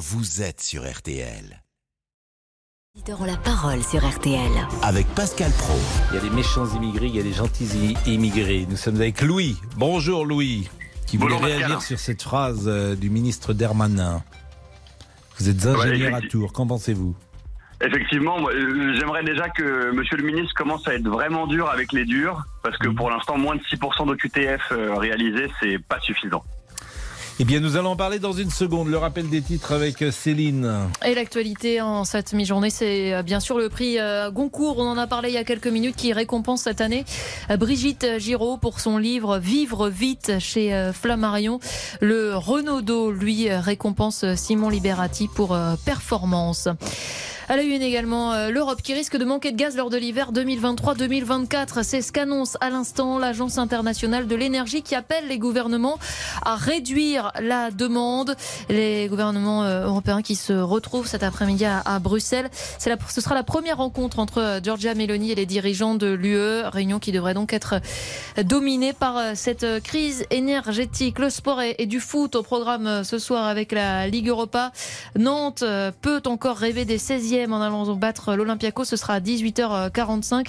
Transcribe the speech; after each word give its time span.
vous 0.00 0.40
êtes 0.40 0.62
sur 0.62 0.90
RTL. 0.90 1.62
La 3.26 3.36
parole 3.36 3.82
sur 3.82 4.00
RTL. 4.02 4.50
Avec 4.82 5.06
Pascal 5.08 5.50
Pro. 5.58 5.78
Il 6.10 6.14
y 6.14 6.18
a 6.18 6.22
des 6.22 6.30
méchants 6.30 6.64
immigrés, 6.74 7.06
il 7.08 7.16
y 7.16 7.20
a 7.20 7.22
des 7.22 7.34
gentils 7.34 7.94
immigrés. 8.06 8.66
Nous 8.66 8.78
sommes 8.78 8.96
avec 8.96 9.20
Louis. 9.20 9.56
Bonjour 9.76 10.24
Louis, 10.24 10.70
qui 11.06 11.18
voulait 11.18 11.34
Bonjour, 11.34 11.46
réagir 11.46 11.68
Pascal. 11.68 11.82
sur 11.82 11.98
cette 11.98 12.22
phrase 12.22 12.64
euh, 12.66 12.96
du 12.96 13.10
ministre 13.10 13.52
Dermanin. 13.52 14.22
Vous 15.38 15.50
êtes 15.50 15.66
ingénieur 15.66 16.14
à 16.14 16.22
Tours, 16.22 16.54
qu'en 16.54 16.66
pensez-vous? 16.66 17.14
Effectivement, 17.82 18.38
euh, 18.48 18.94
j'aimerais 18.98 19.22
déjà 19.22 19.50
que 19.50 19.90
Monsieur 19.92 20.16
le 20.16 20.24
ministre 20.24 20.54
commence 20.54 20.88
à 20.88 20.94
être 20.94 21.08
vraiment 21.08 21.46
dur 21.46 21.68
avec 21.68 21.92
les 21.92 22.06
durs, 22.06 22.42
parce 22.62 22.78
que 22.78 22.88
pour 22.88 23.10
l'instant, 23.10 23.36
moins 23.36 23.56
de 23.56 23.62
6% 23.62 24.06
d'OQTF 24.06 24.72
euh, 24.72 24.94
réalisés, 24.94 25.50
c'est 25.60 25.78
pas 25.78 26.00
suffisant. 26.00 26.42
Eh 27.42 27.44
bien, 27.44 27.60
nous 27.60 27.78
allons 27.78 27.92
en 27.92 27.96
parler 27.96 28.18
dans 28.18 28.34
une 28.34 28.50
seconde. 28.50 28.88
Le 28.88 28.98
rappel 28.98 29.30
des 29.30 29.40
titres 29.40 29.72
avec 29.72 30.04
Céline. 30.12 30.90
Et 31.02 31.14
l'actualité 31.14 31.80
en 31.80 32.04
cette 32.04 32.34
mi-journée, 32.34 32.68
c'est 32.68 33.14
euh, 33.14 33.22
bien 33.22 33.40
sûr 33.40 33.56
le 33.56 33.70
prix 33.70 33.98
euh, 33.98 34.30
Goncourt. 34.30 34.76
On 34.78 34.86
en 34.86 34.98
a 34.98 35.06
parlé 35.06 35.30
il 35.30 35.34
y 35.36 35.38
a 35.38 35.44
quelques 35.44 35.68
minutes 35.68 35.96
qui 35.96 36.12
récompense 36.12 36.64
cette 36.64 36.82
année 36.82 37.06
euh, 37.50 37.56
Brigitte 37.56 38.06
Giraud 38.18 38.58
pour 38.58 38.78
son 38.78 38.98
livre 38.98 39.38
Vivre 39.38 39.88
vite 39.88 40.32
chez 40.38 40.90
Flammarion. 40.92 41.60
Le 42.02 42.36
Renaudot, 42.36 43.10
lui, 43.10 43.50
récompense 43.50 44.34
Simon 44.34 44.68
Liberati 44.68 45.26
pour 45.26 45.56
performance. 45.86 46.68
À 47.50 47.56
la 47.56 47.64
une 47.64 47.82
également, 47.82 48.32
euh, 48.32 48.50
l'Europe 48.50 48.80
qui 48.80 48.94
risque 48.94 49.16
de 49.16 49.24
manquer 49.24 49.50
de 49.50 49.56
gaz 49.56 49.74
lors 49.76 49.90
de 49.90 49.96
l'hiver 49.96 50.30
2023-2024. 50.32 51.82
C'est 51.82 52.00
ce 52.00 52.12
qu'annonce 52.12 52.56
à 52.60 52.70
l'instant 52.70 53.18
l'Agence 53.18 53.58
internationale 53.58 54.28
de 54.28 54.36
l'énergie 54.36 54.82
qui 54.82 54.94
appelle 54.94 55.26
les 55.26 55.36
gouvernements 55.36 55.98
à 56.42 56.54
réduire 56.54 57.32
la 57.40 57.72
demande. 57.72 58.36
Les 58.68 59.08
gouvernements 59.08 59.64
euh, 59.64 59.86
européens 59.86 60.22
qui 60.22 60.36
se 60.36 60.52
retrouvent 60.52 61.08
cet 61.08 61.24
après-midi 61.24 61.64
à, 61.64 61.98
Bruxelles. 61.98 62.50
Ce 62.78 63.20
sera 63.20 63.34
la 63.34 63.42
première 63.42 63.78
rencontre 63.78 64.20
entre 64.20 64.38
euh, 64.40 64.60
Giorgia 64.62 64.94
Meloni 64.94 65.32
et 65.32 65.34
les 65.34 65.46
dirigeants 65.46 65.96
de 65.96 66.06
l'UE. 66.06 66.68
Réunion 66.68 67.00
qui 67.00 67.10
devrait 67.10 67.34
donc 67.34 67.52
être 67.52 67.80
dominée 68.44 68.92
par 68.92 69.34
cette 69.34 69.82
crise 69.82 70.24
énergétique. 70.30 71.18
Le 71.18 71.30
sport 71.30 71.60
et, 71.60 71.86
du 71.86 71.98
foot 71.98 72.36
au 72.36 72.44
programme 72.44 73.02
ce 73.02 73.18
soir 73.18 73.46
avec 73.46 73.72
la 73.72 74.06
Ligue 74.06 74.28
Europa. 74.28 74.70
Nantes 75.18 75.64
peut 76.00 76.22
encore 76.26 76.56
rêver 76.56 76.84
des 76.84 76.98
16e 76.98 77.39
en 77.48 77.60
allant 77.60 77.84
battre 77.94 78.34
l'Olympiakos. 78.34 78.84
Ce 78.84 78.96
sera 78.96 79.14
à 79.14 79.20
18h45. 79.20 80.46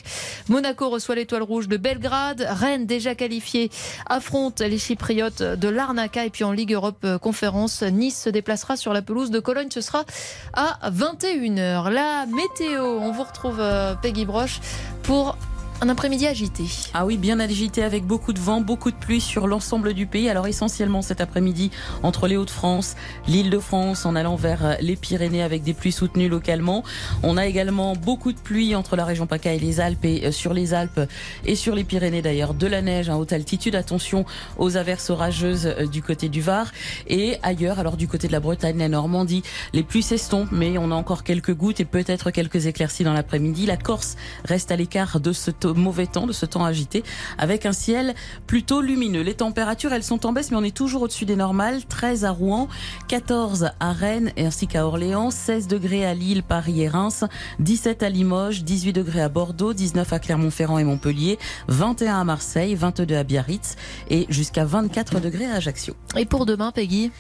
Monaco 0.50 0.90
reçoit 0.90 1.16
l'étoile 1.16 1.44
rouge 1.44 1.68
de 1.68 1.78
Belgrade. 1.78 2.46
Rennes, 2.50 2.86
déjà 2.86 3.16
qualifié, 3.16 3.70
affronte 4.08 4.62
les 4.62 4.78
Chypriotes 4.78 5.42
de 5.42 5.68
l'Arnaca. 5.70 6.26
Et 6.26 6.30
puis 6.30 6.44
en 6.44 6.52
Ligue 6.52 6.74
Europe 6.74 7.04
euh, 7.04 7.18
Conférence, 7.18 7.84
Nice 7.84 8.24
se 8.24 8.30
déplacera 8.30 8.78
sur 8.78 8.94
la 8.94 9.02
pelouse 9.02 9.32
de 9.32 9.40
Cologne. 9.40 9.70
Ce 9.72 9.82
sera 9.82 10.06
à 10.54 10.80
21h. 10.90 11.90
La 11.90 12.26
météo, 12.26 12.84
on 12.84 13.12
vous 13.12 13.24
retrouve 13.24 13.60
euh, 13.60 13.96
Peggy 13.96 14.26
Broche 14.26 14.60
pour 15.04 15.38
un 15.84 15.90
après-midi 15.90 16.28
agité. 16.28 16.66
Ah 16.94 17.08
oui, 17.08 17.18
bien 17.18 17.40
agité 17.40 17.82
avec 17.82 18.06
beaucoup 18.06 18.34
de 18.34 18.40
vent, 18.40 18.62
beaucoup 18.62 18.92
de 18.92 18.96
pluie 18.96 19.20
sur 19.20 19.48
l'ensemble 19.48 19.96
du 19.96 20.06
pays. 20.06 20.30
Alors 20.30 20.46
essentiellement 20.46 21.02
cet 21.02 21.22
après-midi 21.22 21.72
entre 22.04 22.28
les 22.28 22.38
Hauts-de-France, 22.38 22.96
l'île 23.28 23.50
de 23.50 23.58
France 23.58 24.06
en 24.06 24.16
allant 24.16 24.36
vers 24.36 24.78
les 24.80 24.96
Pyrénées 24.96 25.42
avec 25.42 25.64
des 25.64 25.74
pluies 25.74 25.92
soutenues 25.92 26.30
localement. 26.30 26.84
On 27.24 27.36
a 27.36 27.48
également 27.48 27.96
beaucoup 27.96 28.32
de 28.32 28.38
pluie 28.38 28.76
entre 28.76 28.96
la 28.96 29.06
région 29.06 29.26
PACA 29.26 29.54
et 29.54 29.60
les 29.60 29.80
Alpes 29.80 30.06
et 30.06 30.28
euh, 30.28 30.32
sur 30.32 30.54
les 30.54 30.76
Alpes 30.76 31.02
et 31.46 31.56
sur 31.56 31.74
les 31.74 31.84
Pyrénées 31.84 32.22
d'ailleurs 32.22 32.54
de 32.54 32.68
la 32.68 32.84
neige 32.84 33.10
à 33.10 33.18
haute 33.18 33.34
altitude. 33.34 33.74
Attention 33.74 34.24
aux 34.60 34.78
averses 34.78 35.10
orageuses 35.10 35.66
euh, 35.66 35.88
du 35.88 36.04
côté 36.04 36.30
du 36.30 36.42
Var 36.42 36.68
et 37.08 37.38
ailleurs. 37.42 37.80
Alors 37.80 37.98
du 37.98 38.08
côté 38.08 38.28
de 38.28 38.34
la 38.34 38.40
Bretagne, 38.40 38.78
la 38.78 38.88
Normandie, 38.88 39.42
les 39.74 39.82
pluies 39.82 40.04
s'estompent 40.04 40.52
mais 40.52 40.78
on 40.78 40.92
a 40.92 40.96
encore 40.96 41.24
quelques 41.24 41.56
gouttes 41.56 41.80
et 41.80 41.86
peut-être 41.86 42.30
quelques 42.30 42.68
éclaircies 42.68 43.04
dans 43.04 43.14
l'après-midi. 43.14 43.66
La 43.66 43.78
Corse 43.78 44.16
reste 44.46 44.72
à 44.72 44.76
l'écart 44.76 45.20
de 45.20 45.34
ce 45.34 45.50
taux- 45.50 45.71
mauvais 45.74 46.08
temps, 46.08 46.28
de 46.28 46.34
ce 46.34 46.46
temps 46.46 46.66
agité, 46.66 47.04
avec 47.38 47.66
un 47.66 47.74
ciel 47.74 48.16
plutôt 48.48 48.82
lumineux. 48.82 49.22
Les 49.22 49.34
températures, 49.36 49.94
elles 49.94 50.04
sont 50.04 50.26
en 50.26 50.34
baisse, 50.34 50.52
mais 50.52 50.58
on 50.58 50.64
est 50.64 50.76
toujours 50.76 51.04
au-dessus 51.04 51.26
des 51.26 51.36
normales. 51.36 51.86
13 51.86 52.26
à 52.26 52.32
Rouen, 52.32 52.68
14 53.08 53.72
à 53.80 53.92
Rennes 53.94 54.32
et 54.38 54.46
ainsi 54.46 54.68
qu'à 54.68 54.86
Orléans, 54.86 55.32
16 55.32 55.68
degrés 55.68 56.06
à 56.06 56.14
Lille, 56.14 56.44
Paris 56.44 56.82
et 56.82 56.88
Reims, 56.88 57.24
17 57.60 58.04
à 58.04 58.10
Limoges, 58.10 58.64
18 58.64 58.94
degrés 58.94 59.22
à 59.22 59.30
Bordeaux, 59.30 59.74
19 59.74 60.12
à 60.14 60.20
Clermont-Ferrand 60.20 60.78
et 60.80 60.84
Montpellier, 60.84 61.40
21 61.68 62.22
à 62.22 62.24
Marseille, 62.24 62.76
22 62.76 63.16
à 63.16 63.24
Biarritz 63.24 63.76
et 64.10 64.26
jusqu'à 64.30 64.66
24 64.66 65.20
degrés 65.20 65.46
à 65.46 65.56
Ajaccio. 65.56 65.96
Et 66.18 66.26
pour 66.26 66.46
demain, 66.46 66.72
Peggy? 66.72 67.12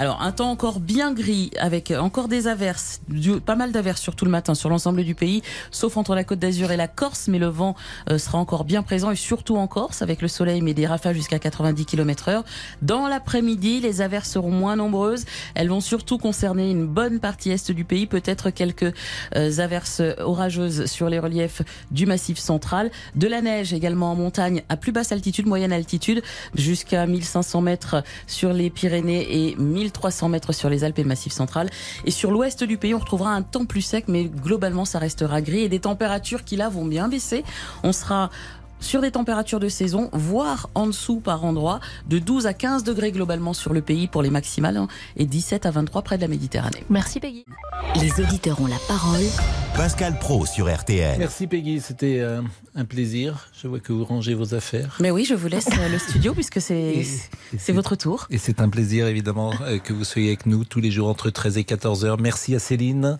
Alors 0.00 0.22
un 0.22 0.30
temps 0.30 0.50
encore 0.50 0.78
bien 0.78 1.12
gris 1.12 1.50
avec 1.58 1.90
encore 1.90 2.28
des 2.28 2.46
averses, 2.46 3.00
du- 3.08 3.40
pas 3.40 3.56
mal 3.56 3.72
d'averses 3.72 4.00
surtout 4.00 4.24
le 4.24 4.30
matin 4.30 4.54
sur 4.54 4.68
l'ensemble 4.70 5.02
du 5.02 5.16
pays, 5.16 5.42
sauf 5.72 5.96
entre 5.96 6.14
la 6.14 6.22
Côte 6.22 6.38
d'Azur 6.38 6.70
et 6.70 6.76
la 6.76 6.86
Corse, 6.86 7.26
mais 7.26 7.40
le 7.40 7.48
vent 7.48 7.74
sera 8.16 8.38
encore 8.38 8.64
bien 8.64 8.82
présent 8.82 9.10
et 9.10 9.16
surtout 9.16 9.56
en 9.56 9.66
Corse 9.66 10.02
avec 10.02 10.22
le 10.22 10.28
soleil 10.28 10.62
mais 10.62 10.74
des 10.74 10.86
rafales 10.86 11.14
jusqu'à 11.14 11.38
90 11.38 11.84
km 11.84 12.28
heure. 12.28 12.44
Dans 12.82 13.08
l'après-midi, 13.08 13.80
les 13.80 14.00
averses 14.00 14.30
seront 14.30 14.50
moins 14.50 14.76
nombreuses. 14.76 15.24
Elles 15.54 15.68
vont 15.68 15.80
surtout 15.80 16.18
concerner 16.18 16.70
une 16.70 16.86
bonne 16.86 17.20
partie 17.20 17.50
est 17.50 17.70
du 17.70 17.84
pays, 17.84 18.06
peut-être 18.06 18.50
quelques 18.50 18.94
euh, 19.36 19.58
averses 19.58 20.02
orageuses 20.18 20.86
sur 20.86 21.08
les 21.08 21.18
reliefs 21.18 21.62
du 21.90 22.06
massif 22.06 22.38
central, 22.38 22.90
de 23.14 23.26
la 23.26 23.40
neige 23.40 23.72
également 23.72 24.12
en 24.12 24.14
montagne 24.14 24.62
à 24.68 24.76
plus 24.76 24.92
basse 24.92 25.12
altitude, 25.12 25.46
moyenne 25.46 25.72
altitude, 25.72 26.22
jusqu'à 26.54 27.06
1500 27.06 27.60
mètres 27.60 28.02
sur 28.26 28.52
les 28.52 28.70
Pyrénées 28.70 29.48
et 29.48 29.56
1300 29.56 30.28
mètres 30.28 30.52
sur 30.52 30.68
les 30.68 30.84
Alpes 30.84 30.98
et 30.98 31.04
Massif 31.04 31.32
central. 31.32 31.68
Et 32.04 32.10
sur 32.10 32.30
l'ouest 32.30 32.64
du 32.64 32.78
pays, 32.78 32.94
on 32.94 32.98
retrouvera 32.98 33.30
un 33.30 33.42
temps 33.42 33.64
plus 33.64 33.82
sec, 33.82 34.04
mais 34.08 34.24
globalement, 34.24 34.84
ça 34.84 34.98
restera 34.98 35.40
gris 35.40 35.60
et 35.60 35.68
des 35.68 35.80
températures 35.80 36.44
qui 36.44 36.56
là 36.56 36.68
vont 36.68 36.84
bien 36.84 37.08
baisser. 37.08 37.44
On 37.82 37.92
sera 37.92 38.30
sur 38.80 39.00
des 39.00 39.10
températures 39.10 39.60
de 39.60 39.68
saison, 39.68 40.08
voire 40.12 40.70
en 40.74 40.86
dessous 40.86 41.20
par 41.20 41.44
endroit, 41.44 41.80
de 42.08 42.18
12 42.18 42.46
à 42.46 42.54
15 42.54 42.84
degrés 42.84 43.12
globalement 43.12 43.52
sur 43.52 43.72
le 43.72 43.82
pays 43.82 44.06
pour 44.06 44.22
les 44.22 44.30
maximales 44.30 44.76
hein, 44.76 44.88
et 45.16 45.26
17 45.26 45.66
à 45.66 45.70
23 45.70 46.02
près 46.02 46.16
de 46.16 46.22
la 46.22 46.28
Méditerranée. 46.28 46.84
Merci 46.88 47.20
Peggy. 47.20 47.44
Les 48.00 48.20
auditeurs 48.22 48.60
ont 48.60 48.66
la 48.66 48.78
parole. 48.86 49.24
Pascal 49.76 50.18
Pro 50.18 50.46
sur 50.46 50.72
RTL. 50.72 51.18
Merci 51.18 51.46
Peggy, 51.46 51.80
c'était 51.80 52.18
euh, 52.20 52.42
un 52.74 52.84
plaisir. 52.84 53.48
Je 53.60 53.68
vois 53.68 53.80
que 53.80 53.92
vous 53.92 54.04
rangez 54.04 54.34
vos 54.34 54.54
affaires. 54.54 54.96
Mais 55.00 55.10
oui, 55.10 55.24
je 55.24 55.34
vous 55.34 55.48
laisse 55.48 55.68
euh, 55.68 55.88
le 55.88 55.98
studio 55.98 56.34
puisque 56.34 56.60
c'est 56.60 57.04
c'est 57.56 57.72
votre 57.72 57.96
tour. 57.96 58.26
Et 58.30 58.38
c'est 58.38 58.60
un 58.60 58.68
plaisir 58.68 59.06
évidemment 59.06 59.52
euh, 59.62 59.78
que 59.78 59.92
vous 59.92 60.04
soyez 60.04 60.28
avec 60.28 60.46
nous 60.46 60.64
tous 60.64 60.80
les 60.80 60.90
jours 60.90 61.08
entre 61.08 61.30
13 61.30 61.58
et 61.58 61.64
14 61.64 62.04
heures. 62.04 62.18
Merci 62.18 62.54
à 62.54 62.58
Céline. 62.58 63.18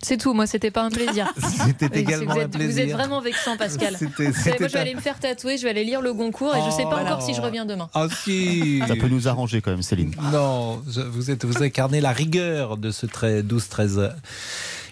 C'est 0.00 0.16
tout, 0.16 0.32
moi 0.32 0.46
c'était 0.46 0.70
pas 0.70 0.82
un 0.82 0.90
plaisir. 0.90 1.26
C'était 1.66 2.00
également 2.00 2.32
vous, 2.34 2.38
un 2.38 2.42
êtes, 2.44 2.50
plaisir. 2.52 2.72
vous 2.72 2.78
êtes 2.90 2.96
vraiment 2.96 3.20
vexant, 3.20 3.56
Pascal. 3.56 3.96
C'était- 3.98 4.32
c'était 4.32 4.58
moi, 4.60 4.68
je 4.68 4.72
vais 4.72 4.78
un- 4.78 4.82
aller 4.82 4.94
me 4.94 5.00
faire 5.00 5.18
tatouer, 5.18 5.58
je 5.58 5.64
vais 5.64 5.70
aller 5.70 5.82
lire 5.84 6.00
le 6.00 6.12
Goncourt 6.14 6.54
et 6.54 6.60
je 6.64 6.70
sais 6.70 6.84
pas 6.84 6.98
Oh, 7.00 7.04
encore 7.04 7.22
si 7.22 7.34
je 7.34 7.40
reviens 7.40 7.66
demain. 7.66 7.88
Ah 7.94 8.06
si 8.24 8.80
Ça 8.86 8.94
peut 8.94 9.08
nous 9.08 9.26
arranger 9.26 9.60
quand 9.60 9.72
même, 9.72 9.82
Céline. 9.82 10.14
Non, 10.32 10.80
vous, 10.86 11.30
êtes, 11.32 11.44
vous 11.44 11.62
incarnez 11.62 12.00
la 12.00 12.12
rigueur 12.12 12.76
de 12.76 12.90
ce 12.92 13.06
12-13. 13.06 14.12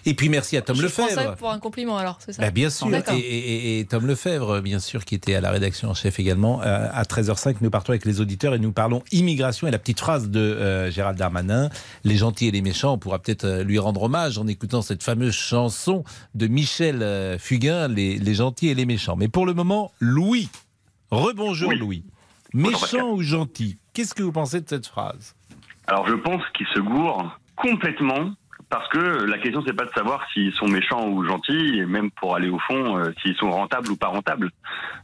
Et 0.09 0.13
puis 0.13 0.29
merci 0.29 0.55
à 0.55 0.61
Tom 0.61 0.75
je 0.77 0.83
Lefebvre. 0.83 1.35
pour 1.35 1.51
un 1.51 1.59
compliment 1.59 1.97
alors, 1.97 2.17
c'est 2.19 2.31
ça 2.31 2.41
Bah, 2.41 2.49
bien 2.49 2.69
sûr. 2.69 2.87
Et, 3.11 3.17
et- 3.17 3.79
et 3.79 3.85
Tom 3.85 4.07
Lefebvre, 4.07 4.61
bien 4.61 4.79
sûr, 4.79 5.03
qui 5.03 5.15
était 5.15 5.35
à 5.35 5.41
la 5.41 5.51
rédaction 5.51 5.89
en 5.89 5.93
chef 5.93 6.19
également. 6.19 6.61
Euh, 6.61 6.87
à 6.93 7.03
13h05, 7.03 7.57
nous 7.59 7.69
partons 7.69 7.91
avec 7.91 8.05
les 8.05 8.21
auditeurs 8.21 8.55
et 8.55 8.59
nous 8.59 8.71
parlons 8.71 9.03
immigration 9.11 9.67
et 9.67 9.71
la 9.71 9.79
petite 9.79 9.99
phrase 9.99 10.29
de 10.29 10.39
euh, 10.39 10.89
Gérald 10.89 11.17
Darmanin 11.17 11.69
les 12.05 12.15
gentils 12.15 12.47
et 12.47 12.51
les 12.51 12.61
méchants. 12.61 12.93
On 12.93 12.97
pourra 12.97 13.19
peut-être 13.19 13.43
euh, 13.43 13.63
lui 13.63 13.79
rendre 13.79 14.03
hommage 14.03 14.37
en 14.37 14.47
écoutant 14.47 14.81
cette 14.81 15.03
fameuse 15.03 15.33
chanson 15.35 16.03
de 16.35 16.47
Michel 16.47 17.37
Fugain, 17.37 17.89
les, 17.89 18.17
les 18.17 18.33
gentils 18.33 18.69
et 18.69 18.75
les 18.75 18.85
méchants. 18.85 19.17
Mais 19.17 19.27
pour 19.27 19.45
le 19.45 19.53
moment, 19.53 19.91
Louis. 19.99 20.49
Rebonjour 21.11 21.69
Oui. 21.69 21.77
Louis. 21.77 22.03
Méchant 22.53 23.11
ou 23.11 23.21
gentil? 23.21 23.77
Qu'est-ce 23.93 24.13
que 24.15 24.23
vous 24.23 24.31
pensez 24.31 24.61
de 24.61 24.69
cette 24.69 24.87
phrase? 24.87 25.35
Alors 25.87 26.07
je 26.07 26.13
pense 26.15 26.41
qu'ils 26.55 26.67
se 26.73 26.79
gourent 26.79 27.37
complètement, 27.55 28.31
parce 28.69 28.87
que 28.89 28.97
la 28.97 29.37
question 29.37 29.63
c'est 29.65 29.73
pas 29.73 29.85
de 29.85 29.91
savoir 29.91 30.25
s'ils 30.33 30.53
sont 30.53 30.67
méchants 30.67 31.07
ou 31.07 31.23
gentils, 31.23 31.79
et 31.79 31.85
même 31.85 32.11
pour 32.11 32.35
aller 32.35 32.49
au 32.49 32.59
fond, 32.59 32.97
euh, 32.97 33.11
s'ils 33.21 33.35
sont 33.35 33.51
rentables 33.51 33.91
ou 33.91 33.95
pas 33.95 34.07
rentables. 34.07 34.51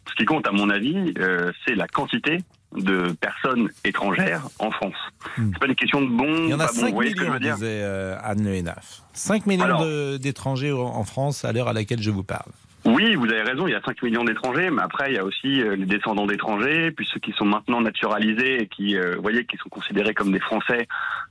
Ce 0.10 0.16
qui 0.16 0.26
compte, 0.26 0.48
à 0.48 0.52
mon 0.52 0.70
avis, 0.70 1.14
euh, 1.20 1.52
c'est 1.66 1.76
la 1.76 1.88
quantité 1.88 2.40
de 2.76 3.14
personnes 3.22 3.70
étrangères 3.86 4.44
en 4.60 4.72
France. 4.72 4.96
Hmm. 5.38 5.52
C'est 5.54 5.60
pas 5.60 5.68
une 5.68 5.76
question 5.76 6.02
de 6.02 6.08
bon, 6.08 6.34
Il 6.46 6.50
y 6.50 6.54
en 6.54 6.60
a 6.60 6.68
pas 6.68 6.74
bon. 6.74 6.80
5 6.80 6.90
Vous 6.90 6.96
voyez 6.96 7.12
ce 7.12 7.16
que 7.16 7.22
je 7.22 7.26
millions, 7.26 7.34
veux 7.34 7.40
dire 7.40 7.56
disait 7.56 7.82
euh, 7.84 8.18
Anne 8.22 8.44
Le 8.44 8.56
Hénaf. 8.56 9.02
5 9.14 9.46
millions 9.46 10.18
d'étrangers 10.18 10.72
en 10.72 11.04
France 11.04 11.46
à 11.46 11.54
l'heure 11.54 11.68
à 11.68 11.74
laquelle 11.74 12.02
je 12.02 12.12
vous 12.12 12.24
parle. 12.24 12.52
Oui, 12.86 13.16
vous 13.16 13.26
avez 13.26 13.44
raison, 13.44 13.66
il 13.66 13.72
y 13.72 13.76
a 13.76 13.82
5 13.82 14.02
millions 14.04 14.26
d'étrangers, 14.26 14.70
mais 14.70 14.82
après, 14.82 15.12
il 15.12 15.16
y 15.16 15.18
a 15.18 15.24
aussi 15.24 15.62
euh, 15.62 15.76
les 15.78 15.86
descendants 15.86 16.26
d'étrangers, 16.26 16.92
puis 16.92 17.08
ceux 17.12 17.20
qui 17.20 17.32
sont 17.32 17.46
maintenant 17.46 17.80
naturalisés 17.80 18.64
et 18.64 18.68
qui, 18.68 18.98
euh, 18.98 19.14
vous 19.16 19.22
voyez, 19.22 19.46
qui 19.46 19.56
sont 19.56 19.70
considérés 19.70 20.14
comme 20.14 20.34
des 20.34 20.42
Français, 20.42 20.88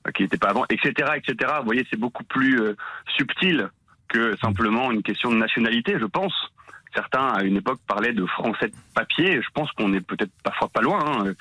euh, 0.07 0.13
qui 0.13 0.23
n'étaient 0.23 0.39
pas 0.39 0.49
avant, 0.49 0.65
etc., 0.71 1.11
etc. 1.15 1.53
Vous 1.59 1.67
voyez, 1.67 1.87
c'est 1.91 1.99
beaucoup 1.99 2.25
plus 2.25 2.59
subtil 3.17 3.69
que 4.09 4.35
simplement 4.39 4.91
une 4.91 5.03
question 5.03 5.31
de 5.31 5.37
nationalité, 5.37 5.97
je 6.01 6.07
pense. 6.07 6.33
Certains, 6.95 7.29
à 7.29 7.43
une 7.43 7.57
époque, 7.57 7.81
parlaient 7.87 8.13
de 8.13 8.25
Français 8.27 8.69
de 8.69 8.75
papier. 8.95 9.41
Je 9.43 9.49
pense 9.53 9.71
qu'on 9.73 9.93
est 9.93 10.01
peut-être 10.01 10.33
parfois 10.43 10.69
pas 10.69 10.81
loin 10.81 11.01
hein, 11.05 11.33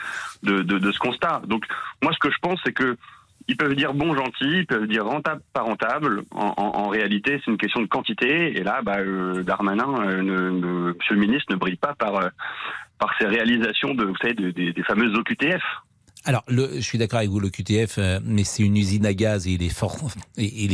de, 0.43 0.61
de, 0.61 0.77
de 0.77 0.91
ce 0.91 0.99
constat. 0.99 1.41
Donc, 1.45 1.65
moi, 2.01 2.11
ce 2.13 2.19
que 2.19 2.31
je 2.31 2.37
pense, 2.41 2.59
c'est 2.65 2.73
que 2.73 2.97
ils 3.51 3.57
peuvent 3.57 3.75
dire 3.75 3.93
bon 3.93 4.15
gentil, 4.15 4.59
ils 4.59 4.65
peuvent 4.65 4.87
dire 4.87 5.05
rentable 5.05 5.41
pas 5.53 5.61
rentable. 5.61 6.23
En, 6.31 6.87
réalité, 6.87 7.41
c'est 7.43 7.51
une 7.51 7.57
question 7.57 7.81
de 7.81 7.85
quantité. 7.87 8.57
Et 8.57 8.63
là, 8.63 8.81
bah, 8.81 8.99
euh, 8.99 9.43
Darmanin, 9.43 9.93
euh, 10.07 10.93
Monsieur 10.93 11.15
le 11.15 11.19
ministre, 11.19 11.51
ne 11.51 11.57
brille 11.57 11.75
pas 11.75 11.93
par 11.93 12.15
euh, 12.15 12.29
par 12.97 13.13
ses 13.19 13.25
réalisations 13.25 13.93
de, 13.93 14.05
vous 14.05 14.15
savez, 14.21 14.33
de- 14.35 14.51
des 14.51 14.83
fameuses 14.83 15.17
OQTF. 15.17 15.63
Alors, 16.23 16.43
le, 16.47 16.75
je 16.75 16.81
suis 16.81 16.99
d'accord 16.99 17.17
avec 17.17 17.31
vous, 17.31 17.39
le 17.39 17.49
QTF, 17.49 17.95
euh, 17.97 18.19
mais 18.23 18.43
c'est 18.43 18.61
une 18.61 18.77
usine 18.77 19.07
à 19.07 19.13
gaz 19.13 19.47
et 19.47 19.53
il 19.53 19.63
est 19.63 19.69
fort, 19.69 19.97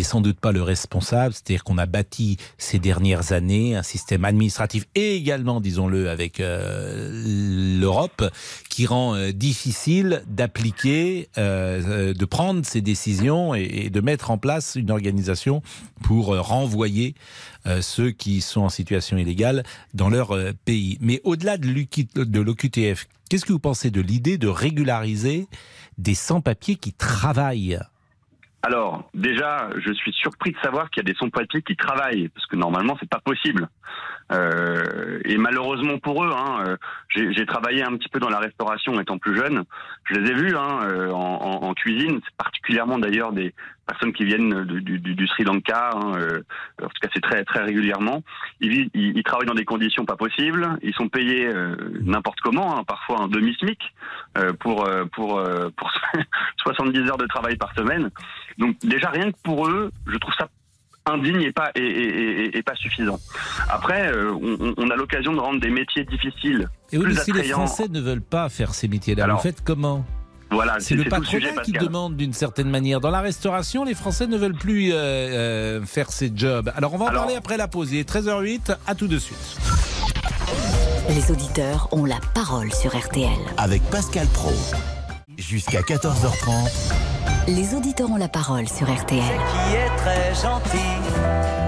sans 0.03 0.19
doute 0.19 0.39
pas 0.41 0.51
le 0.51 0.61
responsable. 0.61 1.33
C'est-à-dire 1.33 1.63
qu'on 1.63 1.77
a 1.77 1.85
bâti 1.85 2.35
ces 2.57 2.79
dernières 2.79 3.31
années 3.31 3.73
un 3.73 3.83
système 3.83 4.25
administratif 4.25 4.87
et 4.93 5.15
également, 5.15 5.61
disons-le, 5.61 6.09
avec 6.09 6.41
euh, 6.41 7.79
l'Europe, 7.79 8.29
qui 8.69 8.85
rend 8.85 9.15
euh, 9.15 9.31
difficile 9.31 10.21
d'appliquer, 10.27 11.29
de 11.37 12.25
prendre 12.25 12.65
ces 12.65 12.81
décisions 12.81 13.55
et, 13.55 13.63
et 13.85 13.89
de 13.89 14.01
mettre 14.01 14.31
en 14.31 14.37
place 14.37 14.75
une 14.75 14.91
organisation 14.91 15.61
pour 16.03 16.37
renvoyer 16.37 17.15
ceux 17.81 18.11
qui 18.11 18.41
sont 18.41 18.61
en 18.61 18.69
situation 18.69 19.17
illégale 19.17 19.63
dans 19.93 20.09
leur 20.09 20.37
pays. 20.65 20.97
Mais 21.01 21.21
au-delà 21.23 21.57
de 21.57 22.39
l'OQTF, 22.39 23.07
qu'est-ce 23.29 23.45
que 23.45 23.53
vous 23.53 23.59
pensez 23.59 23.91
de 23.91 24.01
l'idée 24.01 24.37
de 24.37 24.47
régulariser 24.47 25.47
des 25.97 26.15
sans-papiers 26.15 26.75
qui 26.75 26.93
travaillent? 26.93 27.79
Alors, 28.63 29.09
déjà, 29.13 29.69
je 29.77 29.93
suis 29.93 30.11
surpris 30.13 30.51
de 30.51 30.57
savoir 30.63 30.89
qu'il 30.89 31.03
y 31.03 31.09
a 31.09 31.13
des 31.13 31.17
sans-papiers 31.17 31.61
qui 31.61 31.75
travaillent, 31.75 32.27
parce 32.29 32.45
que 32.47 32.55
normalement, 32.55 32.97
c'est 32.99 33.09
pas 33.09 33.21
possible. 33.23 33.69
Euh, 34.33 35.19
et 35.23 35.37
malheureusement 35.37 35.99
pour 35.99 36.25
eux, 36.25 36.31
hein, 36.35 36.65
euh, 36.67 36.77
j'ai 37.15 37.45
travaillé 37.45 37.81
un 37.83 37.95
petit 37.95 38.09
peu 38.09 38.19
dans 38.19 38.29
la 38.29 38.39
restauration 38.39 38.99
étant 38.99 39.17
plus 39.17 39.37
jeune. 39.37 39.63
Je 40.09 40.15
les 40.15 40.31
ai 40.31 40.33
vus 40.33 40.57
hein, 40.57 40.79
euh, 40.83 41.11
en, 41.11 41.63
en- 41.63 41.73
cuisine, 41.73 42.19
particulièrement 42.37 42.97
d'ailleurs 42.97 43.31
des 43.31 43.53
personnes 43.87 44.13
qui 44.13 44.25
viennent 44.25 44.63
du, 44.65 44.81
du- 44.99 45.15
du- 45.15 45.27
Sri 45.27 45.43
Lanka. 45.43 45.91
hein, 45.95 46.13
euh, 46.17 46.41
en 46.81 46.87
tout 46.87 46.99
cas, 47.01 47.07
c'est 47.13 47.21
très 47.21 47.43
très 47.45 47.61
régulièrement. 47.63 48.21
Ils, 48.59 48.89
ils, 48.93 49.17
ils 49.17 49.23
travaillent 49.23 49.47
dans 49.47 49.53
des 49.53 49.65
conditions 49.65 50.05
pas 50.05 50.15
possibles. 50.17 50.77
Ils 50.83 50.93
sont 50.93 51.09
payés 51.09 51.47
euh, 51.47 51.75
n'importe 52.01 52.39
comment, 52.41 52.77
hein, 52.77 52.83
parfois 52.85 53.21
un 53.23 53.27
demi 53.27 53.53
smic 53.55 53.79
euh, 54.37 54.53
pour 54.53 54.85
euh, 54.85 55.05
pour 55.13 55.39
euh, 55.39 55.69
pour 55.77 55.91
70 56.63 56.99
heures 57.09 57.17
de 57.17 57.27
travail 57.27 57.55
par 57.55 57.73
semaine. 57.75 58.09
Donc 58.57 58.75
déjà 58.83 59.09
rien 59.09 59.31
que 59.31 59.37
pour 59.43 59.67
eux, 59.67 59.91
je 60.05 60.17
trouve 60.17 60.33
ça 60.37 60.47
indigne 61.09 61.41
et 61.41 61.51
pas 61.53 61.71
et, 61.75 61.81
et- 61.81 62.57
et- 62.57 62.63
pas 62.63 62.75
suffisant. 62.75 63.17
Après, 63.69 64.11
euh, 64.11 64.33
on, 64.33 64.73
on 64.77 64.89
a 64.89 64.95
l'occasion 64.97 65.31
de 65.33 65.39
rendre 65.39 65.61
des 65.61 65.69
métiers 65.69 66.03
difficiles. 66.03 66.67
Et 66.91 66.97
oui, 66.97 67.05
Plus 67.05 67.13
mais 67.15 67.21
si 67.21 67.31
les. 67.31 67.43
Français 67.43 67.87
ne 67.87 68.01
veulent 68.01 68.21
pas 68.21 68.49
faire 68.49 68.73
ces 68.73 68.89
métiers-là, 68.89 69.25
vous 69.27 69.37
faites 69.39 69.63
comment? 69.63 70.05
Voilà, 70.49 70.75
C'est 70.79 70.95
le 70.95 71.03
patronat 71.03 71.29
sujet, 71.29 71.53
qui 71.63 71.71
demande 71.73 72.15
d'une 72.15 72.33
certaine 72.33 72.69
manière. 72.69 72.99
Dans 73.01 73.09
la 73.09 73.21
restauration, 73.21 73.83
les 73.83 73.93
Français 73.93 74.27
ne 74.27 74.37
veulent 74.37 74.53
plus 74.55 74.91
euh, 74.93 74.95
euh, 74.95 75.85
faire 75.85 76.11
ces 76.11 76.31
jobs. 76.35 76.71
Alors 76.75 76.93
on 76.93 76.97
va 76.97 77.05
en 77.05 77.07
Alors- 77.09 77.23
parler 77.23 77.35
après 77.37 77.57
la 77.57 77.67
pause. 77.67 77.91
Il 77.91 77.99
est 77.99 78.09
13h08, 78.09 78.75
à 78.87 78.95
tout 78.95 79.07
de 79.07 79.17
suite. 79.19 79.37
Les 81.09 81.31
auditeurs 81.31 81.87
ont 81.91 82.05
la 82.05 82.19
parole 82.33 82.71
sur 82.73 82.97
RTL. 82.97 83.29
Avec 83.57 83.81
Pascal 83.83 84.27
Pro. 84.27 84.51
Jusqu'à 85.37 85.81
14h30. 85.81 86.93
Les 87.47 87.75
auditeurs 87.75 88.09
ont 88.11 88.17
la 88.17 88.27
parole 88.27 88.67
sur 88.67 88.91
RTL. 88.93 89.21
qui 89.21 89.75
est 89.75 89.95
très 89.97 90.33
gentil. 90.35 91.66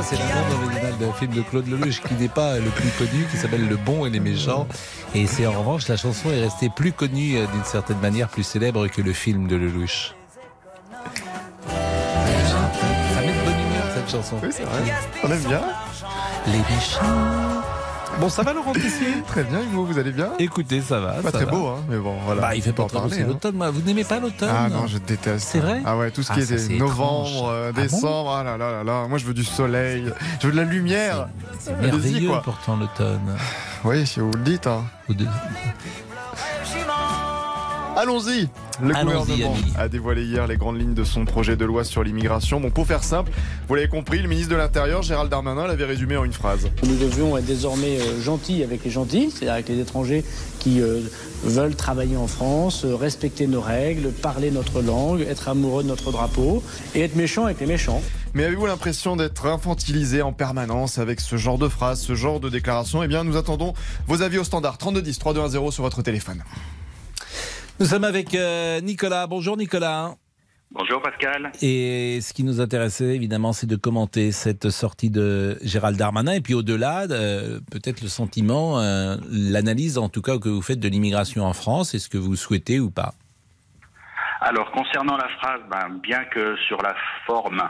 Ça, 0.00 0.16
c'est 0.16 0.16
la 0.16 0.24
bande 0.34 0.64
originale 0.64 0.96
d'un 0.98 1.12
film 1.12 1.34
de 1.34 1.42
Claude 1.42 1.68
Lelouch 1.68 2.00
qui 2.00 2.14
n'est 2.14 2.28
pas 2.28 2.58
le 2.58 2.70
plus 2.70 2.88
connu, 2.92 3.26
qui 3.30 3.36
s'appelle 3.36 3.68
Le 3.68 3.76
Bon 3.76 4.06
et 4.06 4.10
les 4.10 4.18
Méchants. 4.18 4.66
Et 5.14 5.26
c'est 5.26 5.46
en 5.46 5.52
revanche, 5.52 5.88
la 5.88 5.98
chanson 5.98 6.30
est 6.30 6.40
restée 6.40 6.70
plus 6.70 6.92
connue 6.92 7.36
euh, 7.36 7.46
d'une 7.52 7.64
certaine 7.64 7.98
manière, 7.98 8.30
plus 8.30 8.42
célèbre 8.42 8.86
que 8.88 9.02
le 9.02 9.12
film 9.12 9.46
de 9.46 9.56
Lelouch. 9.56 10.14
Ça 11.66 11.74
met 13.20 13.26
de 13.26 13.44
bonne 13.44 13.60
humeur 13.60 13.84
cette 13.94 14.10
chanson. 14.10 14.36
Oui, 14.42 14.48
c'est 14.50 14.62
vrai. 14.62 14.80
On 15.22 15.30
aime 15.30 15.44
bien. 15.44 15.60
Les 16.46 16.74
méchants. 16.74 17.59
Bon, 18.18 18.28
ça 18.28 18.42
va 18.42 18.52
Laurent 18.52 18.72
Tessier 18.72 19.22
Très 19.26 19.44
bien, 19.44 19.60
et 19.60 19.66
vous, 19.72 19.86
vous 19.86 19.98
allez 19.98 20.10
bien? 20.12 20.30
Écoutez, 20.38 20.82
ça 20.82 21.00
va. 21.00 21.12
Pas 21.14 21.22
ça 21.30 21.38
très 21.38 21.44
va. 21.46 21.50
beau, 21.52 21.66
hein, 21.68 21.82
mais 21.88 21.96
bon, 21.96 22.16
voilà. 22.26 22.40
Bah, 22.42 22.54
il 22.54 22.60
fait 22.60 22.72
pas 22.72 22.82
beau, 22.82 22.88
parler, 22.88 23.14
c'est 23.14 23.22
hein. 23.22 23.26
l'automne. 23.28 23.54
moi. 23.56 23.70
Vous 23.70 23.80
n'aimez 23.80 24.04
pas 24.04 24.18
l'automne? 24.20 24.50
Ah 24.52 24.68
non, 24.68 24.86
je 24.86 24.98
déteste. 24.98 25.48
C'est 25.48 25.60
vrai? 25.60 25.80
Ah 25.86 25.96
ouais, 25.96 26.10
tout 26.10 26.22
ce 26.22 26.30
Ah, 26.32 26.34
qui 26.34 26.44
ça, 26.44 26.54
est 26.56 26.68
novembre, 26.78 27.48
euh, 27.48 27.68
Ah 27.70 27.72
bon? 27.72 27.82
décembre, 27.82 28.30
ah 28.32 28.44
là 28.44 28.58
là 28.58 28.70
là 28.72 28.84
là. 28.84 29.06
Moi, 29.08 29.16
je 29.18 29.24
veux 29.24 29.32
du 29.34 29.44
soleil, 29.44 30.12
je 30.40 30.46
veux 30.48 30.52
de 30.52 30.58
la 30.58 30.64
lumière. 30.64 31.28
C'est 31.58 31.74
merveilleux 31.80 32.28
quoi. 32.28 32.42
pourtant 32.42 32.76
l'automne. 32.76 33.36
Oui, 33.84 34.06
si 34.06 34.20
vous 34.20 34.30
le 34.32 34.40
dites. 34.40 34.66
hein. 34.66 34.84
Allons-y 37.96 38.48
Le 38.80 38.94
gouvernement 38.94 39.54
a 39.76 39.88
dévoilé 39.88 40.24
hier 40.24 40.46
les 40.46 40.56
grandes 40.56 40.80
lignes 40.80 40.94
de 40.94 41.04
son 41.04 41.24
projet 41.24 41.56
de 41.56 41.64
loi 41.64 41.84
sur 41.84 42.04
l'immigration. 42.04 42.60
Bon, 42.60 42.70
pour 42.70 42.86
faire 42.86 43.02
simple, 43.02 43.32
vous 43.68 43.74
l'avez 43.74 43.88
compris, 43.88 44.22
le 44.22 44.28
ministre 44.28 44.50
de 44.50 44.56
l'Intérieur, 44.56 45.02
Gérald 45.02 45.30
Darmanin, 45.30 45.66
l'avait 45.66 45.84
résumé 45.84 46.16
en 46.16 46.24
une 46.24 46.32
phrase. 46.32 46.68
Nous 46.84 46.96
devions 46.96 47.36
être 47.36 47.44
désormais 47.44 48.00
euh, 48.00 48.20
gentils 48.22 48.62
avec 48.62 48.84
les 48.84 48.90
gentils, 48.90 49.30
c'est-à-dire 49.30 49.54
avec 49.54 49.68
les 49.68 49.80
étrangers 49.80 50.24
qui 50.60 50.80
euh, 50.80 51.00
veulent 51.44 51.74
travailler 51.74 52.16
en 52.16 52.28
France, 52.28 52.84
euh, 52.84 52.94
respecter 52.94 53.46
nos 53.46 53.60
règles, 53.60 54.12
parler 54.12 54.50
notre 54.50 54.82
langue, 54.82 55.22
être 55.22 55.48
amoureux 55.48 55.82
de 55.82 55.88
notre 55.88 56.12
drapeau, 56.12 56.62
et 56.94 57.02
être 57.02 57.16
méchants 57.16 57.46
avec 57.46 57.60
les 57.60 57.66
méchants. 57.66 58.02
Mais 58.34 58.44
avez-vous 58.44 58.66
l'impression 58.66 59.16
d'être 59.16 59.46
infantilisé 59.46 60.22
en 60.22 60.32
permanence 60.32 60.98
avec 60.98 61.20
ce 61.20 61.36
genre 61.36 61.58
de 61.58 61.68
phrases, 61.68 62.00
ce 62.00 62.14
genre 62.14 62.38
de 62.38 62.48
déclarations 62.48 63.02
Eh 63.02 63.08
bien, 63.08 63.24
nous 63.24 63.36
attendons 63.36 63.74
vos 64.06 64.22
avis 64.22 64.38
au 64.38 64.44
standard 64.44 64.78
3210 64.78 65.18
3210 65.18 65.70
sur 65.72 65.82
votre 65.82 66.02
téléphone. 66.02 66.42
Nous 67.80 67.86
sommes 67.86 68.04
avec 68.04 68.34
euh, 68.34 68.82
Nicolas. 68.82 69.26
Bonjour 69.26 69.56
Nicolas. 69.56 70.10
Bonjour 70.70 71.00
Pascal. 71.00 71.50
Et 71.62 72.20
ce 72.20 72.34
qui 72.34 72.44
nous 72.44 72.60
intéressait 72.60 73.16
évidemment, 73.16 73.54
c'est 73.54 73.66
de 73.66 73.74
commenter 73.74 74.32
cette 74.32 74.68
sortie 74.68 75.08
de 75.08 75.56
Gérald 75.62 75.96
Darmanin 75.96 76.32
et 76.32 76.42
puis 76.42 76.52
au-delà, 76.52 77.06
euh, 77.10 77.58
peut-être 77.72 78.02
le 78.02 78.08
sentiment, 78.08 78.78
euh, 78.78 79.16
l'analyse 79.30 79.96
en 79.96 80.10
tout 80.10 80.20
cas 80.20 80.38
que 80.38 80.50
vous 80.50 80.60
faites 80.60 80.78
de 80.78 80.88
l'immigration 80.88 81.44
en 81.46 81.54
France. 81.54 81.94
Est-ce 81.94 82.10
que 82.10 82.18
vous 82.18 82.36
souhaitez 82.36 82.80
ou 82.80 82.90
pas? 82.90 83.14
Alors, 84.42 84.70
concernant 84.72 85.16
la 85.16 85.28
phrase, 85.38 85.60
ben, 85.70 85.88
bien 86.02 86.24
que 86.24 86.56
sur 86.68 86.82
la 86.82 86.94
forme 87.26 87.62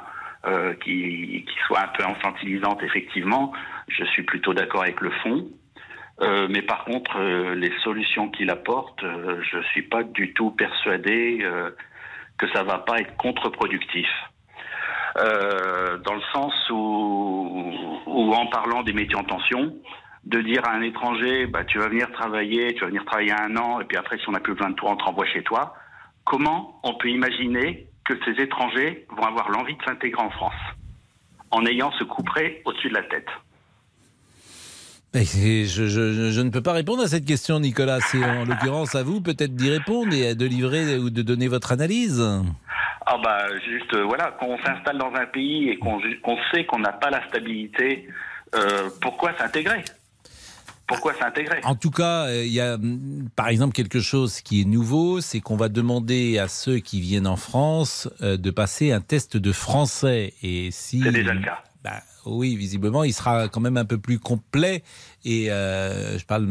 euh, 0.44 0.74
qui, 0.84 1.44
qui 1.46 1.54
soit 1.68 1.82
un 1.82 1.88
peu 1.96 2.04
infantilisante, 2.04 2.82
effectivement, 2.82 3.52
je 3.86 4.04
suis 4.06 4.24
plutôt 4.24 4.54
d'accord 4.54 4.82
avec 4.82 5.00
le 5.00 5.12
fond. 5.22 5.46
Euh, 6.22 6.48
mais 6.50 6.62
par 6.62 6.84
contre, 6.84 7.16
euh, 7.16 7.54
les 7.54 7.72
solutions 7.82 8.28
qu'il 8.30 8.50
apporte, 8.50 9.02
euh, 9.04 9.40
je 9.42 9.62
suis 9.68 9.82
pas 9.82 10.02
du 10.02 10.34
tout 10.34 10.50
persuadé 10.50 11.38
euh, 11.42 11.70
que 12.36 12.46
ça 12.52 12.62
va 12.62 12.78
pas 12.78 12.98
être 12.98 13.16
contre-productif. 13.16 14.08
Euh, 15.16 15.96
dans 15.98 16.14
le 16.14 16.22
sens 16.32 16.52
où, 16.70 17.64
où, 18.06 18.32
en 18.32 18.46
parlant 18.46 18.82
des 18.82 18.92
métiers 18.92 19.16
en 19.16 19.24
tension, 19.24 19.74
de 20.24 20.40
dire 20.42 20.66
à 20.66 20.72
un 20.72 20.82
étranger, 20.82 21.46
bah, 21.46 21.64
tu 21.64 21.78
vas 21.78 21.88
venir 21.88 22.10
travailler, 22.12 22.74
tu 22.74 22.80
vas 22.80 22.88
venir 22.88 23.04
travailler 23.06 23.32
un 23.32 23.56
an, 23.56 23.80
et 23.80 23.84
puis 23.84 23.96
après, 23.96 24.18
si 24.18 24.28
on 24.28 24.32
n'a 24.32 24.40
plus 24.40 24.52
besoin 24.52 24.70
de 24.70 24.76
toi, 24.76 24.90
on 24.90 24.96
te 24.96 25.04
renvoie 25.04 25.26
chez 25.26 25.42
toi. 25.42 25.74
Comment 26.24 26.78
on 26.84 26.94
peut 26.94 27.08
imaginer 27.08 27.86
que 28.04 28.14
ces 28.24 28.42
étrangers 28.42 29.06
vont 29.08 29.24
avoir 29.24 29.50
l'envie 29.50 29.74
de 29.74 29.82
s'intégrer 29.82 30.22
en 30.22 30.30
France? 30.30 30.54
En 31.50 31.64
ayant 31.64 31.90
ce 31.92 32.04
couperet 32.04 32.60
au-dessus 32.66 32.90
de 32.90 32.94
la 32.94 33.02
tête 33.04 33.28
je, 35.14 35.64
je- 35.64 36.30
je 36.30 36.40
ne 36.40 36.50
peux 36.50 36.62
pas 36.62 36.72
répondre 36.72 37.02
à 37.02 37.08
cette 37.08 37.24
question, 37.24 37.58
Nicolas. 37.60 38.00
C'est 38.00 38.24
en 38.24 38.44
l'occurrence 38.44 38.94
à 38.94 39.02
vous 39.02 39.20
peut-être 39.20 39.54
d'y 39.54 39.70
répondre 39.70 40.12
et 40.14 40.34
de 40.34 40.46
livrer 40.46 40.98
ou 40.98 41.10
de 41.10 41.22
donner 41.22 41.48
votre 41.48 41.72
analyse. 41.72 42.20
Ah 43.06 43.16
bah 43.22 43.46
juste 43.68 43.92
euh, 43.94 44.04
voilà, 44.04 44.36
quand 44.38 44.46
on 44.46 44.58
s'installe 44.58 44.98
dans 44.98 45.12
un 45.14 45.26
pays 45.26 45.68
et 45.70 45.78
qu'on 45.78 45.98
sait 46.52 46.64
qu'on 46.64 46.78
n'a 46.78 46.92
pas 46.92 47.10
la 47.10 47.26
stabilité, 47.28 48.06
euh, 48.54 48.88
pourquoi 49.00 49.36
s'intégrer? 49.36 49.82
Pourquoi 50.86 51.14
s'intégrer? 51.18 51.60
En 51.64 51.74
tout 51.74 51.90
cas, 51.90 52.26
euh, 52.26 52.44
il 52.44 52.52
y 52.52 52.60
a 52.60 52.76
mm, 52.76 53.30
par 53.34 53.48
exemple 53.48 53.72
quelque 53.72 54.00
chose 54.00 54.40
qui 54.42 54.60
est 54.60 54.64
nouveau, 54.64 55.20
c'est 55.20 55.40
qu'on 55.40 55.56
va 55.56 55.68
demander 55.68 56.38
à 56.38 56.46
ceux 56.46 56.78
qui 56.78 57.00
viennent 57.00 57.26
en 57.26 57.36
France 57.36 58.08
de 58.20 58.50
passer 58.50 58.92
un 58.92 59.00
test 59.00 59.36
de 59.36 59.50
français. 59.50 60.34
Et 60.42 60.68
si 60.70 61.00
C'est 61.02 61.10
déjà 61.10 61.32
le 61.34 61.40
cas. 61.42 61.62
Bah, 61.82 62.02
oui, 62.26 62.56
visiblement, 62.56 63.04
il 63.04 63.12
sera 63.12 63.48
quand 63.48 63.60
même 63.60 63.76
un 63.76 63.84
peu 63.84 63.98
plus 63.98 64.18
complet. 64.18 64.82
Et 65.24 65.50
euh, 65.50 66.18
je 66.18 66.24
parle 66.24 66.46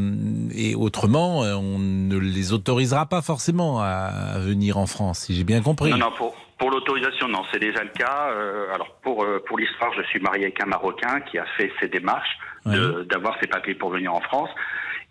et 0.56 0.76
autrement, 0.76 1.44
euh, 1.44 1.56
on 1.56 1.80
ne 1.80 2.18
les 2.18 2.54
autorisera 2.54 3.06
pas 3.06 3.22
forcément 3.22 3.82
à 3.82 4.40
venir 4.40 4.78
en 4.78 4.86
France, 4.86 5.26
si 5.26 5.36
j'ai 5.36 5.44
bien 5.44 5.62
compris. 5.62 5.92
Non, 5.92 5.98
non, 5.98 6.12
pour, 6.18 6.36
pour 6.58 6.72
l'autorisation, 6.72 7.28
non, 7.28 7.44
c'est 7.52 7.60
déjà 7.60 7.84
le 7.84 7.90
cas. 7.90 8.30
Euh, 8.32 8.74
alors 8.74 8.96
pour, 9.02 9.24
euh, 9.24 9.44
pour 9.48 9.58
l'histoire, 9.58 9.92
je 9.98 10.04
suis 10.04 10.20
marié 10.20 10.46
avec 10.46 10.62
un 10.62 10.68
Marocain 10.68 11.22
qui 11.22 11.38
a 11.38 11.46
fait 11.58 11.72
ses 11.80 11.88
démarches 11.88 12.38
d'avoir 12.66 13.36
ses 13.42 13.48
papiers 13.48 13.74
pour 13.74 13.90
venir 13.90 14.14
en 14.14 14.22
France. 14.22 14.50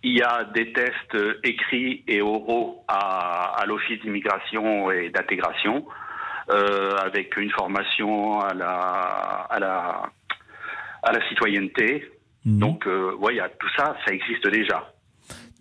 Il 0.04 0.16
y 0.16 0.22
a 0.22 0.44
des 0.54 0.72
tests 0.72 1.16
écrits 1.42 2.04
et 2.06 2.20
oraux 2.20 2.84
à, 2.86 3.60
à 3.60 3.66
l'Office 3.66 4.00
d'immigration 4.00 4.92
et 4.92 5.10
d'intégration, 5.10 5.84
euh, 6.50 6.92
avec 6.98 7.36
une 7.36 7.50
formation 7.50 8.40
à 8.40 8.54
la, 8.54 8.70
à 9.50 9.58
la, 9.58 10.02
à 11.02 11.12
la 11.12 11.26
citoyenneté. 11.28 12.04
Mhm. 12.44 12.58
Donc, 12.58 12.86
euh, 12.86 13.14
ouais, 13.16 13.38
a 13.40 13.48
tout 13.48 13.68
ça, 13.76 13.96
ça 14.06 14.12
existe 14.12 14.46
déjà. 14.48 14.92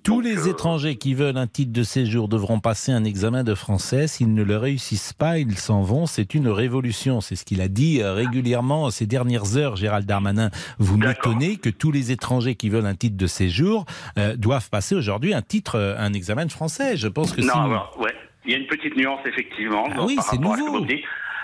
Tous 0.03 0.21
Donc, 0.21 0.23
les 0.23 0.47
euh, 0.47 0.51
étrangers 0.51 0.95
qui 0.95 1.13
veulent 1.13 1.35
un 1.37 1.47
titre 1.47 1.73
de 1.73 1.83
séjour 1.83 2.29
devront 2.29 2.61
passer 2.61 2.93
un 2.93 3.03
examen 3.03 3.43
de 3.43 3.53
français. 3.53 4.07
S'ils 4.07 4.33
ne 4.33 4.41
le 4.43 4.55
réussissent 4.55 5.11
pas, 5.11 5.37
ils 5.37 5.57
s'en 5.57 5.81
vont. 5.81 6.05
C'est 6.05 6.33
une 6.33 6.47
révolution. 6.47 7.19
C'est 7.19 7.35
ce 7.35 7.43
qu'il 7.43 7.59
a 7.59 7.67
dit 7.67 8.01
euh, 8.01 8.13
régulièrement 8.13 8.89
ces 8.89 9.05
dernières 9.05 9.57
heures, 9.57 9.75
Gérald 9.75 10.05
Darmanin. 10.05 10.49
Vous 10.79 10.97
m'étonnez 10.97 11.57
que 11.57 11.69
tous 11.69 11.91
les 11.91 12.13
étrangers 12.13 12.55
qui 12.55 12.69
veulent 12.69 12.85
un 12.85 12.95
titre 12.95 13.17
de 13.17 13.27
séjour 13.27 13.85
euh, 14.17 14.37
doivent 14.37 14.69
passer 14.69 14.95
aujourd'hui 14.95 15.33
un 15.33 15.41
titre, 15.41 15.77
un 15.97 16.13
examen 16.13 16.45
de 16.45 16.51
français. 16.53 16.95
Je 16.95 17.09
pense 17.09 17.33
que 17.33 17.41
Non, 17.41 17.51
si... 17.51 17.59
alors, 17.59 17.97
ouais, 17.99 18.15
il 18.45 18.51
y 18.51 18.55
a 18.55 18.59
une 18.59 18.67
petite 18.67 18.95
nuance 18.95 19.19
effectivement. 19.25 19.89
Ah 19.91 19.95
donc, 19.97 20.07
oui, 20.07 20.15
c'est 20.21 20.37
à 20.37 20.41
ce 20.41 20.87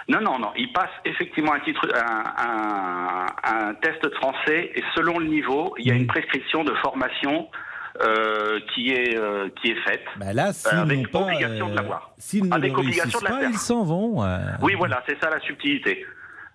Non, 0.10 0.20
non, 0.22 0.38
non. 0.40 0.52
Il 0.58 0.72
passe 0.74 0.90
effectivement 1.06 1.54
un 1.54 1.60
titre, 1.62 1.88
un, 1.96 2.24
un- 2.38 3.26
un 3.70 3.74
test 3.76 4.04
de 4.04 4.10
français 4.16 4.72
et 4.76 4.84
selon 4.96 5.20
le 5.20 5.26
niveau, 5.28 5.74
il 5.78 5.88
y 5.88 5.92
a 5.92 5.96
une 5.96 6.08
prescription 6.08 6.64
de 6.64 6.74
formation 6.76 7.48
euh, 8.02 8.60
qui 8.74 8.92
est 8.92 9.16
euh, 9.16 9.50
qui 9.62 9.70
est 9.72 9.80
faite. 9.88 10.04
Bah 10.18 10.34
là, 10.34 10.52
s'ils 10.52 10.78
avec 10.78 11.10
pas, 11.12 11.20
obligation 11.20 11.68
de 11.68 11.72
euh, 11.74 11.76
l'avoir. 11.76 12.12
s'ils 12.18 12.50
ne 12.50 12.54
Avec 12.56 12.76
obligation 12.78 13.20
de 13.20 13.24
la 13.26 13.30
pas, 13.32 13.44
ils 13.46 13.58
s'en 13.58 13.84
vont. 13.84 14.24
euh. 14.24 14.40
Oui, 14.62 14.74
voilà, 14.76 15.04
c'est 15.08 15.18
ça 15.24 15.30
la 15.30 15.40
subtilité. 15.42 16.06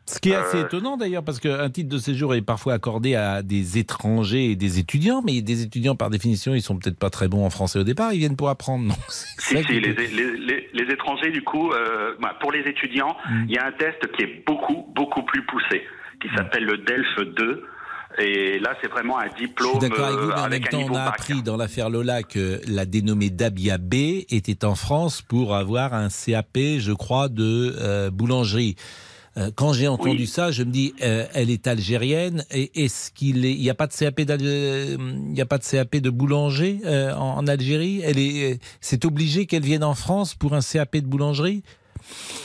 Ce 0.08 0.18
qui 0.20 0.30
est 0.30 0.34
assez 0.34 0.58
Euh, 0.58 0.64
étonnant 0.64 0.96
d'ailleurs, 0.96 1.22
parce 1.22 1.38
qu'un 1.38 1.68
titre 1.70 1.88
de 1.90 1.98
séjour 1.98 2.34
est 2.34 2.42
parfois 2.42 2.74
accordé 2.74 3.14
à 3.14 3.42
des 3.42 3.78
étrangers 3.78 4.50
et 4.52 4.56
des 4.56 4.78
étudiants, 4.78 5.22
mais 5.24 5.42
des 5.42 5.62
étudiants 5.62 5.96
par 5.96 6.10
définition, 6.10 6.54
ils 6.54 6.62
sont 6.62 6.76
peut-être 6.78 6.98
pas 6.98 7.10
très 7.10 7.28
bons 7.28 7.44
en 7.44 7.50
français 7.50 7.78
au 7.78 7.84
départ, 7.84 8.12
ils 8.12 8.18
viennent 8.18 8.36
pour 8.36 8.48
apprendre. 8.48 8.86
Non, 8.86 8.94
Si, 9.08 9.56
si, 9.64 9.80
les, 9.80 9.80
les, 9.80 9.92
les- 10.08 10.68
les 10.72 10.92
étrangers, 10.92 11.30
du 11.30 11.42
coup, 11.42 11.70
euh, 11.72 12.14
bah, 12.20 12.34
pour 12.40 12.52
les 12.52 12.60
étudiants, 12.60 13.16
Mm. 13.30 13.44
il 13.48 13.54
y 13.54 13.58
a 13.58 13.66
un 13.66 13.72
test 13.72 13.98
qui 14.16 14.22
est 14.22 14.44
beaucoup, 14.46 14.86
beaucoup 14.94 15.22
plus 15.22 15.44
poussé, 15.44 15.82
qui 16.22 16.28
s'appelle 16.36 16.64
le 16.64 16.78
DELF 16.78 17.34
2. 17.36 17.64
Et 18.20 18.58
là, 18.58 18.74
c'est 18.80 18.88
vraiment 18.90 19.18
un 19.18 19.26
Je 19.26 19.36
suis 19.36 19.46
diplôme 19.46 19.78
d'accord 19.78 20.06
avec 20.06 20.18
vous, 20.18 20.30
euh, 20.30 20.34
mais 20.34 20.40
en 20.40 20.42
même 20.44 20.52
avec 20.52 20.70
temps, 20.70 20.80
on 20.88 20.94
a 20.94 21.04
bac. 21.04 21.14
appris 21.14 21.42
dans 21.42 21.56
l'affaire 21.58 21.90
Lola 21.90 22.22
que 22.22 22.60
la 22.66 22.86
dénommée 22.86 23.30
Dabia 23.30 23.76
B 23.78 23.94
était 24.30 24.64
en 24.64 24.74
France 24.74 25.20
pour 25.22 25.54
avoir 25.54 25.92
un 25.94 26.08
CAP, 26.08 26.56
je 26.78 26.92
crois, 26.92 27.28
de 27.28 27.76
euh, 27.78 28.10
boulangerie. 28.10 28.76
Euh, 29.38 29.50
Quand 29.54 29.72
j'ai 29.72 29.88
entendu 29.88 30.20
Oui. 30.20 30.26
ça, 30.26 30.50
je 30.50 30.62
me 30.64 30.70
dis, 30.70 30.94
euh, 31.02 31.24
elle 31.34 31.50
est 31.50 31.66
algérienne. 31.66 32.44
Et 32.52 32.84
est-ce 32.84 33.12
qu'il 33.12 33.44
est, 33.44 33.52
il 33.52 33.60
n'y 33.60 33.70
a 33.70 33.74
pas 33.74 33.86
de 33.86 33.92
CAP 33.92 34.20
euh, 34.20 34.96
il 34.98 35.32
n'y 35.32 35.40
a 35.40 35.46
pas 35.46 35.58
de 35.58 35.64
CAP 35.64 35.96
de 35.96 36.10
boulanger 36.10 36.80
euh, 36.84 37.12
en, 37.14 37.38
en 37.38 37.46
Algérie? 37.46 38.00
Elle 38.04 38.18
est, 38.18 38.54
euh, 38.54 38.56
c'est 38.80 39.04
obligé 39.04 39.46
qu'elle 39.46 39.62
vienne 39.62 39.84
en 39.84 39.94
France 39.94 40.34
pour 40.34 40.54
un 40.54 40.60
CAP 40.60 40.96
de 40.96 41.06
boulangerie? 41.06 41.62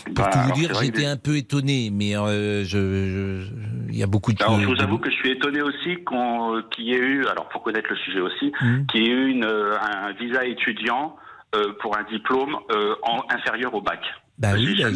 Pour 0.05 0.25
Bah, 0.25 0.29
tout 0.33 0.39
vous 0.39 0.51
dire, 0.51 0.69
que 0.69 0.83
j'étais 0.83 1.05
un 1.05 1.15
peu 1.15 1.37
étonné, 1.37 1.89
mais 1.91 2.17
euh, 2.17 2.65
je, 2.65 3.45
il 3.89 3.95
y 3.95 4.03
a 4.03 4.07
beaucoup 4.07 4.33
de. 4.33 4.43
Alors, 4.43 4.59
je 4.59 4.65
vous 4.67 4.81
avoue 4.81 4.97
que 4.97 5.09
je 5.09 5.15
suis 5.15 5.31
étonné 5.31 5.61
aussi 5.61 6.03
qu'on, 6.03 6.61
qu'il 6.71 6.85
y 6.85 6.91
ait 6.93 6.97
eu, 6.99 7.25
alors 7.27 7.47
pour 7.49 7.63
connaître 7.63 7.87
le 7.89 7.95
sujet 7.97 8.19
aussi, 8.19 8.51
Mhm. 8.61 8.85
qu'il 8.87 9.01
y 9.03 9.05
ait 9.05 9.13
eu 9.13 9.27
une, 9.29 9.45
euh, 9.45 9.77
un 9.79 10.11
visa 10.13 10.45
étudiant 10.45 11.15
euh, 11.55 11.71
pour 11.81 11.95
un 11.97 12.03
diplôme 12.11 12.55
euh, 12.71 12.95
en, 13.03 13.21
inférieur 13.29 13.73
au 13.73 13.81
bac. 13.81 14.01
Bah 14.39 14.53
oui, 14.55 14.81
bah, 14.81 14.89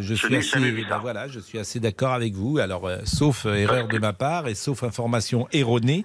je, 0.00 0.14
suis 0.14 0.36
assez, 0.36 0.58
bah 0.88 0.98
voilà, 1.00 1.28
je 1.28 1.38
suis 1.38 1.60
assez 1.60 1.78
d'accord 1.78 2.12
avec 2.12 2.34
vous. 2.34 2.58
Alors, 2.58 2.88
euh, 2.88 2.98
sauf 3.04 3.46
euh, 3.46 3.54
erreur 3.54 3.86
de 3.86 3.98
ma 3.98 4.12
part 4.12 4.48
et 4.48 4.56
sauf 4.56 4.82
information 4.82 5.46
erronée, 5.52 6.04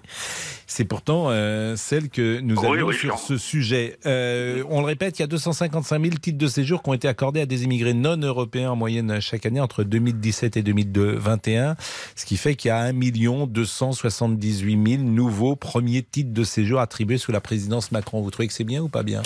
c'est 0.67 0.85
pourtant 0.85 1.25
euh, 1.29 1.75
celle 1.77 2.09
que 2.09 2.39
nous 2.41 2.55
Oui, 2.59 2.67
avions 2.67 2.87
oui, 2.87 2.95
sur 2.95 3.17
ce 3.17 3.39
sujet. 3.39 3.97
On 4.05 4.81
le 4.81 4.85
répète, 4.85 5.17
il 5.17 5.23
y 5.23 5.25
a 5.25 5.27
255 5.27 5.99
000 5.99 6.15
titres 6.21 6.37
de 6.37 6.47
séjour 6.47 6.83
qui 6.83 6.89
ont 6.89 6.93
été 6.93 7.07
accordés 7.07 7.41
à 7.41 7.47
des 7.47 7.63
immigrés 7.63 7.95
non 7.95 8.17
européens 8.17 8.69
en 8.69 8.75
moyenne 8.75 9.19
chaque 9.19 9.47
année 9.47 9.59
entre 9.59 9.83
2017 9.83 10.55
et 10.55 10.61
2021, 10.61 11.77
ce 12.15 12.25
qui 12.25 12.37
fait 12.37 12.55
qu'il 12.55 12.69
y 12.69 12.71
a 12.71 12.77
1 12.77 12.93
278 13.47 14.89
000 14.97 15.03
nouveaux 15.03 15.55
premiers 15.55 16.03
titres 16.03 16.33
de 16.33 16.43
séjour 16.43 16.79
attribués 16.79 17.17
sous 17.17 17.31
la 17.31 17.41
présidence 17.41 17.91
Macron. 17.91 18.21
Vous 18.21 18.29
trouvez 18.29 18.47
que 18.47 18.53
c'est 18.53 18.63
bien 18.63 18.83
ou 18.83 18.89
pas 18.89 19.01
bien? 19.01 19.23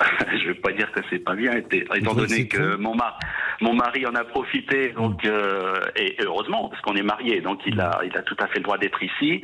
je 0.38 0.48
vais 0.48 0.54
pas 0.54 0.72
dire 0.72 0.90
que 0.92 1.00
c'est 1.10 1.20
pas 1.20 1.34
bien, 1.34 1.52
étant 1.54 2.14
donné 2.14 2.48
que 2.48 2.76
mon, 2.76 2.94
mari, 2.94 3.14
mon 3.60 3.74
mari 3.74 4.06
en 4.06 4.14
a 4.14 4.24
profité, 4.24 4.88
donc 4.88 5.24
euh, 5.24 5.76
et 5.96 6.16
heureusement 6.20 6.68
parce 6.68 6.82
qu'on 6.82 6.96
est 6.96 7.02
mariés, 7.02 7.40
donc 7.40 7.60
il 7.66 7.80
a, 7.80 8.00
il 8.04 8.16
a 8.16 8.22
tout 8.22 8.36
à 8.40 8.48
fait 8.48 8.58
le 8.58 8.64
droit 8.64 8.78
d'être 8.78 9.02
ici. 9.02 9.42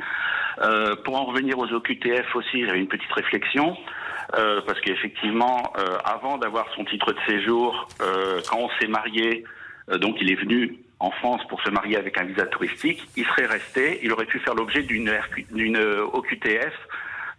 Euh, 0.61 0.95
pour 1.05 1.15
en 1.15 1.25
revenir 1.25 1.57
aux 1.57 1.71
OQTF 1.71 2.35
aussi, 2.35 2.65
j'avais 2.65 2.79
une 2.79 2.87
petite 2.89 3.11
réflexion. 3.13 3.77
euh, 4.37 4.61
parce 4.65 4.79
qu'effectivement, 4.81 5.73
euh, 5.77 5.97
avant 6.03 6.37
d'avoir 6.37 6.67
son 6.75 6.85
titre 6.85 7.11
de 7.13 7.19
séjour, 7.27 7.87
euh, 8.01 8.41
quand 8.49 8.59
on 8.59 8.69
s'est 8.79 8.87
marié, 8.87 9.43
euh, 9.89 9.97
donc 9.97 10.17
il 10.21 10.31
est 10.31 10.35
venu 10.35 10.77
en 10.99 11.11
France 11.11 11.41
pour 11.49 11.61
se 11.63 11.69
marier 11.69 11.97
avec 11.97 12.17
un 12.17 12.23
visa 12.23 12.45
touristique, 12.45 13.07
il 13.17 13.25
serait 13.25 13.47
resté, 13.47 13.99
il 14.03 14.11
aurait 14.13 14.25
pu 14.25 14.39
faire 14.39 14.53
l'objet 14.53 14.83
d'une 14.83 15.09
OQTF 16.13 16.73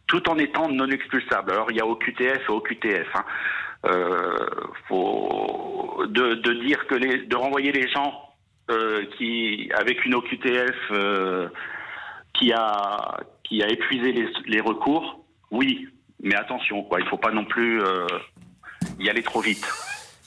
tout 0.06 0.28
en 0.28 0.38
étant 0.38 0.68
non 0.68 0.88
expulsable. 0.88 1.52
Alors 1.52 1.70
il 1.70 1.76
y 1.76 1.80
a 1.80 1.86
OQTF 1.86 2.48
et 2.48 2.52
OQTF. 2.52 3.08
Hein. 3.14 3.24
Euh, 3.84 4.46
faut 4.88 6.04
de, 6.06 6.64
dire 6.64 6.86
que 6.86 7.26
de 7.26 7.36
renvoyer 7.36 7.72
les 7.72 7.88
gens 7.88 8.12
euh, 8.70 9.04
qui 9.16 9.70
avec 9.74 10.04
une 10.04 10.14
OQTF 10.14 10.76
euh, 10.92 11.48
qui 12.32 12.52
a 12.52 13.18
qui 13.42 13.62
a 13.62 13.68
épuisé 13.68 14.14
les, 14.46 14.60
recours, 14.60 15.24
oui, 15.50 15.88
mais 16.22 16.36
attention 16.36 16.84
quoi, 16.84 17.00
il 17.00 17.06
faut 17.08 17.18
pas 17.18 17.32
non 17.32 17.44
plus 17.44 17.82
y 18.98 19.10
aller 19.10 19.22
trop 19.22 19.40
vite. 19.40 19.66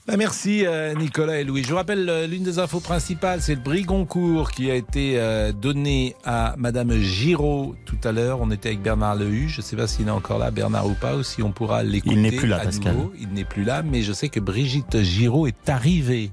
Bah, 0.07 0.17
merci 0.17 0.67
euh, 0.67 0.93
Nicolas 0.93 1.39
et 1.39 1.43
Louis. 1.43 1.63
Je 1.63 1.69
vous 1.69 1.75
rappelle 1.75 2.07
euh, 2.09 2.27
l'une 2.27 2.43
des 2.43 2.59
infos 2.59 2.79
principales, 2.79 3.41
c'est 3.41 3.55
le 3.55 3.62
prix 3.62 3.81
Goncourt 3.81 4.51
qui 4.51 4.69
a 4.69 4.75
été 4.75 5.19
euh, 5.19 5.51
donné 5.51 6.15
à 6.24 6.53
Madame 6.59 6.91
Giraud 7.00 7.75
tout 7.85 7.97
à 8.03 8.12
l'heure. 8.12 8.39
On 8.39 8.51
était 8.51 8.69
avec 8.69 8.83
Bernard 8.83 9.15
Lehu. 9.15 9.50
Je 9.50 9.62
ne 9.62 9.63
sais 9.63 9.75
pas 9.75 9.88
s'il 9.88 10.07
est 10.07 10.12
encore 10.12 10.38
là, 10.38 10.51
Bernard 10.51 10.85
ou 10.85 10.93
pas, 10.93 11.15
ou 11.15 11.24
si 11.24 11.41
on 11.41 11.51
pourra 11.51 11.81
l'écouter. 11.81 12.13
Il 12.13 12.21
n'est 12.21 12.31
plus 12.31 12.47
là, 12.47 12.59
Pascal. 12.59 12.93
nouveau. 12.93 13.13
Il 13.19 13.29
n'est 13.29 13.45
plus 13.45 13.63
là, 13.63 13.81
mais 13.81 14.03
je 14.03 14.13
sais 14.13 14.29
que 14.29 14.39
Brigitte 14.39 15.01
Giraud 15.01 15.47
est 15.47 15.69
arrivée 15.69 16.29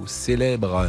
au 0.00 0.06
célèbre 0.06 0.88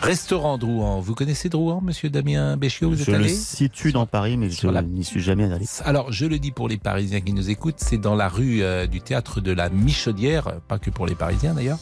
restaurant 0.00 0.58
Drouan. 0.58 1.00
Vous 1.00 1.14
connaissez 1.14 1.48
Drouan, 1.48 1.80
Monsieur 1.82 2.10
Damien 2.10 2.56
Béchiot 2.56 2.88
Vous 2.90 3.00
êtes 3.00 3.06
Je 3.10 3.16
le 3.16 3.28
situe 3.28 3.92
dans 3.92 4.06
Paris, 4.06 4.36
mais 4.36 4.50
je 4.50 4.66
la- 4.68 4.82
n'y 4.82 5.04
suis 5.04 5.20
jamais 5.20 5.50
allé. 5.52 5.66
alors, 5.84 6.12
je 6.12 6.26
le 6.26 6.38
dis 6.38 6.50
pour 6.52 6.68
les 6.68 6.76
Parisiens 6.78 7.20
qui 7.20 7.32
nous 7.32 7.50
écoutent, 7.50 7.76
c'est 7.78 7.98
dans 7.98 8.14
la 8.14 8.28
rue 8.28 8.62
euh, 8.62 8.86
du 8.86 9.00
théâtre 9.00 9.40
de 9.40 9.52
la 9.52 9.68
Michaudière, 9.70 10.60
pas 10.68 10.78
que 10.78 10.90
pour 10.90 11.06
les 11.06 11.14
Parisiens 11.14 11.54
d'ailleurs. 11.54 11.78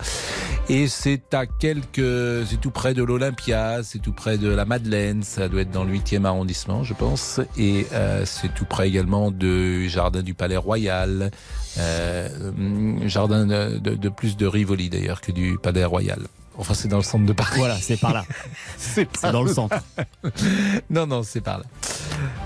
Et 0.69 0.89
c'est 0.89 1.33
à 1.35 1.47
quelques, 1.47 2.47
c'est 2.47 2.61
tout 2.61 2.71
près 2.73 2.93
de 2.95 3.03
l'Olympia, 3.05 3.83
c'est 3.85 4.01
tout 4.01 4.13
près 4.13 4.37
de 4.39 4.49
la 4.49 4.65
Madeleine, 4.65 5.23
ça 5.23 5.49
doit 5.49 5.61
être 5.61 5.71
dans 5.71 5.85
le 5.85 5.93
8e 5.93 6.25
arrondissement, 6.25 6.83
je 6.83 6.95
pense. 6.95 7.41
Et 7.57 7.87
euh, 7.93 8.25
c'est 8.25 8.53
tout 8.55 8.65
près 8.65 8.89
également 8.89 9.31
du 9.31 9.89
jardin 9.89 10.23
du 10.23 10.35
Palais 10.35 10.57
Royal, 10.57 11.31
euh, 11.79 12.29
hum, 12.59 13.01
jardin 13.07 13.47
de, 13.47 13.79
de- 13.79 13.95
de 13.95 14.09
plus 14.09 14.37
de 14.37 14.47
Rivoli 14.47 14.89
d'ailleurs 14.91 15.21
que 15.21 15.31
du 15.31 15.57
Palais 15.63 15.85
Royal. 15.85 16.21
Enfin, 16.59 16.75
c'est 16.75 16.89
dans 16.89 16.97
le 16.97 17.03
centre 17.03 17.27
de 17.27 17.33
Paris. 17.33 17.59
Voilà, 17.59 17.77
c'est 17.77 17.99
par 17.99 18.15
là. 18.15 18.25
c'est 18.77 19.09
dans 19.31 19.43
le 19.43 19.53
centre. 19.53 19.77
non, 20.91 21.07
non, 21.07 21.23
c'est 21.23 21.41
par 21.41 21.59
là. 21.59 21.65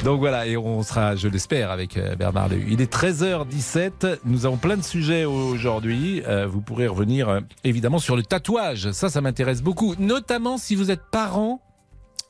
Donc 0.04 0.18
voilà, 0.18 0.46
et 0.46 0.56
on 0.56 0.82
sera, 0.82 1.16
je 1.16 1.28
l'espère, 1.28 1.70
avec 1.70 1.96
euh, 1.96 2.16
Bernard 2.16 2.48
Lehu. 2.48 2.66
Il 2.70 2.80
est 2.80 2.92
13h17, 2.92 4.18
nous 4.24 4.46
avons 4.46 4.56
plein 4.56 4.76
de 4.76 4.82
sujets 4.82 5.24
aujourd'hui. 5.24 6.22
Euh, 6.26 6.46
vous 6.46 6.60
pourrez 6.60 6.86
revenir 6.86 7.28
euh, 7.28 7.40
évidemment 7.64 7.98
sur 7.98 8.16
le 8.16 8.22
tatouage. 8.22 8.90
Ça, 8.92 9.08
ça 9.08 9.20
m'intéresse 9.20 9.62
beaucoup, 9.62 9.94
notamment 9.98 10.58
si 10.58 10.74
vous 10.74 10.90
êtes 10.90 11.02
parent 11.10 11.60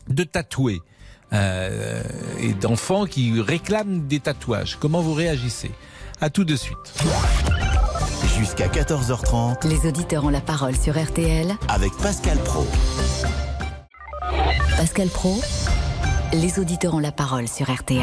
de 0.09 0.25
tatoués 0.25 0.81
euh, 1.33 2.03
et 2.41 2.53
d'enfants 2.55 3.07
qui 3.07 3.41
réclament 3.41 4.07
des 4.07 4.21
tatouages. 4.21 4.77
Comment 4.81 5.01
vous 5.01 5.15
réagissez? 5.15 5.71
À 6.21 6.29
tout 6.29 6.45
de 6.45 6.57
suite. 6.57 6.77
Jusqu'à 8.41 8.69
14h30 8.69 9.69
Les 9.69 9.87
auditeurs 9.87 10.25
ont 10.25 10.31
la 10.31 10.41
parole 10.41 10.75
sur 10.75 10.99
RTL. 10.99 11.55
avec 11.69 11.93
Pascal 12.03 12.39
Pro. 12.39 12.67
Pascal 14.79 15.09
Pro, 15.09 15.39
les 16.33 16.59
auditeurs 16.59 16.95
ont 16.95 17.01
la 17.01 17.13
parole 17.13 17.47
sur 17.49 17.71
RTL. 17.71 18.01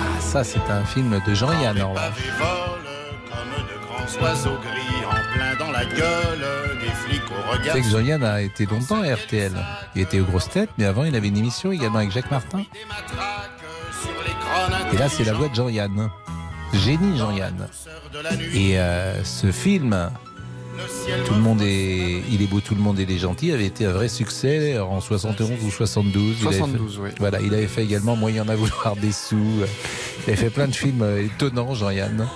Ah, 0.00 0.20
ça, 0.20 0.44
c'est 0.44 0.60
un 0.70 0.84
film 0.84 1.18
de 1.26 1.34
Jean-Yann. 1.34 1.80
en 1.80 1.90
revanche. 1.92 2.04
pavés 2.04 2.30
volent 2.38 2.82
comme 3.30 3.64
de 3.66 3.86
grands 3.86 4.22
oiseaux 4.22 4.58
gris 4.60 5.04
en 5.06 5.34
plein 5.34 5.56
dans 5.58 5.70
la 5.72 5.84
gueule 5.86 6.44
des 6.82 6.90
flics 6.90 7.22
au 7.30 7.34
Vous 7.34 7.50
regard. 7.52 7.64
savez 7.76 7.80
que 7.82 7.88
Jean-Yann 7.88 8.22
a 8.24 8.42
été 8.42 8.66
longtemps 8.66 9.00
à 9.02 9.14
RTL. 9.14 9.52
Il 9.94 10.02
était 10.02 10.20
aux 10.20 10.24
grosses 10.26 10.50
têtes, 10.50 10.70
mais 10.76 10.84
avant, 10.84 11.04
il 11.04 11.14
avait 11.16 11.28
une 11.28 11.38
émission 11.38 11.72
également 11.72 11.98
avec 11.98 12.10
Jacques 12.12 12.30
Martin. 12.30 12.62
Et 14.92 14.96
là, 14.96 15.08
c'est 15.08 15.24
la 15.24 15.32
voix 15.32 15.48
de 15.48 15.54
Jean-Yann. 15.54 16.08
Génie 16.74 17.18
Jean-Yann. 17.18 17.68
Et 18.54 18.78
euh, 18.78 19.22
ce 19.24 19.50
film, 19.52 20.10
Tout 21.26 21.34
le 21.34 21.40
monde 21.40 21.60
est, 21.62 22.22
il 22.30 22.40
est 22.42 22.46
beau, 22.46 22.60
tout 22.60 22.74
le 22.74 22.80
monde 22.80 22.98
est 22.98 23.04
les 23.04 23.18
gentil, 23.18 23.52
avait 23.52 23.66
été 23.66 23.84
un 23.86 23.92
vrai 23.92 24.08
succès 24.08 24.78
en 24.78 25.00
71 25.00 25.50
ou 25.64 25.70
72. 25.70 26.36
Il 26.40 26.46
avait 26.46 26.52
fait- 26.54 26.58
72, 26.60 26.98
oui. 27.02 27.10
voilà, 27.18 27.40
il 27.40 27.52
avait 27.54 27.66
fait 27.66 27.84
également 27.84 28.16
Moyen 28.16 28.48
à 28.48 28.54
vouloir 28.56 28.96
des 28.96 29.12
sous. 29.12 29.36
Il 30.26 30.32
avait 30.32 30.36
fait 30.36 30.50
plein 30.50 30.68
de 30.68 30.74
films 30.74 31.02
euh, 31.02 31.24
étonnants, 31.24 31.74
Jean-Yann. 31.74 32.26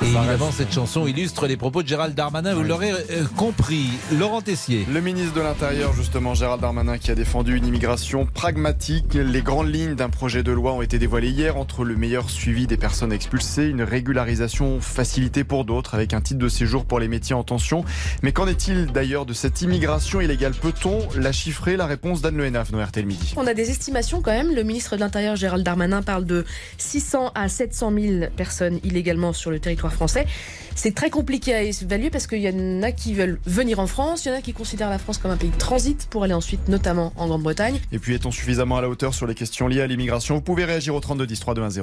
Et 0.00 0.06
évidemment, 0.06 0.52
cette 0.52 0.72
chanson 0.72 1.08
illustre 1.08 1.48
les 1.48 1.56
propos 1.56 1.82
de 1.82 1.88
Gérald 1.88 2.14
Darmanin, 2.14 2.54
vous 2.54 2.62
l'aurez 2.62 2.92
euh, 2.92 3.24
compris. 3.36 3.88
Laurent 4.16 4.40
Tessier. 4.40 4.86
Le 4.92 5.00
ministre 5.00 5.34
de 5.34 5.40
l'Intérieur, 5.40 5.92
justement, 5.92 6.34
Gérald 6.34 6.60
Darmanin, 6.60 6.98
qui 6.98 7.10
a 7.10 7.16
défendu 7.16 7.56
une 7.56 7.66
immigration 7.66 8.24
pragmatique. 8.24 9.14
Les 9.14 9.42
grandes 9.42 9.74
lignes 9.74 9.96
d'un 9.96 10.08
projet 10.08 10.44
de 10.44 10.52
loi 10.52 10.72
ont 10.72 10.82
été 10.82 11.00
dévoilées 11.00 11.30
hier 11.30 11.56
entre 11.56 11.84
le 11.84 11.96
meilleur 11.96 12.30
suivi 12.30 12.68
des 12.68 12.76
personnes 12.76 13.12
expulsées, 13.12 13.66
une 13.66 13.82
régularisation 13.82 14.80
facilitée 14.80 15.42
pour 15.42 15.64
d'autres, 15.64 15.96
avec 15.96 16.14
un 16.14 16.20
titre 16.20 16.38
de 16.38 16.48
séjour 16.48 16.84
pour 16.84 17.00
les 17.00 17.08
métiers 17.08 17.34
en 17.34 17.42
tension. 17.42 17.84
Mais 18.22 18.30
qu'en 18.30 18.46
est-il 18.46 18.86
d'ailleurs 18.86 19.26
de 19.26 19.32
cette 19.32 19.62
immigration 19.62 20.20
illégale? 20.20 20.52
Peut-on 20.52 21.08
la 21.16 21.32
chiffrer? 21.32 21.76
La 21.76 21.86
réponse 21.86 22.22
d'Anne 22.22 22.36
Le 22.36 22.46
Henaf, 22.46 22.70
dans 22.70 22.84
RTL 22.84 23.04
Midi. 23.04 23.34
On 23.36 23.48
a 23.48 23.54
des 23.54 23.68
estimations 23.70 24.22
quand 24.22 24.32
même. 24.32 24.54
Le 24.54 24.62
ministre 24.62 24.94
de 24.94 25.00
l'Intérieur, 25.00 25.34
Gérald 25.34 25.64
Darmanin, 25.64 26.02
parle 26.02 26.24
de 26.24 26.44
600 26.78 27.32
à 27.34 27.48
700 27.48 27.92
000 27.98 28.26
personnes 28.36 28.78
illégalement 28.84 29.32
sur 29.32 29.50
le 29.50 29.58
territoire 29.58 29.87
français. 29.90 30.26
C'est 30.74 30.94
très 30.94 31.10
compliqué 31.10 31.54
à 31.54 31.62
évaluer 31.62 32.08
parce 32.10 32.26
qu'il 32.26 32.38
y 32.40 32.48
en 32.48 32.82
a 32.82 32.92
qui 32.92 33.14
veulent 33.14 33.40
venir 33.46 33.80
en 33.80 33.86
France, 33.86 34.24
il 34.24 34.28
y 34.28 34.30
en 34.32 34.36
a 34.36 34.40
qui 34.40 34.52
considèrent 34.52 34.90
la 34.90 34.98
France 34.98 35.18
comme 35.18 35.30
un 35.32 35.36
pays 35.36 35.50
de 35.50 35.56
transit 35.58 36.06
pour 36.10 36.22
aller 36.24 36.34
ensuite 36.34 36.68
notamment 36.68 37.12
en 37.16 37.26
Grande-Bretagne. 37.26 37.80
Et 37.90 37.98
puis 37.98 38.14
est-on 38.14 38.30
suffisamment 38.30 38.76
à 38.76 38.80
la 38.82 38.88
hauteur 38.88 39.12
sur 39.14 39.26
les 39.26 39.34
questions 39.34 39.66
liées 39.66 39.80
à 39.80 39.86
l'immigration? 39.86 40.36
Vous 40.36 40.40
pouvez 40.42 40.64
réagir 40.64 40.94
au 40.94 41.00
32 41.00 41.26
10 41.26 41.40
3210. 41.40 41.82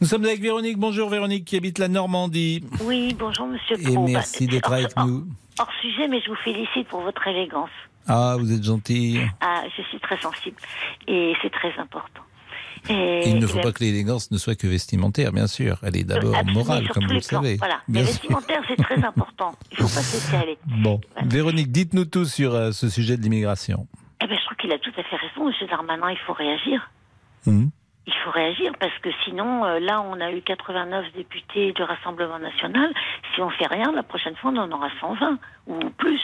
Nous 0.00 0.06
sommes 0.06 0.24
avec 0.24 0.40
Véronique. 0.40 0.78
Bonjour 0.78 1.08
Véronique 1.10 1.44
qui 1.44 1.56
habite 1.56 1.78
la 1.80 1.88
Normandie. 1.88 2.62
Oui, 2.84 3.16
bonjour 3.18 3.46
Monsieur 3.48 3.76
Et 3.80 3.92
Pro. 3.94 4.06
merci 4.06 4.46
d'être 4.46 4.68
hors- 4.68 4.74
avec 4.76 4.96
nous. 4.96 5.26
Hors 5.58 5.68
sujet, 5.82 6.06
mais 6.06 6.20
je 6.24 6.28
vous 6.30 6.36
félicite 6.44 6.86
pour 6.88 7.00
votre 7.00 7.26
élégance. 7.26 7.70
Ah, 8.06 8.36
vous 8.38 8.52
êtes 8.52 8.62
gentil. 8.62 9.18
Ah, 9.40 9.64
je 9.76 9.82
suis 9.82 9.98
très 9.98 10.18
sensible 10.20 10.56
et 11.08 11.32
c'est 11.42 11.50
très 11.50 11.72
important. 11.78 12.22
Et, 12.88 13.28
il 13.28 13.38
ne 13.38 13.46
faut 13.46 13.58
et 13.58 13.62
pas 13.62 13.72
que 13.72 13.82
l'élégance 13.82 14.30
ne 14.30 14.38
soit 14.38 14.54
que 14.54 14.66
vestimentaire, 14.66 15.32
bien 15.32 15.46
sûr. 15.46 15.78
Elle 15.82 15.96
est 15.96 16.04
d'abord 16.04 16.34
morale, 16.46 16.88
comme 16.88 17.06
vous 17.06 17.14
le 17.14 17.20
savez. 17.20 17.56
Voilà, 17.56 17.80
Bien 17.88 18.04
sûr. 18.04 18.12
vestimentaires, 18.12 18.62
c'est 18.68 18.82
très 18.82 19.04
important. 19.04 19.52
Il 19.72 19.76
faut 19.78 19.82
pas 19.84 20.02
se 20.02 20.14
laisser 20.16 20.36
aller. 20.36 20.58
Bon, 20.66 21.00
Véronique, 21.24 21.70
dites-nous 21.72 22.04
tout 22.06 22.24
sur 22.24 22.54
euh, 22.54 22.72
ce 22.72 22.88
sujet 22.88 23.16
de 23.16 23.22
l'immigration. 23.22 23.86
Eh 24.22 24.26
ben, 24.26 24.36
je 24.38 24.44
trouve 24.44 24.56
qu'il 24.56 24.72
a 24.72 24.78
tout 24.78 24.92
à 24.96 25.02
fait 25.02 25.16
raison, 25.16 25.46
Monsieur 25.46 25.66
Darmanin. 25.66 26.10
Il 26.10 26.18
faut 26.26 26.32
réagir. 26.32 26.90
Mhm. 27.46 27.70
Il 28.06 28.14
faut 28.24 28.30
réagir 28.30 28.72
parce 28.80 28.96
que 29.00 29.10
sinon, 29.24 29.66
euh, 29.66 29.80
là, 29.80 30.00
on 30.00 30.18
a 30.18 30.32
eu 30.32 30.40
89 30.40 31.12
députés 31.14 31.72
du 31.72 31.82
Rassemblement 31.82 32.38
national. 32.38 32.90
Si 33.34 33.42
on 33.42 33.50
fait 33.50 33.66
rien, 33.66 33.92
la 33.92 34.02
prochaine 34.02 34.34
fois, 34.36 34.50
on 34.54 34.56
en 34.56 34.72
aura 34.72 34.88
120 35.00 35.38
ou 35.66 35.78
plus. 35.98 36.20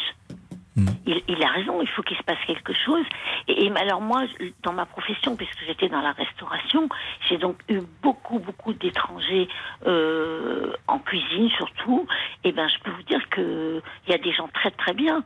Il, 1.07 1.23
il 1.29 1.43
a 1.43 1.49
raison, 1.49 1.81
il 1.83 1.89
faut 1.89 2.03
qu'il 2.03 2.17
se 2.17 2.23
passe 2.25 2.39
quelque 2.47 2.73
chose. 2.73 3.05
Et, 3.47 3.67
et 3.67 3.71
alors 3.77 4.01
moi, 4.01 4.25
dans 4.63 4.73
ma 4.73 4.87
profession, 4.87 5.37
puisque 5.37 5.59
j'étais 5.67 5.89
dans 5.89 6.01
la 6.01 6.13
restauration, 6.13 6.89
j'ai 7.29 7.39
donc 7.39 7.59
eu 7.69 7.81
beaucoup, 8.03 8.39
beaucoup 8.41 8.73
d'étrangers 8.73 9.49
euh, 9.87 10.73
en 10.89 10.99
cuisine 10.99 11.49
surtout. 11.57 12.07
Et 12.43 12.53
ben, 12.53 12.69
je 12.69 12.79
peux 12.83 12.91
vous 12.91 13.03
dire 13.05 13.29
que 13.31 13.81
il 14.07 14.11
y 14.11 14.15
a 14.15 14.19
des 14.19 14.33
gens 14.33 14.49
très, 14.49 14.71
très 14.73 14.95
bien. 14.95 15.23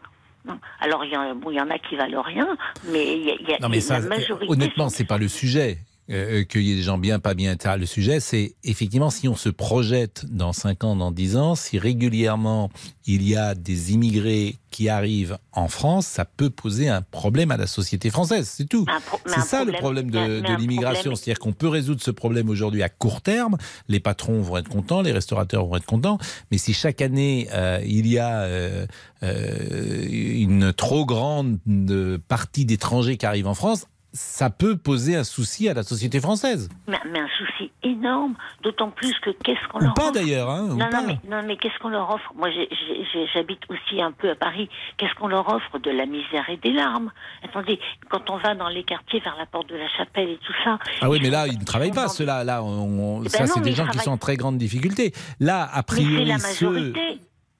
Alors, 0.80 1.04
il 1.04 1.12
y, 1.12 1.16
en- 1.16 1.34
bon, 1.34 1.50
il 1.50 1.56
y 1.56 1.60
en 1.60 1.68
a 1.70 1.78
qui 1.78 1.94
valent 1.96 2.22
rien, 2.22 2.56
mais 2.90 3.16
il 3.18 3.22
y 3.24 3.50
y 3.50 3.54
a- 3.54 3.58
Non, 3.60 3.68
mais 3.68 3.80
ça, 3.80 3.98
la 4.00 4.08
majorité 4.08 4.50
honnêtement, 4.52 4.88
c'est 4.88 5.04
pas 5.06 5.18
le 5.18 5.28
sujet. 5.28 5.78
Euh, 6.10 6.44
qu'il 6.44 6.62
y 6.62 6.72
ait 6.72 6.76
des 6.76 6.82
gens 6.82 6.98
bien, 6.98 7.18
pas 7.18 7.34
bien, 7.34 7.52
etc. 7.52 7.74
Le 7.78 7.86
sujet, 7.86 8.20
c'est 8.20 8.54
effectivement 8.64 9.10
si 9.10 9.28
on 9.28 9.36
se 9.36 9.48
projette 9.48 10.24
dans 10.30 10.52
5 10.52 10.84
ans, 10.84 10.96
dans 10.96 11.10
10 11.10 11.36
ans, 11.36 11.54
si 11.54 11.78
régulièrement 11.78 12.70
il 13.06 13.26
y 13.26 13.36
a 13.36 13.54
des 13.54 13.92
immigrés 13.92 14.56
qui 14.70 14.88
arrivent 14.88 15.38
en 15.52 15.68
France, 15.68 16.06
ça 16.06 16.24
peut 16.24 16.50
poser 16.50 16.88
un 16.88 17.02
problème 17.02 17.50
à 17.50 17.56
la 17.56 17.66
société 17.66 18.10
française, 18.10 18.48
c'est 18.48 18.66
tout. 18.66 18.84
C'est 19.26 19.40
ça 19.40 19.64
le 19.64 19.72
problème- 19.72 20.10
de, 20.10 20.56
l'immigration, 20.56 21.14
c'est-à-dire 21.14 21.38
qu'on 21.38 21.52
peut 21.52 21.68
résoudre 21.68 22.02
ce 22.02 22.10
problème 22.10 22.48
aujourd'hui 22.48 22.82
à 22.82 22.88
court 22.88 23.20
terme, 23.20 23.56
les 23.88 24.00
patrons 24.00 24.40
vont 24.40 24.58
être 24.58 24.68
contents, 24.68 25.02
les 25.02 25.12
restaurateurs 25.12 25.66
vont 25.66 25.76
être 25.76 25.86
contents, 25.86 26.18
mais 26.50 26.58
si 26.58 26.72
chaque 26.74 27.00
année 27.02 27.48
euh, 27.52 27.80
il 27.84 28.06
y 28.06 28.18
a 28.18 28.40
euh, 28.42 28.86
euh, 29.22 30.06
une 30.08 30.72
trop 30.72 31.04
grande 31.04 31.58
euh, 31.68 32.18
partie 32.28 32.64
d'étrangers 32.64 33.16
qui 33.16 33.26
arrivent 33.26 33.48
en 33.48 33.54
France, 33.54 33.86
ça 34.12 34.48
peut 34.50 34.76
poser 34.76 35.16
un 35.16 35.24
souci 35.24 35.68
à 35.68 35.74
la 35.74 35.82
société 35.82 36.20
française. 36.20 36.68
Mais, 36.86 36.98
mais 37.12 37.18
un 37.20 37.28
souci 37.36 37.70
énorme, 37.82 38.34
d'autant 38.62 38.90
plus 38.90 39.12
que 39.20 39.30
qu'est-ce 39.30 39.68
qu'on 39.68 39.78
leur 39.80 39.94
pas 39.94 40.04
offre 40.04 40.12
d'ailleurs, 40.12 40.48
hein, 40.50 40.66
non, 40.68 40.78
pas. 40.78 41.02
non, 41.02 41.06
mais, 41.06 41.18
non, 41.30 41.42
mais 41.46 41.56
qu'est-ce 41.56 41.78
qu'on 41.80 41.90
leur 41.90 42.10
offre? 42.10 42.32
Moi, 42.34 42.50
j'ai- 42.50 42.68
j'ai- 42.70 43.04
j'ai- 43.12 43.26
j'habite 43.34 43.60
aussi 43.68 44.00
un 44.00 44.10
peu 44.12 44.30
à 44.30 44.34
Paris. 44.34 44.68
Qu'est-ce 44.96 45.14
qu'on 45.14 45.28
leur 45.28 45.46
offre? 45.52 45.78
De 45.78 45.90
la 45.90 46.06
misère 46.06 46.48
et 46.48 46.56
des 46.56 46.72
larmes. 46.72 47.12
Attendez, 47.44 47.78
quand 48.10 48.30
on 48.30 48.38
va 48.38 48.54
dans 48.54 48.68
les 48.68 48.82
quartiers 48.84 49.20
vers 49.20 49.36
la 49.36 49.46
porte 49.46 49.68
de 49.68 49.76
la 49.76 49.88
chapelle 49.96 50.30
et 50.30 50.38
tout 50.38 50.54
ça. 50.64 50.78
Ah 51.00 51.10
oui, 51.10 51.18
mais 51.22 51.30
là, 51.30 51.46
ils 51.46 51.58
ne 51.58 51.64
travaillent 51.64 51.92
pas, 51.92 52.08
ceux-là. 52.08 52.44
Là, 52.44 52.62
on- 52.62 53.18
on- 53.18 53.22
Eh 53.24 53.28
ça, 53.28 53.40
ben 53.40 53.46
c'est 53.46 53.60
non, 53.60 53.64
des 53.64 53.72
gens 53.72 53.86
qui 53.88 53.98
sont 53.98 54.10
en 54.12 54.18
très 54.18 54.36
grande 54.36 54.58
difficulté. 54.58 55.12
Là, 55.38 55.62
a 55.64 55.66
Mais 55.66 55.74
c'est 55.76 55.82
priori, 56.04 56.24
la 56.24 56.38
ceux. 56.38 56.92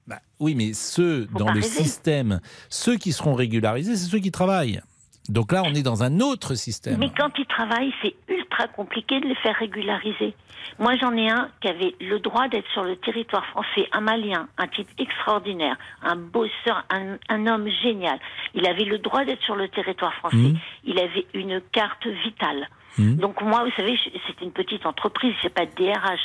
Bah, 0.07 0.19
oui, 0.39 0.55
mais 0.55 0.73
ceux 0.73 1.27
dans 1.37 1.47
le 1.47 1.61
rêver. 1.61 1.67
système, 1.67 2.39
ceux 2.69 2.95
qui 2.97 3.11
seront 3.13 3.35
régularisés, 3.35 3.95
c'est 3.95 4.09
ceux 4.09 4.19
qui 4.19 4.31
travaillent. 4.31 4.81
Donc 5.27 5.51
là, 5.51 5.61
on 5.63 5.73
est 5.73 5.83
dans 5.83 6.03
un 6.03 6.19
autre 6.21 6.55
système. 6.55 6.97
Mais 6.97 7.11
quand 7.15 7.29
ils 7.37 7.45
travaillent, 7.45 7.93
c'est 8.01 8.15
ultra 8.27 8.67
compliqué 8.67 9.19
de 9.19 9.27
les 9.27 9.35
faire 9.35 9.55
régulariser. 9.55 10.33
Moi, 10.79 10.95
j'en 10.97 11.15
ai 11.15 11.29
un 11.29 11.49
qui 11.61 11.67
avait 11.67 11.95
le 11.99 12.19
droit 12.19 12.47
d'être 12.47 12.67
sur 12.73 12.83
le 12.83 12.95
territoire 12.95 13.45
français, 13.47 13.87
un 13.91 14.01
Malien, 14.01 14.47
un 14.57 14.67
type 14.67 14.87
extraordinaire, 14.97 15.77
un 16.01 16.15
bosseur, 16.15 16.85
un, 16.89 17.17
un 17.29 17.47
homme 17.47 17.67
génial. 17.83 18.19
Il 18.55 18.65
avait 18.65 18.85
le 18.85 18.97
droit 18.99 19.25
d'être 19.25 19.41
sur 19.43 19.55
le 19.55 19.67
territoire 19.69 20.13
français. 20.15 20.37
Mhm. 20.37 20.57
Il 20.85 20.99
avait 20.99 21.25
une 21.33 21.61
carte 21.71 22.07
vitale. 22.07 22.67
Mhm. 22.97 23.17
Donc 23.17 23.41
moi, 23.41 23.63
vous 23.63 23.71
savez, 23.75 23.97
c'était 24.27 24.45
une 24.45 24.51
petite 24.51 24.85
entreprise, 24.85 25.33
c'est 25.41 25.53
pas 25.53 25.65
de 25.65 25.71
DRH. 25.75 26.19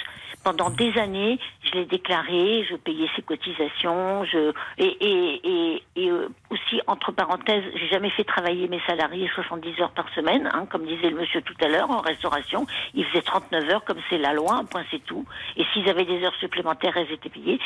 Pendant 0.44 0.68
des 0.68 0.96
années, 0.98 1.38
je 1.62 1.72
l'ai 1.72 1.86
déclaré, 1.86 2.66
je 2.70 2.76
payais 2.76 3.08
ses 3.16 3.22
cotisations, 3.22 4.24
je 4.24 4.52
et 4.76 4.96
et 5.00 5.40
et, 5.42 5.82
et, 5.96 6.10
euh, 6.10 6.28
aussi 6.50 6.82
entre 6.86 7.12
parenthèses, 7.12 7.64
j'ai 7.74 7.88
jamais 7.88 8.10
fait 8.10 8.24
travailler 8.24 8.68
mes 8.68 8.80
salariés 8.86 9.30
70 9.34 9.80
heures 9.80 9.92
par 9.92 10.06
semaine, 10.14 10.50
hein, 10.52 10.66
comme 10.70 10.84
disait 10.84 11.08
le 11.08 11.16
monsieur 11.16 11.40
tout 11.40 11.56
à 11.62 11.68
l'heure 11.68 11.90
en 11.90 12.00
restauration. 12.00 12.66
Ils 12.92 13.06
faisaient 13.06 13.22
39 13.22 13.70
heures 13.70 13.84
comme 13.84 14.00
c'est 14.10 14.18
la 14.18 14.34
loi, 14.34 14.52
un 14.56 14.64
point 14.66 14.84
c'est 14.90 15.02
tout. 15.04 15.24
Et 15.56 15.64
s'ils 15.72 15.88
avaient 15.88 16.04
des 16.04 16.22
heures 16.22 16.36
supplémentaires, 16.36 16.96
elles 16.96 17.10
étaient 17.10 17.30
payées. 17.30 17.58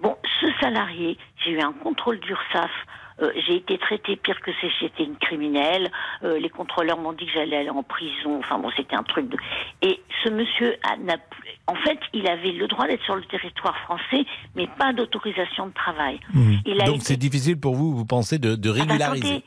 Bon, 0.00 0.14
ce 0.40 0.46
salarié, 0.60 1.16
j'ai 1.42 1.52
eu 1.52 1.60
un 1.60 1.72
contrôle 1.72 2.20
d'URSSAF. 2.20 2.70
Euh, 3.22 3.32
j'ai 3.46 3.56
été 3.56 3.78
traitée 3.78 4.16
pire 4.16 4.38
que 4.42 4.50
si 4.60 4.66
j'étais 4.80 5.04
une 5.04 5.16
criminelle. 5.16 5.90
Euh, 6.22 6.38
les 6.38 6.50
contrôleurs 6.50 6.98
m'ont 6.98 7.12
dit 7.14 7.24
que 7.26 7.32
j'allais 7.32 7.56
aller 7.56 7.70
en 7.70 7.82
prison. 7.82 8.38
Enfin 8.38 8.58
bon, 8.58 8.70
c'était 8.76 8.94
un 8.96 9.02
truc 9.02 9.28
de. 9.30 9.36
Et 9.80 10.00
ce 10.22 10.28
monsieur 10.28 10.74
a, 10.82 10.96
n'a 10.98 11.16
plus- 11.16 11.50
en 11.66 11.74
fait, 11.76 11.98
il 12.12 12.26
avait 12.28 12.52
le 12.52 12.68
droit 12.68 12.86
d'être 12.86 13.02
sur 13.04 13.16
le 13.16 13.24
territoire 13.24 13.76
français, 13.78 14.24
mais 14.54 14.66
pas 14.78 14.92
d'autorisation 14.92 15.66
de 15.68 15.72
travail. 15.72 16.20
Il 16.66 16.80
a 16.80 16.84
Donc 16.86 16.96
été- 16.96 17.04
c'est 17.06 17.16
difficile 17.16 17.58
pour 17.58 17.74
vous, 17.74 17.96
vous 17.96 18.04
pensez, 18.04 18.38
de, 18.38 18.54
de 18.54 18.70
Ah 18.70 18.74
bah, 18.74 18.80
régulariser. 18.82 19.42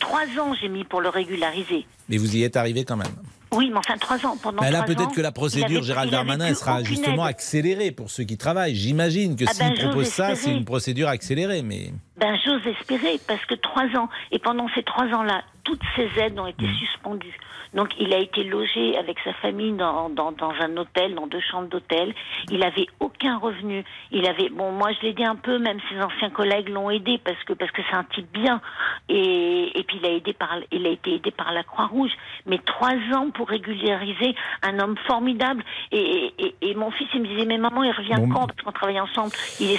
trois 0.00 0.24
ans 0.40 0.52
j'ai 0.60 0.68
mis 0.68 0.82
pour 0.84 1.00
le 1.00 1.08
régulariser. 1.08 1.86
Mais 2.08 2.16
vous 2.16 2.34
y 2.36 2.42
êtes 2.42 2.56
arrivé 2.56 2.84
quand 2.84 2.96
même. 2.96 3.06
Oui, 3.52 3.70
mais 3.70 3.78
enfin 3.78 3.96
trois 3.98 4.16
ans 4.26 4.36
pendant. 4.42 4.60
Bah 4.60 4.70
là, 4.72 4.80
ans, 4.80 4.84
peut-être 4.84 5.12
que 5.14 5.20
la 5.20 5.30
procédure, 5.30 5.78
avait- 5.78 5.86
Gérald 5.86 6.10
Darmanin, 6.10 6.46
elle 6.48 6.56
sera 6.56 6.82
justement 6.82 7.24
aide. 7.24 7.30
accélérée 7.30 7.92
pour 7.92 8.10
ceux 8.10 8.24
qui 8.24 8.36
travaillent. 8.36 8.74
J'imagine 8.74 9.36
que 9.36 9.44
Ah 9.46 9.52
ben, 9.56 9.72
j'ose 9.76 9.84
proposent 9.84 10.08
ça, 10.08 10.34
c'est 10.34 10.50
une 10.52 10.64
procédure 10.64 11.06
accélérée. 11.06 11.62
Mais 11.62 11.92
Ben, 12.16 12.38
j'ose 12.44 12.64
espérer, 12.66 13.18
parce 13.26 13.44
que 13.46 13.54
trois 13.54 13.86
ans, 13.96 14.08
et 14.30 14.38
pendant 14.38 14.68
ces 14.74 14.84
trois 14.84 15.06
ans-là, 15.06 15.42
toutes 15.64 15.82
ces 15.96 16.08
aides 16.20 16.38
ont 16.38 16.46
été 16.46 16.66
suspendues. 16.74 17.36
Donc, 17.72 17.88
il 17.98 18.12
a 18.14 18.18
été 18.18 18.44
logé 18.44 18.96
avec 18.98 19.18
sa 19.24 19.32
famille 19.32 19.72
dans, 19.72 20.10
dans, 20.10 20.30
dans 20.30 20.52
un 20.60 20.76
hôtel, 20.76 21.16
dans 21.16 21.26
deux 21.26 21.40
chambres 21.40 21.68
d'hôtel. 21.68 22.14
Il 22.50 22.62
avait 22.62 22.86
aucun 23.00 23.38
revenu. 23.38 23.82
Il 24.12 24.28
avait, 24.28 24.48
bon, 24.50 24.70
moi, 24.70 24.92
je 24.92 25.00
l'ai 25.00 25.08
aidé 25.08 25.24
un 25.24 25.34
peu, 25.34 25.58
même 25.58 25.80
ses 25.90 26.00
anciens 26.00 26.30
collègues 26.30 26.68
l'ont 26.68 26.90
aidé, 26.90 27.18
parce 27.24 27.42
que, 27.44 27.54
parce 27.54 27.72
que 27.72 27.82
c'est 27.90 27.96
un 27.96 28.04
type 28.04 28.30
bien. 28.30 28.60
Et, 29.08 29.76
et 29.76 29.82
puis, 29.82 29.98
il 30.00 30.06
a 30.06 30.10
aidé 30.10 30.34
par, 30.34 30.56
il 30.70 30.86
a 30.86 30.90
été 30.90 31.14
aidé 31.14 31.32
par 31.32 31.50
la 31.52 31.64
Croix-Rouge. 31.64 32.12
Mais 32.46 32.58
trois 32.58 32.94
ans 33.14 33.30
pour 33.30 33.48
régulariser 33.48 34.36
un 34.62 34.78
homme 34.78 34.96
formidable. 35.06 35.64
Et, 35.90 36.32
et, 36.38 36.54
et 36.60 36.74
mon 36.76 36.92
fils, 36.92 37.08
il 37.14 37.22
me 37.22 37.26
disait, 37.26 37.46
mais 37.46 37.58
maman, 37.58 37.82
il 37.82 37.90
revient 37.90 38.14
Bon, 38.18 38.28
quand? 38.28 38.46
Parce 38.46 38.62
qu'on 38.62 38.72
travaillait 38.72 39.00
ensemble? 39.00 39.32
Il 39.58 39.76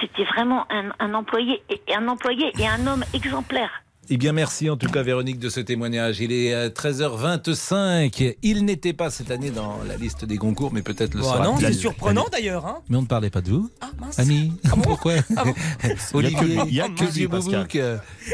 c'était 0.00 0.24
vraiment 0.24 0.66
un, 0.70 0.90
un 1.00 1.14
employé, 1.14 1.62
et, 1.68 1.80
un 1.94 2.08
employé 2.08 2.52
et 2.58 2.66
un 2.66 2.86
homme 2.86 3.04
exemplaire. 3.14 3.83
Eh 4.10 4.18
bien, 4.18 4.32
merci 4.32 4.68
en 4.68 4.76
tout 4.76 4.88
cas, 4.90 5.02
Véronique, 5.02 5.38
de 5.38 5.48
ce 5.48 5.60
témoignage. 5.60 6.20
Il 6.20 6.30
est 6.30 6.52
euh, 6.52 6.68
13h25. 6.68 8.36
Il 8.42 8.64
n'était 8.66 8.92
pas 8.92 9.08
cette 9.10 9.30
année 9.30 9.50
dans 9.50 9.78
la 9.88 9.96
liste 9.96 10.26
des 10.26 10.36
concours, 10.36 10.72
mais 10.74 10.82
peut-être 10.82 11.14
le 11.14 11.20
Bon, 11.22 11.32
sera. 11.32 11.44
Non, 11.44 11.56
c'est 11.58 11.72
surprenant 11.72 12.26
d'ailleurs. 12.30 12.66
Hein. 12.66 12.78
Mais 12.90 12.98
on 12.98 13.02
ne 13.02 13.06
parlait 13.06 13.30
pas 13.30 13.40
de 13.40 13.50
vous. 13.50 13.70
Ah, 13.80 13.90
mince. 13.98 14.18
Ami, 14.18 14.52
pourquoi 14.82 15.14
Olivier, 16.12 16.58
Il 16.68 16.74
y 16.74 16.80
a 16.82 16.88
que 16.88 17.04
lui, 17.14 17.26
boubouk. 17.26 17.78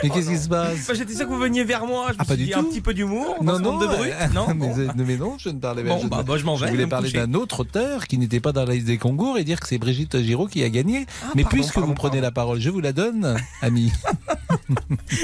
Mais 0.02 0.10
qu'est-ce 0.10 0.28
qui 0.30 0.38
se 0.38 0.48
passe 0.48 0.86
Bah, 0.88 0.94
J'étais 0.94 1.14
sûr 1.14 1.26
que 1.28 1.32
vous 1.32 1.38
veniez 1.38 1.62
vers 1.62 1.86
moi. 1.86 2.06
Je 2.08 2.12
me 2.14 2.18
Ah, 2.20 2.24
pas 2.24 2.34
suis 2.34 2.36
du 2.38 2.44
dit 2.46 2.50
tout. 2.52 2.58
un 2.58 2.64
petit 2.64 2.80
peu 2.80 2.92
d'humour. 2.94 3.36
Non, 3.42 3.60
non, 3.60 3.78
de 3.78 3.86
brut. 3.86 4.12
euh, 4.12 4.26
Non, 4.34 4.46
mais, 4.48 4.54
bon. 4.54 4.92
mais 5.06 5.16
non, 5.16 5.36
je 5.38 5.50
ne 5.50 5.58
parlais 5.60 5.84
Bon, 5.84 6.00
je, 6.02 6.08
bah, 6.08 6.24
bah, 6.26 6.36
je 6.36 6.44
m'en 6.44 6.56
vais, 6.56 6.66
voulais 6.66 6.80
je 6.80 6.84
me 6.86 6.90
parler 6.90 7.12
d'un 7.12 7.32
autre 7.34 7.60
auteur 7.60 8.06
qui 8.08 8.18
n'était 8.18 8.40
pas 8.40 8.50
dans 8.52 8.64
la 8.64 8.74
liste 8.74 8.86
des 8.86 8.98
concours 8.98 9.38
et 9.38 9.44
dire 9.44 9.60
que 9.60 9.68
c'est 9.68 9.78
Brigitte 9.78 10.20
Giraud 10.20 10.46
qui 10.48 10.64
a 10.64 10.68
gagné. 10.68 11.06
Ah, 11.24 11.28
mais 11.36 11.44
puisque 11.44 11.78
vous 11.78 11.94
prenez 11.94 12.20
la 12.20 12.32
parole, 12.32 12.60
je 12.60 12.70
vous 12.70 12.80
la 12.80 12.92
donne, 12.92 13.36
ami. 13.62 13.92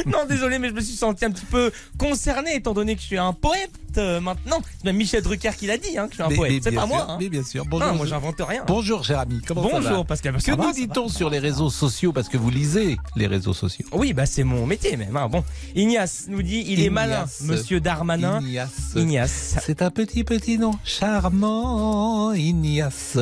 non, 0.06 0.18
désolé, 0.36 0.58
mais 0.58 0.68
je 0.68 0.74
me 0.74 0.80
suis 0.80 0.94
senti 0.96 1.24
un 1.24 1.30
petit 1.30 1.46
peu 1.46 1.70
concerné 1.98 2.54
étant 2.56 2.74
donné 2.74 2.94
que 2.94 3.00
je 3.00 3.06
suis 3.06 3.18
un 3.18 3.32
poète. 3.32 3.70
euh, 3.98 4.20
maintenant. 4.20 4.58
C'est 4.76 4.84
même 4.84 4.96
Michel 4.96 5.22
Drucker 5.22 5.52
qui 5.58 5.66
l'a 5.66 5.78
dit, 5.78 5.96
hein, 5.96 6.04
que 6.06 6.10
je 6.10 6.14
suis 6.16 6.22
un 6.22 6.28
Mais- 6.28 6.36
poète. 6.36 6.62
C'est 6.62 6.70
pas 6.70 6.80
sûr, 6.82 6.88
moi. 6.88 7.06
hein. 7.08 7.16
Mais 7.18 7.30
bien 7.30 7.42
sûr. 7.42 7.64
Non, 7.64 7.70
Bonjour. 7.70 7.94
moi, 7.94 8.04
j'invente 8.06 8.34
rien. 8.46 8.62
Bonjour, 8.66 9.02
cher 9.04 9.18
ami. 9.20 9.40
Comment 9.48 9.62
ça 9.70 9.80
va 9.80 9.88
Bonjour, 9.88 10.04
Pascal. 10.04 10.32
Que 10.34 10.38
Que 10.38 10.44
ça 10.44 10.50
va, 10.50 10.56
nous 10.58 10.62
ça 10.74 10.80
va. 10.80 10.86
dit-on 10.86 11.08
sur 11.08 11.30
les 11.30 11.38
réseaux 11.38 11.70
sociaux 11.70 12.12
Parce 12.12 12.28
que 12.28 12.36
vous 12.36 12.50
lisez 12.50 12.98
les 13.16 13.26
réseaux 13.26 13.54
sociaux? 13.54 13.86
Oui, 13.92 14.12
bah 14.12 14.26
c'est 14.26 14.44
mon 14.44 14.66
métier 14.66 14.98
même. 14.98 15.16
hein. 15.16 15.28
Bon, 15.30 15.42
Ignace 15.74 16.26
nous 16.28 16.42
dit 16.42 16.62
il 16.68 16.80
est 16.84 16.90
malin, 16.90 17.24
Monsieur 17.44 17.80
Darmanin. 17.80 18.40
Ignace. 18.42 18.92
Ignace. 18.96 19.56
C'est 19.64 19.80
un 19.80 19.90
petit 19.90 20.24
petit 20.24 20.58
nom 20.58 20.72
charmant, 20.84 22.32
Ignace. 22.34 23.16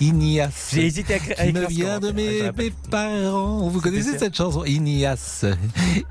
Ignace. 0.00 0.70
J'ai 0.72 0.86
hésité 0.86 1.14
à, 1.14 1.16
à 1.16 1.46
écrire 1.46 1.52
me 1.62 1.66
vient 1.68 2.00
de 2.00 2.12
mes, 2.12 2.50
mes 2.56 2.72
parents. 2.90 3.68
Vous 3.68 3.80
connaissez 3.82 4.16
cette 4.18 4.34
chanson 4.36 4.64
Ignace, 4.64 5.44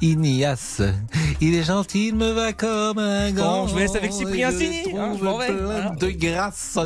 Ignace. 0.02 0.27
Il 1.40 1.56
est 1.56 1.64
gentil, 1.64 2.08
il 2.10 2.16
me 2.16 2.32
va 2.32 2.52
comme 2.54 2.98
un 3.00 3.32
gant. 3.32 3.62
Bon, 3.62 3.68
je 3.68 3.74
vous 3.74 3.80
laisse 3.80 3.96
avec 3.96 4.12
Cyprien 4.12 4.52
je 4.52 4.58
Sini, 4.58 4.78
hein, 4.98 5.10
trouve 5.14 5.20
je 5.20 5.24
m'en 5.24 5.38
vais, 5.38 5.48
plein 5.48 5.56
voilà. 5.66 5.90
de 6.00 6.10
grâce. 6.12 6.80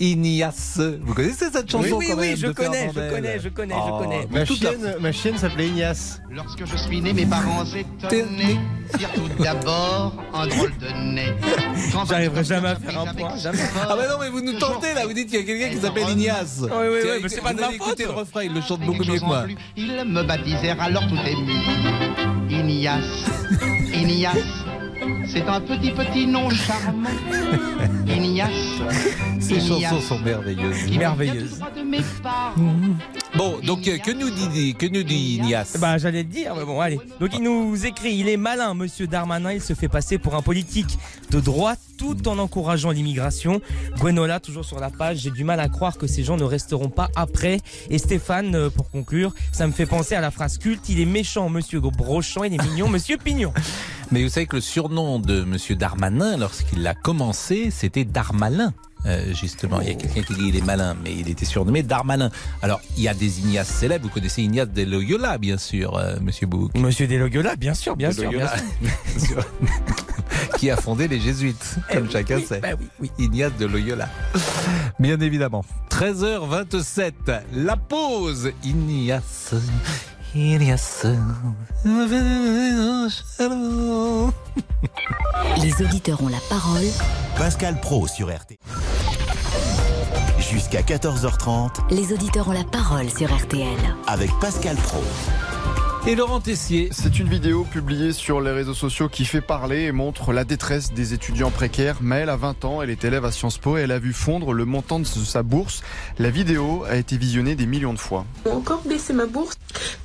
Ignace. 0.00 0.80
Vous 1.02 1.14
connaissez 1.14 1.46
cette 1.52 1.70
chanson 1.70 1.84
Oui, 1.84 1.92
oui, 1.98 2.06
quand 2.10 2.20
oui, 2.20 2.28
même, 2.28 2.36
je 2.36 2.46
connais, 2.48 2.90
je 2.94 3.00
connais, 3.10 3.38
je 3.40 3.48
connais, 3.48 3.74
je 3.74 3.90
Oh, 3.90 3.98
connais. 4.02 4.26
mais 4.30 4.32
Ma 4.32 4.38
la- 4.40 4.44
chienne, 4.44 4.96
ma 5.00 5.12
chienne 5.12 5.38
s'appelait 5.38 5.68
Ignace. 5.68 6.20
Lorsque 6.30 6.64
je 6.66 6.76
suis 6.76 7.00
né, 7.00 7.12
mes 7.12 7.26
parents 7.26 7.64
étonnés 7.64 8.58
firent 8.96 9.12
tout 9.14 9.42
d'abord 9.42 10.14
un 10.34 10.46
drôle 10.46 10.72
de 10.78 11.14
nez. 11.14 11.32
J'arriverai 12.08 12.44
jamais 12.44 12.68
à 12.68 12.76
faire 12.76 13.00
un 13.00 13.14
point, 13.14 13.36
jamais. 13.38 13.58
Ah 13.88 13.96
bah 13.96 14.06
non 14.08 14.16
mais 14.20 14.28
vous 14.30 14.42
nous 14.42 14.58
tentez 14.58 14.92
là, 14.94 15.06
vous 15.06 15.12
dites 15.14 15.28
qu'il 15.30 15.40
y 15.40 15.42
a 15.42 15.46
quelqu'un 15.46 15.74
qui 15.74 15.80
s'appelle 15.80 16.08
Ignace. 16.10 16.58
Oui, 16.60 16.68
oui, 16.72 16.98
oui, 17.02 17.08
mais 17.22 17.28
c'est 17.28 17.40
pas 17.40 17.54
de 17.54 17.60
ma 17.60 17.70
faute. 17.72 17.98
le 17.98 18.10
refrain, 18.10 18.42
il 18.44 18.52
le 18.54 18.60
chante 18.60 18.80
beaucoup 18.80 19.04
mieux 19.04 19.18
que 19.18 19.24
moi. 19.24 19.42
plus, 19.42 19.56
Ils 19.76 20.04
me 20.04 20.22
baptisèrent 20.22 20.80
alors 20.80 21.06
tout 21.08 21.16
ému. 21.26 21.52
Ignace, 22.58 23.26
Ignace, 23.92 24.64
c'est 25.26 25.46
un 25.46 25.60
petit 25.60 25.90
petit 25.90 26.26
nom 26.26 26.48
charmant. 26.48 27.10
Ignace, 28.06 28.50
Ces 29.38 29.56
Ignace, 29.56 29.90
chansons 29.90 30.00
sont 30.00 30.18
merveilleuses. 30.20 30.96
Merveilleuses. 30.96 31.60
Bon, 33.36 33.58
donc 33.62 33.86
euh, 33.86 33.98
que 33.98 34.10
nous 34.10 34.30
dit 34.30 34.74
que 34.74 34.86
nous 34.86 35.02
dit 35.02 35.36
Ignace 35.36 35.76
Bah 35.78 35.98
j'allais 35.98 36.22
le 36.22 36.28
dire, 36.28 36.54
mais 36.56 36.64
bon 36.64 36.80
allez. 36.80 36.98
Donc 37.20 37.30
il 37.34 37.42
nous 37.42 37.84
écrit, 37.84 38.16
il 38.16 38.28
est 38.28 38.38
malin, 38.38 38.72
Monsieur 38.72 39.06
Darmanin, 39.06 39.52
il 39.52 39.60
se 39.60 39.74
fait 39.74 39.88
passer 39.88 40.16
pour 40.16 40.34
un 40.34 40.42
politique 40.42 40.98
de 41.30 41.40
droite 41.40 41.80
tout 41.96 42.28
en 42.28 42.38
encourageant 42.38 42.90
l'immigration. 42.90 43.60
Gwenola, 43.98 44.40
toujours 44.40 44.64
sur 44.64 44.80
la 44.80 44.90
page, 44.90 45.18
j'ai 45.18 45.30
du 45.30 45.44
mal 45.44 45.60
à 45.60 45.68
croire 45.68 45.98
que 45.98 46.06
ces 46.06 46.22
gens 46.22 46.36
ne 46.36 46.44
resteront 46.44 46.88
pas 46.88 47.08
après. 47.16 47.60
Et 47.90 47.98
Stéphane, 47.98 48.54
euh, 48.54 48.70
pour 48.70 48.90
conclure, 48.90 49.34
ça 49.52 49.66
me 49.66 49.72
fait 49.72 49.86
penser 49.86 50.14
à 50.14 50.20
la 50.20 50.30
phrase 50.30 50.58
culte, 50.58 50.88
il 50.88 51.00
est 51.00 51.06
méchant, 51.06 51.48
Monsieur 51.48 51.80
Brochant, 51.80 52.44
il 52.44 52.54
est 52.54 52.62
mignon, 52.62 52.88
Monsieur 52.88 53.16
Pignon. 53.16 53.52
Mais 54.10 54.22
vous 54.22 54.28
savez 54.28 54.46
que 54.46 54.56
le 54.56 54.62
surnom 54.62 55.18
de 55.18 55.42
Monsieur 55.42 55.74
Darmanin, 55.74 56.36
lorsqu'il 56.36 56.86
a 56.86 56.94
commencé, 56.94 57.70
c'était 57.70 58.04
Darmalin. 58.04 58.72
Euh, 59.06 59.32
justement, 59.34 59.80
il 59.80 59.88
y 59.88 59.90
a 59.90 59.94
quelqu'un 59.94 60.22
qui 60.22 60.34
dit 60.34 60.48
il 60.48 60.56
est 60.56 60.64
malin, 60.64 60.96
mais 61.02 61.14
il 61.14 61.28
était 61.28 61.44
surnommé 61.44 61.82
Darmanin. 61.82 62.30
Alors, 62.62 62.80
il 62.96 63.02
y 63.04 63.08
a 63.08 63.14
des 63.14 63.40
Ignaces 63.40 63.68
célèbres. 63.68 64.04
Vous 64.06 64.10
connaissez 64.12 64.42
Ignace 64.42 64.68
de 64.70 64.82
Loyola, 64.82 65.38
bien 65.38 65.58
sûr, 65.58 65.96
euh, 65.96 66.16
Monsieur 66.20 66.46
Bouc. 66.46 66.76
Monsieur 66.76 67.06
bien 67.06 67.74
sûr, 67.74 67.94
bien 67.96 68.08
De 68.10 68.14
sûr, 68.14 68.28
bien 68.30 68.38
Loyola, 68.40 68.56
sûr. 68.56 68.66
bien 68.80 69.26
sûr. 69.26 69.46
qui 70.58 70.70
a 70.70 70.76
fondé 70.76 71.06
les 71.08 71.20
Jésuites, 71.20 71.76
comme 71.92 72.10
chacun 72.10 72.36
oui, 72.36 72.46
sait. 72.46 72.60
bah 72.60 72.68
oui, 72.80 72.86
oui. 73.00 73.10
Ignace 73.18 73.52
de 73.58 73.66
Loyola. 73.66 74.08
Bien 74.98 75.20
évidemment. 75.20 75.64
13h27, 75.90 77.12
la 77.54 77.76
pause. 77.76 78.50
Ignace. 78.64 79.54
Les 85.62 85.82
auditeurs 85.82 86.22
ont 86.22 86.28
la 86.28 86.40
parole. 86.50 86.84
Pascal 87.38 87.80
Pro 87.80 88.06
sur 88.06 88.28
RT. 88.28 88.58
Jusqu'à 90.38 90.82
14h30 90.82 91.90
Les 91.90 92.12
auditeurs 92.12 92.48
ont 92.48 92.52
la 92.52 92.64
parole 92.64 93.08
sur 93.08 93.34
RTL. 93.34 93.78
avec 94.06 94.30
Pascal 94.38 94.76
Pro. 94.76 95.02
Et 96.08 96.14
Laurent 96.14 96.38
Tessier. 96.38 96.88
C'est 96.92 97.18
une 97.18 97.28
vidéo 97.28 97.64
publiée 97.64 98.12
sur 98.12 98.40
les 98.40 98.52
réseaux 98.52 98.74
sociaux 98.74 99.08
qui 99.08 99.24
fait 99.24 99.40
parler 99.40 99.86
et 99.86 99.92
montre 99.92 100.32
la 100.32 100.44
détresse 100.44 100.92
des 100.92 101.14
étudiants 101.14 101.50
précaires. 101.50 102.00
Maëlle 102.00 102.28
a 102.28 102.36
20 102.36 102.64
ans, 102.64 102.80
elle 102.80 102.90
est 102.90 103.04
élève 103.04 103.24
à 103.24 103.32
Sciences 103.32 103.58
Po 103.58 103.76
et 103.76 103.80
elle 103.80 103.90
a 103.90 103.98
vu 103.98 104.12
fondre 104.12 104.52
le 104.52 104.64
montant 104.64 105.00
de 105.00 105.04
sa 105.04 105.42
bourse. 105.42 105.82
La 106.20 106.30
vidéo 106.30 106.84
a 106.88 106.94
été 106.94 107.16
visionnée 107.16 107.56
des 107.56 107.66
millions 107.66 107.92
de 107.92 107.98
fois. 107.98 108.24
Encore 108.48 108.82
baissé 108.82 109.14
ma 109.14 109.26
bourse 109.26 109.56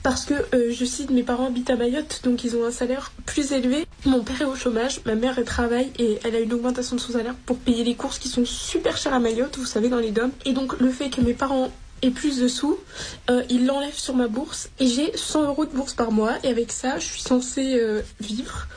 parce 0.02 0.26
que 0.26 0.34
euh, 0.34 0.74
je 0.74 0.86
cite 0.86 1.12
mes 1.12 1.22
parents 1.22 1.46
habitent 1.46 1.70
à 1.70 1.76
Mayotte 1.76 2.22
donc 2.24 2.44
ils 2.44 2.56
ont 2.56 2.66
un 2.66 2.72
salaire 2.72 3.12
plus 3.28 3.52
élevé. 3.52 3.86
Mon 4.08 4.24
père 4.24 4.42
est 4.42 4.46
au 4.46 4.56
chômage, 4.56 5.02
ma 5.06 5.14
mère 5.14 5.36
elle 5.38 5.46
travaille 5.46 5.92
et 6.00 6.18
elle 6.24 6.36
a 6.36 6.40
une 6.40 6.52
augmentation 6.52 6.96
de 6.96 7.02
son 7.02 7.14
salaire 7.14 7.36
pour 7.46 7.60
payer 7.60 7.84
les 7.84 7.94
courses 7.94 8.18
qui 8.18 8.28
sont 8.28 8.44
super 8.44 8.98
chères 8.98 9.14
à 9.14 9.20
Mayotte, 9.20 9.60
vous 9.60 9.66
savez 9.66 9.90
dans 9.90 10.00
les 10.00 10.10
DOM. 10.10 10.32
Et 10.46 10.54
donc 10.54 10.80
le 10.80 10.90
fait 10.90 11.12
que 11.12 11.22
mes 11.22 11.34
parents 11.34 11.70
aient 12.02 12.10
plus 12.12 12.40
de 12.40 12.48
sous, 12.48 12.78
euh, 13.30 13.44
ils 13.50 13.66
l'enlèvent 13.66 13.98
sur 13.98 14.16
ma 14.16 14.28
bourse 14.28 14.70
et 14.80 14.88
j'ai 14.88 15.16
100 15.16 15.44
euros 15.44 15.66
de 15.66 15.72
bourse 15.72 15.94
par 15.94 16.12
mois 16.12 16.34
et 16.44 16.48
avec 16.48 16.72
ça 16.72 16.98
je 17.00 17.06
suis 17.06 17.22
censée 17.22 17.76
euh, 17.80 18.02
vivre. 18.20 18.68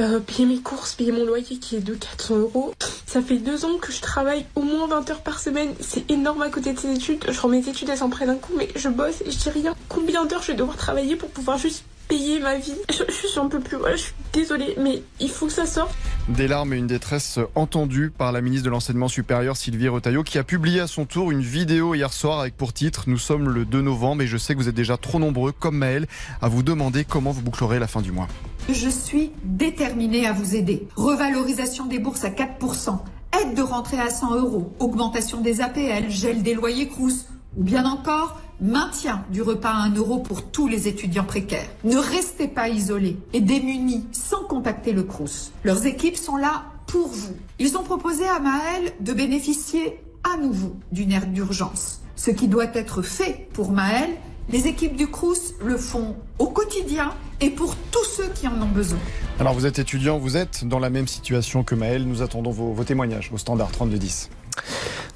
euh, 0.00 0.18
payer 0.18 0.46
mes 0.46 0.58
courses, 0.58 0.94
payer 0.94 1.12
mon 1.12 1.24
loyer 1.24 1.56
qui 1.58 1.76
est 1.76 1.80
de 1.80 1.94
400 1.94 2.36
euros. 2.38 2.74
Ça 3.06 3.22
fait 3.22 3.36
deux 3.36 3.64
ans 3.64 3.78
que 3.80 3.92
je 3.92 4.00
travaille 4.00 4.44
au 4.56 4.62
moins 4.62 4.88
20 4.88 5.10
heures 5.10 5.22
par 5.22 5.38
semaine. 5.38 5.72
C'est 5.80 6.10
énorme 6.10 6.42
à 6.42 6.48
côté 6.50 6.72
de 6.72 6.78
ces 6.80 6.92
études. 6.92 7.24
Je 7.30 7.40
rends 7.40 7.48
mes 7.48 7.68
études, 7.68 7.88
elles 7.88 7.98
s'en 7.98 8.10
prennent 8.10 8.30
un 8.30 8.34
coup, 8.36 8.52
mais 8.56 8.68
je 8.74 8.88
bosse 8.88 9.20
et 9.24 9.30
je 9.30 9.38
dis 9.38 9.50
rien. 9.50 9.74
Combien 9.88 10.24
d'heures 10.26 10.42
je 10.42 10.48
vais 10.48 10.58
devoir 10.58 10.76
travailler 10.76 11.14
pour 11.16 11.28
pouvoir 11.30 11.58
juste 11.58 11.84
payer 12.08 12.40
ma 12.40 12.56
vie 12.56 12.74
je, 12.90 13.02
je 13.08 13.26
suis 13.26 13.38
un 13.38 13.48
peu 13.48 13.60
plus... 13.60 13.76
Voilà, 13.76 13.96
je 13.96 14.02
suis 14.02 14.14
désolée, 14.32 14.74
mais 14.78 15.02
il 15.20 15.30
faut 15.30 15.46
que 15.46 15.52
ça 15.52 15.66
sorte. 15.66 15.94
Des 16.28 16.48
larmes 16.48 16.72
et 16.72 16.76
une 16.76 16.86
détresse 16.86 17.38
entendue 17.54 18.10
par 18.10 18.32
la 18.32 18.40
ministre 18.40 18.64
de 18.66 18.70
l'Enseignement 18.70 19.08
supérieur 19.08 19.56
Sylvie 19.56 19.88
Retailleau 19.88 20.22
qui 20.22 20.38
a 20.38 20.44
publié 20.44 20.80
à 20.80 20.86
son 20.86 21.04
tour 21.04 21.30
une 21.30 21.40
vidéo 21.40 21.94
hier 21.94 22.12
soir 22.12 22.40
avec 22.40 22.56
pour 22.56 22.72
titre 22.72 23.04
Nous 23.06 23.18
sommes 23.18 23.48
le 23.48 23.64
2 23.64 23.82
novembre 23.82 24.22
et 24.22 24.26
je 24.26 24.36
sais 24.36 24.54
que 24.54 24.58
vous 24.58 24.68
êtes 24.68 24.74
déjà 24.74 24.96
trop 24.96 25.18
nombreux, 25.18 25.52
comme 25.52 25.76
Maëlle, 25.76 26.06
à 26.40 26.48
vous 26.48 26.62
demander 26.62 27.04
comment 27.04 27.30
vous 27.30 27.42
bouclerez 27.42 27.78
la 27.78 27.86
fin 27.86 28.00
du 28.00 28.12
mois. 28.12 28.28
Je 28.68 28.88
suis 28.88 29.30
déterminée 29.44 30.26
à 30.26 30.32
vous 30.32 30.56
aider. 30.56 30.88
Revalorisation 30.96 31.86
des 31.86 31.98
bourses 31.98 32.24
à 32.24 32.30
4%, 32.30 32.98
aide 33.42 33.54
de 33.54 33.62
rentrée 33.62 34.00
à 34.00 34.10
100 34.10 34.36
euros, 34.36 34.74
augmentation 34.78 35.40
des 35.40 35.60
APL, 35.60 36.08
gel 36.08 36.42
des 36.42 36.54
loyers 36.54 36.88
crous, 36.88 37.26
ou 37.56 37.62
bien 37.62 37.84
encore 37.84 38.40
maintien 38.60 39.24
du 39.30 39.42
repas 39.42 39.70
à 39.70 39.82
1 39.84 39.94
euro 39.94 40.18
pour 40.18 40.50
tous 40.50 40.68
les 40.68 40.88
étudiants 40.88 41.24
précaires. 41.24 41.68
Ne 41.84 41.96
restez 41.96 42.48
pas 42.48 42.68
isolés 42.68 43.16
et 43.32 43.40
démunis 43.40 44.06
sans 44.12 44.44
contacter 44.44 44.92
le 44.92 45.02
crous. 45.02 45.52
Leurs 45.64 45.86
équipes 45.86 46.16
sont 46.16 46.36
là 46.36 46.64
pour 46.86 47.08
vous. 47.08 47.34
Ils 47.58 47.76
ont 47.76 47.82
proposé 47.82 48.26
à 48.26 48.40
Maël 48.40 48.92
de 49.00 49.12
bénéficier 49.12 50.00
à 50.22 50.36
nouveau 50.36 50.76
d'une 50.92 51.12
aire 51.12 51.26
d'urgence. 51.26 52.00
Ce 52.16 52.30
qui 52.30 52.48
doit 52.48 52.74
être 52.74 53.02
fait 53.02 53.48
pour 53.52 53.72
Maël, 53.72 54.10
les 54.50 54.66
équipes 54.66 54.96
du 54.96 55.08
crous 55.08 55.54
le 55.64 55.76
font 55.76 56.16
au 56.38 56.46
quotidien 56.48 57.12
et 57.40 57.50
pour 57.50 57.74
tous 57.90 58.04
ceux 58.04 58.28
qui 58.34 58.46
en 58.46 58.60
ont 58.60 58.68
besoin. 58.68 58.98
Alors 59.40 59.54
vous 59.54 59.66
êtes 59.66 59.78
étudiant, 59.78 60.18
vous 60.18 60.36
êtes 60.36 60.64
dans 60.64 60.78
la 60.78 60.90
même 60.90 61.08
situation 61.08 61.64
que 61.64 61.74
Maëlle. 61.74 62.06
Nous 62.06 62.22
attendons 62.22 62.50
vos, 62.50 62.72
vos 62.72 62.84
témoignages 62.84 63.30
au 63.32 63.38
standard 63.38 63.72
3210. 63.72 64.30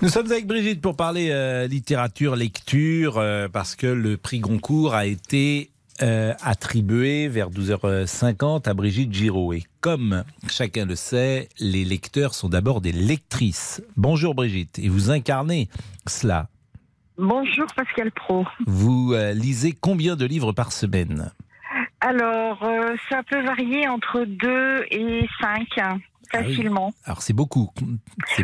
Nous 0.00 0.08
sommes 0.08 0.30
avec 0.30 0.46
Brigitte 0.46 0.80
pour 0.80 0.94
parler 0.94 1.30
euh, 1.32 1.66
littérature, 1.66 2.36
lecture, 2.36 3.18
euh, 3.18 3.48
parce 3.48 3.74
que 3.74 3.88
le 3.88 4.16
prix 4.16 4.38
Goncourt 4.38 4.94
a 4.94 5.06
été 5.06 5.70
euh, 6.02 6.34
attribué 6.40 7.26
vers 7.26 7.50
12h50 7.50 8.68
à 8.68 8.74
Brigitte 8.74 9.12
Giraud. 9.12 9.52
Et 9.54 9.64
comme 9.80 10.22
chacun 10.48 10.86
le 10.86 10.94
sait, 10.94 11.48
les 11.58 11.84
lecteurs 11.84 12.34
sont 12.34 12.48
d'abord 12.48 12.80
des 12.80 12.92
lectrices. 12.92 13.82
Bonjour 13.96 14.36
Brigitte, 14.36 14.78
et 14.78 14.88
vous 14.88 15.10
incarnez 15.10 15.68
cela. 16.06 16.46
Bonjour 17.16 17.66
Pascal 17.74 18.12
Pro. 18.12 18.46
Vous 18.68 19.16
lisez 19.34 19.72
combien 19.72 20.14
de 20.14 20.24
livres 20.24 20.52
par 20.52 20.70
semaine? 20.70 21.32
Alors, 22.00 22.64
ça 23.10 23.24
peut 23.28 23.42
varier 23.42 23.88
entre 23.88 24.24
2 24.24 24.84
et 24.92 25.28
5, 25.40 25.66
Ah 26.32 26.40
oui. 26.46 26.68
Alors 27.04 27.22
c'est 27.22 27.32
beaucoup. 27.32 27.70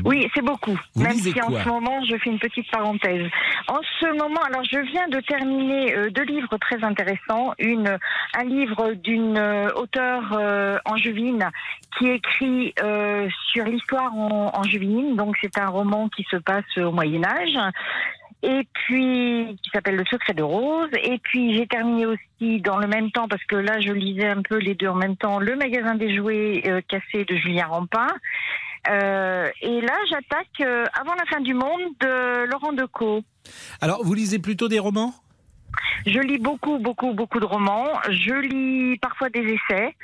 Oui, 0.04 0.28
c'est 0.34 0.42
beaucoup. 0.42 0.78
Vous 0.94 1.02
Même 1.02 1.12
si 1.12 1.40
en 1.40 1.50
ce 1.50 1.68
moment, 1.68 2.02
je 2.04 2.16
fais 2.16 2.30
une 2.30 2.38
petite 2.38 2.70
parenthèse. 2.70 3.30
En 3.68 3.80
ce 4.00 4.06
moment, 4.16 4.40
alors 4.42 4.64
je 4.64 4.78
viens 4.78 5.08
de 5.08 5.20
terminer 5.20 5.94
euh, 5.94 6.10
deux 6.10 6.24
livres 6.24 6.56
très 6.58 6.82
intéressants. 6.82 7.52
Une, 7.58 7.98
un 8.36 8.44
livre 8.44 8.92
d'une 8.92 9.36
euh, 9.36 9.68
auteure 9.74 10.32
euh, 10.32 10.78
angevine 10.84 11.50
qui 11.98 12.08
écrit 12.08 12.74
euh, 12.82 13.28
sur 13.52 13.64
l'histoire 13.64 14.14
en, 14.14 14.50
angevine. 14.54 15.16
Donc 15.16 15.36
c'est 15.42 15.58
un 15.58 15.68
roman 15.68 16.08
qui 16.08 16.24
se 16.30 16.36
passe 16.36 16.64
au 16.78 16.90
Moyen 16.90 17.24
Âge. 17.24 17.58
Et 18.44 18.68
puis, 18.74 19.56
qui 19.62 19.70
s'appelle 19.72 19.96
Le 19.96 20.04
secret 20.04 20.34
de 20.34 20.42
Rose. 20.42 20.90
Et 21.02 21.18
puis, 21.18 21.56
j'ai 21.56 21.66
terminé 21.66 22.04
aussi 22.04 22.60
dans 22.60 22.78
le 22.78 22.86
même 22.86 23.10
temps, 23.10 23.26
parce 23.26 23.42
que 23.44 23.56
là, 23.56 23.80
je 23.80 23.90
lisais 23.90 24.28
un 24.28 24.42
peu 24.42 24.58
les 24.58 24.74
deux 24.74 24.88
en 24.88 24.94
même 24.94 25.16
temps, 25.16 25.38
Le 25.38 25.56
magasin 25.56 25.94
des 25.94 26.14
jouets 26.14 26.62
euh, 26.66 26.82
cassés 26.86 27.24
de 27.24 27.36
Julien 27.36 27.66
Rampin. 27.66 28.06
Euh, 28.90 29.48
et 29.62 29.80
là, 29.80 29.94
j'attaque 30.10 30.60
euh, 30.60 30.84
Avant 31.00 31.14
la 31.14 31.24
fin 31.24 31.40
du 31.40 31.54
monde 31.54 31.80
de 32.00 32.44
Laurent 32.50 32.74
Decaux. 32.74 33.22
Alors 33.80 34.04
vous 34.04 34.12
lisez 34.12 34.38
plutôt 34.38 34.68
des 34.68 34.78
romans? 34.78 35.14
Je 36.06 36.18
lis 36.20 36.38
beaucoup, 36.38 36.78
beaucoup, 36.78 37.14
beaucoup 37.14 37.40
de 37.40 37.46
romans. 37.46 37.88
Je 38.10 38.34
lis 38.34 38.98
parfois 38.98 39.30
des 39.30 39.40
essais. 39.40 39.94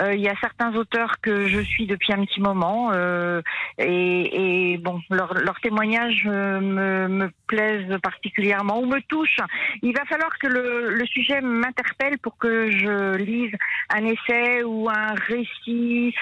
Euh, 0.00 0.14
Il 0.14 0.20
y 0.20 0.28
a 0.28 0.34
certains 0.40 0.74
auteurs 0.74 1.20
que 1.20 1.46
je 1.46 1.60
suis 1.60 1.86
depuis 1.86 2.12
un 2.12 2.24
petit 2.24 2.40
moment 2.40 2.90
euh, 2.92 3.42
et, 3.78 4.72
et 4.72 4.78
bon, 4.78 5.00
leurs 5.10 5.34
leur 5.34 5.60
témoignages 5.60 6.24
euh, 6.26 6.60
me, 6.60 7.08
me 7.08 7.30
plaisent 7.46 7.98
particulièrement 8.02 8.80
ou 8.80 8.86
me 8.86 9.00
touchent. 9.02 9.40
Il 9.82 9.92
va 9.94 10.04
falloir 10.06 10.30
que 10.38 10.46
le, 10.46 10.90
le 10.90 11.06
sujet 11.06 11.40
m'interpelle 11.40 12.18
pour 12.18 12.38
que 12.38 12.70
je 12.70 13.16
lise 13.16 13.52
un 13.90 14.04
essai 14.04 14.62
ou 14.64 14.88
un 14.88 15.14
récit. 15.14 16.14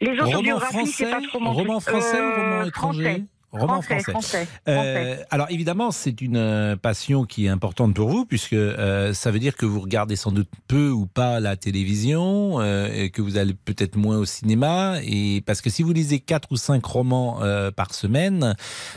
Les 0.00 0.18
autobiographies, 0.20 0.86
c'est 0.86 1.10
pas 1.10 1.22
trop 1.22 1.40
mon 1.40 1.52
roman 1.52 1.80
français 1.80 2.20
ou 2.20 2.30
roman 2.34 2.64
étranger? 2.64 3.04
français. 3.04 3.24
Roman 3.60 3.80
Français, 3.82 4.10
français. 4.10 4.46
français, 4.46 4.48
Euh, 4.68 5.14
français. 5.14 5.26
alors 5.30 5.46
évidemment, 5.50 5.90
c'est 5.90 6.20
une 6.20 6.36
euh, 6.36 6.76
passion 6.76 7.24
qui 7.24 7.46
est 7.46 7.48
importante 7.48 7.94
pour 7.94 8.08
vous, 8.08 8.26
puisque 8.26 8.52
euh, 8.52 9.12
ça 9.14 9.30
veut 9.30 9.38
dire 9.38 9.56
que 9.56 9.66
vous 9.66 9.80
regardez 9.80 10.16
sans 10.16 10.32
doute 10.32 10.48
peu 10.68 10.90
ou 10.90 11.06
pas 11.06 11.40
la 11.40 11.56
télévision, 11.56 12.60
euh, 12.60 12.88
et 12.92 13.10
que 13.10 13.22
vous 13.22 13.36
allez 13.36 13.54
peut-être 13.54 13.96
moins 13.96 14.18
au 14.18 14.24
cinéma, 14.24 14.96
et 15.04 15.42
parce 15.46 15.60
que 15.60 15.70
si 15.70 15.82
vous 15.82 15.92
lisez 15.92 16.18
quatre 16.20 16.50
ou 16.52 16.56
cinq 16.56 16.84
romans 16.84 17.40
par 17.76 17.94
semaine, 17.94 18.54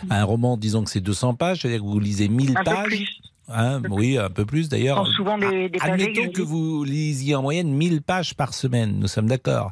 un 0.09 0.23
roman, 0.23 0.57
disons 0.57 0.83
que 0.83 0.89
c'est 0.89 1.01
200 1.01 1.35
pages, 1.35 1.61
c'est-à-dire 1.61 1.81
que 1.81 1.85
vous 1.85 1.99
lisez 1.99 2.27
1000 2.27 2.51
Un 2.57 2.63
peu 2.63 2.71
pages. 2.71 3.05
Hein, 3.49 3.81
oui, 3.89 4.17
un 4.17 4.29
peu 4.29 4.45
plus 4.45 4.67
d'ailleurs. 4.67 5.07
Souvent 5.15 5.37
des- 5.37 5.69
des 5.69 5.79
pavés 5.79 6.11
que 6.11 6.19
Admettons 6.19 6.31
que 6.33 6.41
vous 6.41 6.83
lisiez 6.83 7.35
en 7.35 7.41
moyenne 7.41 7.71
1000 7.71 8.01
pages 8.01 8.33
par 8.35 8.53
semaine, 8.53 8.99
nous 8.99 9.07
sommes 9.07 9.27
d'accord. 9.27 9.71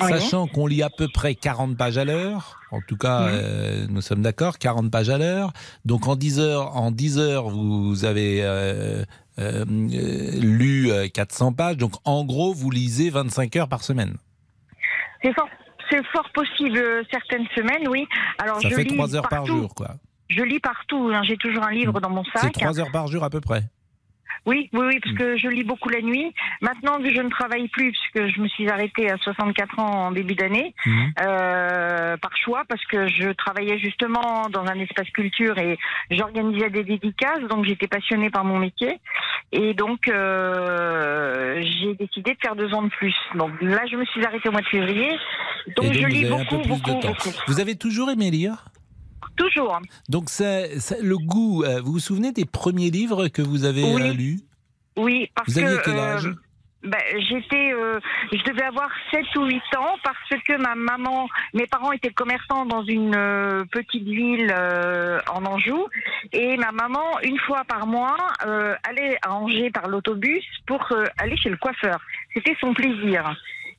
Oui. 0.00 0.08
Sachant 0.08 0.48
qu'on 0.48 0.66
lit 0.66 0.82
à 0.82 0.90
peu 0.90 1.06
près 1.12 1.36
40 1.36 1.76
pages 1.76 1.98
à 1.98 2.04
l'heure, 2.04 2.58
en 2.72 2.80
tout 2.80 2.96
cas, 2.96 3.20
Mhm. 3.20 3.28
euh, 3.32 3.86
nous 3.90 4.00
sommes 4.00 4.22
d'accord, 4.22 4.58
40 4.58 4.90
pages 4.90 5.08
à 5.08 5.18
l'heure. 5.18 5.52
Donc 5.84 6.08
en 6.08 6.16
10 6.16 6.40
heures, 6.40 6.76
en 6.76 6.90
10 6.90 7.18
heures 7.18 7.48
vous 7.48 8.04
avez 8.04 8.42
euh, 8.42 9.04
euh, 9.38 9.64
euh, 9.64 10.40
lu 10.40 10.90
euh, 10.90 11.06
400 11.08 11.52
pages. 11.52 11.76
Donc 11.76 11.92
en 12.04 12.24
gros, 12.24 12.52
vous 12.52 12.70
lisez 12.70 13.08
25 13.10 13.54
heures 13.54 13.68
par 13.68 13.84
semaine. 13.84 14.16
C'est 15.22 15.32
fort, 15.34 15.48
fort 16.12 16.28
possible 16.34 16.76
euh, 16.76 17.02
certaines 17.10 17.46
semaines, 17.54 17.86
oui. 17.88 18.04
Alors 18.38 18.60
Ça 18.60 18.68
je 18.68 18.74
fait 18.74 18.82
lis 18.84 18.94
3 18.96 19.14
heures 19.14 19.22
par 19.28 19.44
partout. 19.44 19.58
jour, 19.58 19.74
quoi. 19.76 19.94
Je 20.36 20.42
lis 20.42 20.60
partout. 20.60 21.10
hein. 21.12 21.22
J'ai 21.24 21.36
toujours 21.36 21.64
un 21.64 21.72
livre 21.72 22.00
dans 22.00 22.10
mon 22.10 22.24
sac. 22.24 22.42
C'est 22.44 22.50
3 22.52 22.80
heures 22.80 22.90
par 22.92 23.06
jour 23.08 23.22
à 23.24 23.30
peu 23.30 23.40
près. 23.40 23.62
Oui, 24.44 24.68
oui, 24.72 24.86
oui, 24.88 24.98
parce 25.00 25.14
que 25.14 25.36
je 25.36 25.46
lis 25.46 25.62
beaucoup 25.62 25.88
la 25.88 26.00
nuit. 26.00 26.34
Maintenant 26.62 26.98
que 26.98 27.14
je 27.14 27.20
ne 27.20 27.28
travaille 27.28 27.68
plus, 27.68 27.92
puisque 27.92 28.34
je 28.34 28.40
me 28.40 28.48
suis 28.48 28.68
arrêtée 28.68 29.08
à 29.08 29.16
64 29.18 29.78
ans 29.78 30.06
en 30.06 30.10
début 30.10 30.34
d'année, 30.34 30.74
euh, 31.24 32.16
par 32.16 32.36
choix, 32.36 32.64
parce 32.68 32.84
que 32.86 33.06
je 33.06 33.30
travaillais 33.34 33.78
justement 33.78 34.48
dans 34.50 34.64
un 34.66 34.80
espace 34.80 35.08
culture 35.10 35.58
et 35.58 35.78
j'organisais 36.10 36.70
des 36.70 36.82
dédicaces, 36.82 37.42
donc 37.50 37.66
j'étais 37.66 37.86
passionnée 37.86 38.30
par 38.30 38.42
mon 38.44 38.58
métier. 38.58 38.98
Et 39.52 39.74
donc, 39.74 40.08
euh, 40.08 41.60
j'ai 41.62 41.94
décidé 41.94 42.32
de 42.32 42.38
faire 42.40 42.56
deux 42.56 42.72
ans 42.74 42.82
de 42.82 42.88
plus. 42.88 43.14
Donc 43.36 43.50
là, 43.60 43.82
je 43.90 43.96
me 43.96 44.04
suis 44.06 44.24
arrêtée 44.24 44.48
au 44.48 44.52
mois 44.52 44.62
de 44.62 44.66
février. 44.66 45.10
Donc, 45.76 45.86
donc 45.86 45.92
je 45.92 46.06
lis 46.06 46.24
beaucoup, 46.24 46.56
beaucoup, 46.66 46.94
beaucoup. 47.00 47.30
Vous 47.46 47.60
avez 47.60 47.76
toujours 47.76 48.10
aimé 48.10 48.30
lire? 48.32 48.64
Toujours. 49.36 49.78
Donc 50.08 50.28
ça, 50.30 50.78
ça- 50.80 50.96
le 51.00 51.16
goût, 51.16 51.64
euh, 51.64 51.80
vous 51.80 51.92
vous 51.92 51.98
souvenez 52.00 52.32
des 52.32 52.44
premiers 52.44 52.90
livres 52.90 53.28
que 53.28 53.42
vous 53.42 53.64
avez 53.64 53.82
Oui. 53.84 54.02
euh, 54.02 54.12
lus? 54.12 54.40
Oui, 54.96 55.30
parce 55.34 55.48
Vous 55.50 55.58
aviez 55.58 55.76
que 55.78 55.82
quel 55.84 55.96
euh, 55.96 56.14
âge? 56.16 56.30
ben, 56.84 56.98
j'étais, 57.28 57.72
euh, 57.72 57.98
je 58.32 58.42
devais 58.44 58.64
avoir 58.64 58.90
7 59.10 59.24
ou 59.36 59.44
8 59.46 59.62
ans 59.78 59.96
parce 60.04 60.42
que 60.46 60.60
ma 60.60 60.74
maman, 60.74 61.28
mes 61.54 61.66
parents 61.66 61.92
étaient 61.92 62.12
commerçants 62.12 62.66
dans 62.66 62.82
une 62.84 63.14
euh, 63.16 63.64
petite 63.72 64.04
ville 64.04 64.52
euh, 64.54 65.18
en 65.32 65.44
Anjou 65.46 65.86
et 66.32 66.56
ma 66.58 66.72
maman, 66.72 67.20
une 67.22 67.38
fois 67.38 67.64
par 67.64 67.86
mois, 67.86 68.16
allait 68.82 69.16
à 69.22 69.32
Angers 69.32 69.70
par 69.70 69.88
l'autobus 69.88 70.44
pour 70.66 70.86
aller 71.18 71.36
chez 71.38 71.48
le 71.50 71.56
coiffeur. 71.56 71.98
C'était 72.34 72.56
son 72.60 72.74
plaisir. 72.74 73.34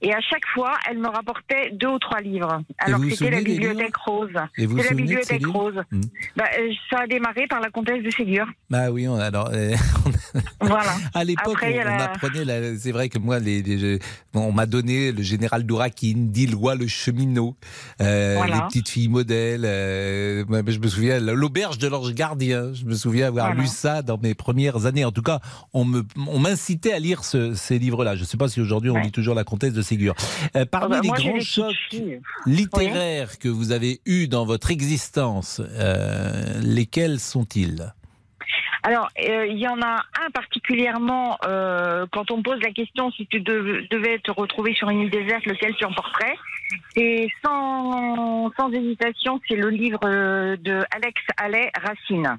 Et 0.05 0.13
à 0.13 0.19
chaque 0.19 0.45
fois, 0.53 0.73
elle 0.89 0.97
me 0.99 1.07
rapportait 1.07 1.71
deux 1.71 1.87
ou 1.87 1.97
trois 1.99 2.19
livres. 2.19 2.61
Alors 2.79 2.99
vous 2.99 3.09
c'était 3.09 3.31
la 3.31 3.41
bibliothèque 3.41 3.95
rose. 3.95 4.29
Et 4.57 4.65
vous 4.65 4.75
la 4.75 4.89
bibliothèque 4.89 5.47
rose. 5.47 5.75
Hmm. 5.91 6.01
Ben, 6.35 6.43
euh, 6.59 6.71
ça 6.89 6.99
a 7.03 7.07
démarré 7.07 7.47
par 7.47 7.61
la 7.61 7.69
comtesse 7.69 8.03
de 8.03 8.09
Ségur. 8.09 8.45
Bah 8.69 8.91
oui, 8.91 9.07
on, 9.07 9.15
alors 9.15 9.49
euh, 9.53 9.73
Voilà. 10.61 10.91
à 11.13 11.23
l'époque 11.23 11.57
on, 11.63 11.67
on 11.67 11.83
la- 11.83 12.03
apprenait, 12.03 12.43
la- 12.45 12.77
c'est 12.77 12.91
vrai 12.91 13.07
que 13.09 13.17
moi, 13.17 13.39
les, 13.39 13.61
les- 13.61 13.77
je- 13.79 13.99
bon, 14.33 14.41
on 14.41 14.51
m'a 14.51 14.65
donné 14.65 15.11
le 15.13 15.21
général 15.23 15.63
Dourakin, 15.63 16.13
Dillois 16.17 16.75
le 16.75 16.87
cheminot, 16.87 17.55
euh, 18.01 18.33
Voilà. 18.37 18.55
les 18.55 18.61
petites 18.63 18.89
filles 18.89 19.07
modèles. 19.09 19.63
euh, 19.65 20.43
je 20.67 20.79
me 20.79 20.87
souviens 20.87 21.19
l'auberge 21.19 21.77
de 21.77 21.87
l'ange 21.87 22.13
gardien. 22.13 22.73
Je 22.73 22.83
me 22.85 22.93
souviens 22.95 23.27
avoir 23.27 23.47
Voilà. 23.47 23.61
lu 23.61 23.67
ça 23.67 24.01
dans 24.01 24.17
mes 24.17 24.33
premières 24.35 24.85
années. 24.85 25.05
En 25.05 25.11
tout 25.13 25.21
cas, 25.21 25.39
on 25.73 25.85
me, 25.85 26.03
on 26.27 26.39
m'incitait 26.39 26.91
à 26.93 26.99
lire 26.99 27.23
ce- 27.23 27.53
ces 27.53 27.79
livres-là. 27.79 28.15
Je 28.15 28.21
ne 28.21 28.25
sais 28.25 28.37
pas 28.37 28.49
si 28.49 28.59
aujourd'hui 28.59 28.89
on 28.89 28.95
Ouais. 28.95 29.03
lit 29.03 29.11
toujours 29.11 29.35
la 29.35 29.43
comtesse 29.45 29.71
de 29.73 29.81
Ségur. 29.81 29.92
Euh, 30.55 30.65
parmi 30.65 30.85
Oh, 30.85 30.89
bah, 30.89 30.99
les 31.01 31.09
grands 31.09 31.39
chocs 31.39 31.95
littéraires 32.45 33.39
que 33.39 33.47
vous 33.49 33.71
avez 33.71 34.01
eus 34.05 34.27
dans 34.27 34.45
votre 34.45 34.71
existence, 34.71 35.61
euh, 35.61 36.61
lesquels 36.61 37.19
sont-ils? 37.19 37.93
Alors, 38.85 39.07
euh, 39.17 39.47
il 39.47 39.57
y 39.59 39.67
en 39.67 39.81
a 39.81 40.03
un 40.25 40.29
particulièrement, 40.33 41.37
euh, 41.45 42.05
quand 42.11 42.31
on 42.31 42.43
pose 42.43 42.59
la 42.61 42.71
question 42.71 43.11
si 43.11 43.25
tu 43.27 43.39
dev- 43.39 43.87
devais 43.89 44.19
te 44.19 44.29
retrouver 44.31 44.73
sur 44.73 44.89
une 44.89 44.99
île 45.01 45.09
déserte, 45.09 45.45
lequel 45.45 45.73
tu 45.75 45.85
emporterais? 45.85 46.35
Et 46.97 47.29
sans, 47.45 48.51
sans 48.57 48.71
hésitation, 48.71 49.39
c'est 49.47 49.55
le 49.55 49.69
livre 49.69 50.01
de 50.57 50.83
Alex 50.93 51.21
Allais, 51.37 51.71
Racine. 51.81 52.37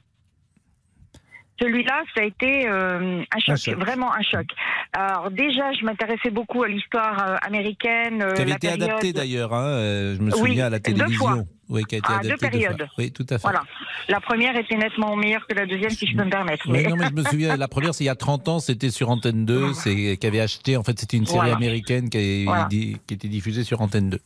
Celui-là, 1.60 2.02
ça 2.16 2.22
a 2.22 2.24
été 2.24 2.66
euh, 2.68 3.22
un, 3.32 3.38
choc, 3.38 3.52
Un 3.52 3.56
choc. 3.56 3.74
vraiment 3.78 4.12
un 4.12 4.22
choc. 4.22 4.46
Alors 4.92 5.30
déjà, 5.30 5.72
je 5.72 5.84
m'intéressais 5.84 6.30
beaucoup 6.30 6.64
à 6.64 6.68
l'histoire 6.68 7.16
euh, 7.28 7.36
américaine. 7.42 8.22
euh, 8.22 8.32
Qui 8.32 8.42
avait 8.42 8.50
la 8.50 8.56
été 8.56 8.66
période- 8.68 8.82
adapté 8.82 9.12
d'ailleurs, 9.12 9.54
hein, 9.54 10.14
je 10.16 10.20
me 10.20 10.32
Oui, 10.32 10.38
souviens 10.38 10.66
à 10.66 10.70
la 10.70 10.78
deux 10.80 10.92
télévision. 10.94 11.18
fois. 11.26 11.36
Oui, 11.70 11.84
qui 11.84 11.94
a 11.94 11.98
été 11.98 12.06
Ah, 12.10 12.18
deux 12.22 12.28
adapté 12.30 12.32
deux 12.32 12.38
fois. 12.40 12.50
périodes. 12.50 12.88
Oui, 12.98 13.10
tout 13.12 13.24
à 13.30 13.38
fait. 13.38 13.42
Voilà. 13.42 13.62
La 14.08 14.20
première 14.20 14.56
était 14.56 14.76
nettement 14.76 15.14
meilleure 15.16 15.46
que 15.46 15.54
la 15.54 15.64
deuxième, 15.64 15.90
si 15.90 16.06
je 16.06 16.16
peux 16.16 16.24
me 16.24 16.30
permettre. 16.30 16.64
Oui, 16.68 16.82
mais- 16.82 16.88
non, 16.88 16.96
mais 16.96 17.06
je 17.06 17.12
me 17.14 17.22
souviens, 17.30 17.56
la 17.56 17.68
première, 17.68 17.94
c'est 17.94 18.04
il 18.04 18.08
y 18.08 18.10
a 18.10 18.16
30 18.16 18.48
ans, 18.48 18.58
c'était 18.58 18.90
sur 18.90 19.08
Antenne 19.08 19.46
2, 19.46 19.72
c'est 19.74 20.16
qui 20.18 20.26
avait 20.26 20.40
acheté, 20.40 20.76
en 20.76 20.82
fait, 20.82 20.98
c'était 20.98 21.16
une 21.16 21.24
série 21.26 21.38
Voilà. 21.38 21.54
américaine 21.56 22.10
qui, 22.10 22.18
avait- 22.18 22.44
Voilà. 22.44 22.64
di- 22.68 22.96
qui 23.06 23.14
était 23.14 23.28
diffusée 23.28 23.62
sur 23.64 23.80
Antenne 23.80 24.10
2. 24.10 24.18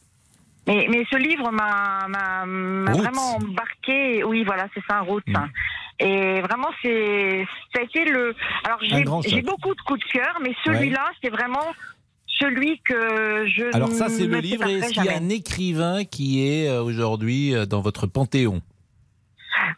Mais, 0.66 0.86
mais 0.90 1.04
ce 1.10 1.16
livre 1.16 1.50
m'a 1.52 2.06
m'a- 2.08 2.44
m'a 2.44 2.92
Roots. 2.92 3.02
vraiment 3.02 3.36
embarqué. 3.36 4.24
Oui, 4.24 4.44
voilà, 4.44 4.66
c'est 4.74 4.82
ça, 4.88 4.96
un 4.98 5.02
route. 5.02 5.26
Mm. 5.26 5.46
Et 6.00 6.40
vraiment, 6.40 6.68
c'est 6.82 7.46
ça 7.74 7.80
a 7.80 7.84
été 7.84 8.04
le. 8.04 8.34
Alors 8.64 8.78
j'ai 8.82 9.42
beaucoup 9.42 9.74
de 9.74 9.80
coups 9.80 10.00
de 10.00 10.12
cœur, 10.12 10.38
mais 10.42 10.54
celui-là, 10.64 11.10
c'est 11.22 11.30
vraiment 11.30 11.74
celui 12.26 12.80
que 12.80 13.46
je. 13.46 13.74
Alors 13.74 13.90
ça, 13.90 14.08
c'est 14.08 14.26
le 14.26 14.38
livre, 14.38 14.66
est-ce 14.68 14.92
qu'il 14.92 15.04
y 15.04 15.08
a 15.08 15.16
un 15.16 15.28
écrivain 15.28 16.04
qui 16.04 16.46
est 16.46 16.68
euh, 16.68 16.82
aujourd'hui 16.82 17.54
euh, 17.54 17.66
dans 17.66 17.80
votre 17.80 18.06
panthéon? 18.06 18.62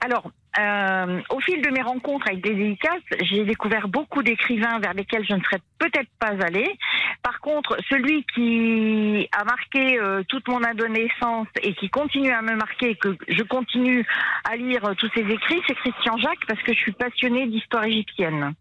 Alors, 0.03 0.31
euh, 0.59 1.21
au 1.31 1.41
fil 1.41 1.63
de 1.63 1.71
mes 1.71 1.83
rencontres 1.83 2.27
avec 2.27 2.43
des 2.43 2.55
dédicaces, 2.55 3.03
j'ai 3.23 3.45
découvert 3.45 3.87
beaucoup 3.89 4.23
d'écrivains 4.23 4.81
vers 4.81 4.95
lesquels 4.95 5.25
je 5.25 5.35
ne 5.35 5.41
serais 5.43 5.61
peut-être 5.79 6.11
pas 6.19 6.35
allée. 6.45 6.69
Par 7.23 7.41
contre, 7.41 7.77
celui 7.89 8.25
qui 8.35 9.29
a 9.33 9.45
marqué 9.45 10.01
euh, 10.01 10.23
toute 10.29 10.49
mon 10.49 10.63
adolescence 10.63 11.47
et 11.63 11.75
qui 11.75 11.89
continue 11.89 12.33
à 12.33 12.43
me 12.43 12.57
marquer, 12.57 12.97
que 12.97 13.17
je 13.29 13.43
continue 13.45 14.05
à 14.51 14.57
lire 14.57 14.85
euh, 14.87 14.95
tous 14.95 15.11
ses 15.15 15.23
écrits, 15.23 15.61
c'est 15.69 15.75
Christian 15.77 16.17
Jacques 16.19 16.47
parce 16.49 16.63
que 16.63 16.73
je 16.73 16.79
suis 16.79 16.93
passionnée 16.93 17.47
d'histoire 17.47 17.85
égyptienne. 17.85 18.55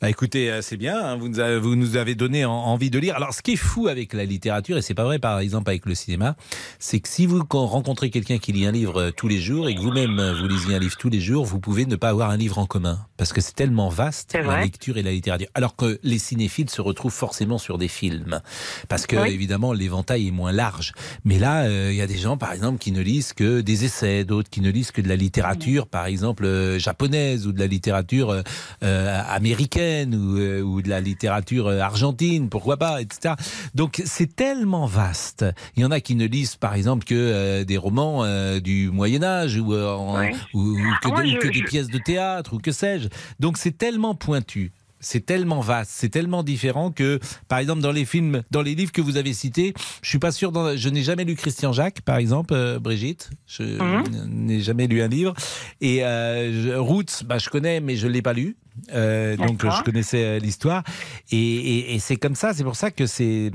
Bah 0.00 0.08
écoutez, 0.10 0.50
euh, 0.50 0.62
c'est 0.62 0.76
bien, 0.76 0.96
hein, 1.02 1.16
vous, 1.16 1.28
nous 1.28 1.40
avez, 1.40 1.58
vous 1.58 1.74
nous 1.76 1.96
avez 1.96 2.14
donné 2.14 2.44
en- 2.44 2.52
envie 2.52 2.90
de 2.90 2.98
lire. 2.98 3.16
Alors 3.16 3.34
ce 3.34 3.42
qui 3.42 3.52
est 3.52 3.56
fou 3.56 3.88
avec 3.88 4.12
la 4.12 4.24
littérature, 4.24 4.76
et 4.78 4.82
c'est 4.82 4.94
pas 4.94 5.04
vrai 5.04 5.18
par 5.18 5.38
exemple 5.40 5.70
avec 5.70 5.86
le 5.86 5.94
cinéma, 5.94 6.36
c'est 6.78 7.00
que 7.00 7.08
si 7.08 7.26
vous 7.26 7.42
rencontrez 7.50 8.10
quelqu'un 8.10 8.38
qui 8.38 8.52
lit 8.52 8.66
un 8.66 8.72
livre 8.72 9.00
euh, 9.00 9.10
tous 9.10 9.28
les 9.28 9.38
jours 9.40 9.68
et 9.68 9.74
que 9.74 9.80
vous-même 9.80 10.18
euh, 10.18 10.34
vous 10.34 10.46
lisez 10.46 10.74
un 10.74 10.78
livre 10.78 10.96
tous 10.98 11.08
les 11.08 11.20
jours, 11.20 11.44
vous 11.44 11.58
pouvez 11.60 11.86
ne 11.86 11.96
pas 11.96 12.10
avoir 12.10 12.30
un 12.30 12.36
livre 12.36 12.58
en 12.58 12.66
commun. 12.66 12.98
Parce 13.16 13.32
que 13.32 13.40
c'est 13.40 13.54
tellement 13.54 13.88
vaste, 13.88 14.34
la 14.34 14.62
lecture 14.62 14.96
et 14.96 15.02
la 15.02 15.10
littérature. 15.10 15.48
Alors 15.54 15.74
que 15.74 15.98
les 16.04 16.18
cinéphiles 16.18 16.70
se 16.70 16.80
retrouvent 16.80 17.12
forcément 17.12 17.58
sur 17.58 17.76
des 17.78 17.88
films. 17.88 18.40
Parce 18.88 19.06
que 19.06 19.16
Oui. 19.16 19.30
évidemment 19.30 19.72
l'éventail 19.72 20.28
est 20.28 20.32
moins 20.32 20.52
large. 20.52 20.92
Mais 21.24 21.38
là, 21.38 21.62
euh, 21.64 21.88
il 21.90 21.96
y 21.96 22.02
a 22.02 22.06
des 22.06 22.16
gens 22.18 22.36
par 22.36 22.52
exemple 22.52 22.78
qui 22.78 22.92
ne 22.92 23.00
lisent 23.00 23.32
que 23.32 23.60
des 23.60 23.84
essais, 23.84 24.24
d'autres 24.24 24.48
qui 24.50 24.60
ne 24.60 24.70
lisent 24.70 24.92
que 24.92 25.00
de 25.00 25.08
la 25.08 25.16
littérature, 25.16 25.86
par 25.88 26.06
exemple 26.06 26.44
euh, 26.44 26.78
japonaise 26.78 27.46
ou 27.48 27.52
de 27.52 27.58
la 27.58 27.66
littérature 27.66 28.30
euh, 28.30 28.42
euh, 28.84 29.20
américaine 29.52 30.14
ou, 30.14 30.38
euh, 30.38 30.60
ou 30.60 30.82
de 30.82 30.88
la 30.88 31.00
littérature 31.00 31.68
euh, 31.68 31.80
argentine, 31.80 32.48
pourquoi 32.48 32.76
pas, 32.76 33.00
etc. 33.00 33.34
Donc 33.74 34.02
c'est 34.04 34.34
tellement 34.36 34.86
vaste. 34.86 35.44
Il 35.76 35.82
y 35.82 35.84
en 35.86 35.90
a 35.90 36.00
qui 36.00 36.14
ne 36.14 36.26
lisent 36.26 36.56
par 36.56 36.74
exemple 36.74 37.04
que 37.04 37.14
euh, 37.14 37.64
des 37.64 37.76
romans 37.78 38.24
euh, 38.24 38.60
du 38.60 38.90
Moyen 38.90 39.22
Âge 39.22 39.56
ou, 39.58 39.74
en- 39.74 40.18
Ouais. 40.18 40.34
ou- 40.54 40.60
ou 40.72 40.76
que, 41.02 41.08
Ah, 41.08 41.08
moi, 41.08 41.22
de- 41.22 41.28
ou 41.28 41.30
je- 41.32 41.36
que 41.38 41.48
des 41.48 41.62
pièces 41.62 41.88
de 41.88 41.98
théâtre 41.98 42.54
ou 42.54 42.58
que 42.58 42.72
sais-je. 42.72 43.08
Donc 43.40 43.56
c'est 43.56 43.76
tellement 43.76 44.14
pointu. 44.14 44.72
C'est 45.00 45.24
tellement 45.24 45.60
vaste, 45.60 45.92
c'est 45.94 46.08
tellement 46.08 46.42
différent 46.42 46.90
que, 46.90 47.20
par 47.48 47.58
exemple, 47.60 47.80
dans 47.82 47.92
les 47.92 48.04
films, 48.04 48.42
dans 48.50 48.62
les 48.62 48.74
livres 48.74 48.92
que 48.92 49.00
vous 49.00 49.16
avez 49.16 49.32
cités, 49.32 49.74
je 50.02 50.08
suis 50.08 50.18
pas 50.18 50.32
sûr. 50.32 50.52
dans- 50.52 50.76
je 50.76 50.88
n'ai 50.88 51.02
jamais 51.02 51.24
lu 51.24 51.34
Christian 51.36 51.72
Jacques, 51.72 52.00
par 52.02 52.16
exemple, 52.16 52.54
euh, 52.54 52.78
Brigitte. 52.78 53.30
Je 53.46 53.62
Mhm. 53.62 54.26
n'ai 54.46 54.60
jamais 54.60 54.86
lu 54.86 55.02
un 55.02 55.08
livre. 55.08 55.34
Et 55.80 56.00
euh, 56.04 56.76
Roots, 56.78 57.24
bah, 57.24 57.38
je 57.38 57.48
connais, 57.48 57.80
mais 57.80 57.96
je 57.96 58.08
l'ai 58.08 58.22
pas 58.22 58.32
lu. 58.32 58.56
Euh, 58.94 59.36
donc 59.36 59.64
je 59.64 59.82
connaissais 59.82 60.38
l'histoire 60.38 60.84
et, 61.32 61.36
et- 61.36 61.94
et 61.94 61.98
c'est 61.98 62.16
comme 62.16 62.36
ça, 62.36 62.54
c'est 62.54 62.62
pour 62.62 62.76
ça 62.76 62.92
que 62.92 63.06
c'est 63.06 63.50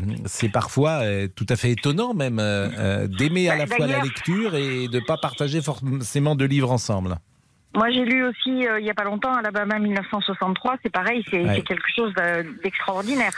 parfois 0.52 1.02
tout 1.34 1.46
à 1.48 1.56
fait 1.56 1.72
étonnant 1.72 2.14
même 2.14 2.42
d'aimer 3.18 3.48
à 3.50 3.56
la 3.56 3.66
fois 3.66 3.88
la 3.88 4.02
lecture 4.04 4.56
et 4.56 4.88
de 4.90 5.00
pas 5.00 5.18
partager 5.18 5.62
forcément 5.62 6.36
deux 6.36 6.46
livres 6.46 6.72
ensemble. 6.72 7.18
Moi, 7.76 7.90
j'ai 7.92 8.06
lu 8.06 8.24
aussi 8.26 8.68
euh, 8.68 8.80
il 8.80 8.86
y 8.86 8.90
a 8.90 8.94
pas 8.94 9.04
longtemps 9.04 9.34
Alabama 9.34 9.80
1963. 9.80 10.78
C'est 10.84 10.92
pareil, 10.92 11.24
c'est 11.30 11.44
Ouais. 11.44 11.62
quelque 11.62 11.88
chose 11.96 12.14
d'extraordinaire. 12.64 13.34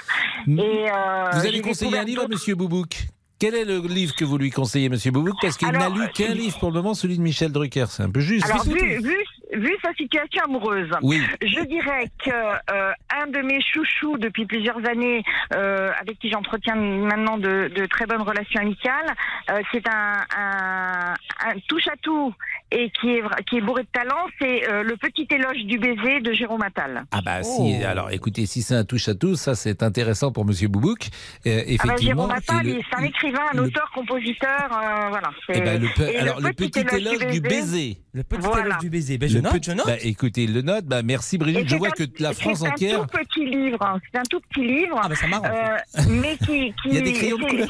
Mm. 0.48 0.60
Et 0.60 0.89
euh, 0.91 1.30
Vous 1.34 1.45
allez 1.45 1.62
conseiller 1.62 1.98
un 1.98 2.04
livre 2.04 2.28
Monsieur 2.30 2.56
Boubouk 2.56 3.08
Quel 3.39 3.56
est 3.56 3.65
le 3.65 3.80
livre 3.80 4.13
que 4.15 4.26
vous 4.26 4.38
lui 4.38 4.50
conseillez, 4.52 4.89
Monsieur 4.89 5.12
Boubouk? 5.12 5.36
Parce 5.41 5.58
qu'il 5.58 5.67
n'a 5.69 5.89
lu 5.89 6.02
qu'un 6.13 6.32
euh, 6.32 6.34
livre 6.34 6.58
pour 6.60 6.69
le 6.69 6.76
moment, 6.76 6.93
celui 6.93 7.17
de 7.17 7.21
Michel 7.24 7.52
Drucker. 7.52 7.86
C'est 7.89 8.04
un 8.04 8.12
peu 8.12 8.19
juste. 8.19 8.45
Alors, 8.50 8.63
vu, 8.65 8.78
vu, 9.02 9.17
vu 9.54 9.71
sa 9.82 9.93
situation 9.93 10.43
amoureuse, 10.45 10.89
Oui. 11.02 11.21
je 11.41 11.62
dirais 11.65 12.10
que 12.24 12.32
euh, 12.32 12.91
un 13.21 13.28
de 13.28 13.39
mes 13.39 13.62
chouchous 13.62 14.17
depuis 14.17 14.45
plusieurs 14.45 14.84
années, 14.88 15.24
euh, 15.54 15.91
avec 16.02 16.17
qui 16.19 16.30
j'entretiens 16.32 16.76
maintenant 16.76 17.38
de, 17.38 17.69
de 17.74 17.86
très 17.86 18.06
bonnes 18.06 18.21
relations 18.21 18.60
amicales, 18.62 19.13
euh, 19.52 19.62
c'est 19.71 19.88
un, 19.88 20.24
un, 20.38 21.13
un 21.45 21.54
touche 21.67 21.88
à 21.88 21.95
tout 22.02 22.34
et 22.77 22.91
qui 22.99 23.07
est 23.09 23.21
vra- 23.21 23.43
qui 23.45 23.57
est 23.57 23.61
bourré 23.61 23.83
de 23.83 23.88
talent, 23.93 24.25
c'est 24.39 24.69
euh, 24.69 24.83
le 24.83 24.97
petit 24.97 25.27
éloge 25.31 25.63
du 25.65 25.77
baiser 25.79 26.19
de 26.19 26.33
Jérôme 26.33 26.61
Attal. 26.61 27.05
Ah 27.11 27.21
bah 27.21 27.41
si, 27.43 27.75
alors 27.83 28.11
écoutez, 28.11 28.45
si 28.45 28.61
c'est 28.61 28.75
un 28.75 28.83
touche 28.83 29.07
à 29.07 29.15
tout, 29.15 29.35
ça 29.35 29.55
c'est 29.55 29.81
intéressant 29.81 30.31
pour 30.31 30.45
Monsieur 30.45 30.67
Boubouk. 30.67 31.07
Euh, 31.47 31.61
Ah 31.79 31.88
bah. 31.88 31.95
Jérôme 31.99 32.31
Attal, 32.31 32.67
et 32.67 32.73
le- 32.73 32.81
c'est 32.89 32.97
un 32.97 33.03
écrivain, 33.03 33.39
un 33.53 33.57
le- 33.57 33.63
auteur, 33.63 33.89
compositeur, 33.95 34.67
euh, 34.71 35.09
voilà. 35.09 35.29
c'est- 35.47 35.53
Eh 35.57 35.61
ben, 35.61 35.81
le 35.81 35.88
pe- 35.95 36.01
et 36.13 36.17
alors 36.17 36.39
le 36.41 36.51
petit, 36.53 36.79
éloge 36.79 37.27
du 37.31 37.41
baiser. 37.41 37.97
Le 38.13 38.23
petit 38.23 38.41
Voilà. 38.41 38.65
éloge 38.65 38.77
du 38.79 38.89
baiser. 38.89 39.17
Ben, 39.17 39.27
je 39.29 39.35
Le 39.35 39.41
note, 39.41 39.53
petit- 39.53 39.71
je 39.71 39.75
note. 39.75 39.85
Bah, 39.88 39.95
écoutez, 40.01 40.43
il 40.43 40.53
le 40.53 40.61
note. 40.61 40.85
Bah, 40.85 41.01
merci 41.03 41.38
Brigitte. 41.38 41.61
Et 41.61 41.65
Je 41.65 41.69
c'est 41.69 41.77
vois 41.77 41.88
un- 41.89 41.91
que 41.91 42.03
la 42.19 42.33
France 42.33 42.59
c'est 42.59 42.67
entière. 42.69 43.01
un 43.01 43.05
tout 43.07 43.17
petit 43.17 43.45
livre, 43.45 43.77
hein. 43.81 43.99
c'est 44.11 44.19
un 44.19 44.23
tout 44.29 44.39
petit 44.49 44.61
livre. 44.65 44.99
Ah 45.03 45.07
bah 45.09 45.15
ça 45.15 45.27
m'arrange. 45.27 45.49
euh, 45.53 46.01
mais 46.09 46.38
qui, 46.38 46.45
qui 46.45 46.73
Il 46.85 46.93
y 46.93 46.97
a 46.97 47.01
des 47.01 47.13
crayons 47.13 47.38
de 47.38 47.43
c'est- 47.43 47.49
couleur. 47.49 47.67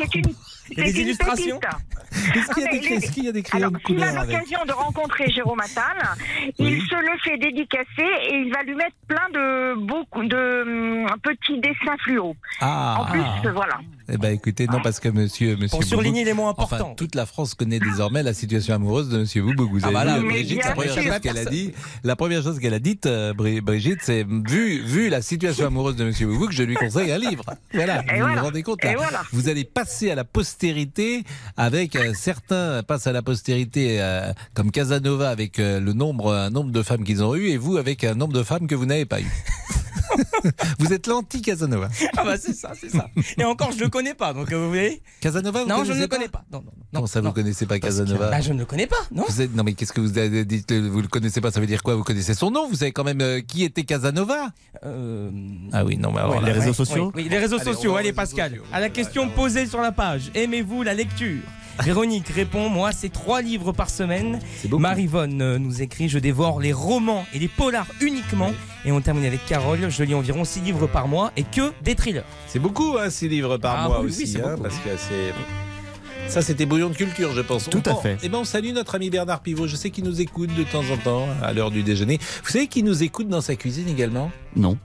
C'est 0.68 0.74
une- 0.74 0.84
Il 0.84 0.86
y 0.88 0.90
a 0.90 0.94
des 0.94 1.02
illustrations. 1.02 1.60
Est-ce 2.16 2.54
qu'il 2.54 2.64
y 2.64 2.68
a 2.68 2.70
Ah, 2.72 3.12
qu'il 3.12 3.26
y 3.26 3.28
a 3.28 3.32
des 3.34 3.44
crayons 3.44 3.68
Alors, 3.68 3.80
de 3.80 3.86
s'il 3.86 4.02
a 4.02 4.12
l'occasion 4.24 4.60
de 4.66 4.72
rencontrer 4.72 5.30
Jérôme 5.32 5.60
Attal, 5.60 5.98
Oui. 6.46 6.54
il 6.60 6.82
se 6.84 6.96
le 6.96 7.18
fait 7.24 7.38
dédicacer 7.38 7.88
et 8.30 8.36
il 8.46 8.54
va 8.54 8.64
lui 8.64 8.74
mettre 8.76 8.96
plein 9.08 9.28
de 9.34 9.86
beaucoup 9.86 10.24
de 10.26 11.04
hum, 11.06 11.08
petits 11.22 11.60
dessins 11.60 11.98
fluo. 12.04 12.36
Ah. 12.62 12.98
en 13.02 13.06
plus, 13.12 13.50
voilà. 13.52 13.80
Eh 14.08 14.18
ben 14.18 14.30
écoutez, 14.34 14.68
non, 14.68 14.80
parce 14.82 15.00
que 15.00 15.10
monsieur, 15.10 15.54
monsieur 15.56 15.70
Pour 15.70 15.84
surligner 15.84 16.24
les 16.24 16.34
mots 16.34 16.44
Enfin, 16.46 16.76
importants. 16.78 16.94
toute 16.96 17.16
la 17.16 17.26
France 17.26 17.54
connaît 17.56 17.80
désormais 17.80 18.22
la 18.24 18.34
situation 18.34 18.76
amoureuse 18.76 19.10
de 19.10 19.18
monsieur 19.20 19.42
Boubouk. 19.42 19.72
Vous 19.72 19.80
Ah 19.84 19.90
bah 19.92 20.06
là, 20.06 20.20
vu, 20.20 20.26
mais 20.28 20.34
Brigitte, 20.34 20.64
la 20.64 20.72
première 20.72 20.94
chose 20.96 21.20
qu'elle 21.22 21.38
a 21.40 21.46
dit, 21.46 21.74
la 22.04 22.16
première 22.16 22.44
chose 22.44 22.60
qu'elle 22.60 22.74
a 22.76 22.80
dite, 22.80 23.08
euh, 23.08 23.34
Bri- 23.34 23.62
Brigitte, 23.62 24.00
c'est 24.04 24.24
vu, 24.24 24.84
vu 24.84 25.10
la 25.10 25.22
situation 25.24 25.66
amoureuse 25.68 25.96
de 25.96 26.06
monsieur 26.06 26.28
Boubouk, 26.28 26.52
je 26.52 26.64
lui 26.64 26.76
conseille 26.76 27.12
un 27.12 27.18
livre. 27.18 27.44
Voilà. 27.74 28.04
Et 28.04 28.12
vous 28.14 28.20
voilà. 28.20 28.36
vous 28.36 28.46
rendez 28.46 28.64
compte 28.64 28.84
Et 28.86 28.88
là 28.90 28.94
voilà. 28.98 29.24
Vous 29.34 29.50
allez 29.50 29.66
passer 29.66 30.12
à 30.12 30.16
la 30.16 30.24
postérité 30.24 30.55
avec 31.58 31.96
euh, 31.96 32.14
certains 32.16 32.84
passent 32.84 33.08
à 33.08 33.12
la 33.12 33.22
postérité 33.22 34.02
euh, 34.02 34.32
comme 34.54 34.72
Casanova 34.72 35.30
avec 35.30 35.60
euh, 35.60 35.80
le 35.80 35.94
nombre, 35.94 36.34
un 36.34 36.50
nombre 36.50 36.72
de 36.72 36.82
femmes 36.82 37.04
qu'ils 37.04 37.24
ont 37.24 37.36
eu 37.36 37.50
et 37.50 37.58
vous 37.58 37.78
avec 37.78 38.04
un 38.04 38.16
nombre 38.16 38.34
de 38.34 38.44
femmes 38.44 38.68
que 38.68 38.76
vous 38.76 38.86
n'avez 38.86 39.06
pas 39.06 39.22
eu. 39.22 39.26
vous 40.80 40.94
êtes 40.94 41.08
l'anti-Casanova. 41.08 41.90
Ah 42.18 42.24
bah 42.24 42.36
c'est 42.38 42.54
ça, 42.54 42.72
c'est 42.80 42.90
ça. 42.90 43.08
Et 43.38 43.44
encore, 43.44 43.72
je 43.72 43.80
le 43.80 43.90
connais 43.90 44.14
pas, 44.14 44.34
donc 44.34 44.52
euh, 44.52 44.58
vous 44.58 44.70
voyez 44.70 45.02
Casanova, 45.22 45.64
vous 45.64 45.70
Non, 45.70 45.84
je 45.84 45.94
ne 45.94 46.00
le 46.00 46.08
connais 46.08 46.28
pas. 46.28 46.44
Non, 46.52 46.60
non, 46.60 46.66
non. 46.76 46.84
Comment 46.94 47.08
ça, 47.08 47.20
vous 47.22 47.28
non. 47.28 47.34
connaissez 47.34 47.66
pas 47.66 47.80
Casanova 47.80 48.30
Bah, 48.30 48.42
je 48.42 48.54
ne 48.54 48.60
le 48.60 48.66
connais 48.66 48.88
pas, 48.88 48.96
non 49.12 49.26
Vous 49.28 49.42
êtes- 49.42 49.56
non 49.56 49.64
mais 49.64 49.74
qu'est-ce 49.74 49.94
que 49.94 50.02
vous 50.02 50.18
avez 50.18 50.46
dit 50.46 50.64
Vous 50.70 51.02
le 51.02 51.08
connaissez 51.08 51.42
pas 51.42 51.52
Ça 51.52 51.60
veut 51.60 51.68
dire 51.68 51.84
quoi? 51.84 51.96
Vous 51.96 52.04
connaissez 52.04 52.34
son 52.34 52.52
nom? 52.52 52.68
Vous 52.68 52.76
savez 52.76 52.92
quand 52.92 53.04
même 53.04 53.22
euh, 53.22 53.42
qui 53.42 53.64
était 53.64 53.84
Casanova? 53.84 54.50
Euh, 54.86 55.30
Ah 55.72 55.84
oui, 55.86 55.98
non 55.98 56.12
mais 56.12 56.20
alors 56.20 56.36
ouais, 56.36 56.42
là, 56.42 56.48
les 56.48 56.54
réseaux 56.54 56.68
ouais, 56.70 56.74
sociaux 56.74 57.12
oui, 57.16 57.24
oui, 57.24 57.30
les 57.30 57.38
réseaux 57.40 57.56
Allez, 57.58 57.66
sociaux, 57.74 57.96
allez 57.96 58.14
Pascal. 58.14 58.52
sociaux. 58.52 58.66
À 58.72 58.80
la 58.80 58.90
question 58.90 59.30
posée 59.30 59.66
sur 59.66 59.82
la 59.82 59.92
page, 59.92 60.32
aimez-vous 60.36 60.84
la 60.84 60.94
lecture? 60.94 61.42
Véronique 61.84 62.30
répond, 62.30 62.70
moi 62.70 62.92
c'est 62.92 63.10
trois 63.12 63.42
livres 63.42 63.72
par 63.72 63.90
semaine. 63.90 64.40
C'est 64.62 64.68
beaucoup. 64.68 64.82
Marivonne 64.82 65.42
euh, 65.42 65.58
nous 65.60 65.82
écrit, 65.82 66.08
je 66.10 66.18
dévore 66.20 66.60
les 66.60 66.74
romans 66.74 67.26
et 67.34 67.40
les 67.40 67.48
polars 67.48 67.88
uniquement. 68.02 68.52
Et 68.86 68.92
on 68.92 69.02
termine 69.02 69.26
avec 69.26 69.46
Carole, 69.46 69.90
je 69.90 70.04
lis 70.04 70.14
environ 70.16 70.46
six 70.46 70.62
livres 70.62 70.88
par 70.88 71.08
mois 71.08 71.32
et 71.38 71.44
que 71.44 71.72
des 71.84 71.96
thrillers. 71.96 72.24
C'est 72.48 72.60
beaucoup, 72.60 72.98
hein, 72.98 73.10
six 73.10 73.28
livres 73.28 73.58
par 73.58 73.76
Ah 73.78 73.88
mois 73.88 74.00
oui, 74.02 74.12
oui, 74.16 74.24
aussi, 74.24 74.38
hein, 74.38 74.52
beaucoup. 74.52 74.64
parce 74.64 74.76
que 74.76 74.90
c'est. 74.98 75.34
Ça, 76.28 76.42
c'était 76.42 76.66
bouillon 76.66 76.90
de 76.90 76.96
culture, 76.96 77.34
je 77.34 77.42
pense. 77.42 77.70
Tout 77.70 77.84
On- 77.88 77.92
à 77.92 77.96
fait. 78.02 78.18
Eh 78.24 78.30
ben, 78.30 78.40
on 78.40 78.46
salue 78.46 78.72
notre 78.74 78.96
ami 78.96 79.12
Bernard 79.12 79.42
Pivot. 79.42 79.68
Je 79.68 79.76
sais 79.76 79.92
qu'il 79.92 80.06
nous 80.06 80.22
écoute 80.22 80.50
de 80.56 80.64
temps 80.64 80.82
en 80.92 80.98
temps 80.98 81.28
à 81.44 81.54
l'heure 81.54 81.70
du 81.70 81.84
déjeuner. 81.84 82.18
Vous 82.44 82.50
savez 82.52 82.66
qui 82.68 82.82
nous 82.82 83.04
écoute 83.04 83.28
dans 83.28 83.42
sa 83.42 83.56
cuisine 83.56 83.88
également? 83.90 84.32
Non. 84.56 84.76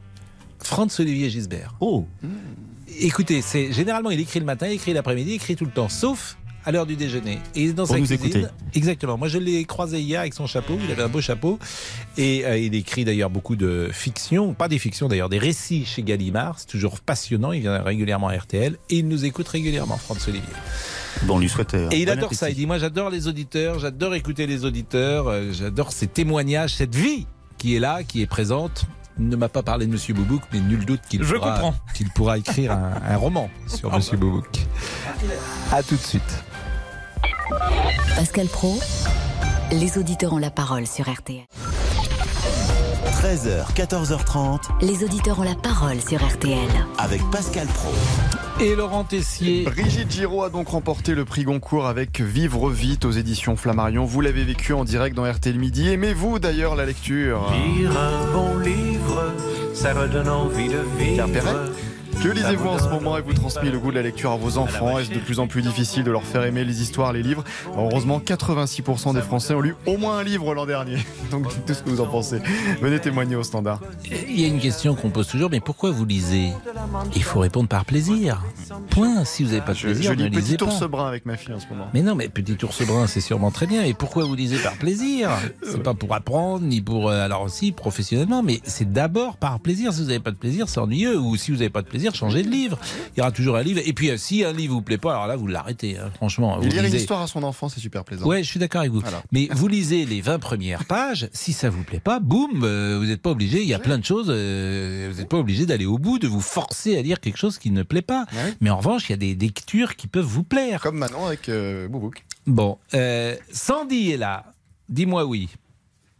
Franz 0.62 1.00
Olivier 1.00 1.30
Gisbert. 1.30 1.74
Oh. 1.80 2.04
Écoutez, 2.98 3.40
c'est 3.40 3.72
généralement 3.72 4.10
il 4.10 4.20
écrit 4.20 4.40
le 4.40 4.44
matin, 4.44 4.66
il 4.66 4.74
écrit 4.74 4.92
l'après-midi, 4.92 5.30
il 5.30 5.34
écrit 5.36 5.56
tout 5.56 5.64
le 5.64 5.70
temps, 5.70 5.88
sauf 5.88 6.36
à 6.64 6.72
l'heure 6.72 6.86
du 6.86 6.96
déjeuner. 6.96 7.38
Et 7.54 7.72
dans 7.72 7.84
Pour 7.86 7.94
sa 7.94 8.00
nous 8.00 8.06
cuisine, 8.06 8.26
écouter. 8.26 8.46
exactement. 8.74 9.16
Moi, 9.16 9.28
je 9.28 9.38
l'ai 9.38 9.64
croisé 9.64 10.00
hier 10.00 10.20
avec 10.20 10.34
son 10.34 10.46
chapeau. 10.46 10.78
Il 10.84 10.90
avait 10.90 11.02
un 11.02 11.08
beau 11.08 11.20
chapeau 11.20 11.58
et 12.18 12.44
euh, 12.44 12.58
il 12.58 12.74
écrit 12.74 13.04
d'ailleurs 13.04 13.30
beaucoup 13.30 13.56
de 13.56 13.88
fiction, 13.92 14.52
pas 14.54 14.68
des 14.68 14.78
fictions 14.78 15.08
d'ailleurs, 15.08 15.28
des 15.28 15.38
récits 15.38 15.84
chez 15.86 16.02
Gallimard. 16.02 16.58
C'est 16.58 16.66
toujours 16.68 17.00
passionnant. 17.00 17.52
Il 17.52 17.60
vient 17.62 17.82
régulièrement 17.82 18.28
à 18.28 18.36
RTL 18.36 18.76
et 18.90 18.98
il 18.98 19.08
nous 19.08 19.24
écoute 19.24 19.48
régulièrement, 19.48 19.96
Franz 19.96 20.20
Olivier. 20.28 20.48
Bon, 21.22 21.36
on 21.36 21.38
lui 21.38 21.48
souhaite. 21.48 21.74
euh, 21.74 21.88
Et 21.90 21.98
il 22.00 22.06
bon 22.06 22.12
adore 22.12 22.34
ça. 22.34 22.50
Il 22.50 22.56
dit 22.56 22.66
Moi, 22.66 22.78
j'adore 22.78 23.10
les 23.10 23.26
auditeurs, 23.26 23.78
j'adore 23.78 24.14
écouter 24.14 24.46
les 24.46 24.64
auditeurs, 24.64 25.28
euh, 25.28 25.50
j'adore 25.52 25.92
ces 25.92 26.06
témoignages, 26.06 26.74
cette 26.74 26.94
vie 26.94 27.26
qui 27.58 27.74
est 27.76 27.80
là, 27.80 28.02
qui 28.04 28.22
est 28.22 28.26
présente. 28.26 28.84
Il 29.18 29.28
ne 29.28 29.36
m'a 29.36 29.48
pas 29.50 29.62
parlé 29.62 29.86
de 29.86 29.92
Monsieur 29.92 30.14
Boubouk, 30.14 30.40
mais 30.52 30.60
nul 30.60 30.86
doute 30.86 31.00
qu'il 31.10 31.20
pourra, 31.20 31.74
qu'il 31.94 32.08
pourra 32.10 32.38
écrire 32.38 32.72
un, 32.72 32.92
un 33.06 33.16
roman 33.16 33.50
sur 33.66 33.92
Monsieur 33.94 34.16
Boubouk. 34.16 34.46
À 35.72 35.82
tout 35.82 35.96
de 35.96 36.00
suite. 36.00 36.22
Pascal 38.16 38.46
Pro, 38.46 38.78
les 39.72 39.98
auditeurs 39.98 40.32
ont 40.32 40.38
la 40.38 40.50
parole 40.50 40.86
sur 40.86 41.10
RTL. 41.10 41.44
13h, 43.22 43.72
14h30 43.74 44.60
Les 44.82 45.04
auditeurs 45.04 45.40
ont 45.40 45.44
la 45.44 45.54
parole 45.54 46.00
sur 46.00 46.24
RTL. 46.24 46.58
avec 46.98 47.20
Pascal 47.30 47.66
Pro. 47.68 47.90
Et 48.60 48.74
Laurent 48.76 49.04
Tessier. 49.04 49.64
Brigitte 49.64 50.10
Giraud 50.10 50.42
a 50.42 50.50
donc 50.50 50.68
remporté 50.68 51.14
le 51.14 51.24
prix 51.24 51.44
Goncourt 51.44 51.86
avec 51.86 52.20
Vivre 52.20 52.70
vite 52.70 53.04
aux 53.04 53.10
éditions 53.10 53.56
Flammarion. 53.56 54.04
Vous 54.04 54.20
l'avez 54.20 54.44
vécu 54.44 54.72
en 54.72 54.84
direct 54.84 55.16
dans 55.16 55.30
RTL 55.30 55.58
Midi. 55.58 55.88
Aimez-vous 55.88 56.38
d'ailleurs 56.38 56.76
la 56.76 56.84
lecture? 56.86 57.50
Lire 57.52 57.90
un 57.98 58.32
bon 58.32 58.58
livre, 58.58 59.32
ça 59.74 59.94
redonne 59.94 60.28
envie 60.28 60.68
de 60.68 60.80
Pierre 60.98 61.26
vivre. 61.26 61.70
Que 62.22 62.28
lisez-vous 62.28 62.68
en 62.68 62.78
ce 62.78 62.88
moment 62.88 63.16
et 63.16 63.22
vous 63.22 63.32
transmis 63.32 63.70
le 63.70 63.78
goût 63.78 63.90
de 63.90 63.96
la 63.96 64.02
lecture 64.02 64.30
à 64.32 64.36
vos 64.36 64.58
enfants 64.58 64.98
Est-ce 64.98 65.10
de 65.10 65.18
plus 65.20 65.38
en 65.40 65.46
plus 65.46 65.62
difficile 65.62 66.04
de 66.04 66.10
leur 66.10 66.22
faire 66.22 66.44
aimer 66.44 66.64
les 66.64 66.82
histoires, 66.82 67.12
les 67.14 67.22
livres 67.22 67.44
Heureusement, 67.76 68.18
86% 68.20 69.14
des 69.14 69.22
Français 69.22 69.54
ont 69.54 69.60
lu 69.62 69.74
au 69.86 69.96
moins 69.96 70.18
un 70.18 70.22
livre 70.22 70.54
l'an 70.54 70.66
dernier. 70.66 70.98
Donc 71.30 71.48
dites 71.48 71.64
tout 71.66 71.74
ce 71.74 71.82
que 71.82 71.88
vous 71.88 72.00
en 72.02 72.06
pensez. 72.06 72.38
Venez 72.82 72.98
témoigner 73.00 73.36
au 73.36 73.42
standard. 73.42 73.80
Il 74.28 74.38
y 74.38 74.44
a 74.44 74.48
une 74.48 74.60
question 74.60 74.94
qu'on 74.94 75.08
pose 75.10 75.28
toujours, 75.28 75.48
mais 75.50 75.60
pourquoi 75.60 75.90
vous 75.92 76.04
lisez? 76.04 76.50
Il 77.16 77.22
faut 77.22 77.40
répondre 77.40 77.68
par 77.68 77.86
plaisir. 77.86 78.42
Point. 78.90 79.24
Si 79.24 79.42
vous 79.42 79.50
n'avez 79.50 79.62
pas 79.62 79.72
de 79.72 79.78
Je, 79.78 79.86
plaisir, 79.86 80.12
je 80.12 80.18
ne 80.18 80.24
lis 80.24 80.30
lisez 80.36 80.56
Petit 80.56 80.64
pas. 80.64 80.70
ours 80.72 80.82
brun 80.84 81.08
avec 81.08 81.24
ma 81.24 81.36
fille 81.38 81.54
en 81.54 81.60
ce 81.60 81.66
moment. 81.68 81.88
Mais 81.94 82.02
non, 82.02 82.14
mais 82.14 82.28
Petit 82.28 82.56
ours 82.64 82.82
brun, 82.86 83.06
c'est 83.06 83.20
sûrement 83.22 83.50
très 83.50 83.66
bien. 83.66 83.82
Et 83.84 83.94
pourquoi 83.94 84.24
vous 84.24 84.34
lisez 84.34 84.58
par 84.58 84.74
plaisir? 84.74 85.30
C'est 85.62 85.82
pas 85.82 85.94
pour 85.94 86.14
apprendre, 86.14 86.64
ni 86.66 86.80
pour. 86.82 87.08
euh, 87.08 87.24
alors 87.24 87.42
aussi, 87.42 87.72
professionnellement, 87.72 88.42
mais 88.42 88.60
c'est 88.64 88.92
d'abord 88.92 89.36
par 89.38 89.58
plaisir. 89.60 89.92
Si 89.94 90.00
vous 90.02 90.08
n'avez 90.08 90.20
pas 90.20 90.32
de 90.32 90.36
plaisir, 90.36 90.68
c'est 90.68 90.80
ennuyeux. 90.80 91.18
Ou 91.18 91.36
si 91.36 91.50
vous 91.50 91.58
n'avez 91.58 91.70
pas 91.70 91.82
de 91.82 91.86
plaisir, 91.88 92.09
changez 92.16 92.42
de 92.42 92.48
livre. 92.50 92.78
Il 93.14 93.18
y 93.18 93.20
aura 93.22 93.32
toujours 93.32 93.56
un 93.56 93.62
livre. 93.62 93.80
Et 93.84 93.92
puis, 93.92 94.10
euh, 94.10 94.16
si 94.16 94.44
un 94.44 94.52
livre 94.52 94.74
vous 94.74 94.82
plaît 94.82 94.98
pas, 94.98 95.12
alors 95.12 95.26
là, 95.26 95.36
vous 95.36 95.46
l'arrêtez. 95.46 95.98
hein. 95.98 96.10
Franchement, 96.16 96.56
vous 96.58 96.68
lire 96.68 96.78
une 96.80 96.84
lisez. 96.86 96.98
histoire 96.98 97.22
à 97.22 97.26
son 97.26 97.42
enfant, 97.42 97.68
c'est 97.68 97.80
super 97.80 98.04
plaisant. 98.04 98.26
Ouais, 98.26 98.42
je 98.42 98.48
suis 98.48 98.58
d'accord 98.60 98.80
avec 98.82 98.92
vous. 98.92 99.02
Alors. 99.06 99.22
Mais 99.32 99.48
vous 99.52 99.68
lisez 99.68 100.04
les 100.06 100.20
20 100.20 100.38
premières 100.38 100.84
pages, 100.84 101.28
si 101.32 101.52
ça 101.52 101.70
vous 101.70 101.82
plaît 101.82 102.00
pas, 102.00 102.20
boum, 102.20 102.62
euh, 102.64 102.96
vous 102.98 103.06
n'êtes 103.06 103.22
pas 103.22 103.30
obligé, 103.30 103.62
il 103.62 103.68
y 103.68 103.74
a 103.74 103.78
plein 103.78 103.98
de 103.98 104.04
choses, 104.04 104.26
euh, 104.30 105.08
vous 105.12 105.18
n'êtes 105.18 105.28
pas 105.28 105.38
obligé 105.38 105.66
d'aller 105.66 105.86
au 105.86 105.98
bout, 105.98 106.18
de 106.18 106.28
vous 106.28 106.40
forcer 106.40 106.96
à 106.98 107.02
lire 107.02 107.20
quelque 107.20 107.38
chose 107.38 107.58
qui 107.58 107.70
ne 107.70 107.82
plaît 107.82 108.02
pas. 108.02 108.26
Ouais. 108.32 108.54
Mais 108.60 108.70
en 108.70 108.76
revanche, 108.78 109.08
il 109.08 109.12
y 109.12 109.14
a 109.14 109.16
des 109.18 109.34
lectures 109.34 109.96
qui 109.96 110.06
peuvent 110.06 110.24
vous 110.24 110.44
plaire. 110.44 110.80
Comme 110.80 110.98
Manon 110.98 111.26
avec 111.26 111.48
euh, 111.48 111.88
Boubouk. 111.88 112.24
Bon, 112.46 112.78
Sandy 113.52 114.10
est 114.12 114.16
là. 114.16 114.44
Dis-moi 114.88 115.24
oui. 115.24 115.48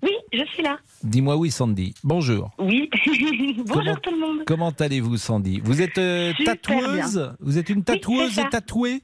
Oui, 0.03 0.13
je 0.33 0.45
suis 0.47 0.63
là. 0.63 0.79
Dis-moi 1.05 1.37
oui, 1.37 1.51
Sandy. 1.51 1.95
Bonjour. 2.05 2.51
Oui. 2.59 2.89
Bonjour 3.67 3.67
Comment- 3.83 3.95
tout 3.97 4.11
le 4.11 4.19
monde. 4.19 4.39
Comment 4.47 4.71
allez-vous, 4.79 5.17
Sandy? 5.19 5.61
Vous 5.63 5.83
êtes 5.83 5.99
euh, 5.99 6.33
tatoueuse? 6.45 7.35
Vous 7.41 7.59
êtes 7.59 7.69
une 7.69 7.85
tatoueuse 7.85 8.41
tatouée? 8.51 9.03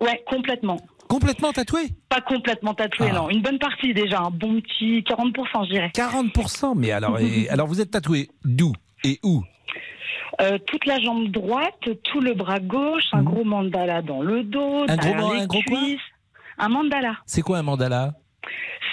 Ouais, 0.00 0.22
complètement. 0.26 0.80
Complètement 1.08 1.52
tatouée? 1.52 1.88
Pas 2.08 2.20
complètement 2.20 2.74
tatoué, 2.74 3.08
Ah. 3.10 3.14
non. 3.14 3.30
Une 3.30 3.42
bonne 3.42 3.58
partie 3.58 3.94
déjà, 3.94 4.20
un 4.20 4.30
bon 4.30 4.60
petit 4.60 5.02
40%, 5.02 5.64
je 5.66 5.70
dirais. 5.70 5.90
40% 5.94 6.74
Mais 6.76 6.90
alors, 6.92 7.18
et- 7.20 7.48
alors 7.50 7.66
vous 7.66 7.80
êtes 7.80 7.90
tatouée 7.90 8.28
d'où 8.44 8.72
Et 9.04 9.20
où? 9.22 9.42
Euh, 10.40 10.58
toute 10.66 10.84
la 10.84 10.98
jambe 11.00 11.28
droite, 11.28 11.88
tout 12.04 12.20
le 12.20 12.34
bras 12.34 12.58
gauche, 12.60 13.04
un 13.12 13.22
gros 13.22 13.44
mandala 13.44 14.02
dans 14.02 14.20
le 14.20 14.42
dos. 14.42 14.84
Un 14.88 14.96
gros- 14.96 15.32
les 15.34 15.40
un 15.42 15.46
gros 15.46 15.62
quoi? 15.66 15.78
cuisses. 15.78 16.00
Un 16.58 16.68
mandala. 16.68 17.16
C'est 17.26 17.40
quoi 17.42 17.58
un 17.58 17.62
mandala? 17.62 18.14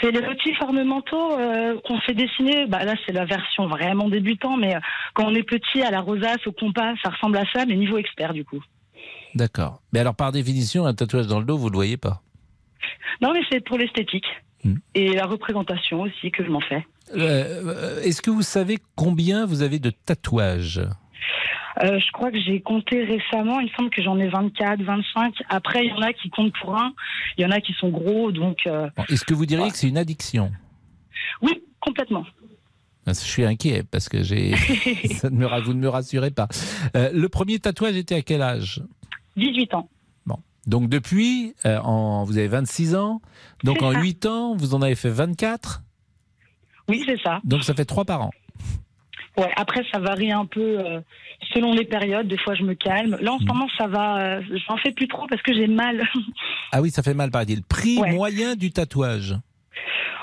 C'est 0.03 0.11
les 0.11 0.21
motifs 0.21 0.61
ornementaux 0.61 1.39
euh, 1.39 1.79
qu'on 1.85 1.97
fait 2.01 2.13
dessiner. 2.13 2.65
Bah, 2.65 2.83
là, 2.83 2.93
c'est 3.05 3.13
la 3.13 3.23
version 3.23 3.67
vraiment 3.67 4.09
débutant, 4.09 4.57
mais 4.57 4.75
euh, 4.75 4.79
quand 5.13 5.27
on 5.27 5.33
est 5.33 5.43
petit, 5.43 5.81
à 5.81 5.91
la 5.91 6.01
rosace, 6.01 6.45
au 6.45 6.51
compas, 6.51 6.93
ça 7.01 7.09
ressemble 7.09 7.37
à 7.37 7.45
ça, 7.53 7.65
mais 7.65 7.75
niveau 7.75 7.97
expert 7.97 8.33
du 8.33 8.43
coup. 8.43 8.61
D'accord. 9.33 9.81
Mais 9.93 9.99
alors, 9.99 10.13
par 10.13 10.33
définition, 10.33 10.85
un 10.85 10.93
tatouage 10.93 11.27
dans 11.27 11.39
le 11.39 11.45
dos, 11.45 11.57
vous 11.57 11.69
le 11.69 11.75
voyez 11.75 11.95
pas? 11.95 12.21
Non, 13.21 13.31
mais 13.33 13.39
c'est 13.49 13.63
pour 13.63 13.77
l'esthétique. 13.77 14.27
Hmm. 14.65 14.75
Et 14.93 15.13
la 15.13 15.25
représentation 15.25 16.01
aussi 16.01 16.31
que 16.31 16.43
je 16.43 16.49
m'en 16.49 16.59
fais. 16.59 16.85
Euh, 17.15 18.01
Est-ce 18.01 18.21
que 18.21 18.29
vous 18.29 18.41
savez 18.41 18.79
combien 18.95 19.45
vous 19.45 19.61
avez 19.61 19.79
de 19.79 19.89
tatouages? 19.89 20.81
Euh, 21.81 21.99
je 21.99 22.11
crois 22.11 22.31
que 22.31 22.39
j'ai 22.39 22.61
compté 22.61 23.03
récemment, 23.03 23.59
il 23.59 23.65
me 23.65 23.71
semble 23.75 23.89
que 23.89 24.01
j'en 24.01 24.17
ai 24.19 24.27
24, 24.27 24.81
25. 24.81 25.33
Après, 25.49 25.85
il 25.85 25.89
y 25.89 25.93
en 25.93 26.01
a 26.01 26.13
qui 26.13 26.29
comptent 26.29 26.53
pour 26.61 26.77
un, 26.77 26.93
il 27.37 27.43
y 27.43 27.45
en 27.45 27.51
a 27.51 27.61
qui 27.61 27.73
sont 27.73 27.89
gros, 27.89 28.31
donc 28.31 28.67
euh, 28.67 28.89
Bon, 28.95 29.03
Est-ce 29.09 29.25
que 29.25 29.33
vous 29.33 29.45
diriez 29.45 29.71
que 29.71 29.77
c'est 29.77 29.89
une 29.89 29.97
addiction? 29.97 30.51
Oui, 31.41 31.63
complètement. 31.79 32.25
Je 33.07 33.13
suis 33.13 33.43
inquiet 33.43 33.83
parce 33.83 34.07
que 34.07 34.23
j'ai. 34.23 34.55
Ça 35.15 35.29
ne 35.29 35.35
me 35.35 35.61
vous 35.61 35.73
ne 35.73 35.79
me 35.79 35.89
rassurez 35.89 36.31
pas. 36.31 36.47
Euh, 36.95 37.11
le 37.13 37.27
premier 37.29 37.59
tatouage 37.59 37.95
était 37.95 38.15
à 38.15 38.21
quel 38.21 38.41
âge? 38.41 38.81
18 39.35 39.73
ans. 39.73 39.89
Bon. 40.25 40.37
Donc 40.67 40.89
depuis, 40.89 41.53
euh, 41.65 41.79
en, 41.79 42.23
vous 42.23 42.37
avez 42.37 42.47
26 42.47 42.95
ans. 42.95 43.21
Donc 43.63 43.81
en 43.81 43.91
ça. 43.91 43.99
8 43.99 44.25
ans, 44.25 44.55
vous 44.55 44.75
en 44.75 44.81
avez 44.81 44.95
fait 44.95 45.09
24. 45.09 45.81
Oui, 46.89 47.03
c'est 47.05 47.19
ça. 47.21 47.39
Donc 47.43 47.63
ça 47.63 47.73
fait 47.73 47.85
3 47.85 48.05
par 48.05 48.21
an. 48.21 48.31
Ouais, 49.37 49.49
après, 49.55 49.81
ça 49.91 49.99
varie 49.99 50.31
un 50.31 50.45
peu 50.45 50.79
euh, 50.79 50.99
selon 51.53 51.73
les 51.73 51.85
périodes. 51.85 52.27
Des 52.27 52.37
fois, 52.37 52.53
je 52.55 52.63
me 52.63 52.75
calme. 52.75 53.17
Là, 53.21 53.33
en 53.33 53.39
ce 53.39 53.45
moment, 53.45 53.67
ça 53.77 53.87
va. 53.87 54.19
Euh, 54.37 54.41
J'en 54.67 54.77
fais 54.77 54.91
plus 54.91 55.07
trop 55.07 55.25
parce 55.27 55.41
que 55.41 55.53
j'ai 55.53 55.67
mal. 55.67 56.03
Ah 56.75 56.81
oui, 56.81 56.89
ça 56.89 57.03
fait 57.03 57.13
mal, 57.13 57.29
paraît-il. 57.29 57.61
Prix 57.63 57.99
Ouais. 57.99 58.13
moyen 58.13 58.55
du 58.55 58.71
tatouage. 58.71 59.35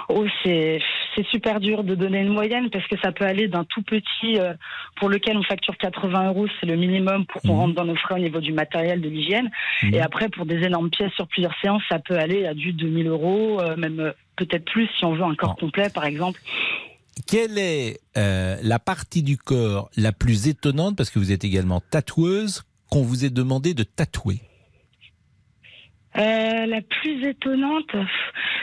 Oh, 0.08 0.26
c'est 0.42 0.80
c'est 1.14 1.24
super 1.26 1.60
dur 1.60 1.84
de 1.84 1.94
donner 1.94 2.20
une 2.20 2.28
moyenne 2.32 2.70
parce 2.70 2.84
que 2.88 2.96
ça 3.00 3.12
peut 3.12 3.24
aller 3.24 3.46
d'un 3.46 3.62
tout 3.64 3.82
petit 3.82 4.38
euh, 4.38 4.54
pour 4.96 5.08
lequel 5.08 5.36
on 5.36 5.42
facture 5.44 5.76
80 5.76 6.28
euros, 6.28 6.46
c'est 6.58 6.66
le 6.66 6.74
minimum 6.76 7.24
pour 7.26 7.40
qu'on 7.42 7.54
rentre 7.54 7.74
dans 7.74 7.84
nos 7.84 7.94
frais 7.96 8.14
au 8.14 8.18
niveau 8.18 8.40
du 8.40 8.52
matériel, 8.52 9.00
de 9.00 9.08
l'hygiène. 9.08 9.48
Et 9.92 10.00
après, 10.00 10.28
pour 10.28 10.46
des 10.46 10.64
énormes 10.64 10.90
pièces 10.90 11.12
sur 11.12 11.26
plusieurs 11.28 11.54
séances, 11.60 11.82
ça 11.88 11.98
peut 12.00 12.16
aller 12.18 12.46
à 12.46 12.54
du 12.54 12.72
2000 12.72 13.06
euros, 13.08 13.60
euh, 13.60 13.76
même 13.76 14.00
euh, 14.00 14.12
peut-être 14.36 14.64
plus 14.64 14.88
si 14.98 15.04
on 15.04 15.12
veut 15.14 15.22
un 15.24 15.34
corps 15.36 15.56
complet, 15.56 15.88
par 15.94 16.04
exemple. 16.04 16.40
Quelle 17.26 17.58
est 17.58 18.00
euh, 18.16 18.56
la 18.62 18.78
partie 18.78 19.22
du 19.22 19.36
corps 19.36 19.90
la 19.96 20.12
plus 20.12 20.48
étonnante, 20.48 20.96
parce 20.96 21.10
que 21.10 21.18
vous 21.18 21.32
êtes 21.32 21.44
également 21.44 21.80
tatoueuse, 21.80 22.62
qu'on 22.90 23.02
vous 23.02 23.24
ait 23.24 23.30
demandé 23.30 23.74
de 23.74 23.82
tatouer? 23.82 24.40
Euh, 26.16 26.66
la 26.66 26.80
plus 26.82 27.24
étonnante, 27.24 27.94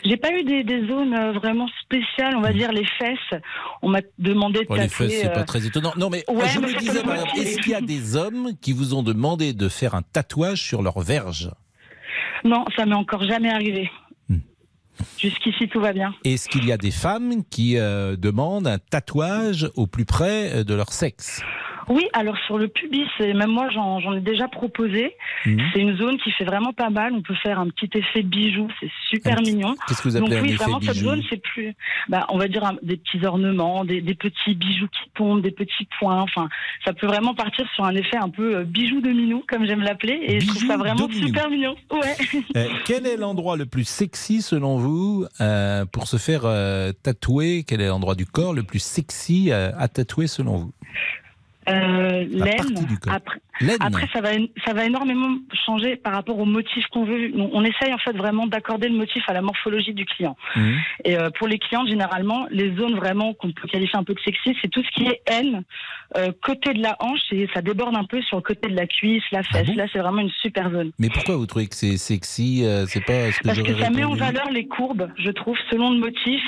j'ai 0.03 0.18
pas 0.18 0.34
eu 0.38 0.43
des, 0.43 0.66
des 0.66 0.86
zones 0.86 1.14
euh, 1.14 1.32
vraiment 1.32 1.70
spéciales, 1.82 2.36
on 2.36 2.41
va 2.41 2.51
dire 2.51 2.74
les 2.74 2.86
fesses. 2.99 3.41
On 3.82 3.88
m'a 3.88 4.01
demandé 4.20 4.60
de 4.60 4.74
Les 4.76 4.82
tatouer. 4.82 4.89
fesses, 4.89 5.22
c'est 5.22 5.30
euh, 5.30 5.34
pas 5.34 5.45
très 5.45 5.66
étonnant. 5.66 5.93
Non, 5.95 6.10
mais 6.10 6.26
ouais, 6.28 6.49
je 6.49 6.60
mais 6.60 6.68
me 6.68 6.78
disais, 6.78 6.99
est-ce 7.38 7.60
qu'il 7.62 7.72
y 7.72 7.76
a 7.76 7.80
des 7.80 8.18
hommes 8.18 8.51
qui 8.60 8.74
vous 8.74 8.93
ont 8.95 9.03
demandé 9.03 9.53
de 9.53 9.70
faire 9.70 9.95
un 9.95 10.01
tatouage 10.01 10.62
sur 10.62 10.82
leur 10.82 10.99
verge? 10.99 11.49
Non, 12.43 12.66
ça 12.76 12.86
m'est 12.86 12.95
encore 12.95 13.24
jamais 13.24 13.49
arrivé. 13.49 13.89
Jusqu'ici, 15.17 15.67
tout 15.67 15.79
va 15.79 15.93
bien. 15.93 16.13
Est-ce 16.23 16.47
qu'il 16.49 16.65
y 16.65 16.71
a 16.71 16.77
des 16.77 16.91
femmes 16.91 17.43
qui 17.49 17.77
euh, 17.77 18.15
demandent 18.15 18.67
un 18.67 18.77
tatouage 18.77 19.69
au 19.75 19.87
plus 19.87 20.05
près 20.05 20.51
euh, 20.53 20.63
de 20.63 20.73
leur 20.73 20.91
sexe? 20.91 21.41
Oui, 21.89 22.07
alors 22.13 22.38
sur 22.45 22.57
le 22.57 22.67
pubis, 22.67 23.05
et 23.19 23.33
même 23.33 23.49
moi 23.51 23.69
j'en 23.69 24.13
ai 24.13 24.19
déjà 24.19 24.47
proposé. 24.47 25.13
Mhm. 25.45 25.61
C'est 25.73 25.79
une 25.79 25.97
zone 25.97 26.17
qui 26.17 26.31
fait 26.31 26.43
vraiment 26.43 26.73
pas 26.73 26.89
mal. 26.89 27.13
On 27.13 27.21
peut 27.21 27.35
faire 27.35 27.59
un 27.59 27.69
petit 27.69 27.89
effet 27.97 28.23
bijou, 28.23 28.67
c'est 28.79 28.89
super 29.09 29.39
mignon. 29.41 29.73
Qu'est-ce 29.88 30.01
que 30.01 30.09
vous 30.09 30.19
Donc 30.19 30.27
appelez 30.27 30.39
un 30.39 30.41
oui, 30.43 30.49
effet 30.53 30.63
vraiment 30.63 30.81
cette 30.81 30.93
bijou 30.95 31.05
zone, 31.09 31.23
c'est 31.29 31.41
plus, 31.41 31.73
bah, 32.09 32.25
on 32.29 32.38
va 32.38 32.47
dire 32.47 32.65
un- 32.65 32.77
des 32.83 32.97
petits 32.97 33.25
ornements, 33.25 33.85
des, 33.85 34.01
des 34.01 34.15
petits 34.15 34.53
bijoux 34.55 34.88
qui 34.88 35.09
tombent, 35.15 35.41
des 35.41 35.51
petits 35.51 35.88
points. 35.99 36.21
Enfin, 36.21 36.49
ça 36.85 36.93
peut 36.93 37.07
vraiment 37.07 37.33
partir 37.33 37.65
sur 37.75 37.85
un 37.85 37.95
effet 37.95 38.17
un 38.17 38.29
peu 38.29 38.57
euh, 38.57 38.63
bijou 38.65 38.99
de 39.01 39.09
minou, 39.09 39.43
comme 39.47 39.65
j'aime 39.65 39.81
l'appeler, 39.81 40.19
et 40.23 40.39
je 40.41 40.47
trouve 40.47 40.65
ça 40.67 40.77
vraiment 40.77 41.07
super 41.09 41.49
mignon. 41.49 41.75
Ouais. 41.91 42.15
Euh, 42.55 42.67
Quel 42.85 43.05
est 43.05 43.17
l'endroit 43.17 43.55
le 43.57 43.65
plus 43.65 43.88
sexy 43.88 44.41
selon 44.41 44.77
vous 44.77 45.25
euh, 45.41 45.85
pour 45.85 46.07
se 46.07 46.17
faire 46.17 46.41
tatouer? 47.03 47.63
Quel 47.67 47.81
est 47.81 47.88
l'endroit 47.88 48.15
du 48.15 48.25
corps 48.25 48.53
le 48.53 48.63
plus 48.63 48.79
sexy 48.79 49.51
à 49.51 49.88
tatouer 49.88 50.27
selon 50.27 50.57
vous? 50.57 50.73
Euh, 51.70 52.26
La 52.32 52.45
laine. 52.45 52.88
Après, 53.07 53.39
après, 53.80 54.07
ça 54.13 54.22
va, 54.22 54.30
ça 54.65 54.74
va 54.74 54.86
énormément 54.86 55.38
changer 55.65 55.95
par 55.95 56.13
rapport 56.13 56.38
au 56.38 56.45
motif 56.45 56.86
qu'on 56.88 57.05
veut. 57.05 57.32
On, 57.36 57.63
essaye 57.63 57.93
en 57.93 57.97
fait 57.97 58.15
vraiment 58.15 58.47
d'accorder 58.47 58.88
le 58.88 58.95
motif 58.95 59.24
à 59.28 59.34
la 59.34 59.41
morphologie 59.41 59.93
du 59.93 60.05
client. 60.05 60.38
Mhm. 60.55 60.78
Et 61.05 61.18
euh, 61.18 61.30
pour 61.32 61.47
les 61.47 61.57
clients, 61.59 61.86
généralement, 61.86 62.47
les 62.51 62.76
zones 62.76 62.95
vraiment 62.95 63.34
qu'on 63.34 63.51
peut 63.51 63.68
qualifier 63.68 63.97
un 63.97 64.03
peu 64.03 64.13
de 64.13 64.20
sexy, 64.20 64.55
c'est 64.61 64.70
tout 64.70 64.84
ce 64.84 64.91
qui 64.91 65.07
est 65.07 65.22
haine, 65.26 65.63
euh, 66.15 66.32
côté 66.41 66.74
de 66.74 66.82
la 66.82 66.95
hanche, 66.99 67.20
et 67.32 67.49
ça 67.53 67.61
déborde 67.61 67.95
un 67.95 68.05
peu 68.05 68.22
sur 68.22 68.38
le 68.38 68.43
côté 68.43 68.70
de 68.70 68.76
la 68.76 68.88
cuisse, 68.88 69.24
la 69.32 69.39
Ah 69.39 69.43
fesse. 69.43 69.76
Là, 69.76 69.86
c'est 69.91 69.99
vraiment 69.99 70.22
une 70.22 70.32
super 70.41 70.70
zone. 70.72 70.91
Mais 70.99 71.09
pourquoi 71.09 71.36
vous 71.36 71.47
trouvez 71.47 71.68
que 71.68 71.76
c'est 71.76 71.97
sexy? 71.97 72.63
C'est 72.88 73.03
pas 73.03 73.32
ce 73.32 73.39
que 73.39 73.47
Parce 73.47 73.61
que 73.61 73.78
ça 73.80 73.89
met 73.89 74.03
en 74.03 74.13
valeur 74.13 74.49
les 74.51 74.68
courbes, 74.68 75.09
je 75.18 75.32
trouve, 75.32 75.57
selon 75.70 75.91
le 75.91 75.99
motif. 75.99 76.41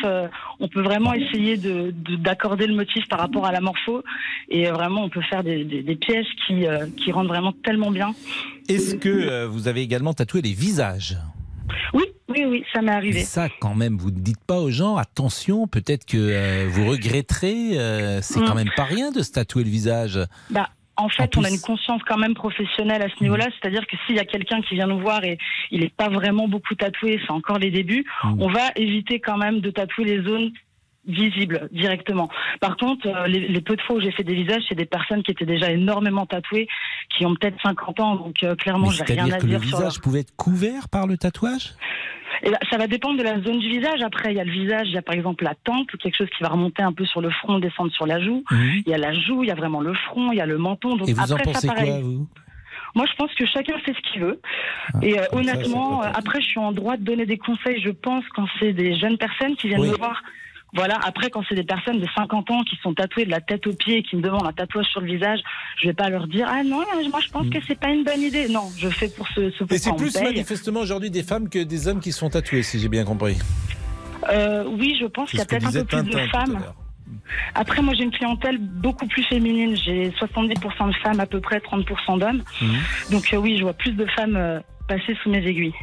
On 0.60 0.68
peut 0.68 0.82
vraiment 0.82 1.14
essayer 1.14 1.58
de 1.58 1.92
de- 1.92 2.16
d'accorder 2.18 2.68
le 2.68 2.76
motif 2.76 3.08
par 3.10 3.20
rapport 3.20 3.46
à 3.46 3.52
la 3.52 3.62
morpho, 3.62 4.04
et 4.50 4.68
euh, 4.68 4.74
vraiment, 4.74 5.04
on 5.04 5.10
peut 5.10 5.22
faire 5.30 5.44
des, 5.44 5.64
des- 5.64 5.84
des 5.84 5.96
pièces 5.96 6.28
qui 6.48 6.66
euh, 6.68 6.88
qui 6.98 7.12
rendent 7.12 7.28
vraiment 7.28 7.54
tellement 7.64 7.92
bien. 7.92 8.14
Est-ce 8.68 8.96
que 8.96 9.10
euh, 9.10 9.48
vous 9.48 9.68
avez 9.68 9.82
également 9.82 10.14
tatoué 10.14 10.42
les 10.42 10.54
visages? 10.54 11.18
Oui, 11.94 12.04
oui, 12.30 12.46
oui, 12.48 12.64
ça 12.74 12.82
m'est 12.82 12.92
arrivé. 12.92 13.20
Et 13.22 13.24
ça, 13.24 13.48
quand 13.60 13.76
même, 13.76 13.98
vous 13.98 14.10
ne 14.12 14.20
dites 14.20 14.44
pas 14.46 14.60
aux 14.60 14.72
gens, 14.72 14.96
attention, 14.98 15.68
peut-être 15.68 16.06
que 16.06 16.18
euh, 16.18 16.68
vous 16.70 16.86
regretterez, 16.88 17.80
euh, 17.80 18.22
c'est 18.22 18.40
quand 18.40 18.54
Mm. 18.54 18.58
même 18.58 18.72
pas 18.76 18.84
rien 18.86 19.12
de 19.12 19.22
se 19.22 19.32
tatouer 19.32 19.64
le 19.64 19.70
visage. 19.70 20.20
Bah, 20.50 20.70
en 21.00 21.10
fait, 21.10 21.38
En 21.38 21.42
on 21.42 21.44
a 21.44 21.50
une 21.50 21.62
conscience 21.62 22.02
quand 22.08 22.18
même 22.18 22.34
professionnelle 22.34 23.02
à 23.02 23.10
ce 23.10 23.24
niveau-là, 23.24 23.48
c'est-à-dire 23.60 23.88
que 23.88 23.96
s'il 24.06 24.16
y 24.16 24.20
a 24.20 24.26
quelqu'un 24.26 24.62
qui 24.62 24.76
vient 24.76 24.88
nous 24.88 25.00
voir 25.00 25.24
et 25.24 25.38
il 25.72 25.82
n'est 25.82 25.90
pas 25.90 26.10
vraiment 26.10 26.48
beaucoup 26.48 26.76
tatoué, 26.76 27.20
c'est 27.26 27.32
encore 27.32 27.58
les 27.58 27.72
débuts, 27.72 28.06
on 28.24 28.50
va 28.50 28.72
éviter 28.76 29.20
quand 29.20 29.38
même 29.38 29.62
de 29.62 29.70
tatouer 29.70 30.06
les 30.06 30.24
zones 30.24 30.52
visibles 31.10 31.68
directement. 31.72 32.30
Par 32.62 32.78
contre, 32.78 33.08
euh, 33.08 33.28
les, 33.28 33.48
les 33.48 33.62
peu 33.62 33.76
de 33.76 33.82
fois 33.82 33.98
où 33.98 34.00
j'ai 34.02 34.12
fait 34.12 34.24
des 34.24 34.36
visages, 34.36 34.62
c'est 34.70 34.76
des 34.76 34.86
personnes 34.86 35.24
qui 35.24 35.32
étaient 35.32 35.46
déjà 35.46 35.72
énormément 35.72 36.26
tatouées, 36.26 36.68
qui 37.18 37.26
ont 37.26 37.36
peut-être 37.36 37.58
50 37.64 38.00
ans, 38.00 38.16
donc 38.16 38.44
euh, 38.44 38.56
clairement, 38.56 38.90
j'ai 38.90 39.04
rien 39.04 39.30
à 39.30 39.38
que 39.38 39.44
le 39.46 39.50
dire 39.50 39.64
sur 39.64 39.72
leur... 39.80 39.80
visage 39.90 40.02
pouvait 40.02 40.22
être 40.22 40.36
couvert 40.36 40.88
par 40.90 41.08
le 41.08 41.18
tatouage? 41.18 41.74
Et 42.44 42.52
là, 42.52 42.58
ça 42.72 42.78
va 42.78 42.88
dépendre 42.88 43.18
de 43.18 43.24
la 43.24 43.42
zone 43.42 43.60
du 43.60 43.68
visage. 43.68 44.02
Après, 44.02 44.32
il 44.32 44.38
y 44.38 44.40
a 44.40 44.46
le 44.46 44.52
visage, 44.52 44.88
il 44.88 44.94
y 44.94 44.98
a 44.98 45.02
par 45.02 45.16
exemple 45.16 45.44
la 45.44 45.56
tempe, 45.56 45.90
quelque 46.00 46.16
chose 46.16 46.30
qui 46.38 46.42
va 46.44 46.50
remonter 46.50 46.82
un 46.84 46.94
peu 46.94 47.04
sur 47.06 47.20
le 47.20 47.30
front, 47.32 47.60
descendre 47.60 47.92
sur 47.92 48.06
la 48.06 48.22
joue. 48.22 48.44
Il 48.52 48.84
y 48.88 48.94
a 48.94 48.98
la 48.98 49.12
joue, 49.14 49.44
il 49.44 49.48
y 49.48 49.52
a 49.52 49.56
vraiment 49.56 49.82
le 49.82 49.94
front, 49.94 50.32
il 50.32 50.38
y 50.38 50.42
a 50.42 50.46
le 50.46 50.58
menton. 50.58 50.96
Donc 50.96 51.10
Et 51.10 51.14
vous 51.14 51.20
en 51.20 51.36
après, 51.36 51.44
pensez 51.44 51.68
ça, 51.68 51.74
pareil. 51.74 51.90
quoi, 51.90 52.00
vous? 52.02 52.28
Moi, 52.96 53.06
je 53.08 53.16
pense 53.16 53.34
que 53.36 53.46
chacun 53.46 53.78
fait 53.80 53.94
ce 53.94 54.12
qu'il 54.12 54.22
veut. 54.22 54.40
et 55.02 55.20
euh, 55.20 55.24
ça, 55.24 55.36
honnêtement, 55.36 56.02
euh, 56.04 56.08
après, 56.14 56.42
je 56.42 56.48
suis 56.48 56.60
en 56.60 56.72
droit 56.72 56.98
de 56.98 57.04
donner 57.04 57.26
des 57.26 57.38
conseils, 57.38 57.82
je 57.82 57.92
pense, 57.92 58.24
quand 58.36 58.46
c'est 58.60 58.74
des 58.74 58.98
jeunes 58.98 59.18
personnes 59.18 59.56
qui 59.56 59.68
viennent 59.68 59.82
Oui. 59.82 59.90
me 59.90 59.98
voir. 59.98 60.24
Voilà, 60.74 61.00
après, 61.04 61.30
quand 61.30 61.44
c'est 61.50 61.56
des 61.56 61.64
personnes 61.64 62.00
de 62.00 62.08
50 62.16 62.52
ans 62.52 62.64
qui 62.64 62.76
sont 62.84 62.94
tatouées 62.94 63.26
de 63.26 63.32
la 63.32 63.42
tête 63.42 63.66
aux 63.66 63.74
pieds 63.74 63.98
et 63.98 64.04
qui 64.04 64.16
me 64.16 64.22
demandent 64.22 64.46
un 64.46 64.54
tatouage 64.54 64.86
sur 64.88 65.02
le 65.02 65.08
visage, 65.08 65.40
je 65.82 65.88
vais 65.88 65.94
pas 65.94 66.10
leur 66.10 66.28
dire 66.28 66.48
Ah 66.50 66.64
non, 66.64 66.84
moi 67.10 67.20
je 67.22 67.30
pense 67.30 67.50
que 67.50 67.58
c'est 67.68 67.80
pas 67.80 67.90
une 67.90 68.04
bonne 68.04 68.22
idée. 68.22 68.48
Non, 68.50 68.70
je 68.78 68.90
fais 68.90 69.10
pour 69.10 69.28
ce, 69.30 69.50
ce 69.52 69.64
Et 69.74 69.78
c'est 69.78 69.96
plus 69.96 70.14
paye. 70.14 70.24
manifestement 70.24 70.82
aujourd'hui 70.82 71.10
des 71.10 71.24
femmes 71.24 71.50
que 71.50 71.60
des 71.60 71.88
hommes 71.88 72.00
qui 72.00 72.12
sont 72.12 72.30
tatoués, 72.30 72.64
si 72.64 72.80
j'ai 72.80 72.90
bien 72.90 73.04
compris. 73.04 73.38
Euh, 74.30 74.66
oui, 74.68 74.98
je 75.00 75.06
pense 75.06 75.30
qu'il 75.30 75.40
y 75.40 75.42
a 75.42 75.46
peut-être 75.46 75.68
un 75.68 75.72
peu 75.72 75.86
plus 75.86 76.04
de 76.04 76.20
femmes. 76.28 76.60
Après, 77.56 77.82
moi, 77.82 77.94
j'ai 77.96 78.04
une 78.04 78.12
clientèle 78.12 78.58
beaucoup 78.60 79.08
plus 79.08 79.24
féminine. 79.24 79.76
J'ai 79.76 80.10
70% 80.12 80.90
de 80.90 80.96
femmes, 80.98 81.20
à 81.20 81.26
peu 81.26 81.40
près 81.40 81.58
30% 81.60 82.20
d'hommes. 82.20 82.44
Mhm. 82.62 82.70
Donc, 83.12 83.34
euh, 83.34 83.38
oui, 83.38 83.58
je 83.58 83.64
vois 83.64 83.74
plus 83.74 83.92
de 83.94 84.06
femmes 84.06 84.36
euh, 84.36 84.60
passer 84.90 85.16
sous 85.24 85.30
mes 85.30 85.38
aiguilles. 85.46 85.74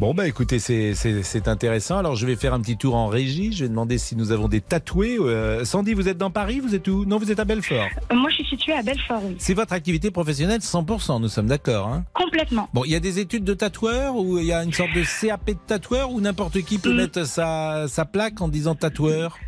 Bon, 0.00 0.12
bah 0.12 0.26
écoutez, 0.26 0.58
c'est- 0.58 1.48
intéressant. 1.48 1.98
Alors, 1.98 2.16
je 2.16 2.26
vais 2.26 2.36
faire 2.36 2.52
un 2.52 2.60
petit 2.60 2.76
tour 2.76 2.96
en 2.96 3.06
régie. 3.06 3.52
Je 3.52 3.64
vais 3.64 3.68
demander 3.70 3.96
si 3.96 4.16
nous 4.16 4.32
avons 4.32 4.48
des 4.48 4.60
tatoués. 4.60 5.16
Euh, 5.18 5.64
Sandy, 5.64 5.94
vous 5.94 6.08
êtes 6.08 6.18
dans 6.18 6.30
Paris? 6.30 6.60
Vous 6.60 6.74
êtes 6.74 6.86
où? 6.88 7.04
Non, 7.06 7.18
vous 7.18 7.30
êtes 7.30 7.38
à 7.40 7.44
Belfort. 7.44 7.86
Euh, 8.10 8.14
moi, 8.14 8.28
je 8.30 8.34
suis 8.36 8.44
située 8.46 8.72
à 8.74 8.82
Belfort. 8.82 9.22
oui. 9.24 9.36
C'est 9.38 9.54
votre 9.54 9.72
activité 9.72 10.10
professionnelle 10.10 10.60
100%, 10.60 11.20
nous 11.20 11.28
sommes 11.28 11.46
d'accord. 11.46 11.88
Hein? 11.88 12.04
Complètement. 12.12 12.68
bon, 12.74 12.84
il 12.84 12.90
y 12.90 12.96
a 12.96 13.00
des 13.00 13.18
études 13.20 13.44
de 13.44 13.54
tatoueur 13.54 14.16
ou 14.16 14.38
il 14.38 14.44
y 14.46 14.52
a 14.52 14.62
une 14.64 14.72
sorte 14.72 14.92
de 14.92 15.02
CAP 15.02 15.46
de 15.46 15.56
tatoueur 15.66 16.10
ou 16.10 16.20
n'importe 16.20 16.60
qui 16.62 16.78
peut 16.78 16.92
Mm. 16.92 16.96
mettre 16.96 17.24
sa, 17.26 17.86
sa 17.88 18.04
plaque 18.04 18.40
en 18.40 18.48
disant 18.48 18.74
tatoueur? 18.74 19.38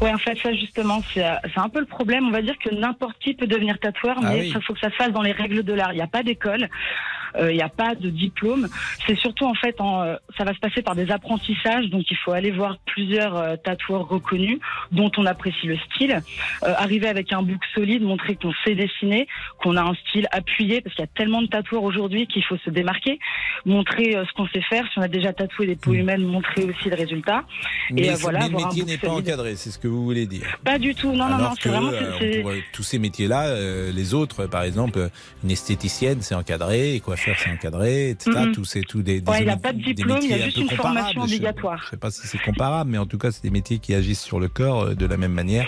Ouais, 0.00 0.10
en 0.12 0.16
fait, 0.18 0.38
ça, 0.42 0.54
justement, 0.54 1.02
c'est 1.12 1.22
un 1.56 1.68
peu 1.68 1.80
le 1.80 1.86
problème. 1.86 2.24
On 2.28 2.30
va 2.30 2.40
dire 2.40 2.54
que 2.64 2.74
n'importe 2.74 3.16
qui 3.20 3.34
peut 3.34 3.46
devenir 3.46 3.78
tatoueur, 3.78 4.16
Ah 4.22 4.30
mais 4.32 4.40
oui. 4.40 4.52
il 4.56 4.62
faut 4.62 4.72
que 4.72 4.80
ça 4.80 4.88
se 4.90 4.96
fasse 4.96 5.12
dans 5.12 5.20
les 5.20 5.32
règles 5.32 5.62
de 5.62 5.72
l'art. 5.74 5.92
Il 5.92 5.96
n'y 5.96 6.02
a 6.02 6.06
pas 6.06 6.22
d'école. 6.22 6.68
Euh, 7.38 7.52
Il 7.52 7.56
n'y 7.56 7.62
a 7.62 7.68
pas 7.68 7.94
de 7.94 8.10
diplôme. 8.10 8.68
C'est 9.06 9.16
surtout 9.18 9.44
en 9.46 9.54
fait, 9.54 9.80
en, 9.80 10.02
euh, 10.02 10.16
ça 10.36 10.44
va 10.44 10.54
se 10.54 10.58
passer 10.58 10.82
par 10.82 10.94
des 10.94 11.10
apprentissages. 11.10 11.86
Donc 11.90 12.04
il 12.10 12.16
faut 12.16 12.32
aller 12.32 12.50
voir 12.50 12.78
plusieurs 12.86 13.36
euh, 13.36 13.56
tatoueurs 13.56 14.08
reconnus 14.08 14.58
dont 14.92 15.10
on 15.16 15.26
apprécie 15.26 15.66
le 15.66 15.76
style. 15.78 16.22
Euh, 16.62 16.72
arriver 16.76 17.08
avec 17.08 17.32
un 17.32 17.42
book 17.42 17.60
solide, 17.74 18.02
montrer 18.02 18.36
qu'on 18.36 18.52
sait 18.64 18.74
dessiner, 18.74 19.26
qu'on 19.62 19.76
a 19.76 19.82
un 19.82 19.94
style 20.08 20.26
appuyé, 20.32 20.80
parce 20.80 20.94
qu'il 20.94 21.02
y 21.04 21.08
a 21.08 21.10
tellement 21.14 21.42
de 21.42 21.46
tatoueurs 21.48 21.82
aujourd'hui 21.82 22.26
qu'il 22.26 22.44
faut 22.44 22.56
se 22.58 22.70
démarquer. 22.70 23.18
Montrer 23.64 24.16
euh, 24.16 24.24
ce 24.26 24.32
qu'on 24.34 24.46
sait 24.48 24.62
faire. 24.62 24.84
Si 24.92 24.98
on 24.98 25.02
a 25.02 25.08
déjà 25.08 25.32
tatoué 25.32 25.66
des 25.66 25.76
peaux 25.76 25.92
humaines, 25.94 26.22
montrer 26.24 26.64
aussi 26.64 26.88
le 26.88 26.96
résultat. 26.96 27.44
Mais, 27.90 28.02
Et 28.06 28.10
euh, 28.10 28.14
voilà, 28.20 28.40
mais 28.40 28.48
le 28.48 28.56
métier 28.64 28.84
n'est 28.84 28.98
pas 28.98 29.08
solide. 29.08 29.28
encadré, 29.28 29.56
c'est 29.56 29.70
ce 29.70 29.78
que 29.78 29.88
vous 29.88 30.04
voulez 30.04 30.26
dire. 30.26 30.46
Pas 30.64 30.78
du 30.78 30.94
tout. 30.94 31.12
Non, 31.12 31.28
non, 31.28 31.34
Alors 31.36 31.40
non. 31.50 31.54
que 31.56 31.62
C'est 31.62 31.68
vraiment. 31.70 31.90
euh, 31.92 32.38
on 32.38 32.42
pourrait- 32.42 32.64
tous 32.72 32.82
ces 32.82 32.98
métiers-là, 32.98 33.46
euh, 33.48 33.90
les 33.92 34.14
autres, 34.14 34.44
euh, 34.44 34.48
par 34.48 34.62
exemple, 34.62 34.98
euh, 34.98 35.08
une 35.44 35.50
esthéticienne, 35.50 36.18
c'est 36.22 36.34
encadré, 36.34 36.94
et 36.94 37.00
coiffeur, 37.00 37.25
c'est 37.42 37.50
encadré, 37.50 38.10
etc. 38.10 38.30
Tous 38.54 38.64
ces 38.64 38.80
tous 38.82 39.02
des, 39.02 39.20
des 39.20 39.30
Ouais, 39.30 39.38
il 39.40 39.44
n'y 39.44 39.50
a 39.50 39.54
métiers- 39.56 39.62
pas 39.62 39.72
de 39.72 39.82
diplôme, 39.82 40.18
il 40.22 40.30
y 40.30 40.32
a 40.34 40.36
un 40.36 40.40
juste 40.40 40.56
une 40.58 40.70
formation 40.70 41.20
Je- 41.22 41.26
obligatoire. 41.34 41.82
Je 41.84 41.90
sais 41.90 41.96
pas 41.96 42.10
si 42.10 42.26
c'est 42.26 42.38
comparable, 42.42 42.90
mais 42.90 42.98
en 42.98 43.06
tout 43.06 43.18
cas, 43.18 43.30
c'est 43.32 43.42
des 43.42 43.50
métiers 43.50 43.78
qui 43.78 43.94
agissent 43.94 44.22
sur 44.22 44.38
le 44.40 44.48
corps 44.48 44.82
euh, 44.84 44.94
de 44.94 45.06
la 45.06 45.16
même 45.16 45.32
manière. 45.32 45.66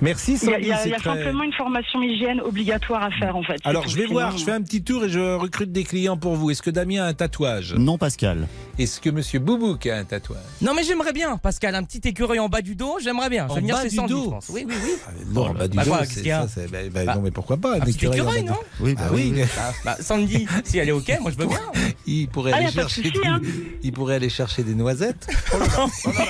Merci, 0.00 0.38
Il 0.42 0.48
y 0.48 0.48
a, 0.48 0.52
Sandy. 0.52 0.62
il 0.62 0.68
y 0.68 0.72
a- 0.72 0.76
c'est 0.78 0.88
il 0.88 0.92
y 0.92 0.94
a 0.94 0.98
très- 0.98 1.10
simplement 1.14 1.42
une 1.44 1.52
formation 1.52 2.02
hygiène 2.02 2.40
obligatoire 2.40 3.02
à 3.04 3.10
faire 3.10 3.36
en 3.36 3.42
fait. 3.42 3.56
Alors, 3.64 3.88
je 3.88 3.96
vais 3.96 4.02
Sinon, 4.02 4.12
voir, 4.14 4.36
je 4.36 4.44
fais 4.44 4.52
un 4.52 4.62
petit 4.62 4.82
tour 4.82 5.04
et 5.04 5.08
je 5.08 5.36
recrute 5.36 5.72
des 5.72 5.84
clients 5.84 6.16
pour 6.16 6.34
vous. 6.36 6.50
Est-ce 6.50 6.62
que 6.62 6.70
Damien 6.70 7.04
a 7.04 7.06
un 7.08 7.14
tatouage? 7.14 7.74
Non, 7.74 7.98
Pascal. 7.98 8.46
Est-ce 8.78 9.00
que 9.00 9.10
Monsieur 9.10 9.38
Boubouk 9.38 9.86
a 9.86 9.96
un 9.98 10.04
tatouage? 10.04 10.38
Non 10.60 10.72
mais 10.74 10.82
j'aimerais 10.84 11.12
bien, 11.12 11.36
Pascal, 11.36 11.74
un 11.74 11.82
petit 11.82 12.00
écureuil 12.08 12.38
en 12.38 12.48
bas 12.48 12.62
du 12.62 12.74
dos, 12.74 12.96
j'aimerais 13.02 13.28
bien. 13.28 13.46
Je 13.48 13.52
En 13.52 13.60
bas 13.60 13.82
du 13.84 13.90
Sandy, 13.90 14.12
dos 14.12 14.24
je 14.24 14.30
pense. 14.30 14.48
Oui, 14.48 14.64
oui, 14.66 14.74
oui. 14.82 14.90
Bon, 15.26 15.48
en 15.48 15.54
bas 15.54 15.68
du 15.68 15.76
bah 15.76 15.84
dos, 15.84 15.90
quoi, 15.90 16.04
ça, 16.06 16.60
bah, 16.70 16.78
bah, 16.90 17.14
non, 17.14 17.22
mais 17.22 17.30
pourquoi 17.30 17.56
pas 17.58 17.76
un 17.76 17.80
petit 17.80 18.06
écureuil 18.06 18.44
non 18.44 18.54
Oui, 18.80 18.94
bah 18.94 19.02
Ah 19.06 19.10
oui, 19.12 19.32
oui. 19.34 19.42
Bah, 19.56 19.72
bah, 19.84 19.96
Sandy, 20.00 20.46
si 20.64 20.80
elle 20.82 20.88
est 20.88 20.92
ok, 20.92 21.12
moi 21.20 21.30
je 21.30 21.36
veux 21.38 21.46
bien. 21.46 21.60
Il 22.06 22.28
pourrait 22.28 22.52
Ah, 22.54 22.56
aller 22.58 22.70
chercher 22.72 23.02
des... 23.02 23.12
hein. 23.26 23.40
il 23.82 23.92
pourrait 23.92 24.16
aller 24.16 24.28
chercher 24.28 24.62
des 24.62 24.74
noisettes. 24.74 25.28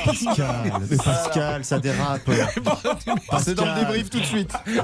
Pascal, 0.04 0.72
mais 0.90 0.96
Pascal, 0.96 1.64
ça 1.64 1.78
dérape. 1.78 2.20
C'est 3.42 3.54
dans 3.54 3.64
le 3.74 3.80
débrief 3.80 4.10
tout 4.10 4.20
de 4.20 4.24
suite. 4.24 4.52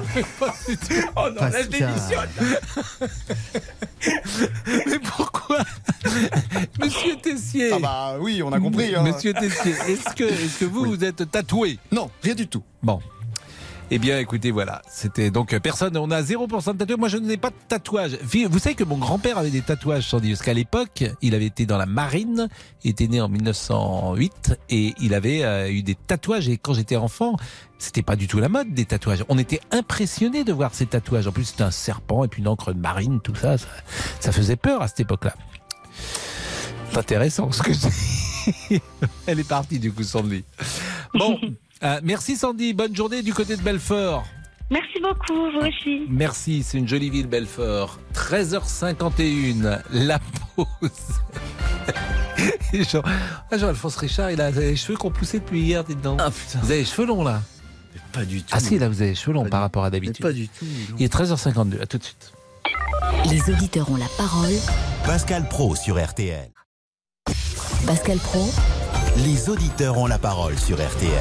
Oh 1.15 1.27
non, 1.29 1.41
là 1.41 1.51
je 1.61 1.67
Pascal. 1.67 1.89
démissionne. 1.93 2.29
Mais 4.87 4.99
pourquoi? 4.99 5.59
Monsieur 6.79 7.15
Tessier 7.21 7.71
Ah 7.73 7.79
bah 7.79 8.15
oui, 8.19 8.41
on 8.43 8.51
a 8.51 8.59
compris. 8.59 8.95
hein. 8.95 9.03
Monsieur 9.03 9.33
Tessier, 9.33 9.73
est-ce 9.87 10.15
que, 10.15 10.23
est 10.23 10.59
que 10.59 10.65
vous, 10.65 10.85
vous 10.85 11.03
êtes 11.03 11.29
tatoué? 11.29 11.77
Non, 11.91 12.09
rien 12.23 12.35
du 12.35 12.47
tout. 12.47 12.63
Bon. 12.81 12.99
Eh 13.91 13.97
bien, 13.97 14.19
écoutez, 14.19 14.51
voilà. 14.51 14.83
C'était 14.87 15.31
donc 15.31 15.51
euh, 15.51 15.59
personne. 15.59 15.97
On 15.97 16.11
a 16.11 16.21
0% 16.21 16.73
de 16.73 16.77
tatouage. 16.77 16.99
Moi, 16.99 17.07
je 17.07 17.17
n'ai 17.17 17.37
pas 17.37 17.49
de 17.49 17.55
tatouage. 17.67 18.19
Vous 18.21 18.59
savez 18.59 18.75
que 18.75 18.83
mon 18.83 18.99
grand-père 18.99 19.39
avait 19.39 19.49
des 19.49 19.63
tatouages, 19.63 20.07
Sandy, 20.07 20.29
parce 20.29 20.43
qu'à 20.43 20.53
l'époque, 20.53 21.05
il 21.23 21.33
avait 21.33 21.47
été 21.47 21.65
dans 21.65 21.77
la 21.77 21.87
marine, 21.87 22.49
était 22.85 23.07
né 23.07 23.19
en 23.19 23.29
1908 23.29 24.59
et 24.69 24.93
il 25.01 25.15
avait 25.15 25.43
euh, 25.43 25.71
eu 25.71 25.81
des 25.81 25.95
tatouages. 25.95 26.49
Et 26.49 26.57
quand 26.57 26.75
j'étais 26.75 26.97
enfant, 26.97 27.35
c'était 27.79 28.03
pas 28.03 28.15
du 28.15 28.27
tout 28.27 28.39
la 28.39 28.49
mode 28.49 28.75
des 28.75 28.85
tatouages. 28.85 29.25
On 29.27 29.39
était 29.39 29.61
impressionnés 29.71 30.43
de 30.43 30.53
voir 30.53 30.75
ces 30.75 30.85
tatouages. 30.85 31.25
En 31.25 31.31
plus, 31.31 31.45
c'était 31.45 31.63
un 31.63 31.71
serpent 31.71 32.23
et 32.23 32.27
puis 32.27 32.43
une 32.43 32.47
encre 32.47 32.73
de 32.73 32.79
marine, 32.79 33.21
tout 33.21 33.33
ça. 33.33 33.55
Ça, 34.19 34.31
faisait 34.31 34.55
peur 34.55 34.83
à 34.83 34.87
cette 34.87 34.99
époque-là. 34.99 35.33
C'est 36.91 36.97
intéressant 36.99 37.51
ce 37.51 37.63
que. 37.63 37.71
Elle 39.25 39.39
est 39.39 39.47
partie 39.47 39.79
du 39.79 39.91
coup, 39.91 40.03
Sandy. 40.03 40.43
Bon, 41.15 41.39
euh, 41.83 41.99
merci 42.03 42.35
Sandy. 42.35 42.73
Bonne 42.73 42.95
journée 42.95 43.21
du 43.21 43.33
côté 43.33 43.55
de 43.57 43.61
Belfort. 43.61 44.25
Merci 44.71 44.99
beaucoup, 45.01 45.51
vous 45.51 45.67
aussi. 45.67 46.05
Merci, 46.09 46.61
c'est 46.61 46.77
une 46.77 46.87
jolie 46.87 47.09
ville, 47.09 47.25
Belfort. 47.27 47.97
13h51, 48.13 49.81
la 49.91 50.19
pause. 50.55 50.91
Jean, 52.73 53.01
ah, 53.51 53.57
Jean-Alphonse 53.57 53.95
Richard, 53.97 54.29
il 54.31 54.39
a 54.41 54.51
les 54.51 54.75
cheveux 54.75 54.95
qu'on 54.97 55.09
poussait 55.09 55.39
depuis 55.39 55.61
hier, 55.61 55.83
dites 55.83 56.01
donc. 56.01 56.19
Ah 56.23 56.29
putain. 56.29 56.59
Vous 56.61 56.71
avez 56.71 56.79
les 56.81 56.85
cheveux 56.85 57.07
longs 57.07 57.23
là 57.23 57.41
Pas 58.13 58.23
du 58.25 58.41
tout. 58.41 58.47
Ah 58.51 58.59
si, 58.59 58.77
là 58.77 58.87
vous 58.87 59.01
avez 59.01 59.11
les 59.11 59.15
cheveux 59.15 59.33
longs 59.33 59.43
Pas 59.45 59.49
par 59.49 59.59
du- 59.59 59.63
rapport 59.63 59.83
à 59.85 59.89
d'habitude. 59.89 60.21
pas 60.21 60.31
du 60.31 60.47
tout. 60.47 60.65
non. 60.65 60.95
Il 60.99 61.03
est 61.05 61.13
13h52, 61.13 61.81
à 61.81 61.87
tout 61.87 61.97
de 61.97 62.03
suite. 62.03 62.31
Les 63.29 63.51
auditeurs 63.51 63.89
ont 63.91 63.97
la 63.97 64.07
parole. 64.17 64.53
Pascal 65.03 65.47
Pro 65.49 65.75
sur 65.75 65.99
RTL. 66.03 66.49
Pascal 67.87 68.17
Pro, 68.19 68.51
Les 69.25 69.49
auditeurs 69.49 69.97
ont 69.97 70.07
la 70.07 70.17
parole 70.17 70.57
sur 70.57 70.77
RTL. 70.77 71.11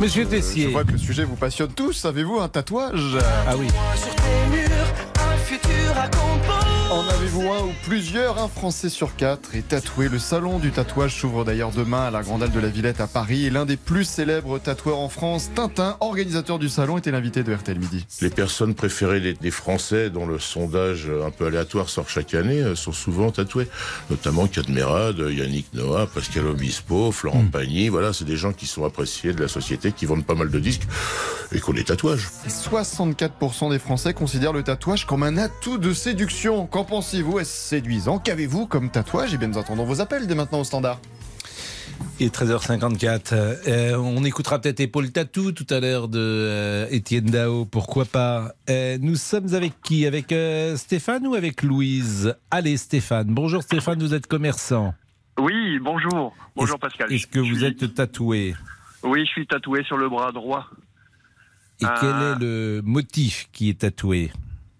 Monsieur 0.00 0.24
Je 0.24 0.28
Tessier. 0.28 0.66
vois 0.68 0.84
que 0.84 0.92
le 0.92 0.98
sujet 0.98 1.24
vous 1.24 1.36
passionne 1.36 1.72
tous. 1.72 2.04
Avez-vous 2.04 2.40
un 2.40 2.48
tatouage? 2.48 3.16
Ah 3.46 3.54
oui. 3.56 3.68
Sur 3.96 4.14
tes 4.14 4.50
murs, 4.50 4.86
un 5.19 5.19
futur 5.50 5.98
à 5.98 6.06
composer. 6.06 6.70
En 6.92 7.08
avez-vous 7.08 7.52
un 7.52 7.62
ou 7.64 7.72
plusieurs 7.84 8.40
Un 8.40 8.46
Français 8.46 8.88
sur 8.88 9.16
quatre 9.16 9.56
est 9.56 9.66
tatoué. 9.66 10.08
Le 10.08 10.20
salon 10.20 10.60
du 10.60 10.70
tatouage 10.70 11.16
s'ouvre 11.16 11.44
d'ailleurs 11.44 11.72
demain 11.72 12.02
à 12.02 12.10
la 12.12 12.22
Grande 12.22 12.44
Halle 12.44 12.52
de 12.52 12.60
la 12.60 12.68
Villette 12.68 13.00
à 13.00 13.08
Paris. 13.08 13.46
Et 13.46 13.50
l'un 13.50 13.64
des 13.64 13.76
plus 13.76 14.04
célèbres 14.04 14.60
tatoueurs 14.60 15.00
en 15.00 15.08
France, 15.08 15.50
Tintin, 15.52 15.96
organisateur 15.98 16.60
du 16.60 16.68
salon, 16.68 16.98
était 16.98 17.10
l'invité 17.10 17.42
de 17.42 17.52
RTL 17.52 17.78
Midi. 17.78 18.06
Les 18.20 18.30
personnes 18.30 18.74
préférées 18.74 19.34
des, 19.34 19.50
Français, 19.50 20.08
dont 20.10 20.26
le 20.26 20.38
sondage 20.38 21.08
un 21.08 21.30
peu 21.32 21.46
aléatoire 21.46 21.88
sort 21.88 22.08
chaque 22.08 22.34
année, 22.34 22.60
euh, 22.60 22.76
sont 22.76 22.92
souvent 22.92 23.32
tatoués. 23.32 23.68
Notamment 24.08 24.46
Cadmerade, 24.46 25.18
Yannick 25.18 25.74
Noah, 25.74 26.06
Pascal 26.06 26.46
Obispo, 26.46 27.10
Florent 27.10 27.46
Pagny. 27.50 27.88
Voilà, 27.88 28.12
c'est 28.12 28.24
des 28.24 28.36
gens 28.36 28.52
qui 28.52 28.66
sont 28.66 28.84
appréciés 28.84 29.32
de 29.32 29.40
la 29.40 29.48
société, 29.48 29.90
qui 29.90 30.06
vendent 30.06 30.26
pas 30.26 30.36
mal 30.36 30.50
de 30.50 30.60
disques 30.60 30.86
et 31.52 31.60
qui 31.60 31.68
ont 31.70 31.72
des 31.72 31.84
tatouages. 31.84 32.28
64% 32.46 33.70
des 33.70 33.78
Français 33.78 34.14
considèrent 34.14 34.52
le 34.52 34.62
tatouage 34.62 35.06
comme 35.06 35.22
un 35.22 35.36
atout 35.36 35.78
de 35.78 35.92
séduction. 35.92 36.66
Qu'en 36.66 36.84
pensez-vous? 36.84 37.38
Est-ce 37.38 37.50
séduisant? 37.68 38.18
Qu'avez-vous 38.18 38.66
comme 38.66 38.90
tatouage? 38.90 39.34
Et 39.34 39.38
bien 39.38 39.48
nous 39.48 39.58
attendons 39.58 39.84
vos 39.84 40.00
appels 40.00 40.26
dès 40.26 40.34
maintenant 40.34 40.60
au 40.60 40.64
standard. 40.64 41.00
Il 42.18 42.26
est 42.26 42.34
13h54. 42.34 43.32
Euh, 43.34 43.96
on 43.96 44.24
écoutera 44.24 44.58
peut-être 44.58 44.80
Épaule 44.80 45.10
Tatou 45.10 45.52
tout 45.52 45.66
à 45.70 45.80
l'heure 45.80 46.08
de 46.08 46.18
euh, 46.18 46.86
Étienne 46.90 47.26
Dao, 47.26 47.66
pourquoi 47.66 48.04
pas? 48.06 48.52
Euh, 48.70 48.96
nous 49.00 49.16
sommes 49.16 49.52
avec 49.54 49.72
qui? 49.82 50.06
Avec 50.06 50.32
euh, 50.32 50.76
Stéphane 50.76 51.26
ou 51.26 51.34
avec 51.34 51.62
Louise? 51.62 52.34
Allez 52.50 52.76
Stéphane. 52.78 53.26
Bonjour 53.28 53.62
Stéphane, 53.62 53.98
vous 54.00 54.14
êtes 54.14 54.26
commerçant. 54.26 54.94
Oui, 55.38 55.78
bonjour. 55.80 56.34
Bonjour 56.56 56.78
Pascal. 56.78 57.12
Est-ce 57.12 57.26
que 57.26 57.38
vous 57.38 57.56
suis- 57.56 57.64
êtes 57.64 57.94
tatoué? 57.94 58.54
Oui, 59.02 59.20
je 59.26 59.30
suis 59.30 59.46
tatoué 59.46 59.82
sur 59.84 59.96
le 59.96 60.08
bras 60.08 60.32
droit. 60.32 60.66
Et 61.82 61.86
Ah. 61.86 61.94
quel 62.00 62.10
est 62.10 62.38
le 62.40 62.82
motif 62.84 63.48
qui 63.52 63.70
est 63.70 63.80
tatoué 63.80 64.30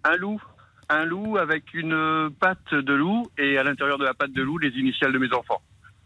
Un 0.04 0.16
loup. 0.16 0.40
Un 0.88 1.04
loup 1.04 1.36
avec 1.38 1.72
une 1.72 2.30
patte 2.40 2.74
de 2.74 2.92
loup 2.92 3.26
et 3.38 3.56
à 3.58 3.62
l'intérieur 3.62 3.96
de 3.98 4.04
la 4.04 4.12
patte 4.14 4.32
de 4.32 4.42
loup, 4.42 4.58
les 4.58 4.70
initiales 4.70 5.12
de 5.12 5.18
mes 5.18 5.32
enfants. 5.32 5.62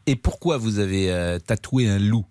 Et 0.06 0.14
pourquoi 0.16 0.58
vous 0.58 0.78
avez 0.78 1.10
euh, 1.10 1.38
tatoué 1.38 1.88
un 1.88 1.98
loup 1.98 2.26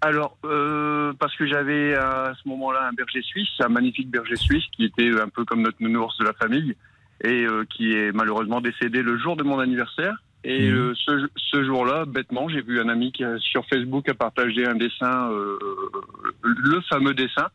Alors, 0.00 0.38
euh, 0.44 1.12
parce 1.20 1.36
que 1.36 1.46
j'avais 1.46 1.94
à 1.94 2.32
ce 2.42 2.48
moment-là 2.48 2.88
un 2.88 2.92
berger 2.94 3.20
suisse, 3.22 3.50
un 3.60 3.68
magnifique 3.68 4.10
berger 4.10 4.36
suisse 4.36 4.64
qui 4.74 4.84
était 4.86 5.10
un 5.20 5.28
peu 5.28 5.44
comme 5.44 5.62
notre 5.62 5.76
nounours 5.80 6.16
de 6.18 6.24
la 6.24 6.32
famille 6.32 6.74
et 7.22 7.44
euh, 7.44 7.64
qui 7.68 7.92
est 7.92 8.10
malheureusement 8.12 8.60
décédé 8.62 9.02
le 9.02 9.18
jour 9.18 9.36
de 9.36 9.42
mon 9.44 9.58
anniversaire. 9.58 10.16
Et 10.44 10.70
Mhm. 10.70 10.76
euh, 10.76 10.94
ce, 10.96 11.28
ce 11.36 11.62
jour-là, 11.64 12.04
bêtement, 12.06 12.48
j'ai 12.48 12.62
vu 12.62 12.80
un 12.80 12.88
ami 12.88 13.12
qui 13.12 13.22
sur 13.38 13.64
Facebook 13.66 14.08
a 14.08 14.14
partagé 14.14 14.66
un 14.66 14.74
dessin, 14.74 15.30
le 16.42 16.80
fameux 16.88 17.14
dessin, 17.14 17.46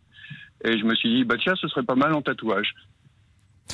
et 0.64 0.78
je 0.78 0.84
me 0.86 0.96
suis 0.96 1.10
dit, 1.10 1.24
bah 1.24 1.36
tiens, 1.42 1.54
ce 1.60 1.68
serait 1.68 1.84
pas 1.84 1.96
mal 1.96 2.14
en 2.14 2.22
tatouage. 2.22 2.74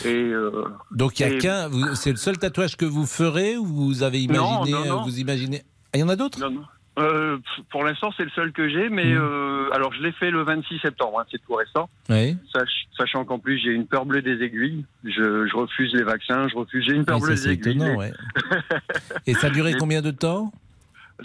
Et 0.06 0.10
euh, 0.16 0.66
Donc 0.92 1.20
il 1.20 1.24
y 1.24 1.26
a 1.26 1.34
Et- 1.36 1.38
qu'un, 1.38 1.70
c'est 1.96 2.10
le 2.12 2.18
seul 2.18 2.38
tatouage 2.38 2.76
que 2.78 2.86
vous 2.86 3.06
ferez 3.06 3.58
ou 3.58 3.66
vous 3.66 4.04
avez 4.04 4.22
imaginé, 4.22 4.48
Non, 4.48 4.66
non, 4.66 4.86
non. 4.98 5.02
vous 5.04 5.20
imaginez 5.20 5.62
Ah, 5.94 5.98
Il 5.98 6.00
y 6.00 6.04
en 6.04 6.10
a 6.10 6.16
d'autres? 6.16 6.40
Non, 6.40 6.50
non. 6.52 6.64
Euh, 7.00 7.38
pour 7.72 7.84
l'instant, 7.84 8.12
c'est 8.16 8.24
le 8.24 8.30
seul 8.32 8.52
que 8.52 8.70
j'ai, 8.70 8.88
mais 8.90 9.06
Mhm. 9.06 9.18
euh, 9.20 9.70
alors 9.72 9.92
je 9.94 10.02
l'ai 10.04 10.12
fait 10.12 10.30
le 10.30 10.44
26 10.44 10.78
septembre, 10.80 11.20
hein, 11.20 11.26
c'est 11.32 11.42
tout 11.44 11.56
récent. 11.56 11.90
Oui. 12.10 12.38
Sach- 12.54 12.68
sachant 12.98 13.26
qu'en 13.26 13.40
plus 13.40 13.58
j'ai 13.60 13.72
une 13.72 13.88
peur 13.88 14.06
bleue 14.06 14.22
des 14.22 14.44
aiguilles, 14.44 14.86
je, 15.04 15.48
je 15.48 15.56
refuse 15.56 15.92
les 15.94 16.04
vaccins, 16.04 16.48
je 16.50 16.56
refuse. 16.56 16.86
J'ai 16.88 16.94
une 16.94 17.06
peur 17.06 17.18
Oui, 17.20 17.28
bleue 17.30 17.36
ça, 17.36 17.48
des 17.48 17.54
aiguilles. 17.54 17.72
étonnant, 17.78 17.96
ouais. 17.96 18.14
Et 19.28 19.34
ça 19.34 19.48
a 19.48 19.50
duré 19.50 19.72
Et- 19.72 19.78
combien 19.78 20.02
de 20.04 20.12
temps? 20.12 20.52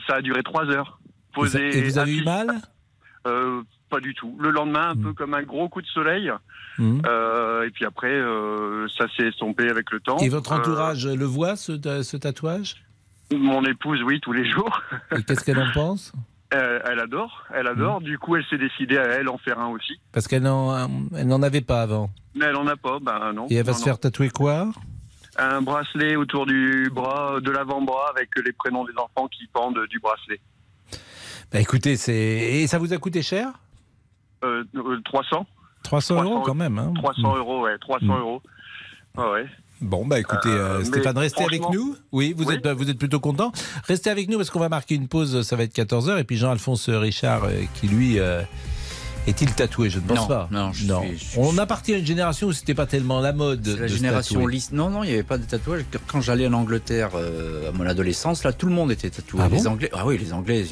Ça 0.07 0.15
a 0.17 0.23
duré 0.23 0.43
trois 0.43 0.65
heures. 0.67 0.99
Posé 1.35 1.77
et 1.79 1.83
vous 1.83 1.99
avez 1.99 2.17
eu 2.17 2.25
mal? 2.25 2.49
Euh, 3.27 3.63
Pas 3.91 4.01
du 4.01 4.15
tout. 4.15 4.37
Le 4.41 4.51
lendemain, 4.51 4.91
un 4.91 4.95
Mhm. 4.95 5.03
peu 5.03 5.13
comme 5.15 5.35
un 5.35 5.43
gros 5.43 5.69
coup 5.69 5.81
de 5.81 5.87
soleil. 5.87 6.31
Mhm. 6.79 7.03
Euh, 7.07 7.67
et 7.67 7.71
puis 7.71 7.85
après, 7.85 8.13
euh, 8.13 8.87
ça 8.97 9.07
s'est 9.17 9.29
estompé 9.29 9.69
avec 9.71 9.91
le 9.91 10.01
temps. 10.01 10.19
Et 10.19 10.29
votre 10.29 10.53
Euh, 10.53 10.57
entourage 10.57 11.07
le 11.07 11.25
voit, 11.25 11.57
ce, 11.57 11.73
ce 12.03 12.17
tatouage? 12.17 12.77
Mon 13.35 13.65
épouse, 13.65 14.03
oui, 14.03 14.21
tous 14.21 14.33
les 14.33 14.49
jours. 14.51 14.81
Et 15.17 15.23
qu'est-ce 15.23 15.45
qu'elle 15.45 15.59
en 15.59 15.71
pense? 15.73 16.13
Elle 16.51 16.99
adore, 17.01 17.45
elle 17.55 17.65
Mhm. 17.67 17.73
adore. 17.73 18.01
Du 18.01 18.19
coup, 18.19 18.37
elle 18.37 18.45
s'est 18.49 18.57
décidée 18.59 18.97
à 18.99 19.05
elle 19.05 19.29
en 19.29 19.37
faire 19.39 19.59
un 19.59 19.69
aussi. 19.69 20.01
Parce 20.13 20.27
qu'elle 20.29 20.43
n'en 20.43 20.89
elle 21.15 21.27
n'en 21.27 21.43
avait 21.43 21.61
pas 21.61 21.83
avant. 21.83 22.09
Mais 22.35 22.47
elle 22.47 22.57
en 22.57 22.67
a 22.67 22.77
pas, 22.77 22.99
ben 23.03 23.33
non. 23.35 23.47
Et 23.51 23.57
elle 23.57 23.67
va 23.67 23.73
Non, 23.73 23.77
se 23.79 23.83
non. 23.83 23.85
faire 23.87 23.99
tatouer 24.01 24.31
quoi? 24.31 24.71
Un 25.37 25.61
bracelet 25.63 26.17
autour 26.17 26.47
du 26.47 26.91
bras, 26.93 27.39
de 27.41 27.51
l'avant-bras, 27.51 28.11
avec 28.17 28.31
les 28.45 28.53
prénoms 28.53 28.85
des 28.85 28.95
enfants 28.97 29.29
qui 29.29 29.47
pendent 29.53 29.87
du 29.91 29.99
bracelet. 30.01 30.41
Bah 31.53 31.61
écoutez, 31.61 31.97
c'est 31.97 32.15
et 32.15 32.67
ça 32.67 32.79
vous 32.79 32.93
a 32.93 32.99
coûté 32.99 33.21
cher? 33.23 33.53
Euh, 34.45 34.65
euh, 34.77 35.01
300 35.05 35.47
300 35.85 36.23
euros 36.23 36.41
quand 36.43 36.55
même. 36.55 36.79
Hein 36.79 36.93
300 36.97 37.37
euros, 37.37 37.63
ouais, 37.63 37.77
300 37.79 38.07
Mm. 38.07 38.11
euros. 38.21 38.43
Ah 39.17 39.31
ouais. 39.33 39.47
Bon, 39.81 40.05
bah 40.07 40.19
écoutez, 40.19 40.49
Euh, 40.49 40.81
euh, 40.81 40.85
Stéphane, 40.85 41.17
restez 41.19 41.45
avec 41.45 41.63
nous. 41.71 41.97
Oui, 42.13 42.35
vous, 42.37 42.45
Oui. 42.45 42.55
Êtes, 42.57 42.67
vous 42.69 42.91
êtes 42.91 42.99
plutôt 42.99 43.21
content. 43.21 43.53
Restez 43.85 44.11
avec 44.11 44.29
nous 44.29 44.37
parce 44.37 44.51
qu'on 44.51 44.59
va 44.61 44.69
marquer 44.69 44.97
une 44.97 45.07
pause, 45.09 45.43
ça 45.43 45.55
va 45.57 45.63
être 45.63 45.73
14h. 45.75 46.19
Et 46.19 46.25
puis 46.25 46.37
Jean-Alphonse 46.37 46.89
Richard, 46.89 47.45
euh, 47.45 47.63
qui 47.75 47.87
lui. 47.89 48.19
euh, 48.19 48.43
est-il 49.29 49.53
tatoué? 49.55 49.89
Je 49.91 49.99
ne 50.01 50.05
pense 50.07 50.19
Non, 50.21 50.27
pas. 50.27 50.49
non, 50.51 50.73
je 50.73 50.85
suis- 50.85 50.89
je 51.19 51.25
suis- 51.25 51.39
On 51.39 51.59
appartient 51.59 51.95
à 51.95 51.99
une 51.99 52.07
génération 52.07 52.49
où 52.49 52.53
c'était 52.53 52.75
pas 52.75 52.87
tellement 52.87 53.21
la 53.21 53.33
mode. 53.33 53.65
C'est 53.65 53.77
la 53.77 53.83
de 53.83 53.87
génération 53.89 54.47
lisse. 54.47 54.73
Non, 54.73 54.89
non, 54.91 55.05
il 55.05 55.09
n'y 55.09 55.13
avait 55.15 55.23
pas 55.23 55.39
de 55.39 55.45
tatouage. 55.45 55.85
Quand 56.09 56.21
j'allais 56.23 56.47
en 56.49 56.55
Angleterre 56.55 57.11
euh, 57.15 57.69
à 57.69 57.73
mon 57.73 57.87
adolescence, 57.87 58.43
là, 58.45 58.53
tout 58.53 58.67
le 58.67 58.73
monde 58.73 58.91
était 58.91 59.11
tatoué. 59.11 59.41
Ah 59.45 59.49
les 59.49 59.59
bon? 59.63 59.67
Anglais, 59.71 59.91
ah 59.93 60.07
oui, 60.07 60.19
les 60.19 60.33
Anglais, 60.33 60.65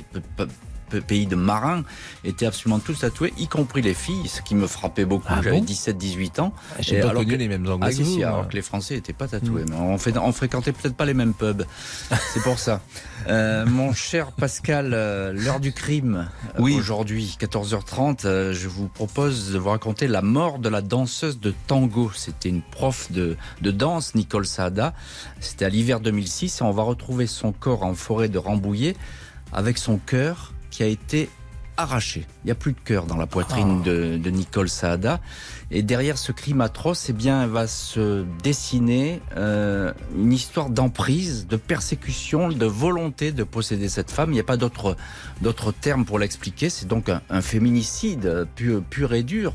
pays 1.07 1.27
de 1.27 1.37
marins, 1.37 1.83
étaient 2.25 2.47
absolument 2.47 2.79
tous 2.79 3.01
tatoués, 3.01 3.33
y 3.39 3.49
compris 3.49 3.83
les 3.83 3.95
filles, 3.95 4.29
ce 4.29 4.43
qui 4.43 4.55
me 4.55 4.67
frappait 4.67 5.05
beaucoup. 5.05 5.27
Ah 5.29 5.41
J'avais 5.43 5.59
bon 5.61 5.65
17-18 5.65 6.41
ans. 6.41 6.53
J'ai 6.81 6.97
Et 6.99 7.01
pas 7.01 7.11
alors 7.11 7.23
connu 7.23 7.35
que- 7.35 7.39
les 7.39 7.49
mêmes 7.49 7.67
Anglais 7.69 7.89
Ah 7.91 7.93
si, 7.93 8.05
si, 8.05 8.23
alors 8.25 8.49
que 8.49 8.55
les 8.55 8.63
Français 8.63 8.95
n'étaient 8.95 9.13
pas 9.13 9.29
tatoués. 9.29 9.63
Mm. 9.65 9.71
Mais 9.71 9.77
on, 9.77 9.99
fait, 9.99 10.17
on 10.19 10.33
fréquentait 10.33 10.73
peut-être 10.73 10.97
pas 10.97 11.05
les 11.07 11.15
mêmes 11.15 11.35
pubs. 11.35 11.65
C'est 12.33 12.43
pour 12.43 12.59
ça. 12.59 12.81
Euh, 13.29 13.67
mon 13.67 13.93
cher 13.93 14.33
Pascal, 14.33 14.93
euh, 14.95 15.33
l'heure 15.33 15.61
du 15.61 15.73
crime, 15.73 16.29
euh, 16.59 16.63
aujourd'hui, 16.63 17.37
14h30, 17.41 18.25
euh, 18.25 18.53
je 18.53 18.69
vous 18.69 18.89
propose 18.89 19.53
de 19.53 19.59
vous 19.59 19.71
raconter 19.71 20.07
la 20.09 20.23
mort 20.23 20.59
de 20.59 20.69
la 20.69 20.81
danseuse 20.83 21.41
de 21.41 21.53
tango. 21.67 22.11
C'était 22.15 22.49
une 22.49 22.63
prof 22.63 23.11
de, 23.11 23.37
de 23.63 23.71
danse, 23.71 24.15
Nicole 24.15 24.47
Saada. 24.47 24.95
C'était 25.41 25.65
à 25.65 25.69
l'hiver 25.69 26.01
2006 26.01 26.61
et 26.61 26.63
on 26.65 26.71
va 26.71 26.83
retrouver 26.83 27.27
son 27.27 27.53
corps 27.53 27.83
en 27.83 27.95
forêt 27.95 28.29
de 28.29 28.39
Rambouillet 28.39 28.97
avec 29.53 29.79
son 29.79 29.99
cœur 29.99 30.53
qui 30.77 30.83
a 30.83 30.89
été 30.89 31.31
arraché. 31.79 32.27
Il 32.47 32.51
n'y 32.51 32.53
a 32.53 32.55
plus 32.55 32.75
de 32.75 32.79
cœur 32.85 33.07
dans 33.07 33.17
la 33.17 33.27
poitrine 33.27 33.83
de, 33.83 34.19
de 34.19 34.31
Nicole 34.31 34.69
Saada. 34.69 35.19
Et 35.73 35.83
derrière 35.83 36.17
ce 36.17 36.31
crime 36.31 36.61
atroce, 36.61 37.07
eh 37.09 37.13
bien, 37.13 37.45
va 37.49 37.67
se 37.67 38.25
dessiner 38.45 39.21
euh, 39.37 39.93
une 40.17 40.33
histoire 40.33 40.71
d'emprise, 40.71 41.49
de 41.49 41.57
persécution, 41.57 42.51
de 42.51 42.67
volonté 42.67 43.33
de 43.33 43.43
posséder 43.43 43.89
cette 43.89 44.13
femme. 44.13 44.31
Il 44.31 44.35
n'y 44.35 44.41
a 44.41 44.45
pas 44.45 44.57
d'autre 44.57 44.97
d'autre 45.43 45.73
terme 45.73 46.05
pour 46.05 46.21
l'expliquer. 46.21 46.71
C'est 46.71 46.87
donc 46.87 47.09
un, 47.09 47.21
un 47.31 47.41
féminicide 47.41 48.47
pur, 48.55 48.81
pur 48.81 49.13
et 49.13 49.25
dur, 49.25 49.53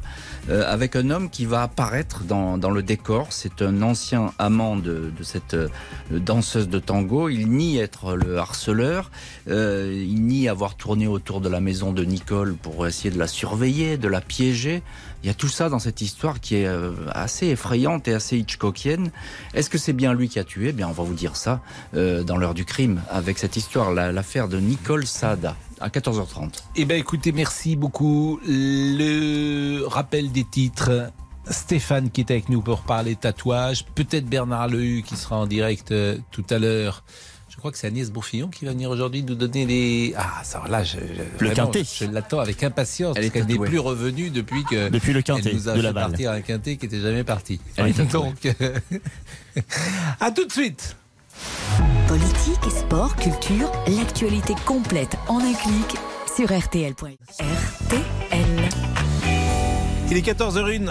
euh, 0.49 0.69
avec 0.69 0.97
un 0.97 1.11
homme 1.11 1.29
qui 1.29 1.45
va 1.45 1.63
apparaître 1.63 2.25
dans, 2.25 2.57
dans 2.57 2.71
le 2.71 2.83
décor. 2.83 3.27
C'est 3.29 3.61
un 3.61 3.81
ancien 3.83 4.33
amant 4.37 4.75
de, 4.75 5.13
de 5.17 5.23
cette 5.23 5.53
euh, 5.53 5.69
danseuse 6.11 6.67
de 6.67 6.79
tango. 6.79 7.29
Il 7.29 7.49
nie 7.51 7.77
être 7.77 8.17
le 8.17 8.37
harceleur. 8.37 9.11
Il 9.47 10.25
nie 10.25 10.49
avoir 10.49 10.75
tourné 10.75 11.07
autour 11.07 11.39
de 11.39 11.47
la 11.47 11.61
maison 11.61 11.93
de 11.93 12.03
Nicole 12.03 12.55
pour 12.55 12.80
essayer 12.89 13.09
de 13.11 13.19
la 13.19 13.27
surveiller, 13.27 13.97
de 13.97 14.07
la 14.07 14.21
piéger. 14.21 14.82
Il 15.23 15.27
y 15.27 15.29
a 15.29 15.34
tout 15.34 15.47
ça 15.47 15.69
dans 15.69 15.79
cette 15.79 16.01
histoire 16.01 16.39
qui 16.39 16.55
est 16.55 16.65
euh, 16.65 16.91
assez 17.11 17.47
effrayante 17.47 18.07
et 18.07 18.13
assez 18.13 18.38
Hitchcockienne. 18.38 19.11
Est-ce 19.53 19.69
que 19.69 19.77
c'est 19.77 19.93
bien 19.93 20.13
lui 20.13 20.29
qui 20.29 20.39
a 20.39 20.43
tué? 20.43 20.69
Eh 20.69 20.73
Bien, 20.73 20.88
on 20.88 20.91
va 20.93 21.03
vous 21.03 21.13
dire 21.13 21.36
ça 21.36 21.61
euh, 21.93 22.23
dans 22.23 22.38
l'heure 22.38 22.53
du 22.55 22.65
crime 22.65 23.01
avec 23.09 23.38
cette 23.38 23.55
histoire, 23.55 23.91
la- 23.93 24.11
l'affaire 24.11 24.47
de 24.47 24.57
Nicole 24.59 25.05
Saada 25.05 25.55
à 25.79 25.89
14h30. 25.89 26.63
Eh 26.75 26.86
bien, 26.86 26.97
écoutez, 26.97 27.32
merci 27.32 27.75
beaucoup. 27.75 28.39
Le 28.45 29.86
rappel 29.88 30.32
des 30.32 30.43
titres. 30.43 31.11
Stéphane 31.49 32.11
qui 32.11 32.21
est 32.21 32.29
avec 32.32 32.49
nous 32.49 32.61
pour 32.61 32.82
parler 32.82 33.15
tatouage. 33.15 33.86
Peut-être 33.95 34.25
Bernard 34.27 34.67
Lehu 34.67 35.01
qui 35.01 35.15
sera 35.17 35.38
en 35.38 35.47
direct 35.47 35.91
euh, 35.91 36.17
tout 36.29 36.45
à 36.51 36.59
l'heure. 36.59 37.03
Je 37.62 37.64
crois 37.64 37.72
que 37.74 37.78
c'est 37.78 37.86
Agnès 37.86 38.09
Bourfillon 38.09 38.47
qui 38.47 38.66
va 38.66 38.72
venir 38.72 38.89
aujourd'hui 38.89 39.22
nous 39.22 39.36
donner 39.36 39.68
les. 39.68 40.16
Ah, 40.18 40.41
ça, 40.43 40.64
là, 40.68 40.84
je, 40.84 40.97
je- 40.97 41.38
vraiment, 41.38 41.53
quintet. 41.53 41.84
Je 41.84 42.05
l'attends 42.05 42.39
avec 42.39 42.64
impatience 42.64 43.16
Elle 43.16 43.30
parce 43.30 43.34
qu'elle 43.45 43.55
n'est 43.55 43.68
plus 43.68 43.78
revenue 43.78 44.32
depuis 44.32 44.64
que. 44.64 44.89
Depuis 44.89 45.14
le 45.14 45.22
quintet 45.22 45.49
Elle 45.51 45.57
nous 45.57 45.70
a 45.70 45.76
de 45.76 45.82
fait 45.84 45.93
partir 45.93 46.32
un 46.32 46.41
quintet 46.41 46.78
qui 46.78 46.88
n'était 46.88 47.01
jamais 47.01 47.24
parti. 47.24 47.62
Elle 47.78 47.89
est 47.89 47.93
tatouée. 47.93 48.30
Donc, 48.30 48.55
euh, 48.62 48.80
à 50.20 50.32
tout 50.32 50.43
de 50.47 50.51
suite. 50.51 50.95
Politique, 52.07 52.72
sport, 52.72 53.16
culture, 53.18 53.72
l'actualité 53.95 54.55
complète 54.66 55.16
en 55.28 55.38
un 55.38 55.53
clic 55.53 55.99
sur 56.36 56.47
RTL.fr. 56.51 57.05
RTL. 57.43 58.70
Il 60.09 60.18
est 60.18 60.28
14h01. 60.28 60.89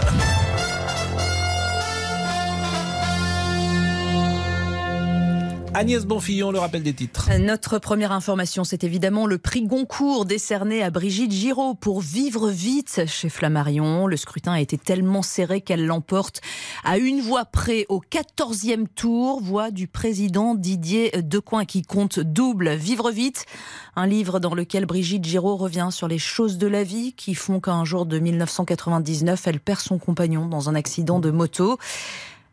Agnès 5.73 6.05
Bonfillon, 6.05 6.51
le 6.51 6.59
rappel 6.59 6.83
des 6.83 6.93
titres. 6.93 7.29
Notre 7.39 7.79
première 7.79 8.11
information, 8.11 8.65
c'est 8.65 8.83
évidemment 8.83 9.25
le 9.25 9.37
prix 9.37 9.63
Goncourt 9.63 10.25
décerné 10.25 10.83
à 10.83 10.89
Brigitte 10.89 11.31
Giraud 11.31 11.75
pour 11.75 12.01
Vivre 12.01 12.49
vite 12.49 13.03
chez 13.07 13.29
Flammarion. 13.29 14.05
Le 14.05 14.17
scrutin 14.17 14.51
a 14.51 14.59
été 14.59 14.77
tellement 14.77 15.21
serré 15.21 15.61
qu'elle 15.61 15.85
l'emporte 15.85 16.41
à 16.83 16.97
une 16.97 17.21
voix 17.21 17.45
près 17.45 17.85
au 17.87 18.01
14e 18.01 18.85
tour, 18.85 19.41
voix 19.41 19.71
du 19.71 19.87
président 19.87 20.55
Didier 20.55 21.11
Decoing 21.15 21.63
qui 21.63 21.83
compte 21.83 22.19
double. 22.19 22.71
Vivre 22.75 23.09
vite, 23.09 23.45
un 23.95 24.07
livre 24.07 24.41
dans 24.41 24.53
lequel 24.53 24.85
Brigitte 24.85 25.23
Giraud 25.23 25.55
revient 25.55 25.89
sur 25.91 26.09
les 26.09 26.19
choses 26.19 26.57
de 26.57 26.67
la 26.67 26.83
vie 26.83 27.13
qui 27.13 27.33
font 27.33 27.61
qu'un 27.61 27.85
jour 27.85 28.05
de 28.05 28.19
1999, 28.19 29.47
elle 29.47 29.61
perd 29.61 29.79
son 29.79 29.99
compagnon 29.99 30.47
dans 30.47 30.67
un 30.67 30.75
accident 30.75 31.19
de 31.19 31.31
moto. 31.31 31.77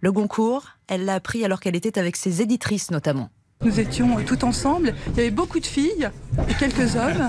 Le 0.00 0.12
Goncourt, 0.12 0.77
elle 0.88 1.04
l'a 1.04 1.14
appris 1.14 1.44
alors 1.44 1.60
qu'elle 1.60 1.76
était 1.76 1.98
avec 1.98 2.16
ses 2.16 2.42
éditrices 2.42 2.90
notamment. 2.90 3.30
Nous 3.64 3.80
étions 3.80 4.16
tout 4.24 4.44
ensemble. 4.44 4.94
Il 5.08 5.16
y 5.16 5.20
avait 5.20 5.30
beaucoup 5.32 5.58
de 5.58 5.66
filles 5.66 6.08
et 6.48 6.54
quelques 6.54 6.94
hommes. 6.94 7.28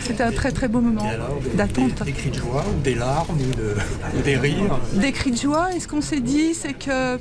C'était 0.00 0.22
un 0.22 0.32
très 0.32 0.52
très 0.52 0.68
beau 0.68 0.80
moment 0.80 1.06
d'attente. 1.54 2.02
Des 2.02 2.12
cris 2.12 2.30
de 2.30 2.36
joie, 2.36 2.64
ou 2.74 2.80
des 2.80 2.94
larmes, 2.94 3.36
ou, 3.38 3.54
de- 3.54 3.76
ou 4.18 4.22
des 4.22 4.36
rires. 4.36 4.78
Des 4.94 5.12
cris 5.12 5.32
de 5.32 5.36
joie. 5.36 5.74
Et 5.74 5.80
ce 5.80 5.86
qu'on 5.86 6.00
s'est 6.00 6.20
dit, 6.20 6.54
c'est 6.54 6.72
que 6.72 7.20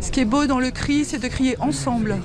ce 0.00 0.10
qui 0.10 0.20
est 0.20 0.24
beau 0.24 0.46
dans 0.46 0.58
le 0.60 0.70
cri, 0.70 1.04
c'est 1.04 1.18
de 1.22 1.28
crier 1.28 1.56
ensemble, 1.60 2.16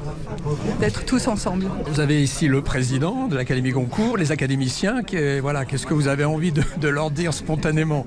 d'être 0.80 1.06
tous 1.06 1.28
ensemble. 1.28 1.66
Vous 1.88 2.00
avez 2.00 2.22
ici 2.24 2.48
le 2.48 2.62
président 2.62 3.28
de 3.28 3.36
l'Académie 3.36 3.72
Goncourt, 3.72 4.18
les 4.18 4.32
académiciens. 4.32 5.04
qui- 5.04 5.40
voilà, 5.40 5.66
Qu'est-ce 5.66 5.86
que 5.86 5.94
vous 5.94 6.08
avez 6.08 6.26
envie 6.26 6.52
de, 6.52 6.64
de 6.82 6.88
leur 6.88 7.12
dire 7.12 7.34
spontanément? 7.34 8.06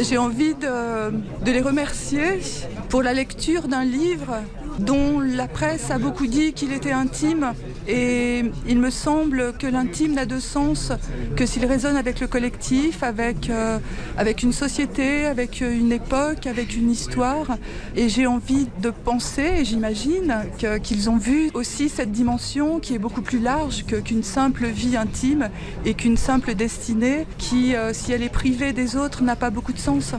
J'ai 0.00 0.18
envie 0.18 0.54
de, 0.54 1.10
de 1.44 1.50
les 1.50 1.60
remercier 1.60 2.40
pour 2.88 3.02
la 3.02 3.12
lecture 3.12 3.68
d'un 3.68 3.84
livre 3.84 4.34
dont 4.78 5.20
la 5.20 5.46
presse 5.46 5.90
a 5.90 5.98
beaucoup 5.98 6.26
dit 6.26 6.52
qu'il 6.52 6.72
était 6.72 6.92
intime. 6.92 7.52
Et 7.86 8.44
il 8.66 8.78
me 8.78 8.90
semble 8.90 9.52
que 9.58 9.66
l'intime 9.66 10.14
n'a 10.14 10.26
de 10.26 10.38
sens 10.38 10.92
que 11.36 11.46
s'il 11.46 11.64
résonne 11.66 11.96
avec 11.96 12.20
le 12.20 12.26
collectif, 12.26 13.02
avec, 13.02 13.50
euh, 13.50 13.78
avec 14.16 14.42
une 14.42 14.52
société, 14.52 15.26
avec 15.26 15.60
une 15.60 15.92
époque, 15.92 16.46
avec 16.46 16.76
une 16.76 16.90
histoire. 16.90 17.56
Et 17.96 18.08
j'ai 18.08 18.26
envie 18.26 18.68
de 18.82 18.90
penser, 18.90 19.58
et 19.58 19.64
j'imagine, 19.64 20.36
qu'ils 20.82 21.10
ont 21.10 21.18
vu 21.18 21.50
aussi 21.54 21.88
cette 21.88 22.12
dimension 22.12 22.80
qui 22.80 22.94
est 22.94 22.98
beaucoup 22.98 23.22
plus 23.22 23.40
large 23.40 23.84
qu'une 23.84 24.22
simple 24.22 24.66
vie 24.66 24.96
intime 24.96 25.50
et 25.84 25.94
qu'une 25.94 26.16
simple 26.16 26.54
destinée 26.54 27.26
qui, 27.38 27.74
euh, 27.74 27.92
si 27.92 28.12
elle 28.12 28.22
est 28.22 28.28
privée 28.28 28.72
des 28.72 28.96
autres, 28.96 29.22
n'a 29.22 29.36
pas 29.36 29.50
beaucoup 29.50 29.72
de 29.72 29.78
sens. 29.78 30.14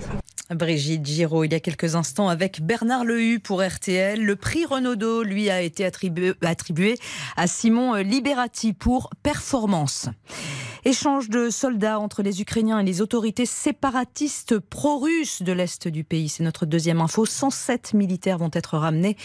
Brigitte 0.52 1.06
Giraud, 1.06 1.44
il 1.44 1.52
y 1.52 1.56
a 1.56 1.60
quelques 1.60 1.96
instants 1.96 2.30
avec 2.30 2.62
Bernard 2.62 3.04
Lehu 3.04 3.40
pour 3.40 3.64
RTL. 3.64 4.24
Le 4.24 4.36
prix 4.36 4.66
Renaudot, 4.66 5.24
lui, 5.24 5.50
a 5.50 5.62
été 5.62 5.86
attribué, 5.86 7.00
à 7.36 7.48
Simon 7.48 7.96
Liberati 7.96 8.74
pour 8.74 9.10
performance. 9.24 10.10
Échange 10.88 11.30
de 11.30 11.50
soldats 11.50 12.00
entre 12.00 12.22
les 12.22 12.42
Ukrainiens 12.42 12.78
et 12.78 12.84
les 12.84 13.02
autorités 13.02 13.48
séparatistes 13.48 14.60
pro-russes 14.60 15.42
de 15.42 15.52
l'Est 15.52 15.88
du 15.88 16.04
pays. 16.04 16.30
C'est 16.30 16.44
notre 16.44 16.68
deuxième 16.68 17.02
info. 17.02 17.26
107 17.26 17.96
militaires 17.96 18.38
vont 18.38 18.52
être 18.54 18.78
ramenés 18.78 19.18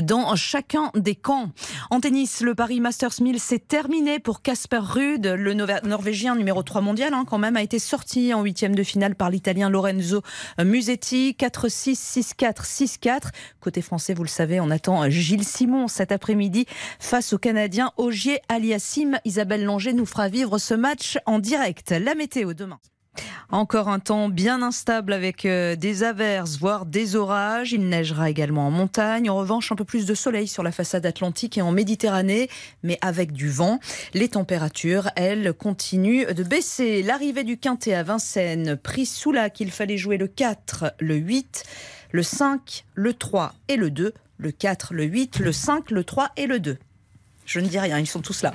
dans 0.00 0.36
chacun 0.36 0.92
des 0.94 1.16
camps. 1.16 1.50
En 1.90 1.98
tennis, 1.98 2.40
le 2.40 2.54
Paris 2.54 2.78
Masters 2.78 3.20
1000 3.20 3.40
s'est 3.40 3.58
terminé 3.58 4.20
pour 4.20 4.42
Casper 4.42 4.78
Ruud. 4.80 5.26
Le 5.26 5.54
Norvégien 5.54 6.36
numéro 6.36 6.62
3 6.62 6.82
mondial, 6.82 7.12
hein, 7.12 7.24
quand 7.28 7.38
même, 7.38 7.56
a 7.56 7.62
été 7.64 7.80
sorti 7.80 8.32
en 8.32 8.42
huitième 8.42 8.76
de 8.76 8.84
finale 8.84 9.16
par 9.16 9.28
l'Italien 9.28 9.70
Lorenzo 9.70 10.22
Musetti. 10.62 11.34
4-6, 11.36 11.96
6-4, 12.38 12.64
6-4. 12.64 13.30
Côté 13.58 13.82
français, 13.82 14.14
vous 14.14 14.22
le 14.22 14.28
savez, 14.28 14.60
on 14.60 14.70
attend 14.70 15.10
Gilles 15.10 15.42
Simon 15.42 15.88
cet 15.88 16.12
après-midi 16.12 16.66
face 17.00 17.32
au 17.32 17.38
Canadien 17.38 17.90
Ogier 17.96 18.38
Aliassim. 18.48 19.18
Isabelle 19.24 19.64
Langer 19.64 19.94
nous 19.94 20.06
fera 20.06 20.28
vivre 20.28 20.58
ce 20.58 20.74
match 20.74 21.07
en 21.26 21.38
direct. 21.38 21.90
La 21.90 22.14
météo 22.14 22.52
demain. 22.54 22.80
Encore 23.50 23.88
un 23.88 23.98
temps 23.98 24.28
bien 24.28 24.60
instable 24.60 25.12
avec 25.12 25.46
euh, 25.46 25.74
des 25.74 26.02
averses, 26.02 26.58
voire 26.58 26.84
des 26.84 27.16
orages. 27.16 27.72
Il 27.72 27.88
neigera 27.88 28.28
également 28.28 28.66
en 28.66 28.70
montagne. 28.70 29.30
En 29.30 29.36
revanche, 29.36 29.72
un 29.72 29.74
peu 29.74 29.84
plus 29.84 30.06
de 30.06 30.14
soleil 30.14 30.46
sur 30.46 30.62
la 30.62 30.72
façade 30.72 31.06
atlantique 31.06 31.56
et 31.56 31.62
en 31.62 31.72
Méditerranée, 31.72 32.50
mais 32.82 32.98
avec 33.00 33.32
du 33.32 33.48
vent. 33.48 33.80
Les 34.12 34.28
températures, 34.28 35.10
elles, 35.16 35.52
continuent 35.54 36.32
de 36.32 36.42
baisser. 36.42 37.02
L'arrivée 37.02 37.44
du 37.44 37.56
Quintet 37.56 37.94
à 37.94 38.02
Vincennes, 38.02 38.76
pris 38.76 39.06
sous 39.06 39.32
la 39.32 39.50
qu'il 39.50 39.70
fallait 39.70 39.96
jouer 39.96 40.18
le 40.18 40.28
4, 40.28 40.94
le 41.00 41.14
8, 41.14 41.64
le 42.12 42.22
5, 42.22 42.84
le 42.94 43.14
3 43.14 43.54
et 43.68 43.76
le 43.76 43.90
2. 43.90 44.12
Le 44.36 44.52
4, 44.52 44.94
le 44.94 45.04
8, 45.04 45.40
le 45.40 45.52
5, 45.52 45.90
le 45.90 46.04
3 46.04 46.30
et 46.36 46.46
le 46.46 46.60
2. 46.60 46.78
Je 47.48 47.60
ne 47.60 47.66
dis 47.66 47.78
rien, 47.78 47.98
ils 47.98 48.06
sont 48.06 48.20
tous 48.20 48.42
là. 48.42 48.52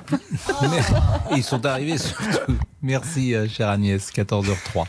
Ils 1.36 1.42
sont 1.42 1.66
arrivés 1.66 1.98
surtout. 1.98 2.56
Merci, 2.80 3.34
euh, 3.34 3.48
chère 3.48 3.68
Agnès, 3.68 4.08
14h03. 4.12 4.84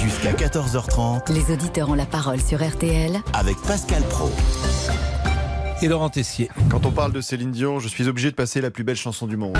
Jusqu'à 0.00 0.32
14h30 0.32 1.32
Les 1.32 1.52
auditeurs 1.52 1.88
ont 1.88 1.94
la 1.94 2.06
parole 2.06 2.40
sur 2.40 2.64
RTL 2.64 3.20
avec 3.32 3.56
Pascal 3.66 4.00
Pro. 4.04 4.30
Et 5.82 5.88
Laurent 5.88 6.08
Tessier. 6.08 6.48
Quand 6.70 6.86
on 6.86 6.92
parle 6.92 7.12
de 7.12 7.20
Céline 7.20 7.50
Dion, 7.50 7.80
je 7.80 7.88
suis 7.88 8.06
obligé 8.06 8.30
de 8.30 8.36
passer 8.36 8.60
la 8.60 8.70
plus 8.70 8.84
belle 8.84 8.94
chanson 8.94 9.26
du 9.26 9.36
monde. 9.36 9.58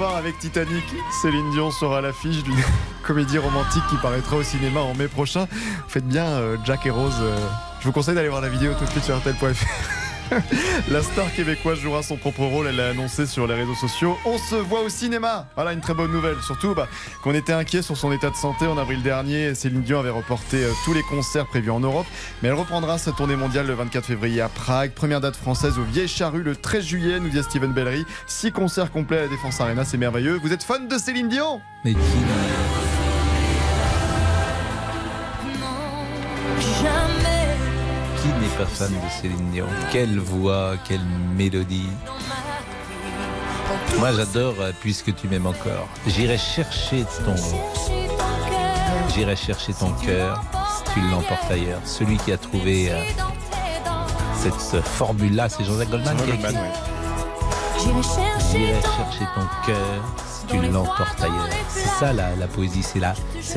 Avec 0.00 0.38
Titanic. 0.38 0.84
Céline 1.20 1.50
Dion 1.50 1.70
sera 1.70 1.98
à 1.98 2.00
l'affiche 2.00 2.42
d'une 2.42 2.60
comédie 3.02 3.38
romantique 3.38 3.82
qui 3.90 3.96
paraîtra 3.96 4.36
au 4.36 4.42
cinéma 4.42 4.80
en 4.80 4.94
mai 4.94 5.06
prochain. 5.08 5.46
Faites 5.88 6.06
bien 6.06 6.24
euh, 6.24 6.56
Jack 6.64 6.86
et 6.86 6.90
Rose. 6.90 7.14
euh, 7.20 7.36
je 7.80 7.86
vous 7.86 7.92
conseille 7.92 8.14
d'aller 8.14 8.28
voir 8.28 8.40
la 8.40 8.48
vidéo 8.48 8.72
tout 8.78 8.84
de 8.84 8.90
suite 8.90 9.04
sur 9.04 9.16
RTL.fr. 9.18 9.66
La 10.90 11.02
star 11.02 11.32
québécoise 11.34 11.78
jouera 11.78 12.02
son 12.02 12.16
propre 12.16 12.44
rôle, 12.44 12.66
elle 12.66 12.76
l'a 12.76 12.90
annoncé 12.90 13.26
sur 13.26 13.46
les 13.46 13.54
réseaux 13.54 13.74
sociaux. 13.74 14.16
On 14.24 14.38
se 14.38 14.54
voit 14.54 14.82
au 14.82 14.88
cinéma 14.88 15.46
Voilà 15.54 15.72
une 15.72 15.80
très 15.80 15.94
bonne 15.94 16.12
nouvelle, 16.12 16.36
surtout 16.44 16.74
bah, 16.74 16.88
qu'on 17.22 17.34
était 17.34 17.52
inquiet 17.52 17.82
sur 17.82 17.96
son 17.96 18.12
état 18.12 18.30
de 18.30 18.36
santé 18.36 18.66
en 18.66 18.78
avril 18.78 19.02
dernier. 19.02 19.54
Céline 19.54 19.82
Dion 19.82 20.00
avait 20.00 20.10
reporté 20.10 20.64
euh, 20.64 20.70
tous 20.84 20.94
les 20.94 21.02
concerts 21.02 21.46
prévus 21.46 21.70
en 21.70 21.80
Europe, 21.80 22.06
mais 22.42 22.48
elle 22.48 22.54
reprendra 22.54 22.98
sa 22.98 23.12
tournée 23.12 23.36
mondiale 23.36 23.66
le 23.66 23.74
24 23.74 24.04
février 24.04 24.40
à 24.40 24.48
Prague. 24.48 24.92
Première 24.92 25.20
date 25.20 25.36
française 25.36 25.78
au 25.78 25.84
Vieille 25.84 26.08
Charrue 26.08 26.42
le 26.42 26.56
13 26.56 26.84
juillet, 26.84 27.20
nous 27.20 27.28
dit 27.28 27.42
Steven 27.42 27.72
Bellery. 27.72 28.04
Six 28.26 28.52
concerts 28.52 28.90
complets 28.90 29.18
à 29.18 29.22
la 29.22 29.28
Défense 29.28 29.60
Arena, 29.60 29.84
c'est 29.84 29.98
merveilleux. 29.98 30.38
Vous 30.42 30.52
êtes 30.52 30.62
fan 30.62 30.88
de 30.88 30.98
Céline 30.98 31.28
Dion? 31.28 31.60
Mais 31.84 31.94
qui? 31.94 33.01
Pas 38.58 38.66
fan 38.66 38.90
de 38.92 39.10
Céline 39.20 39.50
Dion 39.50 39.66
Quelle 39.90 40.18
voix, 40.18 40.74
quelle 40.86 41.04
mélodie. 41.36 41.88
Moi 43.98 44.12
j'adore 44.12 44.54
euh, 44.60 44.72
Puisque 44.80 45.14
tu 45.14 45.28
m'aimes 45.28 45.46
encore. 45.46 45.88
J'irai 46.06 46.38
chercher 46.38 47.04
ton. 47.24 47.34
J'irai 49.14 49.36
chercher 49.36 49.72
ton 49.74 49.90
cœur 49.92 50.42
si 50.76 50.92
tu 50.94 51.00
l'emportes 51.10 51.50
ailleurs. 51.50 51.80
Celui 51.84 52.16
qui 52.18 52.32
a 52.32 52.38
trouvé 52.38 52.90
euh, 52.92 53.02
cette 54.36 54.82
formule-là, 54.84 55.48
c'est 55.48 55.64
Joseph 55.64 55.90
Goldman 55.90 56.16
qui 56.16 56.30
a 56.30 56.34
écrit. 56.34 56.56
J'irai 57.78 58.80
chercher 58.82 59.26
ton 59.34 59.46
cœur 59.66 60.02
si 60.26 60.46
tu 60.46 60.60
l'emportes 60.70 61.20
ailleurs. 61.20 61.48
C'est 61.70 61.88
ça 61.88 62.12
la, 62.12 62.34
la 62.36 62.46
poésie, 62.46 62.82
c'est 62.82 63.00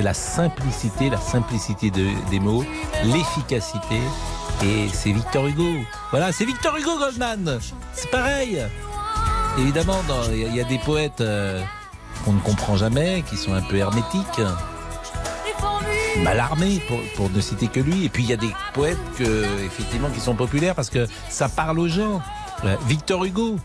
la, 0.02 0.14
simplicité, 0.14 1.10
la 1.10 1.18
simplicité 1.20 1.92
de- 1.92 2.12
des 2.30 2.40
mots, 2.40 2.64
l'efficacité. 3.04 4.00
Et 4.64 4.88
c'est 4.94 5.12
Victor 5.12 5.48
Hugo. 5.48 5.70
Voilà, 6.12 6.32
c'est 6.32 6.46
Victor 6.46 6.76
Hugo 6.78 6.98
Goldman. 6.98 7.60
C'est 7.94 8.10
pareil. 8.10 8.62
Évidemment, 9.58 10.00
il 10.32 10.54
y, 10.56 10.60
a- 10.60 10.64
des 10.66 10.80
poètes 10.80 11.22
euh, 11.22 11.62
qu'on 12.24 12.34
ne 12.34 12.40
comprend 12.40 12.76
jamais, 12.76 13.24
qui 13.30 13.38
sont 13.38 13.54
un 13.54 13.62
peu 13.62 13.78
hermétiques, 13.78 14.42
mal 16.24 16.40
armés, 16.40 16.82
pour, 16.88 17.00
pour 17.16 17.30
ne 17.30 17.40
citer 17.42 17.68
que 17.68 17.80
lui. 17.80 18.06
Et 18.06 18.10
puis 18.10 18.24
il 18.24 18.30
y 18.30 18.34
a 18.34 18.38
des 18.38 18.52
poètes 18.74 18.98
qui 19.18 20.20
sont 20.20 20.36
populaires 20.36 20.76
parce 20.76 20.90
que 20.90 21.08
ça 21.30 21.48
parle 21.50 21.80
aux 21.80 21.88
gens. 21.88 22.22
Euh, 22.66 22.76
Victor 22.88 23.24
Hugo. 23.26 23.58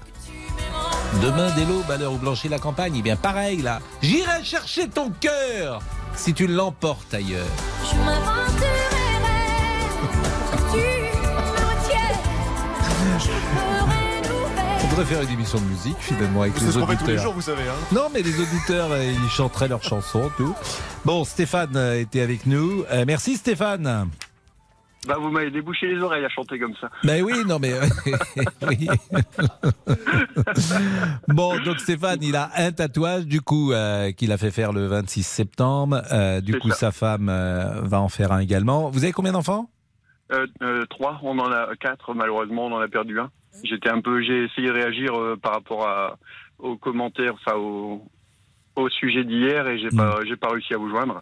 Demain, 1.22 1.50
dès 1.56 1.64
l'aube, 1.64 1.90
à 1.90 1.96
l'heure 1.96 2.12
où 2.12 2.18
blanchit 2.18 2.48
la 2.48 2.60
campagne, 2.60 2.94
eh 2.96 3.02
bien 3.02 3.16
pareil 3.16 3.62
là. 3.62 3.80
J'irai 4.00 4.44
chercher 4.44 4.88
ton 4.88 5.10
cœur 5.20 5.80
si 6.14 6.34
tu 6.34 6.46
l'emportes 6.46 7.12
ailleurs. 7.14 7.46
Devrait 15.00 15.14
faire 15.14 15.22
une 15.22 15.34
émission 15.34 15.58
de 15.58 15.64
musique 15.64 15.96
finalement 15.98 16.42
avec 16.42 16.54
C'est 16.56 16.66
les 16.66 16.72
ce 16.72 16.78
qu'on 16.78 16.86
fait 16.86 16.92
auditeurs. 16.92 17.06
tous 17.06 17.10
les 17.12 17.18
jours, 17.18 17.32
vous 17.32 17.40
savez. 17.40 17.62
Hein. 17.62 17.74
Non, 17.92 18.08
mais 18.12 18.22
les 18.22 18.40
auditeurs, 18.40 18.90
euh, 18.90 19.04
ils 19.04 19.30
chanteraient 19.30 19.68
leurs 19.68 19.82
chansons, 19.82 20.30
tout. 20.36 20.54
Bon, 21.04 21.24
Stéphane 21.24 21.76
euh, 21.76 22.00
était 22.00 22.20
avec 22.20 22.46
nous. 22.46 22.84
Euh, 22.90 23.04
merci 23.06 23.36
Stéphane. 23.36 24.08
Bah, 25.08 25.16
vous 25.18 25.30
m'avez 25.30 25.50
débouché 25.50 25.86
les 25.86 25.98
oreilles 26.02 26.24
à 26.26 26.28
chanter 26.28 26.58
comme 26.58 26.74
ça. 26.78 26.90
Ben 27.04 27.22
oui, 27.22 27.32
non 27.46 27.58
mais 27.58 27.72
oui. 28.68 28.86
bon, 31.28 31.58
donc 31.60 31.78
Stéphane, 31.78 32.18
il 32.22 32.36
a 32.36 32.50
un 32.56 32.72
tatouage 32.72 33.24
du 33.24 33.40
coup 33.40 33.72
euh, 33.72 34.12
qu'il 34.12 34.30
a 34.32 34.36
fait 34.36 34.50
faire 34.50 34.74
le 34.74 34.86
26 34.86 35.22
septembre. 35.22 36.02
Euh, 36.12 36.42
du 36.42 36.58
coup, 36.58 36.68
ça. 36.70 36.76
sa 36.76 36.92
femme 36.92 37.30
euh, 37.30 37.80
va 37.82 38.00
en 38.02 38.10
faire 38.10 38.32
un 38.32 38.40
également. 38.40 38.90
Vous 38.90 39.04
avez 39.04 39.12
combien 39.12 39.32
d'enfants? 39.32 39.70
Euh, 40.32 40.46
euh, 40.62 40.84
trois, 40.90 41.18
on 41.22 41.38
en 41.38 41.50
a 41.50 41.68
quatre, 41.80 42.12
malheureusement, 42.12 42.66
on 42.66 42.72
en 42.72 42.80
a 42.80 42.88
perdu 42.88 43.18
un. 43.18 43.30
J'étais 43.64 43.90
un 43.90 44.00
peu, 44.00 44.22
j'ai 44.22 44.44
essayé 44.44 44.68
de 44.68 44.72
réagir 44.72 45.14
euh, 45.14 45.36
par 45.36 45.52
rapport 45.52 45.86
à, 45.86 46.18
aux 46.58 46.76
commentaires, 46.76 47.34
enfin 47.34 47.56
au, 47.56 48.02
au 48.76 48.88
sujet 48.88 49.24
d'hier, 49.24 49.66
et 49.68 49.78
j'ai 49.78 49.90
pas, 49.90 50.20
j'ai 50.26 50.36
pas 50.36 50.48
réussi 50.50 50.74
à 50.74 50.78
vous 50.78 50.88
joindre. 50.88 51.20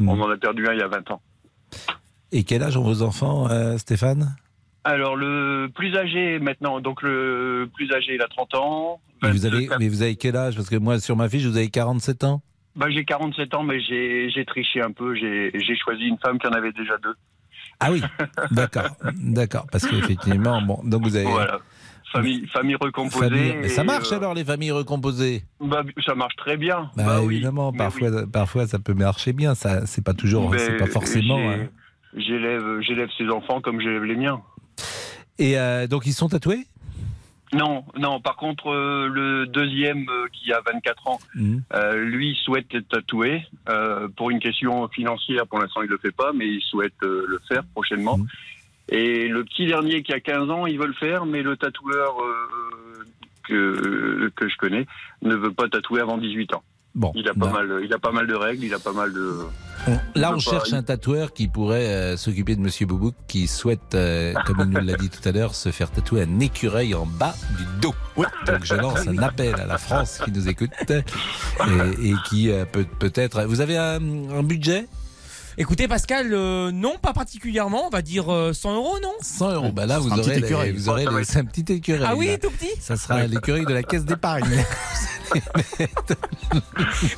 On 0.00 0.20
en 0.20 0.30
a 0.30 0.36
perdu 0.36 0.66
un 0.66 0.72
il 0.72 0.78
y 0.78 0.82
a 0.82 0.88
20 0.88 1.10
ans. 1.10 1.22
Et 2.30 2.44
quel 2.44 2.62
âge 2.62 2.76
ont 2.76 2.82
vos 2.82 3.02
enfants, 3.02 3.48
euh, 3.50 3.76
Stéphane? 3.78 4.36
Alors 4.84 5.14
le 5.16 5.68
plus 5.74 5.96
âgé 5.96 6.38
maintenant, 6.40 6.80
donc 6.80 7.02
le 7.02 7.68
plus 7.74 7.92
âgé, 7.92 8.14
il 8.14 8.22
a 8.22 8.28
30 8.28 8.54
ans. 8.56 9.00
mais 9.22 9.30
vous, 9.30 9.46
avez, 9.46 9.60
24. 9.60 9.78
mais 9.78 9.88
vous 9.88 10.02
avez 10.02 10.16
quel 10.16 10.36
âge? 10.36 10.56
Parce 10.56 10.68
que 10.68 10.76
moi, 10.76 10.98
sur 10.98 11.16
ma 11.16 11.28
fiche, 11.28 11.44
vous 11.44 11.56
avez 11.56 11.70
47 11.70 12.24
ans. 12.24 12.42
Bah, 12.74 12.86
j'ai 12.90 13.04
47 13.04 13.54
ans, 13.54 13.62
mais 13.62 13.80
j'ai 13.80 14.44
triché 14.46 14.80
un 14.80 14.90
peu. 14.90 15.14
J'ai 15.14 15.76
choisi 15.76 16.04
une 16.04 16.18
femme 16.18 16.38
qui 16.38 16.46
en 16.46 16.52
avait 16.52 16.72
déjà 16.72 16.96
deux. 16.98 17.14
Ah 17.82 17.90
oui, 17.92 18.02
d'accord, 18.50 18.96
d'accord. 19.16 19.66
Parce 19.70 19.86
qu'effectivement, 19.86 20.62
bon, 20.62 20.80
donc 20.84 21.02
vous 21.04 21.16
avez. 21.16 21.24
Voilà. 21.26 21.58
Famille, 22.12 22.46
famille 22.48 22.74
recomposée. 22.74 23.28
famille- 23.30 23.54
Mais 23.62 23.68
ça 23.68 23.84
marche 23.84 24.12
euh, 24.12 24.16
alors 24.18 24.34
les 24.34 24.44
familles 24.44 24.70
recomposées? 24.72 25.44
Bah, 25.60 25.82
Ça 26.04 26.14
marche 26.14 26.36
très 26.36 26.58
bien. 26.58 26.90
Bah, 26.94 27.04
Bah 27.06 27.20
évidemment, 27.22 27.72
parfois, 27.72 28.10
parfois 28.30 28.66
ça 28.66 28.78
peut 28.78 28.92
marcher 28.92 29.32
bien. 29.32 29.54
Ça, 29.54 29.86
c'est 29.86 30.04
pas 30.04 30.12
toujours, 30.12 30.54
c'est 30.58 30.76
pas 30.76 30.86
forcément. 30.86 31.38
hein. 31.50 31.68
J'élève, 32.14 32.80
j'élève 32.80 33.08
ses 33.16 33.28
enfants 33.30 33.62
comme 33.62 33.80
j'élève 33.80 34.04
les 34.04 34.16
miens. 34.16 34.42
Et 35.38 35.58
euh, 35.58 35.86
donc 35.86 36.04
ils 36.06 36.12
sont 36.12 36.28
tatoués? 36.28 36.66
Non, 37.52 37.84
non. 37.98 38.20
Par 38.20 38.36
contre, 38.36 38.68
euh, 38.68 39.08
le 39.08 39.46
deuxième 39.46 40.08
euh, 40.08 40.26
qui 40.32 40.52
a 40.52 40.60
24 40.64 41.06
ans, 41.08 41.18
Mhm. 41.34 41.62
euh, 41.74 41.96
lui 42.04 42.34
souhaite 42.44 42.74
être 42.74 42.88
tatoué 42.88 43.42
euh, 43.68 44.08
pour 44.16 44.30
une 44.30 44.40
question 44.40 44.88
financière. 44.88 45.46
Pour 45.46 45.58
l'instant, 45.58 45.82
il 45.82 45.88
le 45.88 45.98
fait 45.98 46.12
pas, 46.12 46.32
mais 46.32 46.46
il 46.48 46.62
souhaite 46.62 46.94
le 47.02 47.40
faire 47.48 47.62
prochainement. 47.74 48.18
Mhm. 48.18 48.26
Et 48.88 49.28
le 49.28 49.44
petit 49.44 49.66
dernier 49.66 50.02
qui 50.02 50.12
a 50.12 50.20
15 50.20 50.50
ans, 50.50 50.66
il 50.66 50.78
veut 50.78 50.86
le 50.86 50.92
faire, 50.94 51.24
mais 51.26 51.42
le 51.42 51.56
tatoueur 51.56 52.16
euh, 52.20 53.04
que 53.48 54.30
que 54.34 54.48
je 54.48 54.56
connais 54.56 54.86
ne 55.22 55.34
veut 55.34 55.52
pas 55.52 55.68
tatouer 55.68 56.00
avant 56.00 56.18
18 56.18 56.54
ans. 56.54 56.62
Bon, 56.94 57.10
il 57.14 57.26
a 57.26 57.32
pas 57.32 57.46
bah. 57.46 57.52
mal, 57.52 57.80
il 57.82 57.92
a 57.94 57.98
pas 57.98 58.12
mal 58.12 58.26
de 58.26 58.34
règles, 58.34 58.64
il 58.64 58.74
a 58.74 58.78
pas 58.78 58.92
mal 58.92 59.12
de. 59.12 59.38
On- 59.88 59.98
là, 60.14 60.32
on 60.34 60.38
cherche 60.38 60.72
un 60.74 60.82
tatoueur 60.82 61.32
qui 61.32 61.48
pourrait 61.48 61.86
euh, 61.86 62.16
s'occuper 62.18 62.54
de 62.54 62.60
Monsieur 62.60 62.84
Boubouk, 62.86 63.14
qui 63.26 63.48
souhaite, 63.48 63.94
euh, 63.94 64.34
comme 64.46 64.60
il 64.60 64.66
nous 64.68 64.80
l'a 64.86 64.96
dit 64.96 65.08
tout 65.08 65.26
à 65.26 65.32
l'heure, 65.32 65.54
se 65.54 65.70
faire 65.70 65.90
tatouer 65.90 66.22
un 66.22 66.38
écureuil 66.40 66.94
en 66.94 67.06
bas 67.06 67.34
du 67.56 67.64
dos. 67.80 67.94
Donc 68.46 68.64
je 68.64 68.74
lance 68.74 69.06
un 69.08 69.18
appel 69.18 69.54
à 69.54 69.64
la 69.66 69.78
France 69.78 70.20
qui 70.24 70.30
nous 70.32 70.48
écoute 70.48 70.70
et, 70.90 72.10
et 72.10 72.14
qui 72.28 72.50
euh, 72.50 72.64
peut 72.66 72.84
peut-être. 72.98 73.44
Vous 73.44 73.60
avez 73.62 73.78
un, 73.78 73.96
un 74.30 74.42
budget? 74.42 74.86
Écoutez 75.58 75.86
Pascal, 75.86 76.32
euh, 76.32 76.70
non 76.70 76.96
pas 77.00 77.12
particulièrement, 77.12 77.86
on 77.86 77.90
va 77.90 78.00
dire 78.00 78.32
euh, 78.32 78.52
100 78.54 78.74
euros 78.74 78.96
non? 79.02 79.12
100 79.20 79.52
euros. 79.52 79.72
Bah 79.72 79.84
là, 79.84 79.98
vous 79.98 80.10
un 80.10 80.18
aurez, 80.18 80.40
les- 80.40 80.72
vous 80.72 80.94
les- 80.96 81.24
c'est 81.24 81.40
un 81.40 81.44
petit 81.44 81.70
écureuil. 81.72 82.06
Ah 82.08 82.16
oui, 82.16 82.28
là. 82.28 82.38
tout 82.38 82.50
petit 82.50 82.70
Ça 82.80 82.96
sera 82.96 83.26
l'écureuil 83.26 83.66
de 83.66 83.74
la 83.74 83.82
caisse 83.82 84.04
d'épargne. 84.06 84.44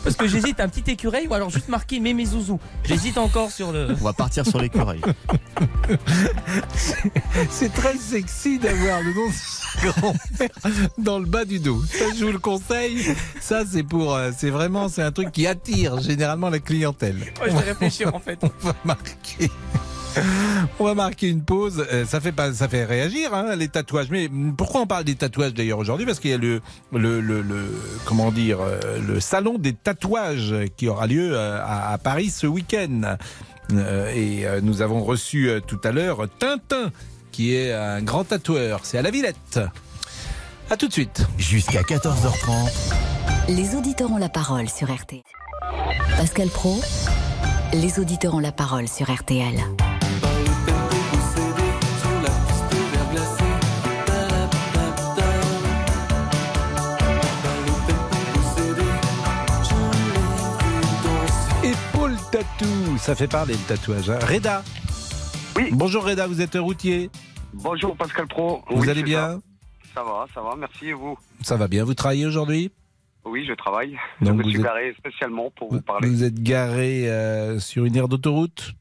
Parce 0.04 0.16
que 0.16 0.26
j'hésite 0.26 0.60
un 0.60 0.68
petit 0.68 0.90
écureuil 0.90 1.26
ou 1.26 1.34
alors 1.34 1.50
juste 1.50 1.68
marquer 1.68 2.00
Mémé 2.00 2.24
Zouzou. 2.24 2.58
J'hésite 2.84 3.18
encore 3.18 3.50
sur 3.50 3.72
le. 3.72 3.88
On 4.00 4.04
va 4.04 4.12
partir 4.12 4.46
sur 4.46 4.60
l'écureuil. 4.60 5.00
C'est 7.50 7.72
très 7.72 7.96
sexy 7.96 8.58
d'avoir 8.58 9.00
le 9.02 9.14
nom 9.14 9.28
de 9.28 9.32
sa 9.32 9.88
grand-mère 9.88 10.50
dans 10.98 11.18
le 11.18 11.26
bas 11.26 11.44
du 11.44 11.58
dos. 11.58 11.82
Ça, 11.86 12.04
je 12.16 12.24
vous 12.24 12.32
le 12.32 12.38
conseille. 12.38 13.14
Ça, 13.40 13.64
c'est 13.66 13.82
pour, 13.82 14.14
euh, 14.14 14.30
c'est 14.36 14.50
vraiment, 14.50 14.88
c'est 14.88 15.02
un 15.02 15.12
truc 15.12 15.32
qui 15.32 15.46
attire 15.46 16.00
généralement 16.00 16.50
la 16.50 16.58
clientèle. 16.58 17.16
Ouais, 17.40 17.50
je 17.50 17.56
vais 17.56 17.72
réfléchir 17.72 18.14
en 18.14 18.20
fait. 18.20 18.38
On 18.42 18.66
va 18.66 18.74
marquer. 18.84 19.50
On 20.78 20.84
va 20.84 20.94
marquer 20.94 21.28
une 21.28 21.42
pause. 21.42 21.84
Euh, 21.92 22.04
Ça 22.06 22.20
fait 22.20 22.32
pas, 22.32 22.52
ça 22.52 22.68
fait 22.68 22.84
réagir 22.84 23.32
hein, 23.34 23.56
les 23.56 23.68
tatouages. 23.68 24.08
Mais 24.10 24.28
pourquoi 24.56 24.80
on 24.82 24.86
parle 24.86 25.04
des 25.04 25.14
tatouages 25.14 25.54
d'ailleurs 25.54 25.78
aujourd'hui? 25.78 26.06
Parce 26.06 26.20
qu'il 26.20 26.30
y 26.30 26.34
a 26.34 26.38
le, 26.38 26.60
le, 26.92 27.20
le, 27.20 27.42
le- 27.42 27.78
comment 28.04 28.30
dire, 28.32 28.58
euh, 28.60 28.78
le 29.06 29.20
salon 29.20 29.58
des 29.58 29.72
tatouages 29.72 30.54
qui 30.76 30.88
aura 30.88 31.06
lieu 31.06 31.32
euh, 31.34 31.60
à, 31.64 31.92
à 31.92 31.98
Paris 31.98 32.30
ce 32.30 32.46
week-end. 32.46 33.16
Euh, 33.72 34.12
et 34.14 34.44
nous 34.62 34.82
avons 34.82 35.02
reçu 35.02 35.50
tout 35.66 35.80
à 35.84 35.90
l'heure 35.92 36.26
Tintin, 36.38 36.90
qui 37.32 37.54
est 37.54 37.72
un 37.72 38.02
grand 38.02 38.24
tatoueur. 38.24 38.80
C'est 38.84 38.98
à 38.98 39.02
la 39.02 39.10
Villette. 39.10 39.58
À 40.70 40.76
tout 40.76 40.88
de 40.88 40.92
suite. 40.92 41.26
Jusqu'à 41.38 41.82
14h30. 41.82 42.70
Les 43.48 43.74
auditeurs 43.74 44.10
ont 44.12 44.16
la 44.18 44.28
parole 44.30 44.68
sur 44.68 44.90
RTL. 44.94 45.20
Pascal 46.16 46.48
Pro, 46.48 46.80
les 47.72 47.98
auditeurs 47.98 48.34
ont 48.34 48.38
la 48.40 48.52
parole 48.52 48.88
sur 48.88 49.10
RTL. 49.12 49.54
Tattoo, 62.34 62.96
ça 62.98 63.14
fait 63.14 63.28
parler 63.28 63.54
le 63.54 63.60
tatouage. 63.68 64.10
hein. 64.10 64.18
Reda 64.26 64.64
Oui. 65.54 65.68
Bonjour 65.70 66.04
Reda, 66.04 66.26
vous 66.26 66.40
êtes 66.40 66.56
routier. 66.56 67.08
Bonjour 67.52 67.94
Pascal 67.96 68.26
Pro. 68.26 68.60
Vous 68.70 68.80
Oui, 68.82 68.90
allez 68.90 69.04
bien 69.04 69.40
ça. 69.84 69.94
Ça 69.94 70.02
va, 70.02 70.26
ça 70.34 70.40
va, 70.42 70.56
merci 70.56 70.86
et 70.88 70.92
vous? 70.94 71.16
Ça 71.42 71.56
va 71.56 71.68
bien, 71.68 71.84
vous 71.84 71.94
travaillez 71.94 72.26
aujourd'hui? 72.26 72.72
Oui, 73.24 73.46
je 73.48 73.52
travaille. 73.52 73.96
Donc 74.20 74.30
je 74.30 74.32
me 74.32 74.42
vous 74.42 74.48
suis 74.50 74.58
êtes- 74.58 74.64
garé 74.64 74.94
spécialement 74.98 75.52
pour 75.56 75.72
vous 75.72 75.80
parler. 75.80 76.08
Vous 76.08 76.24
êtes 76.24 76.42
garé 76.42 77.08
euh, 77.08 77.60
sur 77.60 77.84
une 77.84 77.94
aire 77.94 78.08
d'autoroute? 78.08 78.72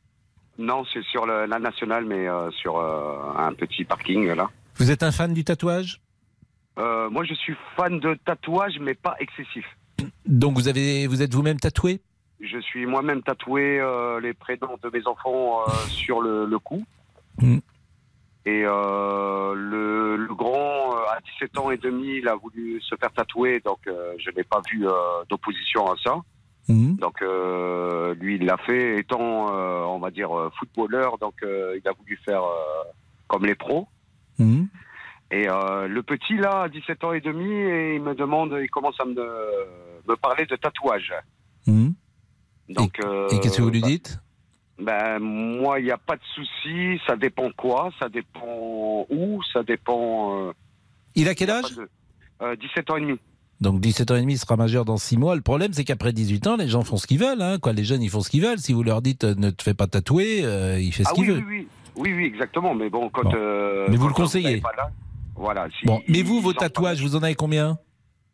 Non, 0.58 0.84
c'est 0.92 1.04
sur 1.04 1.28
le- 1.28 1.46
la 1.46 1.60
nationale, 1.60 2.06
mais 2.06 2.28
euh, 2.28 2.50
sur 2.50 2.78
euh, 2.80 3.20
un 3.38 3.54
petit 3.54 3.84
parking 3.84 4.30
là. 4.34 4.50
Vous 4.78 4.90
êtes 4.90 5.04
un 5.04 5.12
fan 5.12 5.32
du 5.32 5.44
tatouage? 5.44 6.02
Moi, 6.76 7.24
je 7.24 7.36
suis 7.36 7.54
fan 7.78 8.00
de 8.00 8.18
tatouage, 8.26 8.80
mais 8.82 8.96
pas 8.96 9.16
excessif. 9.20 9.64
Donc 10.26 10.56
vous, 10.56 10.68
avez, 10.68 11.06
vous 11.06 11.22
êtes 11.22 11.36
vous-même 11.36 11.60
tatoué? 11.60 12.02
Je 12.44 12.60
suis 12.60 12.86
moi-même 12.86 13.24
tatoué 13.24 13.80
euh, 13.80 14.20
les 14.20 14.34
prénoms 14.34 14.78
de 14.84 14.90
mes 14.90 15.08
enfants 15.08 15.62
euh, 15.62 15.72
sur 15.88 16.22
le, 16.22 16.46
le 16.46 16.60
cou. 16.60 16.84
Mm. 17.42 17.60
Et 18.46 18.64
euh, 18.66 19.54
le, 19.56 20.18
le 20.18 20.36
grand, 20.36 20.92
à 20.92 21.20
17 21.40 21.58
ans 21.58 21.72
et 21.72 21.78
demi, 21.78 22.18
il 22.18 22.28
a 22.28 22.36
voulu 22.36 22.82
se 22.82 22.96
faire 22.98 23.14
tatouer, 23.14 23.62
donc 23.62 23.80
je 23.86 24.32
n'ai 24.32 24.44
pas 24.44 24.62
vu 24.70 24.86
d'opposition 25.30 25.90
à 25.90 25.96
ça. 26.04 26.18
Mhm. 26.68 26.98
Donc 26.98 27.22
lui, 28.20 28.36
il 28.36 28.46
l'a 28.46 28.58
fait 28.58 29.00
étant, 29.00 29.48
on 29.48 30.00
va 30.00 30.12
dire, 30.12 30.30
footballeur, 30.60 31.18
donc 31.20 31.36
il 31.42 31.82
a 31.88 31.94
voulu 31.94 32.20
faire 32.26 32.44
comme 33.30 33.46
les 33.46 33.56
pros. 33.56 33.88
Mhm. 34.38 34.68
Et 35.32 35.46
le 35.46 36.02
petit, 36.02 36.36
là, 36.36 36.64
à 36.64 36.68
17 36.68 37.02
ans 37.06 37.14
et 37.14 37.22
demi, 37.22 37.50
et 37.50 37.96
il 37.96 38.02
me 38.02 38.14
demande, 38.14 38.58
il 38.62 38.70
commence 38.70 39.00
à 39.00 39.06
me, 39.06 39.26
me 40.06 40.16
parler 40.18 40.46
de 40.46 40.58
tatouage. 40.58 41.14
Euh, 42.70 43.30
Et 43.30 43.40
qu'est-ce 43.40 43.58
que 43.58 43.62
vous 43.62 43.70
lui 43.70 43.82
bah, 43.82 43.88
dites? 43.88 44.20
Ben, 44.80 45.20
moi, 45.20 45.80
il 45.80 45.86
n'y 45.86 45.92
a 45.92 45.98
pas 45.98 46.16
de 46.16 46.22
souci. 46.34 47.00
Ça 47.06 47.16
dépend 47.16 47.50
quoi? 47.56 47.92
Ça 48.00 48.10
dépend 48.10 49.06
où? 49.10 49.42
Ça 49.52 49.64
dépend. 49.64 50.48
euh, 50.48 50.52
Il 51.16 51.28
a 51.28 51.36
quel 51.36 51.50
âge? 51.52 51.76
de- 51.76 51.90
euh, 52.42 52.56
17 52.56 52.90
ans 52.90 52.98
et 52.98 53.02
demi. 53.02 53.20
Donc 53.62 53.80
17 53.80 54.12
ans 54.12 54.16
et 54.16 54.22
demi, 54.22 54.34
il 54.34 54.38
sera 54.38 54.56
majeur 54.58 54.84
dans 54.84 54.98
6 54.98 55.16
mois. 55.18 55.36
Le 55.36 55.42
problème, 55.42 55.72
c'est 55.74 55.84
qu'après 55.84 56.12
18 56.12 56.48
ans, 56.48 56.56
les 56.58 56.68
gens 56.68 56.84
font 56.84 56.98
ce 56.98 57.08
qu'ils 57.08 57.20
veulent. 57.20 57.42
Hein, 57.42 57.60
quoi. 57.60 57.72
Les 57.72 57.84
jeunes, 57.84 58.02
ils 58.02 58.10
font 58.10 58.20
ce 58.22 58.30
qu'ils 58.30 58.42
veulent. 58.44 58.58
Si 58.58 58.74
vous 58.74 58.84
leur 58.84 59.02
dites 59.02 59.24
euh, 59.24 59.36
ne 59.38 59.52
te 59.52 59.62
fais 59.64 59.74
pas 59.74 59.88
tatouer, 59.88 60.44
euh, 60.44 60.80
il 60.80 60.92
fait 60.94 61.04
ce 61.04 61.10
Ah 61.12 61.14
qu'il 61.14 61.24
oui, 61.24 61.30
veut. 61.30 61.38
oui, 61.38 61.44
oui, 61.48 61.68
oui, 61.96 62.14
oui, 62.16 62.26
exactement. 62.26 62.74
Mais 62.74 62.90
bon, 62.90 63.10
quand. 63.10 63.34
euh, 63.36 63.88
Mais 63.90 63.96
vous 63.98 64.08
le 64.08 64.14
conseillez 64.14 64.60
là, 64.62 64.90
Voilà. 65.36 65.68
si- 65.80 65.86
Bon, 65.86 66.02
mais 66.10 66.24
vous, 66.24 66.42
vos 66.42 66.54
tatouages, 66.54 67.02
vous 67.02 67.16
en 67.16 67.24
avez 67.24 67.36
combien? 67.36 67.78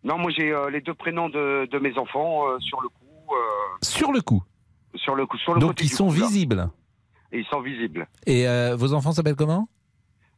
Non, 0.03 0.17
moi, 0.17 0.31
j'ai 0.35 0.51
euh, 0.51 0.69
les 0.69 0.81
deux 0.81 0.93
prénoms 0.93 1.29
de, 1.29 1.67
de 1.69 1.79
mes 1.79 1.97
enfants 1.97 2.47
euh, 2.49 2.57
sur 2.59 2.79
le 2.81 2.87
euh, 2.87 2.98
Sur 3.81 4.11
le 4.11 4.21
coup. 4.21 4.43
sur 4.95 5.15
le 5.15 5.25
cou, 5.25 5.37
sur 5.37 5.53
le 5.53 5.59
Donc 5.59 5.81
ils 5.81 5.89
sont 5.89 6.09
visibles. 6.09 6.69
Et 7.31 7.39
ils 7.39 7.45
sont 7.45 7.61
visibles. 7.61 8.07
Et 8.25 8.47
euh, 8.47 8.75
vos 8.75 8.93
enfants 8.93 9.11
s'appellent 9.11 9.35
comment? 9.35 9.69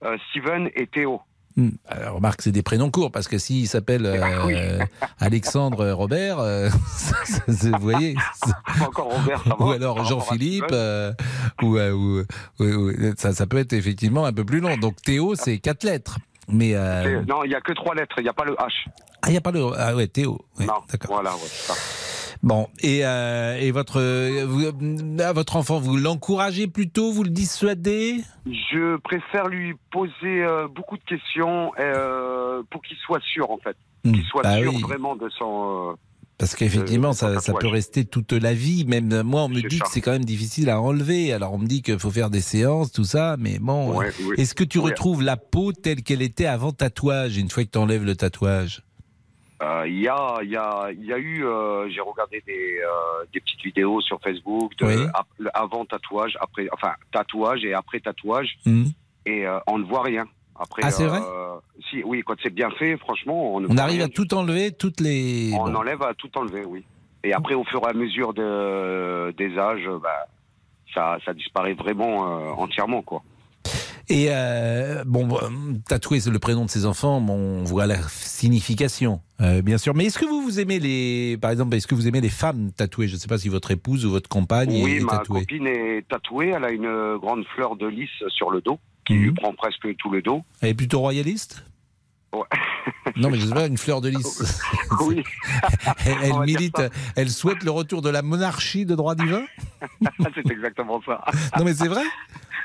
Euh, 0.04 0.18
Steven 0.30 0.70
et 0.76 0.88
Théo. 0.88 1.22
Hmm. 1.58 1.70
Alors, 1.86 2.16
remarque, 2.16 2.42
c'est 2.42 2.52
des 2.54 2.64
prénoms 2.64 2.90
courts 2.92 3.12
parce 3.12 3.28
que 3.28 3.38
s'ils 3.38 3.68
s'appellent 3.68 4.06
euh, 4.06 4.80
Alexandre 5.20 5.92
Robert, 5.92 6.40
euh, 6.40 6.70
vous 7.48 7.72
voyez 7.82 8.16
encore 8.82 9.14
Robert, 9.14 9.44
ça 9.44 9.56
va. 9.56 9.66
Ou 9.66 9.72
alors 9.72 10.04
Jean-Philippe, 10.06 10.66
euh, 10.72 11.12
ou, 11.62 11.78
euh, 11.78 11.92
ou- 11.92 12.24
ou- 12.64 12.64
ou- 12.92 13.14
ça, 13.18 13.34
ça 13.34 13.48
peut 13.48 13.58
être 13.58 13.74
effectivement 13.74 14.26
un 14.26 14.32
peu 14.34 14.46
plus 14.46 14.60
long. 14.62 14.78
Donc 14.78 15.02
Théo, 15.02 15.36
c'est 15.36 15.60
quatre 15.60 15.84
lettres. 15.84 16.20
Mais 16.48 16.74
euh, 16.76 17.22
Non, 17.28 17.44
il 17.44 17.50
n'y 17.50 17.56
a 17.56 17.62
que 17.62 17.74
trois 17.74 17.96
lettres, 17.96 18.16
il 18.20 18.24
n'y 18.24 18.30
a 18.30 18.34
pas 18.34 18.46
le 18.46 18.54
H. 18.56 18.86
ah, 19.22 19.28
il 19.28 19.32
n'y 19.32 19.38
a 19.38 19.42
pas 19.42 19.52
le 19.52 19.66
ah 19.78 19.96
ouais 19.96 20.08
Théo. 20.08 20.40
Ouais, 20.60 20.66
d'accord. 20.66 21.12
voilà, 21.12 21.32
ouais, 21.34 21.40
c'est 21.44 21.74
ça. 21.74 21.74
Bon, 22.44 22.68
et, 22.80 23.06
euh, 23.06 23.60
et 23.60 23.70
votre, 23.70 24.00
euh, 24.02 24.46
vous, 24.48 24.64
votre 25.34 25.56
enfant, 25.58 25.80
vous 25.80 25.96
l'encouragez 25.96 26.66
plutôt, 26.68 27.12
vous 27.12 27.24
le 27.24 27.30
dissuadez? 27.30 28.22
Je 28.48 28.98
préfère 28.98 29.48
lui 29.48 29.76
poser 29.92 30.14
euh, 30.44 30.68
beaucoup 30.68 30.98
de 30.98 31.04
questions 31.04 31.72
euh, 31.80 32.64
pour 32.72 32.82
qu'il 32.82 32.98
soit 32.98 33.22
sûr, 33.22 33.52
en 33.52 33.58
fait. 33.60 33.78
Hmm. 34.04 34.14
Qu'il 34.14 34.24
soit 34.24 34.42
Bah 34.42 34.58
sûr 34.60 34.74
oui. 34.74 34.82
vraiment 34.82 35.16
de 35.16 35.30
son. 35.38 35.96
Parce 36.40 36.56
qu'effectivement, 36.56 37.14
ça, 37.14 37.40
ça 37.40 37.54
peut 37.54 37.68
rester 37.68 38.04
toute 38.06 38.32
la 38.32 38.56
vie. 38.56 38.84
Même 38.88 39.22
moi, 39.22 39.44
on 39.44 39.50
me 39.50 39.62
dit 39.62 39.78
ça. 39.78 39.86
que 39.86 39.92
c'est 39.92 40.02
quand 40.02 40.12
même 40.14 40.26
difficile 40.26 40.72
à 40.72 40.82
enlever. 40.82 41.32
Alors, 41.34 41.54
on 41.54 41.60
me 41.60 41.68
dit 41.68 41.84
qu'il 41.84 42.00
faut 42.00 42.10
faire 42.10 42.32
des 42.32 42.42
séances, 42.42 42.92
tout 42.92 43.04
ça. 43.04 43.36
Mais 43.38 43.60
bon, 43.60 43.96
Ouais, 43.96 44.12
oui. 44.26 44.34
est-ce 44.40 44.56
que 44.56 44.64
tu 44.64 44.80
Oui. 44.80 44.86
retrouves 44.90 45.22
la 45.22 45.38
peau 45.38 45.72
telle 45.74 46.02
qu'elle 46.02 46.24
était 46.24 46.48
avant 46.48 46.72
tatouage, 46.72 47.38
une 47.38 47.52
fois 47.52 47.64
que 47.64 47.70
tu 47.70 47.78
enlèves 47.78 48.04
le 48.04 48.16
tatouage? 48.16 48.82
Il 49.86 50.00
y, 50.00 50.08
a, 50.08 50.40
il 50.42 50.50
y, 50.50 50.56
a, 50.58 50.90
il 50.92 51.06
y 51.06 51.14
a 51.14 51.18
eu, 51.20 51.46
euh, 51.46 51.88
j'ai 51.90 52.02
regardé 52.02 52.42
des, 52.48 52.80
euh, 52.84 53.26
des 53.34 53.40
petites 53.40 53.62
vidéos 53.64 54.02
sur 54.02 54.20
Facebook 54.22 54.76
de 54.78 54.86
Oui. 54.86 55.06
ap- 55.14 55.28
le 55.38 55.50
avant 55.56 55.86
tatouage, 55.86 56.36
après, 56.42 56.68
enfin 56.72 56.94
tatouage 57.12 57.64
et 57.64 57.74
après 57.74 58.00
tatouage, 58.00 58.58
Hmm. 58.66 58.86
et 59.26 59.46
euh, 59.46 59.60
on 59.68 59.78
ne 59.78 59.84
voit 59.84 60.02
rien. 60.02 60.26
Après, 60.60 60.82
Ah, 60.86 60.92
c'est 60.92 61.06
vrai? 61.08 61.20
euh, 61.22 61.56
Si, 61.90 62.04
oui, 62.04 62.22
quand 62.26 62.36
c'est 62.44 62.54
bien 62.54 62.70
fait, 62.72 62.98
franchement, 62.98 63.56
on 63.56 63.60
ne 63.60 63.68
On 63.70 63.78
arrive 63.78 64.02
à 64.02 64.08
tout 64.08 64.34
enlever, 64.34 64.72
toutes 64.72 65.00
les. 65.00 65.52
On 65.54 65.66
bon. 65.66 65.76
enlève 65.76 66.02
à 66.04 66.14
tout 66.14 66.30
enlever, 66.38 66.64
oui. 66.66 66.84
Et 67.24 67.34
après, 67.34 67.54
au 67.54 67.64
fur 67.64 67.82
et 67.86 67.90
à 67.90 67.94
mesure 67.94 68.34
de, 68.34 69.32
des 69.38 69.58
âges, 69.58 69.88
bah, 70.02 70.26
ça, 70.94 71.18
ça 71.26 71.34
disparaît 71.34 71.74
vraiment 71.74 72.26
euh, 72.26 72.52
entièrement, 72.54 73.02
quoi. 73.02 73.22
Et 74.10 74.28
euh, 74.30 75.04
bon, 75.06 75.30
euh, 75.38 75.48
tatouer 75.88 76.20
le 76.30 76.40
prénom 76.40 76.66
de 76.66 76.70
ses 76.70 76.86
enfants, 76.86 77.22
bon, 77.22 77.34
on 77.34 77.64
voit 77.64 77.86
la 77.88 77.98
signification, 78.10 79.22
euh, 79.42 79.62
bien 79.62 79.78
sûr. 79.78 79.94
Mais 79.96 80.06
est-ce 80.06 80.20
que 80.20 80.26
vous 80.26 80.42
vous 80.42 80.60
aimez 80.60 80.80
les, 80.80 81.38
par 81.38 81.52
exemple, 81.52 81.76
est-ce 81.76 81.88
que 81.88 81.96
vous 81.96 82.08
aimez 82.08 82.22
les 82.22 82.30
femmes 82.30 82.72
tatouées? 82.72 83.08
Je 83.08 83.16
ne 83.16 83.20
sais 83.20 83.28
pas 83.28 83.38
si 83.38 83.50
votre 83.50 83.72
épouse 83.72 84.06
ou 84.06 84.12
votre 84.12 84.30
compagne 84.30 84.70
Oui, 84.84 84.98
est 84.98 85.00
ma 85.02 85.18
tatouée. 85.20 85.42
copine 85.42 85.68
est 85.68 86.08
tatouée. 86.10 86.54
Elle 86.56 86.66
a 86.66 86.72
une 86.72 87.18
grande 87.18 87.46
fleur 87.56 87.76
de 87.76 87.88
lys 87.88 88.10
sur 88.30 88.52
le 88.52 88.62
dos, 88.62 88.80
qui 89.06 89.14
lui 89.14 89.32
prend 89.32 89.54
presque 89.54 89.88
tout 89.98 90.10
le 90.10 90.22
dos. 90.22 90.44
Elle 90.62 90.70
est 90.70 90.74
plutôt 90.74 91.00
royaliste? 91.00 91.64
Ouais. 92.34 92.42
Non, 93.18 93.30
mais 93.30 93.38
je 93.38 93.46
sais 93.46 93.54
pas, 93.54 93.68
une 93.68 93.78
fleur 93.78 94.00
de 94.00 94.10
lys. 94.10 94.64
oui. 95.02 95.24
elle 96.06 96.40
milite, 96.46 96.82
elle 97.16 97.30
souhaite 97.30 97.64
le 97.64 97.72
retour 97.72 98.02
de 98.02 98.10
la 98.10 98.22
monarchie 98.22 98.86
de 98.86 98.96
droit 98.96 99.16
divin? 99.16 99.44
C'est 100.36 100.50
exactement 100.50 101.02
ça. 101.06 101.24
Non, 101.58 101.66
mais 101.66 101.74
c'est 101.74 101.88
vrai? 101.88 102.04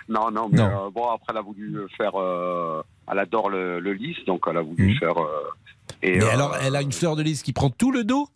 Non, 0.08 0.30
non, 0.30 0.48
mais 0.50 0.58
Non. 0.58 0.86
euh, 0.86 0.90
bon, 0.90 1.08
après, 1.08 1.26
elle 1.30 1.38
a 1.38 1.42
voulu 1.42 1.78
faire. 1.96 2.12
euh, 2.14 2.82
elle 3.10 3.18
adore 3.18 3.50
le, 3.50 3.80
le 3.80 3.92
lys, 3.92 4.16
donc 4.26 4.42
elle 4.48 4.56
a 4.56 4.62
voulu 4.62 4.96
faire. 4.98 5.16
euh, 5.18 5.50
et, 6.02 6.18
Mais 6.18 6.24
euh, 6.24 6.30
alors, 6.30 6.56
elle 6.62 6.76
a 6.76 6.82
une 6.82 6.92
fleur 6.92 7.16
de 7.16 7.22
lys 7.22 7.42
qui 7.42 7.52
prend 7.52 7.70
tout 7.70 7.90
le 7.92 8.04
dos? 8.04 8.28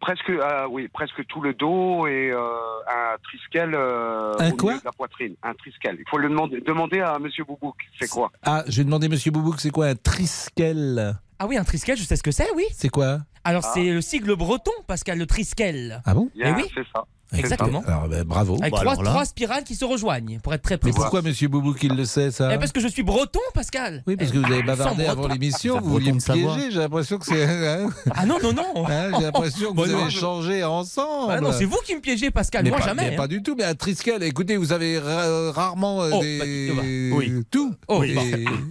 Presque, 0.00 0.30
euh, 0.30 0.66
oui, 0.70 0.86
presque 0.88 1.26
tout 1.26 1.40
le 1.40 1.54
dos 1.54 2.06
et 2.06 2.30
euh, 2.30 2.38
un 2.86 3.16
triskel 3.24 3.74
euh, 3.74 4.32
Un 4.38 4.52
au 4.52 4.56
quoi 4.56 4.70
milieu 4.72 4.80
de 4.80 4.84
la 4.84 4.92
poitrine. 4.92 5.34
Un 5.42 5.54
triskel. 5.54 5.96
Il 5.98 6.04
faut 6.08 6.18
le 6.18 6.28
demander, 6.28 6.60
demander 6.60 7.00
à 7.00 7.18
Monsieur 7.18 7.42
Boubouk. 7.44 7.74
C'est 8.00 8.08
quoi? 8.08 8.30
Ah, 8.44 8.62
je 8.68 8.76
vais 8.76 8.84
demander 8.84 9.08
Monsieur 9.08 9.32
Boubouk, 9.32 9.58
c'est 9.60 9.70
quoi 9.72 9.86
un 9.86 9.96
triskel? 9.96 11.16
Ah 11.40 11.46
oui, 11.48 11.56
un 11.56 11.64
triskel, 11.64 11.96
je 11.96 12.04
sais 12.04 12.16
ce 12.16 12.22
que 12.22 12.30
c'est, 12.30 12.48
oui. 12.54 12.64
C'est 12.72 12.88
quoi? 12.90 13.18
Alors 13.44 13.62
Ah. 13.64 13.70
c'est 13.74 13.90
le 13.90 14.00
sigle 14.00 14.36
breton, 14.36 14.70
Pascal, 14.86 15.18
le 15.18 15.26
triskel. 15.26 16.00
Ah 16.04 16.14
bon? 16.14 16.30
Eh 16.36 16.50
oui. 16.52 16.64
C'est 16.74 16.86
ça. 16.94 17.04
Exactement. 17.36 17.82
Alors, 17.86 18.08
ben, 18.08 18.24
bravo. 18.24 18.56
Avec 18.60 18.72
Bah, 18.72 18.80
trois, 18.80 18.92
alors 18.92 19.02
là. 19.04 19.10
trois 19.10 19.24
spirales 19.24 19.64
qui 19.64 19.74
se 19.74 19.84
rejoignent, 19.84 20.38
pour 20.42 20.54
être 20.54 20.62
très 20.62 20.74
Mais 20.76 20.78
précis. 20.78 20.96
pourquoi 20.96 21.22
Monsieur 21.22 21.48
Boubouk 21.48 21.82
il 21.82 21.94
le 21.94 22.04
sait 22.04 22.30
ça 22.30 22.50
Eh, 22.54 22.58
Parce 22.58 22.72
que 22.72 22.80
je 22.80 22.88
suis 22.88 23.02
breton, 23.02 23.40
Pascal. 23.54 24.02
Oui, 24.06 24.16
parce 24.16 24.30
que 24.30 24.38
vous 24.38 24.52
avez 24.52 24.62
bavardé 24.62 25.04
Sans 25.04 25.10
avant 25.12 25.28
l'émission, 25.28 25.80
vous 25.80 25.90
vouliez 25.90 26.12
me 26.12 26.20
piéger. 26.20 26.70
J'ai 26.70 26.78
l'impression 26.78 27.18
que 27.18 27.26
c'est. 27.26 27.44
hein 27.44 27.90
Ah 28.14 28.24
non, 28.26 28.38
non, 28.42 28.52
non. 28.52 28.86
Hein, 28.88 29.10
J'ai 29.18 29.24
l'impression 29.24 29.72
que 29.72 29.76
Bah 29.76 29.82
vous 29.86 29.92
non, 29.92 30.00
avez 30.02 30.10
je- 30.10 30.18
changé 30.18 30.64
ensemble. 30.64 31.32
Ah 31.36 31.40
non, 31.40 31.52
c'est 31.52 31.64
vous 31.66 31.78
qui 31.84 31.94
me 31.94 32.00
piégez, 32.00 32.30
Pascal. 32.30 32.64
Mais 32.64 32.70
Moi, 32.70 32.78
pas, 32.78 32.86
jamais. 32.86 33.08
mais 33.08 33.14
hein. 33.14 33.16
pas 33.16 33.28
du 33.28 33.42
tout, 33.42 33.54
mais 33.56 33.64
un 33.64 33.74
triskel. 33.74 34.22
Écoutez, 34.22 34.56
vous 34.56 34.72
avez 34.72 34.98
ra- 34.98 35.52
rarement 35.52 36.02
euh, 36.02 36.10
Oh, 36.14 36.20
des. 36.22 36.72
bah, 36.74 36.82
oui. 37.16 37.42
Tout. 37.50 37.74
Oh, 37.88 38.02
Et- 38.02 38.14
bah. 38.14 38.22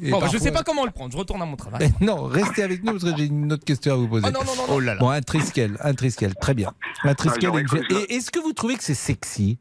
et 0.01 0.09
Bon, 0.11 0.19
bah, 0.19 0.27
je 0.31 0.37
sais 0.37 0.51
pas 0.51 0.63
comment 0.63 0.85
le 0.85 0.91
prendre. 0.91 1.11
Je 1.11 1.17
retourne 1.17 1.41
à 1.41 1.45
mon 1.45 1.55
travail. 1.55 1.81
Eh, 2.01 2.03
Non, 2.05 2.23
restez 2.23 2.63
avec 2.63 2.83
nous 2.83 2.93
parce 2.93 3.03
que 3.03 3.17
j'ai 3.17 3.25
une 3.25 3.53
autre 3.53 3.65
question 3.65 3.93
à 3.93 3.95
vous 3.97 4.07
poser. 4.07 4.25
Oh, 4.27 4.31
non, 4.31 4.39
non, 4.39 4.55
non, 4.55 4.67
non. 4.67 4.73
Oh 4.75 4.79
là 4.79 4.93
là. 4.95 4.99
Bon, 4.99 5.09
un 5.09 5.21
triskel, 5.21 5.77
un 5.83 5.93
triskel, 5.93 6.33
très 6.35 6.53
bien. 6.53 6.71
Un 7.03 7.13
triskel. 7.13 7.51
Et 7.91 8.15
est-ce 8.15 8.31
que 8.31 8.39
vous 8.47 8.53
trouvez 8.53 8.75
que 8.75 8.83
c'est 8.83 8.93
sexy? 8.93 9.59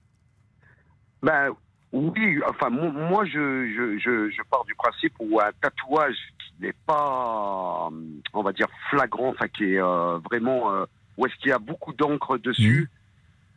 Ben 1.22 1.50
oui, 1.92 2.40
enfin 2.48 2.70
mo- 2.70 2.92
moi 2.92 3.24
je, 3.24 3.68
je, 3.74 3.98
je, 3.98 4.30
je 4.30 4.42
pars 4.50 4.64
du 4.64 4.74
principe 4.74 5.12
où 5.18 5.40
un 5.40 5.50
tatouage 5.60 6.16
qui 6.38 6.64
n'est 6.64 6.74
pas, 6.86 7.88
on 8.32 8.42
va 8.42 8.52
dire 8.52 8.68
flagrant, 8.90 9.30
enfin 9.30 9.48
qui 9.48 9.64
est 9.64 9.80
euh, 9.80 10.18
vraiment 10.18 10.72
euh, 10.72 10.84
où 11.16 11.26
est-ce 11.26 11.34
qu'il 11.36 11.48
y 11.48 11.52
a 11.52 11.58
beaucoup 11.58 11.92
d'encre 11.92 12.38
dessus. 12.38 12.90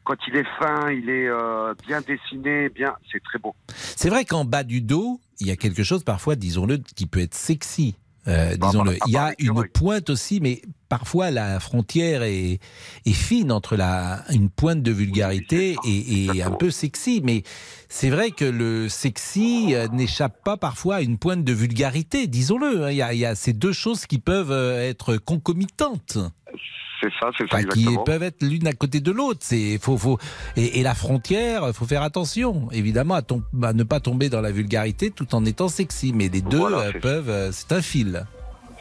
Quand 0.06 0.16
il 0.28 0.38
est 0.38 0.48
fin, 0.60 0.90
il 0.90 1.10
est 1.10 1.28
euh, 1.28 1.76
bien 1.86 2.02
dessiné, 2.02 2.70
bien, 2.70 2.96
c'est 3.12 3.22
très 3.22 3.38
beau. 3.38 3.54
C'est 3.76 4.10
vrai 4.10 4.26
qu'en 4.26 4.46
bas 4.46 4.64
du 4.64 4.82
dos, 4.82 5.20
il 5.40 5.48
y 5.48 5.52
a 5.52 5.56
quelque 5.56 5.84
chose 5.84 6.04
parfois, 6.04 6.36
disons-le, 6.36 6.78
qui 6.78 7.06
peut 7.06 7.20
être 7.20 7.36
sexy. 7.36 7.96
Euh, 8.30 8.56
disons-le. 8.56 8.98
Il 9.08 9.14
y 9.14 9.18
a 9.18 9.34
une 9.40 9.64
pointe 9.74 10.10
aussi, 10.10 10.40
mais 10.40 10.62
parfois 10.88 11.32
la 11.32 11.60
frontière 11.60 12.24
est, 12.24 12.60
est 13.06 13.14
fine 13.14 13.52
entre 13.52 13.76
la, 13.76 14.24
une 14.32 14.50
pointe 14.50 14.82
de 14.84 14.92
vulgarité 14.92 15.76
et, 15.86 16.26
et 16.36 16.44
un 16.44 16.52
peu 16.52 16.70
sexy. 16.72 17.22
Mais 17.24 17.44
c'est 17.90 18.10
vrai 18.10 18.32
que 18.32 18.46
le 18.46 18.88
sexy 18.88 19.74
euh, 19.74 19.88
n'échappe 19.92 20.44
pas 20.44 20.58
parfois 20.58 20.98
à 20.98 21.02
une 21.02 21.18
pointe 21.18 21.44
de 21.44 21.54
vulgarité, 21.54 22.28
disons-le. 22.28 22.86
hein. 22.86 22.92
Il 22.92 22.98
y 22.98 23.02
a, 23.02 23.14
il 23.14 23.20
y 23.20 23.26
a 23.26 23.36
ces 23.36 23.54
deux 23.54 23.74
choses 23.74 24.06
qui 24.06 24.20
peuvent 24.20 24.52
euh, 24.52 24.88
être 24.90 25.18
concomitantes. 25.18 26.18
C'est 27.02 27.12
ça, 27.20 27.30
c'est 27.38 27.48
ça, 27.50 27.58
Enfin, 27.58 27.64
qui 27.68 27.86
peuvent 28.06 28.24
être 28.24 28.42
l'une 28.44 28.68
à 28.68 28.74
côté 28.74 29.00
de 29.00 29.12
l'autre. 29.12 29.40
C'est 29.42 29.80
faut 29.82 29.98
faut 29.98 30.18
et, 30.58 30.80
et 30.80 30.84
la 30.84 30.94
frontière, 30.96 31.74
faut 31.74 31.86
faire 31.86 32.04
attention. 32.04 32.68
Évidemment 32.72 33.14
à, 33.16 33.22
tom- 33.22 33.44
à 33.64 33.72
ne 33.74 33.84
pas 33.84 34.00
tomber 34.02 34.28
dans 34.30 34.42
la 34.42 34.52
vulgarité 34.52 35.10
tout 35.10 35.34
en 35.34 35.46
étant 35.46 35.70
sexy. 35.70 36.12
Mais 36.14 36.28
les 36.30 36.42
deux 36.42 36.58
Voilà, 36.58 36.78
euh, 36.80 36.92
peuvent. 37.00 37.30
euh, 37.30 37.52
C'est 37.54 37.72
un 37.72 37.82
fil. 37.82 38.26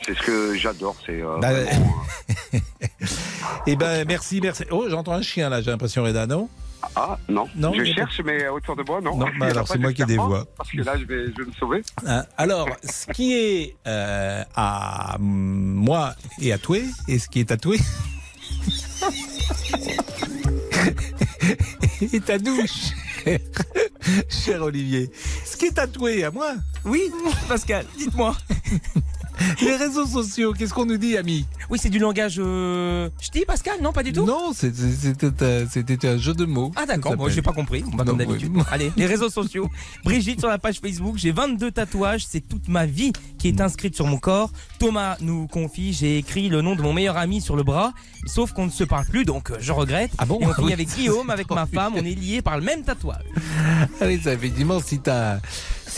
C'est 0.04 0.16
ce 0.16 0.22
que 0.22 0.54
j'adore. 0.56 0.96
C'est 1.06 1.20
euh, 1.22 1.38
Bah, 1.40 1.52
vraiment, 1.52 1.94
Eh 3.66 3.76
ben 3.76 4.04
merci 4.06 4.40
merci. 4.40 4.64
Oh 4.70 4.86
j'entends 4.88 5.12
un 5.12 5.22
chien 5.22 5.48
là. 5.48 5.60
J'ai 5.60 5.70
l'impression 5.70 6.02
Reda 6.02 6.26
non? 6.26 6.48
Ah 6.95 7.18
non, 7.29 7.49
Non, 7.57 7.72
je 7.72 7.85
cherche, 7.85 8.20
mais 8.24 8.49
autour 8.49 8.76
de 8.76 8.83
moi, 8.83 9.01
non. 9.01 9.16
Non, 9.16 9.26
bah 9.39 9.49
Et 9.49 9.51
alors, 9.51 9.66
c'est 9.66 9.79
moi 9.79 9.93
qui 9.93 10.03
ai 10.03 10.07
des 10.07 10.16
voix. 10.16 10.45
Parce 10.57 10.70
que 10.70 10.83
là, 10.83 10.97
je 10.97 11.05
vais, 11.05 11.26
je 11.26 11.43
vais 11.43 11.45
me 11.49 11.53
sauver. 11.53 11.83
Hein, 12.07 12.24
Alors, 12.37 12.68
ce 12.83 13.07
qui 13.12 13.35
est 13.35 13.76
euh, 13.87 14.45
à 14.55 15.16
moi 15.18 16.14
et 16.41 16.53
à 16.53 16.59
toi, 16.59 16.79
et 17.09 17.18
ce 17.18 17.29
qui 17.29 17.41
est 17.41 17.47
tatoué, 17.47 17.79
est 22.01 22.31
à 22.31 22.39
nous, 22.39 22.61
cher, 22.66 23.41
cher 24.29 24.62
Olivier. 24.62 25.11
Ce 25.45 25.57
qui 25.57 25.66
est 25.66 25.72
tatoué 25.72 26.24
à 26.24 26.31
moi, 26.31 26.55
Oui, 26.85 27.03
Pascal, 27.49 27.85
dites-moi. 27.97 28.37
les 29.61 29.76
réseaux 29.76 30.07
sociaux, 30.07 30.53
qu'est-ce 30.53 30.72
qu'on 30.74 30.86
nous 30.86 30.97
dit, 30.97 31.16
ami 31.16 31.47
Oui, 31.70 31.78
c'est 31.80 31.89
du 31.91 31.99
langage. 31.99 32.36
Euh... 32.39 33.09
Ch'ti, 33.20 33.45
Pascal 33.47 33.74
Non, 33.82 33.93
pas 33.93 34.03
du 34.03 34.12
tout 34.12 34.24
Non, 34.24 34.53
c'était 34.53 36.09
un- 36.09 36.18
jeu 36.18 36.34
de 36.34 36.45
mots. 36.45 36.72
Ah 36.76 36.86
d'accord, 36.86 37.16
moi 37.16 37.30
j'ai 37.30 37.43
pas 37.43 37.53
compris, 37.53 37.82
Bah, 37.82 38.05
Non, 38.05 38.05
comme 38.05 38.18
d'habitude. 38.18 38.53
Allez, 38.70 38.93
les 38.97 39.07
réseaux 39.07 39.30
sociaux. 39.30 39.68
Brigitte 40.05 40.41
sur 40.41 40.49
la 40.49 40.59
page 40.59 40.80
Facebook, 40.80 41.16
j'ai 41.16 41.32
22 41.32 41.70
tatouages, 41.70 42.26
c'est 42.28 42.41
toute 42.41 42.68
ma 42.68 42.86
vie 42.86 43.12
qui 43.39 43.49
est 43.49 43.61
inscrite 43.61 43.95
sur 43.95 44.07
mon 44.07 44.18
corps. 44.18 44.51
Thomas 44.78 45.16
nous 45.20 45.47
confie, 45.47 45.93
j'ai 45.93 46.18
écrit 46.18 46.49
le 46.49 46.62
nom 46.62 46.74
de 46.76 46.82
mon 46.82 46.93
meilleur 46.93 47.16
ami 47.16 47.41
sur 47.41 47.57
le 47.57 47.62
bras, 47.62 47.93
sauf 48.26 48.53
qu'on 48.53 48.66
ne 48.66 48.70
se 48.70 48.84
parle 48.84 49.07
plus, 49.07 49.24
donc 49.24 49.51
euh, 49.51 49.57
je 49.61 49.72
regrette. 49.72 50.11
Ah 50.18 50.26
bon 50.26 50.39
Et 50.41 50.47
on 50.47 50.53
finit 50.55 50.66
Oui. 50.68 50.72
avec 50.72 50.89
Guillaume, 50.95 51.30
avec 51.30 51.51
ma 51.51 51.66
femme, 51.66 51.93
on 51.97 52.05
est 52.05 52.14
liés 52.14 52.43
par 52.43 52.57
le 52.59 52.64
même 52.64 52.82
tatouage. 52.82 53.24
Ah 54.01 54.05
oui, 54.07 54.20
ça 54.22 54.32
effectivement, 54.34 54.80
si 54.80 54.99
t'as, 54.99 55.39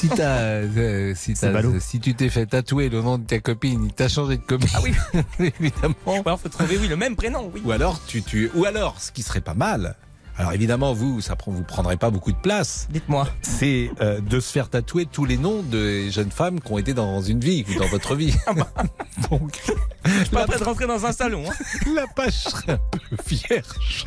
si 0.01 0.09
t'as, 0.09 0.38
euh, 0.38 1.12
si 1.14 1.34
t'as- 1.34 1.80
si 1.80 2.01
tu 2.01 2.14
t'es 2.14 2.28
fait 2.30 2.46
tatouer 2.46 2.88
le 2.88 3.03
nom 3.03 3.18
de 3.18 3.24
ta 3.24 3.38
copine, 3.40 3.84
il 3.84 3.92
t'a 3.92 4.09
changé 4.09 4.38
de 4.38 4.42
copine. 4.42 4.68
Ah 4.74 4.80
oui. 4.82 4.92
évidemment. 5.61 5.94
Ou 6.07 6.12
alors 6.24 6.40
faut 6.40 6.48
trouver, 6.48 6.78
oui, 6.78 6.88
le 6.88 6.96
même 6.96 7.16
prénom, 7.16 7.51
oui. 7.55 7.61
Ou 7.64 7.70
alors, 7.72 8.01
tu, 8.07 8.22
tu, 8.22 8.51
ou 8.55 8.64
alors, 8.64 9.01
ce 9.01 9.12
qui 9.12 9.22
serait 9.22 9.40
pas 9.42 9.55
mal. 9.55 9.96
Alors 10.41 10.55
évidemment, 10.55 10.95
vous, 10.95 11.20
ça 11.20 11.36
prend, 11.36 11.53
vous 11.53 11.62
prendrez 11.64 11.99
pas 11.99 12.09
beaucoup 12.09 12.32
de 12.32 12.38
place. 12.38 12.88
Dites-moi. 12.91 13.28
C'est 13.43 13.91
euh, 14.01 14.22
de 14.22 14.41
se 14.41 14.51
faire 14.51 14.70
tatouer 14.70 15.05
tous 15.05 15.26
les 15.26 15.36
noms 15.36 15.62
de 15.62 16.09
jeunes 16.09 16.30
femmes 16.30 16.61
qui 16.62 16.72
ont 16.72 16.78
été 16.78 16.95
dans 16.95 17.20
une 17.20 17.41
vie 17.41 17.62
ou 17.68 17.78
dans 17.78 17.88
votre 17.88 18.14
vie. 18.14 18.34
Donc, 19.30 19.61
Je 20.07 20.11
suis 20.12 20.30
pas 20.30 20.47
prêt 20.47 20.59
de 20.59 20.64
rentrer 20.64 20.86
dans 20.86 21.05
un 21.05 21.12
salon. 21.12 21.45
hein. 21.47 21.55
la 21.95 22.07
page 22.07 22.32
serait 22.45 22.72
un 22.72 22.80
peu 22.91 23.01
vierge. 23.28 24.07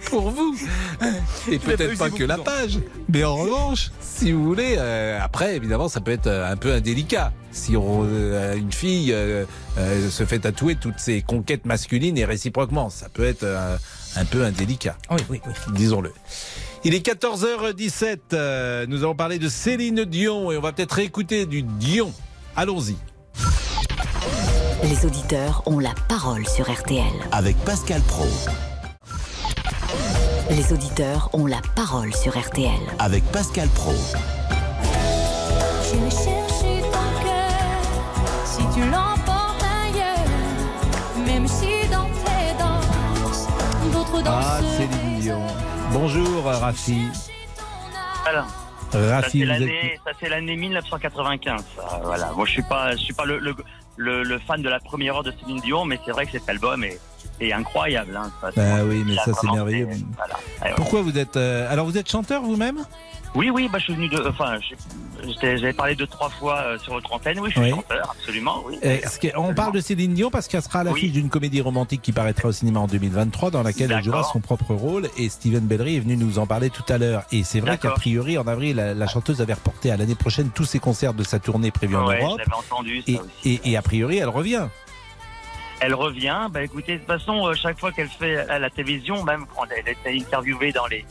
Pour 0.06 0.30
vous. 0.30 0.56
Et 1.50 1.58
pas 1.58 1.72
peut-être 1.76 1.98
pas 1.98 2.08
que 2.08 2.24
la 2.24 2.38
page. 2.38 2.78
Mais 3.10 3.24
en 3.24 3.36
revanche, 3.36 3.90
si 4.00 4.32
vous 4.32 4.44
voulez, 4.44 4.76
euh, 4.78 5.18
après, 5.22 5.56
évidemment, 5.56 5.88
ça 5.90 6.00
peut 6.00 6.10
être 6.10 6.26
euh, 6.26 6.50
un 6.50 6.56
peu 6.56 6.72
indélicat. 6.72 7.32
Si 7.52 7.76
on, 7.76 8.04
euh, 8.04 8.56
une 8.56 8.72
fille 8.72 9.12
euh, 9.12 9.44
euh, 9.76 10.08
se 10.08 10.24
fait 10.24 10.38
tatouer 10.38 10.74
toutes 10.76 10.98
ses 10.98 11.20
conquêtes 11.20 11.66
masculines 11.66 12.16
et 12.16 12.24
réciproquement, 12.24 12.88
ça 12.88 13.08
peut 13.10 13.24
être 13.24 13.42
euh, 13.44 13.76
un 14.16 14.24
peu 14.24 14.44
indélicat. 14.44 14.96
Oui, 15.10 15.18
oui, 15.30 15.40
oui. 15.46 15.52
Disons-le. 15.74 16.12
Il 16.84 16.94
est 16.94 17.06
14h17. 17.06 18.18
euh, 18.32 18.86
nous 18.88 18.98
allons 18.98 19.14
parler 19.14 19.38
de 19.38 19.48
Céline 19.48 20.04
Dion 20.04 20.50
et 20.50 20.56
on 20.56 20.60
va 20.60 20.72
peut-être 20.72 20.92
réécouter 20.92 21.46
du 21.46 21.62
Dion. 21.62 22.12
Allons-y. 22.56 22.96
Les 24.82 25.06
auditeurs 25.06 25.62
ont 25.66 25.78
la 25.78 25.94
parole 26.08 26.46
sur 26.46 26.70
RTL. 26.70 27.04
Avec 27.30 27.56
Pascal 27.58 28.00
Pro. 28.02 28.26
Les 30.50 30.72
auditeurs 30.72 31.30
ont 31.32 31.46
la 31.46 31.60
parole 31.76 32.12
sur 32.14 32.36
RTL. 32.38 32.70
Avec 32.98 33.24
Pascal 33.26 33.68
Pro. 33.68 33.94
J'irai 35.84 36.10
chercher 36.10 36.82
ton 36.90 37.24
cœur 37.24 38.44
si 38.44 38.62
tu 38.74 38.84
Ah, 44.26 44.58
Céline 44.76 45.20
Dion. 45.20 45.40
Bonjour, 45.92 46.44
Rafi. 46.44 47.06
Voilà. 48.22 48.46
Ça 48.90 48.98
Rafi, 49.16 49.42
êtes- 49.42 49.48
l'année, 49.48 50.00
ça 50.04 50.12
c'est 50.20 50.28
l'année 50.28 50.56
1995. 50.56 51.64
ça, 51.76 52.00
voilà. 52.04 52.30
Moi 52.36 52.44
je 52.46 52.52
suis 52.52 52.62
pas, 52.62 52.92
je 52.92 52.98
suis 52.98 53.14
pas 53.14 53.24
le, 53.24 53.38
le, 53.38 53.54
le- 53.96 54.22
le 54.22 54.38
fan 54.38 54.60
de 54.62 54.68
la 54.68 54.80
première 54.80 55.16
heure 55.16 55.22
de 55.22 55.32
Céline 55.40 55.60
Dion, 55.60 55.84
mais 55.86 55.98
c'est 56.04 56.12
vrai 56.12 56.26
que 56.26 56.32
cet 56.32 56.48
album 56.48 56.84
est, 56.84 57.00
est 57.40 57.52
incroyable. 57.52 58.14
Hein, 58.16 58.30
ça, 58.40 58.50
Bah 58.54 58.84
oui, 58.84 59.02
mais 59.06 59.16
ça 59.16 59.32
c'est 59.40 59.50
merveilleux. 59.50 59.88
voilà. 60.16 60.74
Pourquoi 60.76 61.00
vous 61.02 61.16
êtes 61.18 61.36
euh, 61.36 61.72
alors 61.72 61.86
vous 61.86 61.96
êtes 61.96 62.10
chanteur 62.10 62.42
vous-même? 62.42 62.84
Oui, 63.34 63.48
oui, 63.48 63.66
bah 63.72 63.78
je 63.78 63.84
suis 63.84 63.94
venu 63.94 64.08
de, 64.10 64.22
enfin, 64.28 64.58
j'avais 65.40 65.72
parlé 65.72 65.94
deux 65.94 66.06
trois 66.06 66.28
fois 66.30 66.58
euh, 66.62 66.78
sur 66.78 66.92
votre 66.94 67.12
antenne. 67.12 67.38
Oui, 67.40 67.50
je 67.50 67.60
suis 67.60 67.62
Oui. 67.62 67.70
chanteur, 67.70 68.10
absolument. 68.10 68.62
Oui. 68.66 68.78
Euh, 68.84 68.98
ce 69.06 69.26
On 69.36 69.54
parle 69.54 69.72
de 69.72 69.80
Céline 69.80 70.14
Dion 70.14 70.30
parce 70.30 70.48
qu'elle 70.48 70.62
sera 70.62 70.80
à 70.80 70.84
l'affiche 70.84 71.12
d'une 71.12 71.28
comédie 71.28 71.60
romantique 71.60 72.02
qui 72.02 72.12
paraîtra 72.12 72.48
au 72.48 72.52
cinéma 72.52 72.80
en 72.80 72.86
2023 72.86 73.50
dans 73.50 73.62
laquelle 73.62 73.92
elle 73.92 74.02
jouera 74.02 74.22
son 74.24 74.40
propre 74.40 74.74
rôle 74.74 75.08
et 75.16 75.28
Steven 75.28 75.64
Bellery 75.66 75.96
est 75.96 76.00
venu 76.00 76.16
nous 76.16 76.38
en 76.38 76.46
parler 76.46 76.70
tout 76.70 76.84
à 76.88 76.98
l'heure 76.98 77.22
et 77.32 77.44
c'est 77.44 77.60
vrai 77.60 77.72
D'accord. 77.72 77.94
priori 77.94 78.36
en 78.38 78.46
avril 78.46 78.76
la, 78.76 78.94
la 78.94 79.06
chanteuse 79.06 79.40
avait 79.40 79.54
reporté 79.54 79.90
à 79.90 79.96
l'année 79.96 80.14
prochaine 80.14 80.50
tous 80.54 80.64
ses 80.64 80.78
concerts 80.78 81.14
de 81.14 81.22
sa 81.24 81.38
tournée 81.38 81.70
prévue 81.70 81.96
en 81.96 82.06
Ouais, 82.06 82.20
Europe 82.22 82.40
entendu 82.56 83.02
ça 83.02 83.12
et, 83.12 83.16
aussi. 83.18 83.60
et- 83.64 83.70
et 83.72 83.76
a 83.76 83.82
priori 83.82 84.18
elle 84.18 84.28
revient. 84.28 84.66
Elle 85.80 85.94
revient. 85.94 86.46
Bah 86.52 86.62
écoutez, 86.62 86.92
de 86.94 86.98
toute 86.98 87.08
façon, 87.08 87.44
euh, 87.48 87.54
chaque 87.54 87.78
fois 87.80 87.90
qu'elle 87.90 88.08
fait 88.08 88.36
à 88.48 88.60
la 88.60 88.70
télévision, 88.70 89.24
même 89.24 89.46
quand 89.52 89.64
elle 89.76 89.88
est 89.88 90.20
interviewée 90.22 90.70
dans 90.70 90.86
les 90.86 91.04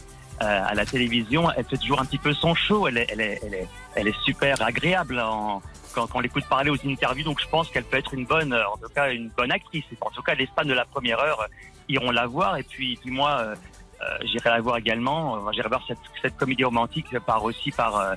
à 0.45 0.73
la 0.73 0.85
télévision, 0.85 1.49
elle 1.51 1.65
fait 1.65 1.77
toujours 1.77 2.01
un 2.01 2.05
petit 2.05 2.17
peu 2.17 2.33
son 2.33 2.55
show. 2.55 2.87
Elle 2.87 2.97
est, 2.97 3.07
elle 3.11 3.21
est, 3.21 3.39
elle 3.45 3.53
est, 3.53 3.67
elle 3.95 4.07
est 4.07 4.19
super 4.23 4.61
agréable 4.61 5.19
en, 5.19 5.61
quand, 5.93 6.07
quand 6.07 6.17
on 6.17 6.19
l'écoute 6.19 6.45
parler 6.49 6.69
aux 6.69 6.87
interviews. 6.87 7.23
Donc 7.23 7.39
je 7.41 7.47
pense 7.47 7.69
qu'elle 7.69 7.83
peut 7.83 7.97
être 7.97 8.13
une 8.13 8.25
bonne, 8.25 8.53
euh, 8.53 8.73
en 8.73 8.77
tout 8.77 8.89
cas 8.93 9.11
une 9.11 9.29
bonne 9.29 9.51
actrice. 9.51 9.85
En 10.01 10.09
tout 10.09 10.21
cas, 10.21 10.33
les 10.35 10.47
fans 10.47 10.65
de 10.65 10.73
la 10.73 10.85
première 10.85 11.19
heure 11.19 11.41
euh, 11.41 11.47
iront 11.89 12.11
la 12.11 12.25
voir. 12.27 12.57
Et 12.57 12.63
puis, 12.63 12.97
puis 13.01 13.11
moi, 13.11 13.37
euh, 13.39 13.55
euh, 14.01 14.17
j'irai 14.23 14.49
la 14.49 14.61
voir 14.61 14.77
également. 14.77 15.35
Euh, 15.35 15.51
J'irai 15.53 15.69
voir 15.69 15.83
cette, 15.87 15.99
cette 16.21 16.37
comédie 16.37 16.63
romantique 16.63 17.17
par 17.19 17.43
aussi 17.43 17.71
par 17.71 17.95
euh, 17.97 18.13
euh, 18.13 18.15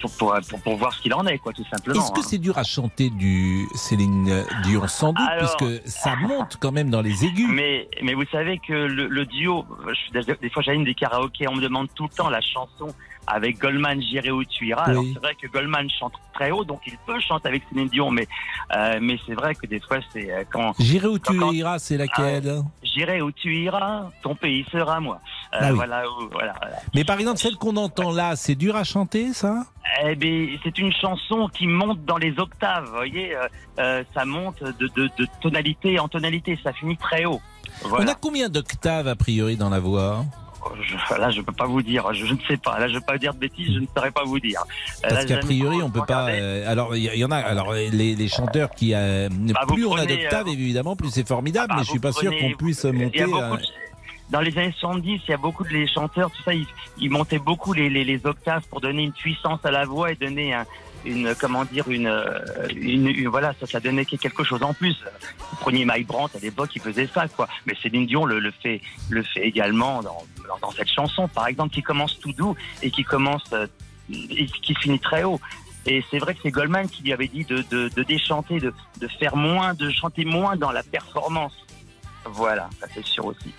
pour, 0.00 0.10
pour, 0.12 0.34
pour, 0.48 0.60
pour 0.60 0.76
voir 0.76 0.92
ce 0.92 1.00
qu'il 1.02 1.14
en 1.14 1.26
est, 1.26 1.38
quoi, 1.38 1.52
tout 1.52 1.64
simplement. 1.70 2.00
Est-ce 2.02 2.12
que 2.12 2.20
hein. 2.20 2.26
c'est 2.26 2.38
dur 2.38 2.58
à 2.58 2.64
chanter 2.64 3.10
du 3.10 3.66
Céline 3.74 4.44
Dion 4.64 4.86
sans 4.88 5.12
doute 5.12 5.26
Alors- 5.28 5.56
puisque 5.56 5.88
ça 5.88 6.16
monte 6.20 6.56
quand 6.60 6.72
même 6.72 6.90
dans 6.90 7.02
les 7.02 7.24
aigus. 7.24 7.48
Mais, 7.50 7.88
mais 8.02 8.14
vous 8.14 8.26
savez 8.30 8.58
que 8.58 8.72
le, 8.72 9.08
le 9.08 9.26
duo, 9.26 9.64
je 10.12 10.20
des 10.20 10.50
fois 10.50 10.62
j'anime 10.62 10.84
des 10.84 10.94
karaokés, 10.94 11.48
on 11.48 11.56
me 11.56 11.62
demande 11.62 11.88
tout 11.94 12.04
le 12.04 12.16
temps 12.16 12.28
la 12.28 12.40
chanson 12.40 12.88
avec 13.26 13.58
Goldman, 13.58 14.00
J'irai 14.02 14.30
où 14.30 14.44
tu 14.44 14.66
iras. 14.66 14.84
Oui. 14.86 14.90
Alors 14.90 15.04
c'est 15.12 15.18
vrai 15.20 15.34
que 15.40 15.46
Goldman 15.46 15.88
chante 15.90 16.12
très 16.34 16.50
haut, 16.50 16.64
donc 16.64 16.80
il 16.86 16.96
peut 17.06 17.20
chanter 17.20 17.48
avec 17.48 17.62
Céline 17.68 17.88
Dion, 17.88 18.10
mais, 18.10 18.26
euh, 18.76 18.98
mais 19.00 19.18
c'est 19.26 19.34
vrai 19.34 19.54
que 19.54 19.66
des 19.66 19.80
fois 19.80 19.98
c'est 20.12 20.30
euh, 20.32 20.44
quand... 20.52 20.72
J'irai 20.78 21.06
où 21.08 21.18
tu 21.18 21.36
quand- 21.38 21.52
iras, 21.52 21.78
c'est 21.78 21.96
laquelle 21.96 22.62
J'irai 22.82 23.22
où 23.22 23.30
tu 23.30 23.54
iras, 23.54 24.10
ton 24.22 24.34
pays 24.34 24.66
sera 24.72 24.98
moi. 25.00 25.20
Euh, 25.54 25.58
Ah 25.60 25.66
oui. 25.70 25.76
voilà, 25.76 26.02
voilà, 26.30 26.54
voilà. 26.60 26.76
Mais 26.94 27.04
par 27.04 27.18
exemple 27.20 27.38
celle 27.38 27.56
qu'on 27.56 27.76
entend 27.76 28.10
là, 28.12 28.34
c'est 28.36 28.54
dur 28.54 28.74
à 28.76 28.84
chanter 28.84 29.32
ça 29.32 29.64
Eh 30.04 30.14
bien, 30.16 30.56
c'est 30.64 30.76
une 30.78 30.92
chanson 30.92 31.48
qui 31.48 31.66
monte 31.66 32.04
dans 32.04 32.18
les 32.18 32.38
octaves, 32.38 32.86
vous 32.86 32.92
voyez, 32.96 33.36
euh, 33.36 33.46
euh, 33.78 34.04
ça 34.14 34.24
monte 34.24 34.62
de, 34.62 34.88
de, 34.96 35.08
de 35.18 35.26
tonalité 35.40 35.98
en 35.98 36.08
tonalité, 36.08 36.58
ça 36.62 36.72
finit 36.72 36.96
très 36.96 37.24
haut. 37.24 37.40
On 37.84 37.88
Voilà. 37.88 38.12
a 38.12 38.14
combien 38.14 38.48
d'octaves 38.48 39.08
a 39.08 39.16
priori 39.16 39.56
dans 39.56 39.70
la 39.70 39.80
voix 39.80 40.24
Je- 40.82 41.18
là, 41.20 41.30
je 41.30 41.40
peux 41.40 41.52
pas 41.52 41.66
vous 41.66 41.82
dire. 41.82 42.12
Je, 42.12 42.26
je 42.26 42.34
ne 42.34 42.38
sais 42.48 42.56
pas. 42.56 42.78
Là, 42.78 42.88
je 42.88 42.94
vais 42.94 43.00
pas 43.00 43.18
dire 43.18 43.34
de 43.34 43.38
bêtises. 43.40 43.74
Je 43.74 43.80
ne 43.80 43.86
saurais 43.96 44.10
pas 44.10 44.24
vous 44.24 44.38
dire. 44.40 44.62
Parce 45.02 45.24
qu'a 45.26 45.38
priori, 45.38 45.82
on 45.82 45.90
peut 45.90 46.00
pas. 46.06 46.24
regarder. 46.24 46.40
euh, 46.42 46.70
alors, 46.70 46.96
il 46.96 47.02
y, 47.02 47.18
y 47.18 47.24
en 47.24 47.30
a. 47.30 47.36
Alors, 47.38 47.72
les, 47.72 47.90
les 48.14 48.28
chanteurs 48.28 48.70
qui. 48.70 48.94
euh, 48.94 49.28
Bah, 49.30 49.60
plus 49.66 49.86
on 49.86 49.96
a 49.96 50.06
d'octaves, 50.06 50.48
euh, 50.48 50.52
évidemment, 50.52 50.96
plus 50.96 51.10
c'est 51.10 51.26
formidable. 51.26 51.68
Ah, 51.72 51.76
mais 51.78 51.84
je 51.84 51.90
suis 51.90 51.98
pas 51.98 52.12
sûr 52.12 52.30
qu'on 52.36 52.52
puisse 52.56 52.84
monter. 52.84 53.24
Dans 54.30 54.40
les 54.40 54.56
années 54.56 54.74
70, 54.78 55.20
il 55.26 55.30
y 55.30 55.34
a 55.34 55.36
beaucoup 55.36 55.62
de 55.62 55.68
les 55.68 55.86
chanteurs, 55.86 56.30
tout 56.30 56.42
ça, 56.42 56.54
ils, 56.54 56.64
ils 56.98 57.10
montaient 57.10 57.38
beaucoup 57.38 57.74
les, 57.74 57.90
les, 57.90 58.02
les 58.02 58.24
octaves 58.24 58.62
pour 58.70 58.80
donner 58.80 59.02
une 59.02 59.12
puissance 59.12 59.60
à 59.64 59.70
la 59.70 59.84
voix 59.84 60.10
et 60.10 60.14
donner 60.14 60.54
un, 60.54 60.64
une, 61.04 61.34
comment 61.34 61.64
dire, 61.64 61.88
une, 61.88 62.06
euh, 62.06 62.38
une, 62.74 63.08
une- 63.08 63.28
voilà, 63.28 63.54
ça, 63.60 63.66
ça 63.66 63.80
donnait 63.80 64.04
quelque 64.04 64.44
chose 64.44 64.62
en 64.62 64.74
plus. 64.74 64.96
Vous 65.50 65.56
preniez 65.56 65.84
Mike 65.84 66.06
Brandt 66.06 66.36
à 66.36 66.40
l'époque, 66.40 66.70
il 66.74 66.82
faisait 66.82 67.08
ça, 67.12 67.28
quoi. 67.28 67.48
Mais 67.66 67.74
Céline 67.82 68.06
Dion 68.06 68.24
le, 68.24 68.50
fait, 68.62 68.80
le 69.10 69.22
fait 69.22 69.46
également 69.46 70.02
dans, 70.02 70.22
dans, 70.60 70.70
cette 70.70 70.90
chanson, 70.90 71.28
par 71.28 71.46
exemple, 71.46 71.74
qui 71.74 71.82
commence 71.82 72.18
tout 72.20 72.32
doux 72.32 72.56
et 72.82 72.90
qui 72.90 73.04
commence, 73.04 73.44
euh, 73.52 73.66
qui 74.08 74.74
finit 74.74 75.00
très 75.00 75.24
haut. 75.24 75.40
Et 75.86 76.04
c'est 76.10 76.18
vrai 76.18 76.34
que 76.34 76.40
c'est 76.42 76.50
Goldman 76.50 76.88
qui 76.88 77.02
lui 77.02 77.12
avait 77.12 77.26
dit 77.26 77.44
de, 77.44 77.64
de, 77.70 78.02
déchanter, 78.04 78.60
de, 78.60 78.72
de 79.00 79.08
faire 79.08 79.34
moins, 79.36 79.74
de 79.74 79.90
chanter 79.90 80.24
moins 80.24 80.56
dans 80.56 80.70
la 80.70 80.82
performance. 80.82 81.54
Voilà, 82.24 82.70
ça 82.80 82.86
c'est 82.94 83.04
sûr 83.04 83.24
aussi. 83.26 83.52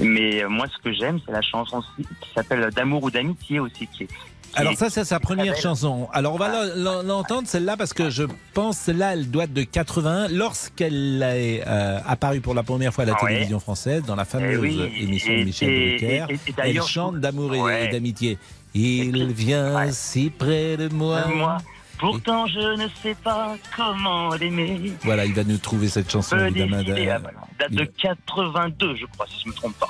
Mais 0.00 0.42
euh, 0.42 0.48
moi, 0.48 0.66
ce 0.68 0.78
que 0.82 0.92
j'aime, 0.92 1.18
c'est 1.26 1.32
la 1.32 1.42
chanson 1.42 1.82
qui 1.96 2.30
s'appelle 2.34 2.70
D'amour 2.70 3.02
ou 3.04 3.10
d'amitié 3.10 3.58
aussi, 3.58 3.86
qui 3.88 4.04
est, 4.04 4.08
Alors 4.54 4.74
ça, 4.74 4.90
c'est 4.90 5.04
sa 5.04 5.18
première 5.20 5.56
chanson. 5.56 6.08
Alors 6.12 6.34
on 6.34 6.38
va 6.38 6.50
Ah. 6.52 6.64
l'en- 6.76 7.02
l'entendre 7.02 7.48
celle-là 7.48 7.76
parce 7.76 7.92
que 7.92 8.10
je 8.10 8.24
pense 8.54 8.76
celle-là, 8.78 9.14
elle 9.14 9.30
doit 9.30 9.44
être 9.44 9.52
de 9.54 9.62
81 9.62 10.28
lorsqu'elle 10.28 11.22
est 11.22 11.62
euh, 11.66 11.98
apparue 12.06 12.40
pour 12.40 12.54
la 12.54 12.62
première 12.62 12.92
fois 12.92 13.04
à 13.04 13.06
la 13.08 13.14
Ah 13.18 13.24
ouais. 13.24 13.30
télévision 13.30 13.60
française 13.60 14.02
dans 14.06 14.16
la 14.16 14.24
fameuse 14.24 14.54
Eh 14.54 14.58
oui, 14.58 14.92
émission 15.00 15.32
de 15.32 15.44
Michel 15.44 15.68
et- 15.70 15.90
Drucker. 15.98 16.26
et- 16.30 16.52
Elle 16.58 16.82
chante 16.82 17.16
d'amour 17.20 17.54
et- 17.54 17.60
Ouais. 17.60 17.84
et 17.86 17.88
d'amitié. 17.88 18.38
Il 18.74 19.32
vient 19.32 19.90
si 19.92 20.30
près 20.30 20.76
de 20.76 20.88
moi. 20.88 21.26
Moi. 21.34 21.58
Pourtant, 21.98 22.46
je 22.46 22.82
ne 22.82 22.88
sais 23.02 23.14
pas 23.22 23.56
comment 23.76 24.34
l'aimer. 24.34 24.92
Voilà, 25.04 25.24
il 25.24 25.34
va 25.34 25.44
nous 25.44 25.58
trouver 25.58 25.88
cette 25.88 26.10
chanson 26.10 26.36
évidemment. 26.38 26.78
ah. 26.80 27.18
Date 27.60 27.72
de 27.72 27.84
82, 27.84 28.96
je 28.96 29.06
crois, 29.06 29.26
si 29.28 29.40
je 29.40 29.46
ne 29.46 29.50
me 29.52 29.56
trompe 29.56 29.74
pas. 29.78 29.86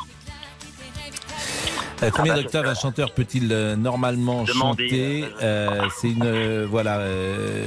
Euh, 2.02 2.10
combien 2.12 2.32
Ah 2.32 2.36
bah, 2.36 2.42
d'octaves 2.42 2.66
un 2.66 2.74
chanteur 2.74 3.12
peut-il 3.12 3.48
euh, 3.52 3.76
normalement 3.76 4.42
Demander, 4.44 4.88
chanter 4.88 5.24
Euh, 5.42 5.82
C'est 6.00 6.08
une 6.08 6.24
euh, 6.24 6.66
voilà 6.68 6.98
euh, 6.98 7.64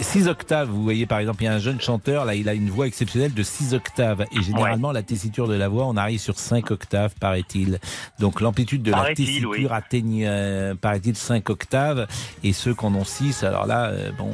six 0.00 0.26
octaves. 0.28 0.68
Vous 0.68 0.82
voyez 0.82 1.06
par 1.06 1.18
exemple, 1.18 1.42
il 1.42 1.46
y 1.46 1.48
a 1.48 1.52
un 1.54 1.58
jeune 1.58 1.80
chanteur 1.80 2.24
là, 2.24 2.34
il 2.34 2.48
a 2.48 2.54
une 2.54 2.70
voix 2.70 2.86
exceptionnelle 2.86 3.32
de 3.34 3.42
6 3.42 3.74
octaves 3.74 4.24
et 4.32 4.42
généralement 4.42 4.92
la 4.92 5.02
tessiture 5.02 5.48
de 5.48 5.54
la 5.54 5.68
voix, 5.68 5.84
on 5.86 5.96
arrive 5.96 6.20
sur 6.20 6.38
5 6.38 6.70
octaves, 6.70 7.12
paraît-il. 7.20 7.78
Donc 8.18 8.40
l'amplitude 8.40 8.82
de 8.82 8.90
la 8.90 9.14
tessiture 9.14 9.50
oui. 9.50 9.66
atteigne, 9.70 10.24
euh, 10.26 10.74
paraît-il, 10.74 11.16
5 11.16 11.48
octaves 11.50 12.06
et 12.42 12.52
ceux 12.52 12.74
qu'on 12.74 12.94
en 12.94 13.04
6. 13.04 13.44
Alors 13.44 13.66
là, 13.66 13.86
euh, 13.86 14.10
bon. 14.18 14.30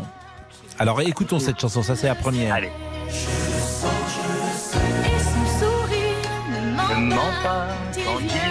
Alors 0.79 1.01
écoutons 1.03 1.39
cette 1.39 1.61
chanson, 1.61 1.83
ça 1.83 1.97
c'est 1.97 2.07
la 2.09 2.15
première. 2.15 2.55
Allez. 2.55 2.71
Et 3.09 3.13
son 5.19 5.59
sourire 5.59 6.01
ne 6.51 6.95
Ne 6.95 7.09
ment 7.09 7.17
mens 7.17 7.43
pas 7.43 7.67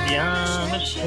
vient 0.10 0.68
me 0.74 0.80
chercher. 0.80 1.02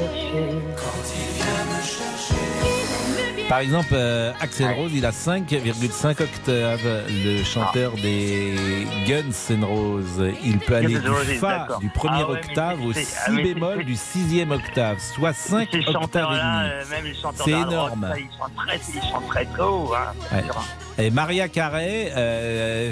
Par 3.49 3.59
exemple, 3.59 3.89
euh, 3.93 4.31
Axel 4.39 4.71
Rose, 4.71 4.91
il 4.95 5.05
a 5.05 5.11
5,5 5.11 6.21
octaves. 6.23 6.79
Le 7.09 7.43
chanteur 7.43 7.91
Ah. 7.95 8.01
des 8.01 8.87
Guns 9.05 9.53
N' 9.53 9.63
Roses, 9.63 10.31
il 10.43 10.57
peut 10.59 10.75
aller 10.77 10.97
du 10.99 11.07
Roses, 11.09 11.33
Fa, 11.39 11.67
du 11.79 11.89
premier 11.89 12.21
Ah 12.23 12.29
ouais, 12.31 12.39
octave 12.39 12.81
au 12.83 12.93
si 12.93 13.05
ah, 13.27 13.31
bémol 13.31 13.83
du 13.83 13.95
sixième 13.95 14.51
octave, 14.51 14.97
soit 14.99 15.33
5 15.33 15.67
Ces 15.71 15.87
octaves 15.89 16.29
et 16.31 16.35
demi. 16.35 16.69
euh, 16.69 16.83
C'est 17.45 17.53
rock, 17.53 17.67
énorme. 17.67 18.07
ça, 18.09 18.17
ils 18.17 18.29
chantent 18.39 18.55
très, 18.55 18.77
ils 18.95 19.09
chantent 19.11 19.27
très 19.27 19.45
tôt. 19.45 19.93
Hein, 19.93 20.13
Ouais. 20.31 20.43
Et 20.99 21.09
Maria 21.09 21.47
Carey, 21.47 22.11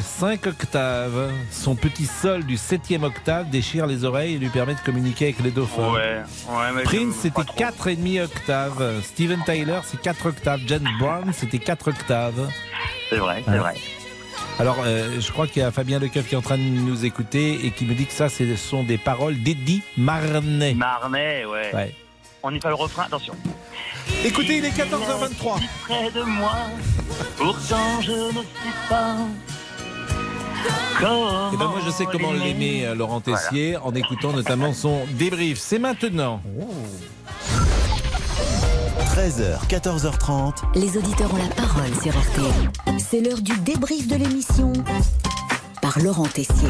5 0.02 0.47
octaves. 0.47 1.32
Son 1.52 1.76
petit 1.76 2.06
sol 2.08 2.43
du 2.43 2.58
septième 2.58 3.04
octave 3.04 3.49
déchire 3.49 3.86
les 3.86 4.04
oreilles 4.06 4.36
et 4.36 4.38
lui 4.39 4.49
permet 4.49 4.74
de 4.74 4.80
communiquer 4.80 5.26
avec 5.26 5.39
les 5.41 5.52
dauphins. 5.52 5.91
Ouais, 5.93 6.22
ouais, 6.49 6.72
mais 6.76 6.84
Prince, 6.84 7.16
c'était 7.22 7.36
pas 7.36 7.43
trop. 7.43 7.56
4,5 7.58 8.24
octaves. 8.24 9.02
Steven 9.04 9.39
Tyler, 9.45 9.80
c'est 9.84 10.02
4 10.02 10.26
octaves. 10.26 10.62
James 10.66 10.88
Brown, 10.99 11.32
c'était 11.32 11.60
4 11.60 11.89
octaves. 11.89 12.49
C'est 13.10 13.18
vrai, 13.18 13.43
c'est 13.45 13.52
Ouais. 13.52 13.58
vrai. 13.60 13.76
Alors, 14.60 14.78
euh, 14.84 15.20
je 15.20 15.32
crois 15.32 15.47
qu'il 15.47 15.62
y 15.62 15.66
a 15.66 15.72
Fabien 15.72 15.99
Lecoeuf 15.99 16.28
qui 16.28 16.34
est 16.36 16.38
en 16.38 16.41
train 16.41 16.58
de 16.58 16.62
nous 16.64 17.06
écouter 17.06 17.66
et 17.66 17.72
qui 17.72 17.86
me 17.86 17.93
dit 17.93 18.06
que 18.08 18.14
ça, 18.14 18.30
ce 18.30 18.56
sont 18.56 18.84
des 18.84 18.97
paroles 18.97 19.41
d'Eddie 19.41 19.84
Marnet. 19.97 20.74
Marnet, 20.74 21.45
ouais. 21.45 21.74
Ouais. 21.74 21.95
On 22.43 22.54
y 22.54 22.60
fait 22.60 22.68
le 22.68 22.74
refrain, 22.76 23.04
attention. 23.04 23.34
Écoutez, 24.24 24.57
il 24.57 24.66
est 24.66 24.70
14h23. 24.70 25.59
Si 25.59 25.68
près 25.84 26.12
de 26.12 26.24
moi, 26.24 26.55
pourtant 27.38 28.01
je 28.01 28.12
ne 28.12 28.32
sais 28.32 28.89
pas. 28.89 29.16
Et 31.53 31.57
ben 31.57 31.66
moi, 31.68 31.80
je 31.84 31.89
sais 31.89 32.05
comment 32.05 32.32
l'aimer, 32.32 32.86
euh, 32.86 32.93
Laurent 32.93 33.22
Tessier, 33.22 33.78
en 33.78 33.93
écoutant 33.95 34.34
notamment 34.34 34.74
son 34.74 34.99
débrief. 35.14 35.57
C'est 35.59 35.80
maintenant. 35.80 36.41
13h, 39.16 39.68
14h30. 39.68 40.53
Les 40.76 40.95
auditeurs 40.97 41.34
ont 41.34 41.38
la 41.38 41.49
parole 41.55 41.91
sur 42.01 42.12
RTL. 42.12 42.99
C'est 42.99 43.22
l'heure 43.22 43.41
du 43.41 43.57
débrief 43.59 44.07
de 44.07 44.16
l'émission 44.16 44.72
par 45.82 45.97
Laurent 45.99 46.28
Tessier. 46.28 46.70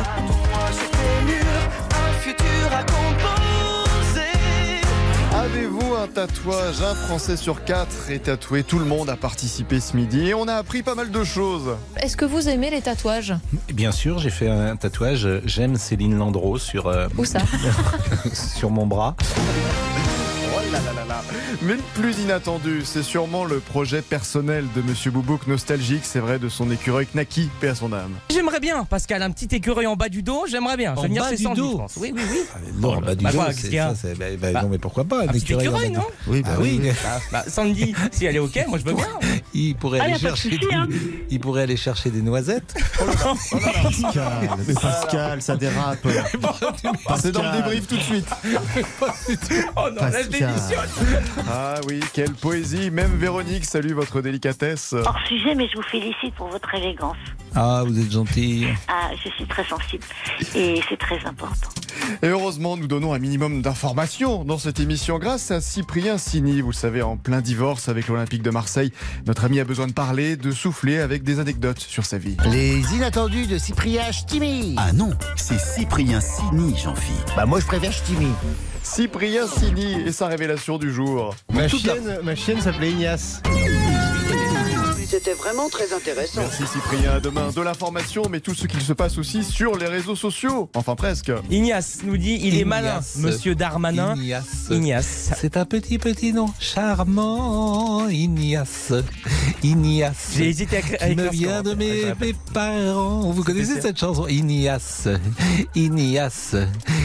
un 1.91 2.13
futur 2.21 2.45
à 2.71 2.83
composer. 2.83 3.00
Avez-vous 5.53 5.95
un 5.95 6.07
tatouage 6.07 6.81
Un 6.81 6.95
Français 6.95 7.35
sur 7.35 7.65
quatre 7.65 8.09
est 8.09 8.19
tatoué. 8.19 8.63
Tout 8.63 8.79
le 8.79 8.85
monde 8.85 9.09
a 9.09 9.17
participé 9.17 9.81
ce 9.81 9.97
midi 9.97 10.29
et 10.29 10.33
on 10.33 10.47
a 10.47 10.53
appris 10.53 10.81
pas 10.81 10.95
mal 10.95 11.11
de 11.11 11.23
choses. 11.25 11.75
Est-ce 11.97 12.15
que 12.15 12.23
vous 12.23 12.47
aimez 12.47 12.69
les 12.69 12.81
tatouages? 12.81 13.33
Bien 13.73 13.91
sûr, 13.91 14.17
j'ai 14.19 14.29
fait 14.29 14.47
un 14.49 14.77
tatouage. 14.77 15.27
J'aime 15.43 15.75
Céline 15.75 16.17
Landreau 16.17 16.57
sur, 16.57 16.87
euh, 16.87 17.07
Où 17.17 17.25
ça? 17.25 17.39
sur 18.33 18.69
mon 18.69 18.87
bras. 18.87 19.15
Oh 19.19 20.59
là 20.71 20.79
là 20.79 20.93
là 20.93 21.05
là. 21.09 21.10
Mais 21.61 21.73
le 21.73 21.81
plus 21.95 22.17
inattendu, 22.19 22.81
c'est 22.85 23.03
sûrement 23.03 23.45
le 23.45 23.59
projet 23.59 24.01
personnel 24.01 24.65
de 24.75 24.81
Monsieur 24.81 25.11
Boubouk, 25.11 25.47
nostalgique, 25.47 26.01
c'est 26.03 26.19
vrai, 26.19 26.39
de 26.39 26.49
son 26.49 26.69
écureuil 26.71 27.05
Knaki, 27.13 27.49
paix 27.59 27.69
à 27.69 27.75
son 27.75 27.93
âme. 27.93 28.11
J'aimerais 28.31 28.59
bien, 28.59 28.83
Pascal, 28.85 29.21
un 29.21 29.31
petit 29.31 29.53
écureuil 29.55 29.87
en 29.87 29.95
bas 29.95 30.09
du 30.09 30.23
dos, 30.23 30.45
j'aimerais 30.49 30.77
bien. 30.77 30.93
Je 30.95 30.99
En 30.99 31.01
vais 31.03 31.07
venir 31.09 31.23
bas 31.23 31.29
chez 31.29 31.35
du 31.37 31.43
Sandy, 31.43 31.59
dos 31.61 31.71
je 31.71 31.77
pense. 31.77 31.93
Oui, 31.97 32.13
oui, 32.15 32.21
oui. 32.31 32.39
Non, 32.79 32.99
bah, 32.99 33.15
du 33.15 33.23
Bah 33.23 33.31
dos, 33.31 33.37
quoi, 33.37 33.53
c'est- 33.53 33.71
ça, 33.75 33.93
c'est- 33.95 34.17
bah, 34.17 34.25
bah, 34.39 34.51
Bah, 34.53 34.61
non, 34.63 34.69
mais 34.69 34.77
pourquoi 34.77 35.03
pas 35.03 35.23
un 35.23 35.27
petit 35.27 35.39
écureuil 35.43 35.67
en 35.67 35.71
écureuil, 35.77 35.89
bas 35.91 35.99
du- 35.99 36.05
non 36.05 36.05
Oui, 36.27 36.41
bah, 36.41 36.49
Ah 36.53 36.59
oui. 36.61 36.81
Bah, 37.31 37.43
Sandy, 37.47 37.93
si 38.11 38.25
elle 38.25 38.35
est 38.35 38.39
OK, 38.39 38.59
moi 38.67 38.77
je 38.79 38.85
veux 38.85 38.93
bien. 38.93 39.07
Il 39.53 39.75
pourrait 39.75 39.99
Ah, 40.01 40.05
aller 40.05 40.17
chercher. 40.19 40.49
des- 40.49 40.59
hein. 40.73 40.87
Il 41.29 41.39
pourrait 41.39 41.63
aller 41.63 41.77
chercher 41.77 42.09
des 42.09 42.21
noisettes. 42.21 42.73
Pascal, 43.51 44.49
mais 44.67 44.73
Pascal, 44.73 45.41
ça 45.41 45.55
dérape. 45.55 45.99
C'est 47.19 47.31
dans 47.31 47.43
le 47.43 47.57
débrief 47.57 47.87
tout 47.87 47.95
de 47.97 48.01
suite. 48.01 48.27
Oh 49.75 49.87
non, 49.89 50.01
là 50.01 50.11
je 50.21 50.27
Pascal. 50.27 50.29
démissionne. 50.29 51.20
Ah 51.49 51.75
oui, 51.87 51.99
quelle 52.13 52.33
poésie. 52.33 52.91
Même 52.91 53.17
Véronique 53.17 53.65
salue 53.65 53.93
votre 53.93 54.21
délicatesse. 54.21 54.93
Hors 54.93 55.19
sujet, 55.27 55.55
mais 55.55 55.67
je 55.69 55.77
vous 55.77 55.83
félicite 55.83 56.33
pour 56.35 56.47
votre 56.47 56.73
élégance. 56.75 57.17
Ah, 57.55 57.83
vous 57.85 57.99
êtes 57.99 58.11
gentil. 58.11 58.65
Ah, 58.87 59.09
je 59.23 59.29
suis 59.29 59.45
très 59.45 59.63
sensible 59.65 60.03
et 60.55 60.81
c'est 60.87 60.97
très 60.97 61.23
important. 61.25 61.69
Et 62.23 62.27
heureusement, 62.27 62.77
nous 62.77 62.87
donnons 62.87 63.13
un 63.13 63.19
minimum 63.19 63.61
d'informations 63.61 64.43
dans 64.43 64.57
cette 64.57 64.79
émission 64.79 65.19
grâce 65.19 65.51
à 65.51 65.61
Cyprien 65.61 66.17
Sini. 66.17 66.61
Vous 66.61 66.69
le 66.69 66.75
savez, 66.75 67.01
en 67.01 67.17
plein 67.17 67.41
divorce 67.41 67.89
avec 67.89 68.07
l'Olympique 68.07 68.41
de 68.41 68.49
Marseille, 68.49 68.91
notre 69.27 69.45
ami 69.45 69.59
a 69.59 69.65
besoin 69.65 69.87
de 69.87 69.93
parler, 69.93 70.37
de 70.37 70.51
souffler 70.51 70.99
avec 70.99 71.23
des 71.23 71.39
anecdotes 71.39 71.79
sur 71.79 72.05
sa 72.05 72.17
vie. 72.17 72.37
Les 72.45 72.81
inattendus 72.95 73.47
de 73.47 73.57
Cyprien 73.57 74.11
Ch'timi. 74.11 74.75
Ah 74.77 74.93
non, 74.93 75.11
c'est 75.35 75.59
Cyprien 75.59 76.21
Sini, 76.21 76.75
Jean-Philippe. 76.77 77.31
Bah 77.35 77.45
moi 77.45 77.59
je 77.59 77.65
préfère 77.65 77.91
Ch'timi. 77.91 78.27
Cyprien 78.83 79.47
Sini 79.47 80.01
et 80.05 80.11
sa 80.11 80.27
révélation 80.27 80.77
du 80.77 80.91
jour. 80.91 81.35
Ma 81.53 81.67
chienne, 81.67 82.19
ma 82.23 82.35
chienne 82.35 82.61
s'appelait 82.61 82.91
Ignace. 82.91 83.41
C'était 85.11 85.33
vraiment 85.33 85.67
très 85.67 85.91
intéressant. 85.91 86.39
Merci 86.39 86.65
Cyprien, 86.65 87.11
à 87.11 87.19
demain 87.19 87.49
de 87.53 87.61
l'information, 87.61 88.23
mais 88.29 88.39
tout 88.39 88.55
ce 88.55 88.65
qu'il 88.65 88.79
se 88.79 88.93
passe 88.93 89.17
aussi 89.17 89.43
sur 89.43 89.75
les 89.75 89.87
réseaux 89.87 90.15
sociaux. 90.15 90.69
Enfin 90.73 90.95
presque. 90.95 91.33
Ignace 91.49 91.99
nous 92.05 92.15
dit 92.15 92.39
il 92.41 92.57
est 92.57 92.63
malin, 92.63 93.01
monsieur 93.17 93.53
Darmanin. 93.53 94.15
Ignace. 94.15 94.69
Ignace. 94.69 95.31
C'est 95.35 95.57
un 95.57 95.65
petit 95.65 95.97
petit 95.97 96.31
nom 96.31 96.45
charmant, 96.61 98.07
Ignace. 98.07 98.93
Ignace. 99.61 100.31
J'ai 100.37 100.47
hésité 100.47 100.77
à 100.77 101.03
à 101.03 101.07
me 101.09 101.11
écrire 101.11 101.25
ce 101.25 101.37
vient 101.37 101.61
de 101.61 101.73
mes, 101.73 102.05
mes 102.17 102.33
parents. 102.53 103.31
Vous 103.31 103.43
connaissez 103.43 103.81
cette 103.81 103.99
chanson 103.99 104.27
Ignace. 104.29 105.09
Ignace. 105.75 106.55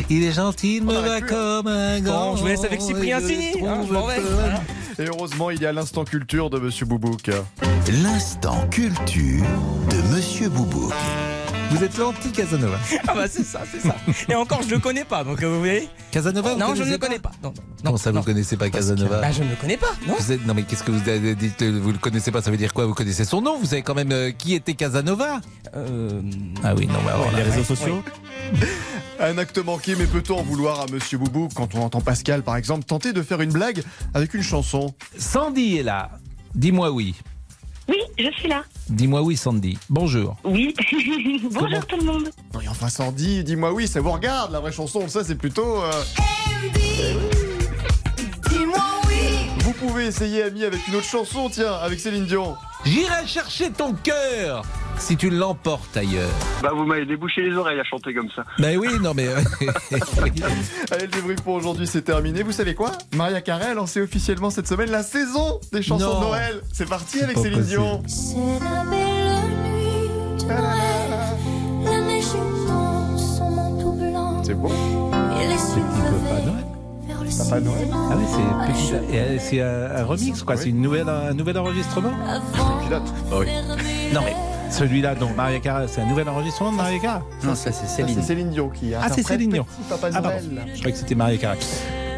Il 0.09 0.23
est 0.23 0.33
gentil, 0.33 0.77
il 0.77 0.85
me 0.85 0.95
va 0.95 1.21
comme 1.21 1.67
un 1.67 1.99
grand. 1.99 2.31
Bon, 2.31 2.37
je 2.37 2.43
vous 2.43 2.47
laisse 2.47 2.63
avec 2.63 2.81
Cyprien 2.81 3.19
Sini, 3.19 3.67
hein, 3.67 3.81
je 3.85 3.93
m'en 3.93 4.07
vais. 4.07 4.21
plein 4.21 4.31
Voilà. 4.31 4.63
Et 5.01 5.05
heureusement, 5.09 5.51
il 5.51 5.61
y 5.61 5.67
a 5.67 5.73
l'instant 5.73 6.05
culture 6.05 6.51
de 6.51 6.61
Monsieur 6.61 6.87
Boubouk. 6.87 7.31
L'instant 8.03 8.67
culture 8.71 9.45
de 9.91 10.15
Monsieur 10.15 10.49
Boubouk. 10.49 10.93
Vous 11.71 11.83
êtes 11.83 11.97
l'anti-Casanova. 11.99 12.77
Ah 13.09 13.15
bah 13.15 13.27
c'est 13.29 13.45
ça, 13.45 13.63
c'est 13.71 13.81
ça. 13.81 13.95
Et 14.29 14.35
encore 14.35 14.63
je 14.63 14.71
le 14.71 14.79
connais 14.79 15.05
pas, 15.05 15.25
donc 15.25 15.43
euh, 15.43 15.49
vous 15.49 15.59
voyez 15.61 15.89
Casanova, 16.11 16.53
vous 16.55 16.59
Non, 16.59 16.75
je 16.75 16.83
ne 16.83 16.91
le 16.91 16.99
connais 16.99 17.19
pas. 17.19 17.31
Non, 17.43 17.51
non, 17.51 17.63
Comment 17.85 17.97
ça, 17.97 18.11
vous 18.11 18.17
non. 18.19 18.23
connaissez 18.23 18.57
pas 18.57 18.71
Casanova 18.71 19.21
Bah 19.21 19.31
je 19.33 19.43
ne 19.43 19.49
le 19.51 19.57
connais 19.57 19.77
pas, 19.77 19.91
non 20.07 20.15
Vous 20.19 20.33
êtes- 20.33 20.45
non 20.47 20.55
mais 20.55 20.63
qu'est-ce 20.65 20.83
que 20.83 20.91
vous 20.91 21.09
avez 21.09 21.35
dit 21.35 21.51
Vous 21.61 21.93
le 21.93 21.99
connaissez 21.99 22.31
pas, 22.31 22.43
ça 22.43 22.51
veut 22.51 22.57
dire 22.57 22.75
quoi? 22.75 22.87
Vous 22.87 22.95
connaissez 22.95 23.25
son 23.25 23.41
nom? 23.41 23.59
Vous 23.59 23.67
savez 23.67 23.83
quand 23.83 23.95
même 23.95 24.13
euh, 24.13 24.31
qui 24.31 24.55
était 24.55 24.75
Casanova? 24.75 25.41
Euh... 25.77 26.21
Ah 26.65 26.75
oui, 26.77 26.87
non, 26.87 26.99
mais 27.05 27.13
alors 27.13 27.31
Les 27.37 27.43
réseaux 27.43 27.65
sociaux 27.65 28.03
Un 29.21 29.39
acte 29.39 29.59
manqué, 29.59 29.95
mais 29.97 30.07
peut-on 30.07 30.39
en 30.39 30.43
vouloir 30.43 30.81
à 30.81 30.87
Monsieur 30.93 31.19
Boubouk 31.19 31.53
quand 31.55 31.75
on 31.75 31.81
entend 31.83 32.01
Pascal, 32.01 32.43
par 32.43 32.57
exemple, 32.57 32.85
tenter 32.85 33.13
de 33.13 33.23
faire 33.23 33.41
une 33.41 33.53
blague 33.53 33.83
avec 34.13 34.35
une 34.35 34.43
chanson? 34.43 34.95
Sandy 35.19 35.79
est 35.79 35.83
là. 35.83 36.11
Dis-moi 36.55 36.91
oui. 36.91 37.15
Oui, 37.89 37.97
je 38.19 38.31
suis 38.39 38.49
là. 38.49 38.65
Dis-moi 38.89 39.23
oui, 39.23 39.37
Sandy. 39.37 39.79
Bonjour. 39.89 40.37
Oui. 40.45 40.75
Bonjour 41.53 41.87
tout 41.87 41.97
le 41.97 42.05
monde. 42.05 42.31
Non, 42.55 42.61
et 42.61 42.69
enfin 42.69 42.89
Sandy, 42.89 43.45
dis-moi 43.45 43.73
oui, 43.73 43.87
ça 43.87 44.01
vous 44.01 44.11
regarde, 44.13 44.53
la 44.53 44.61
vraie 44.61 44.73
chanson, 44.73 45.07
ça 45.09 45.23
c'est 45.25 45.37
plutôt... 45.37 45.83
euh, 45.83 45.91
oui. 46.63 47.46
Pouvez 49.77 50.07
essayer, 50.07 50.43
ami, 50.43 50.65
avec 50.65 50.87
une 50.89 50.97
autre 50.97 51.05
chanson, 51.07 51.49
tiens, 51.51 51.73
avec 51.75 52.01
Céline 52.01 52.27
Dion. 52.27 52.57
J'irai 52.85 53.27
chercher 53.27 53.71
ton 53.71 53.95
cœur 53.95 54.63
si 54.99 55.17
tu 55.17 55.29
l'emportes 55.31 55.97
ailleurs. 55.97 56.31
Bah, 56.63 56.71
vous 56.75 56.85
m'avez 56.85 57.05
débouché 57.05 57.43
les 57.43 57.55
oreilles 57.57 57.81
à 57.81 57.85
chanter 57.85 58.15
comme 58.15 58.29
ça. 58.35 58.45
Ben 58.59 58.79
oui, 58.79 58.89
non 59.01 59.13
mais. 59.15 59.29
Allez, 60.91 61.03
le 61.03 61.07
débrief 61.09 61.41
pour 61.43 61.55
aujourd'hui, 61.55 61.87
c'est 61.87 62.03
terminé. 62.03 62.43
Vous 62.43 62.53
savez 62.53 62.75
quoi? 62.75 62.93
Maria 63.15 63.41
Carey 63.41 63.67
a 63.67 63.75
lancé 63.75 64.01
officiellement 64.01 64.51
cette 64.51 64.69
semaine 64.69 64.91
la 64.91 65.03
saison 65.03 65.61
des 65.73 65.83
chansons 65.83 66.07
Non. 66.15 66.21
de 66.21 66.25
Noël. 66.27 66.63
C'est 66.73 66.89
parti 66.89 67.21
avec 67.23 67.37
Céline 67.39 67.59
possible. 67.59 67.67
Dion. 67.83 68.03
C'est 68.07 68.37
la 68.65 68.85
belle 68.85 69.49
nuit 69.65 70.39
de 70.39 70.45
Noël. 70.47 71.11
La 71.85 72.01
neige 72.03 72.25
dans 72.69 73.19
son 73.19 73.51
manteau 73.51 73.93
blanc. 73.93 74.43
C'est 74.45 74.55
bon. 74.55 74.71
Et 75.41 75.47
les 75.49 75.59
cieux 75.59 75.83
Papa 77.39 77.61
Noël. 77.61 77.87
Noël. 77.89 77.89
Ah 78.11 78.15
oui, 78.17 78.25
c'est 78.29 78.73
petit. 78.73 79.15
et, 79.15 79.19
euh, 79.19 79.37
C'est 79.41 79.61
un, 79.61 80.01
un 80.03 80.05
remix 80.05 80.43
quoi. 80.43 80.57
C'est 80.57 80.69
une 80.71 80.81
nouvelle, 80.83 81.09
un 81.09 81.35
nouvel 81.35 81.59
enregistrement. 81.59 82.11
Pilote. 82.85 83.03
Ah 83.31 83.37
oui. 83.39 83.47
Non 84.13 84.21
mais 84.25 84.35
celui-là, 84.71 85.15
donc 85.15 85.37
Maria 85.37 85.61
Carey, 85.61 85.87
c'est 85.89 86.01
un 86.01 86.07
nouvel 86.07 86.29
enregistrement 86.29 86.73
de 86.73 86.77
Maria 86.77 86.99
Carey. 86.99 87.21
Non, 87.45 87.55
ça 87.55 87.71
c'est 87.73 87.87
Céline. 87.87 88.17
C'est 88.17 88.27
Céline 88.27 88.51
Dion 88.51 88.69
qui 88.69 88.95
a 88.95 89.01
Ah, 89.05 89.09
c'est 89.13 89.23
Céline 89.23 89.51
Dion. 89.51 89.67
Papa 89.89 90.09
Ah, 90.13 90.21
pardon. 90.23 90.29
Noël. 90.29 90.67
Je 90.75 90.79
croyais 90.79 90.93
que 90.93 90.99
c'était 90.99 91.15
Maria 91.15 91.39
Carey. 91.39 91.59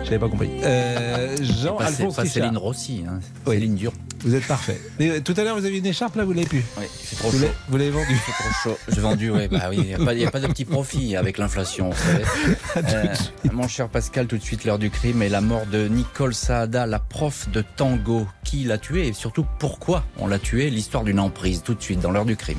J'avais 0.04 0.18
pas 0.18 0.28
compris. 0.28 0.50
Euh, 0.62 1.36
Jean 1.42 1.76
Pas, 1.76 1.86
Alphonse 1.86 2.16
pas 2.16 2.22
Richard. 2.22 2.44
Céline 2.44 2.56
Rossi, 2.58 3.04
hein. 3.06 3.20
Oui. 3.46 3.56
Céline 3.56 3.74
Dion. 3.74 3.92
Vous 4.20 4.34
êtes 4.34 4.46
parfait. 4.46 4.80
Mais, 4.98 5.10
euh, 5.10 5.20
tout 5.20 5.34
à 5.36 5.44
l'heure, 5.44 5.56
vous 5.56 5.64
aviez 5.64 5.78
une 5.78 5.86
écharpe 5.86 6.16
là, 6.16 6.24
vous 6.24 6.32
l'avez 6.32 6.46
plus. 6.46 6.64
Oui, 6.76 6.84
il 7.00 7.06
fait 7.06 7.16
trop 7.16 7.30
Vous 7.30 7.38
chaud. 7.38 7.52
vous 7.68 7.76
l'avez 7.76 7.90
vendue. 7.90 8.06
Il 8.10 8.16
fait 8.16 8.32
trop 8.32 8.50
chaud. 8.62 8.78
J'ai 8.88 9.00
vendu, 9.00 9.30
oui. 9.30 9.48
Bah 9.48 9.66
oui, 9.70 9.76
il 9.78 10.16
n'y 10.16 10.24
a, 10.24 10.30
pas 10.30 10.40
de 10.40 10.46
petit 10.48 10.64
profit 10.64 11.14
avec 11.16 11.38
l'inflation, 11.38 11.90
vous 11.90 11.96
savez. 11.96 12.24
Euh, 12.76 13.14
mon 13.52 13.66
cher 13.66 13.88
Pascal, 13.88 14.26
tout 14.26 14.36
de 14.38 14.42
suite 14.42 14.64
l'heure 14.64 14.78
du 14.78 14.90
crime 14.90 15.22
et 15.22 15.28
la 15.28 15.40
mort 15.40 15.66
de 15.66 15.88
Nicole 15.88 16.34
Saada, 16.34 16.86
la 16.86 16.98
prof 16.98 17.48
de 17.50 17.62
tango. 17.62 18.26
Qui 18.44 18.64
l'a 18.64 18.78
tuée 18.78 19.08
et 19.08 19.12
surtout 19.12 19.44
pourquoi 19.58 20.04
on 20.18 20.26
l'a 20.26 20.38
tuée? 20.38 20.70
L'histoire 20.70 21.04
d'une 21.04 21.20
emprise, 21.20 21.62
tout 21.62 21.74
de 21.74 21.82
suite 21.82 22.00
dans 22.00 22.10
l'heure 22.10 22.24
du 22.24 22.36
crime. 22.36 22.58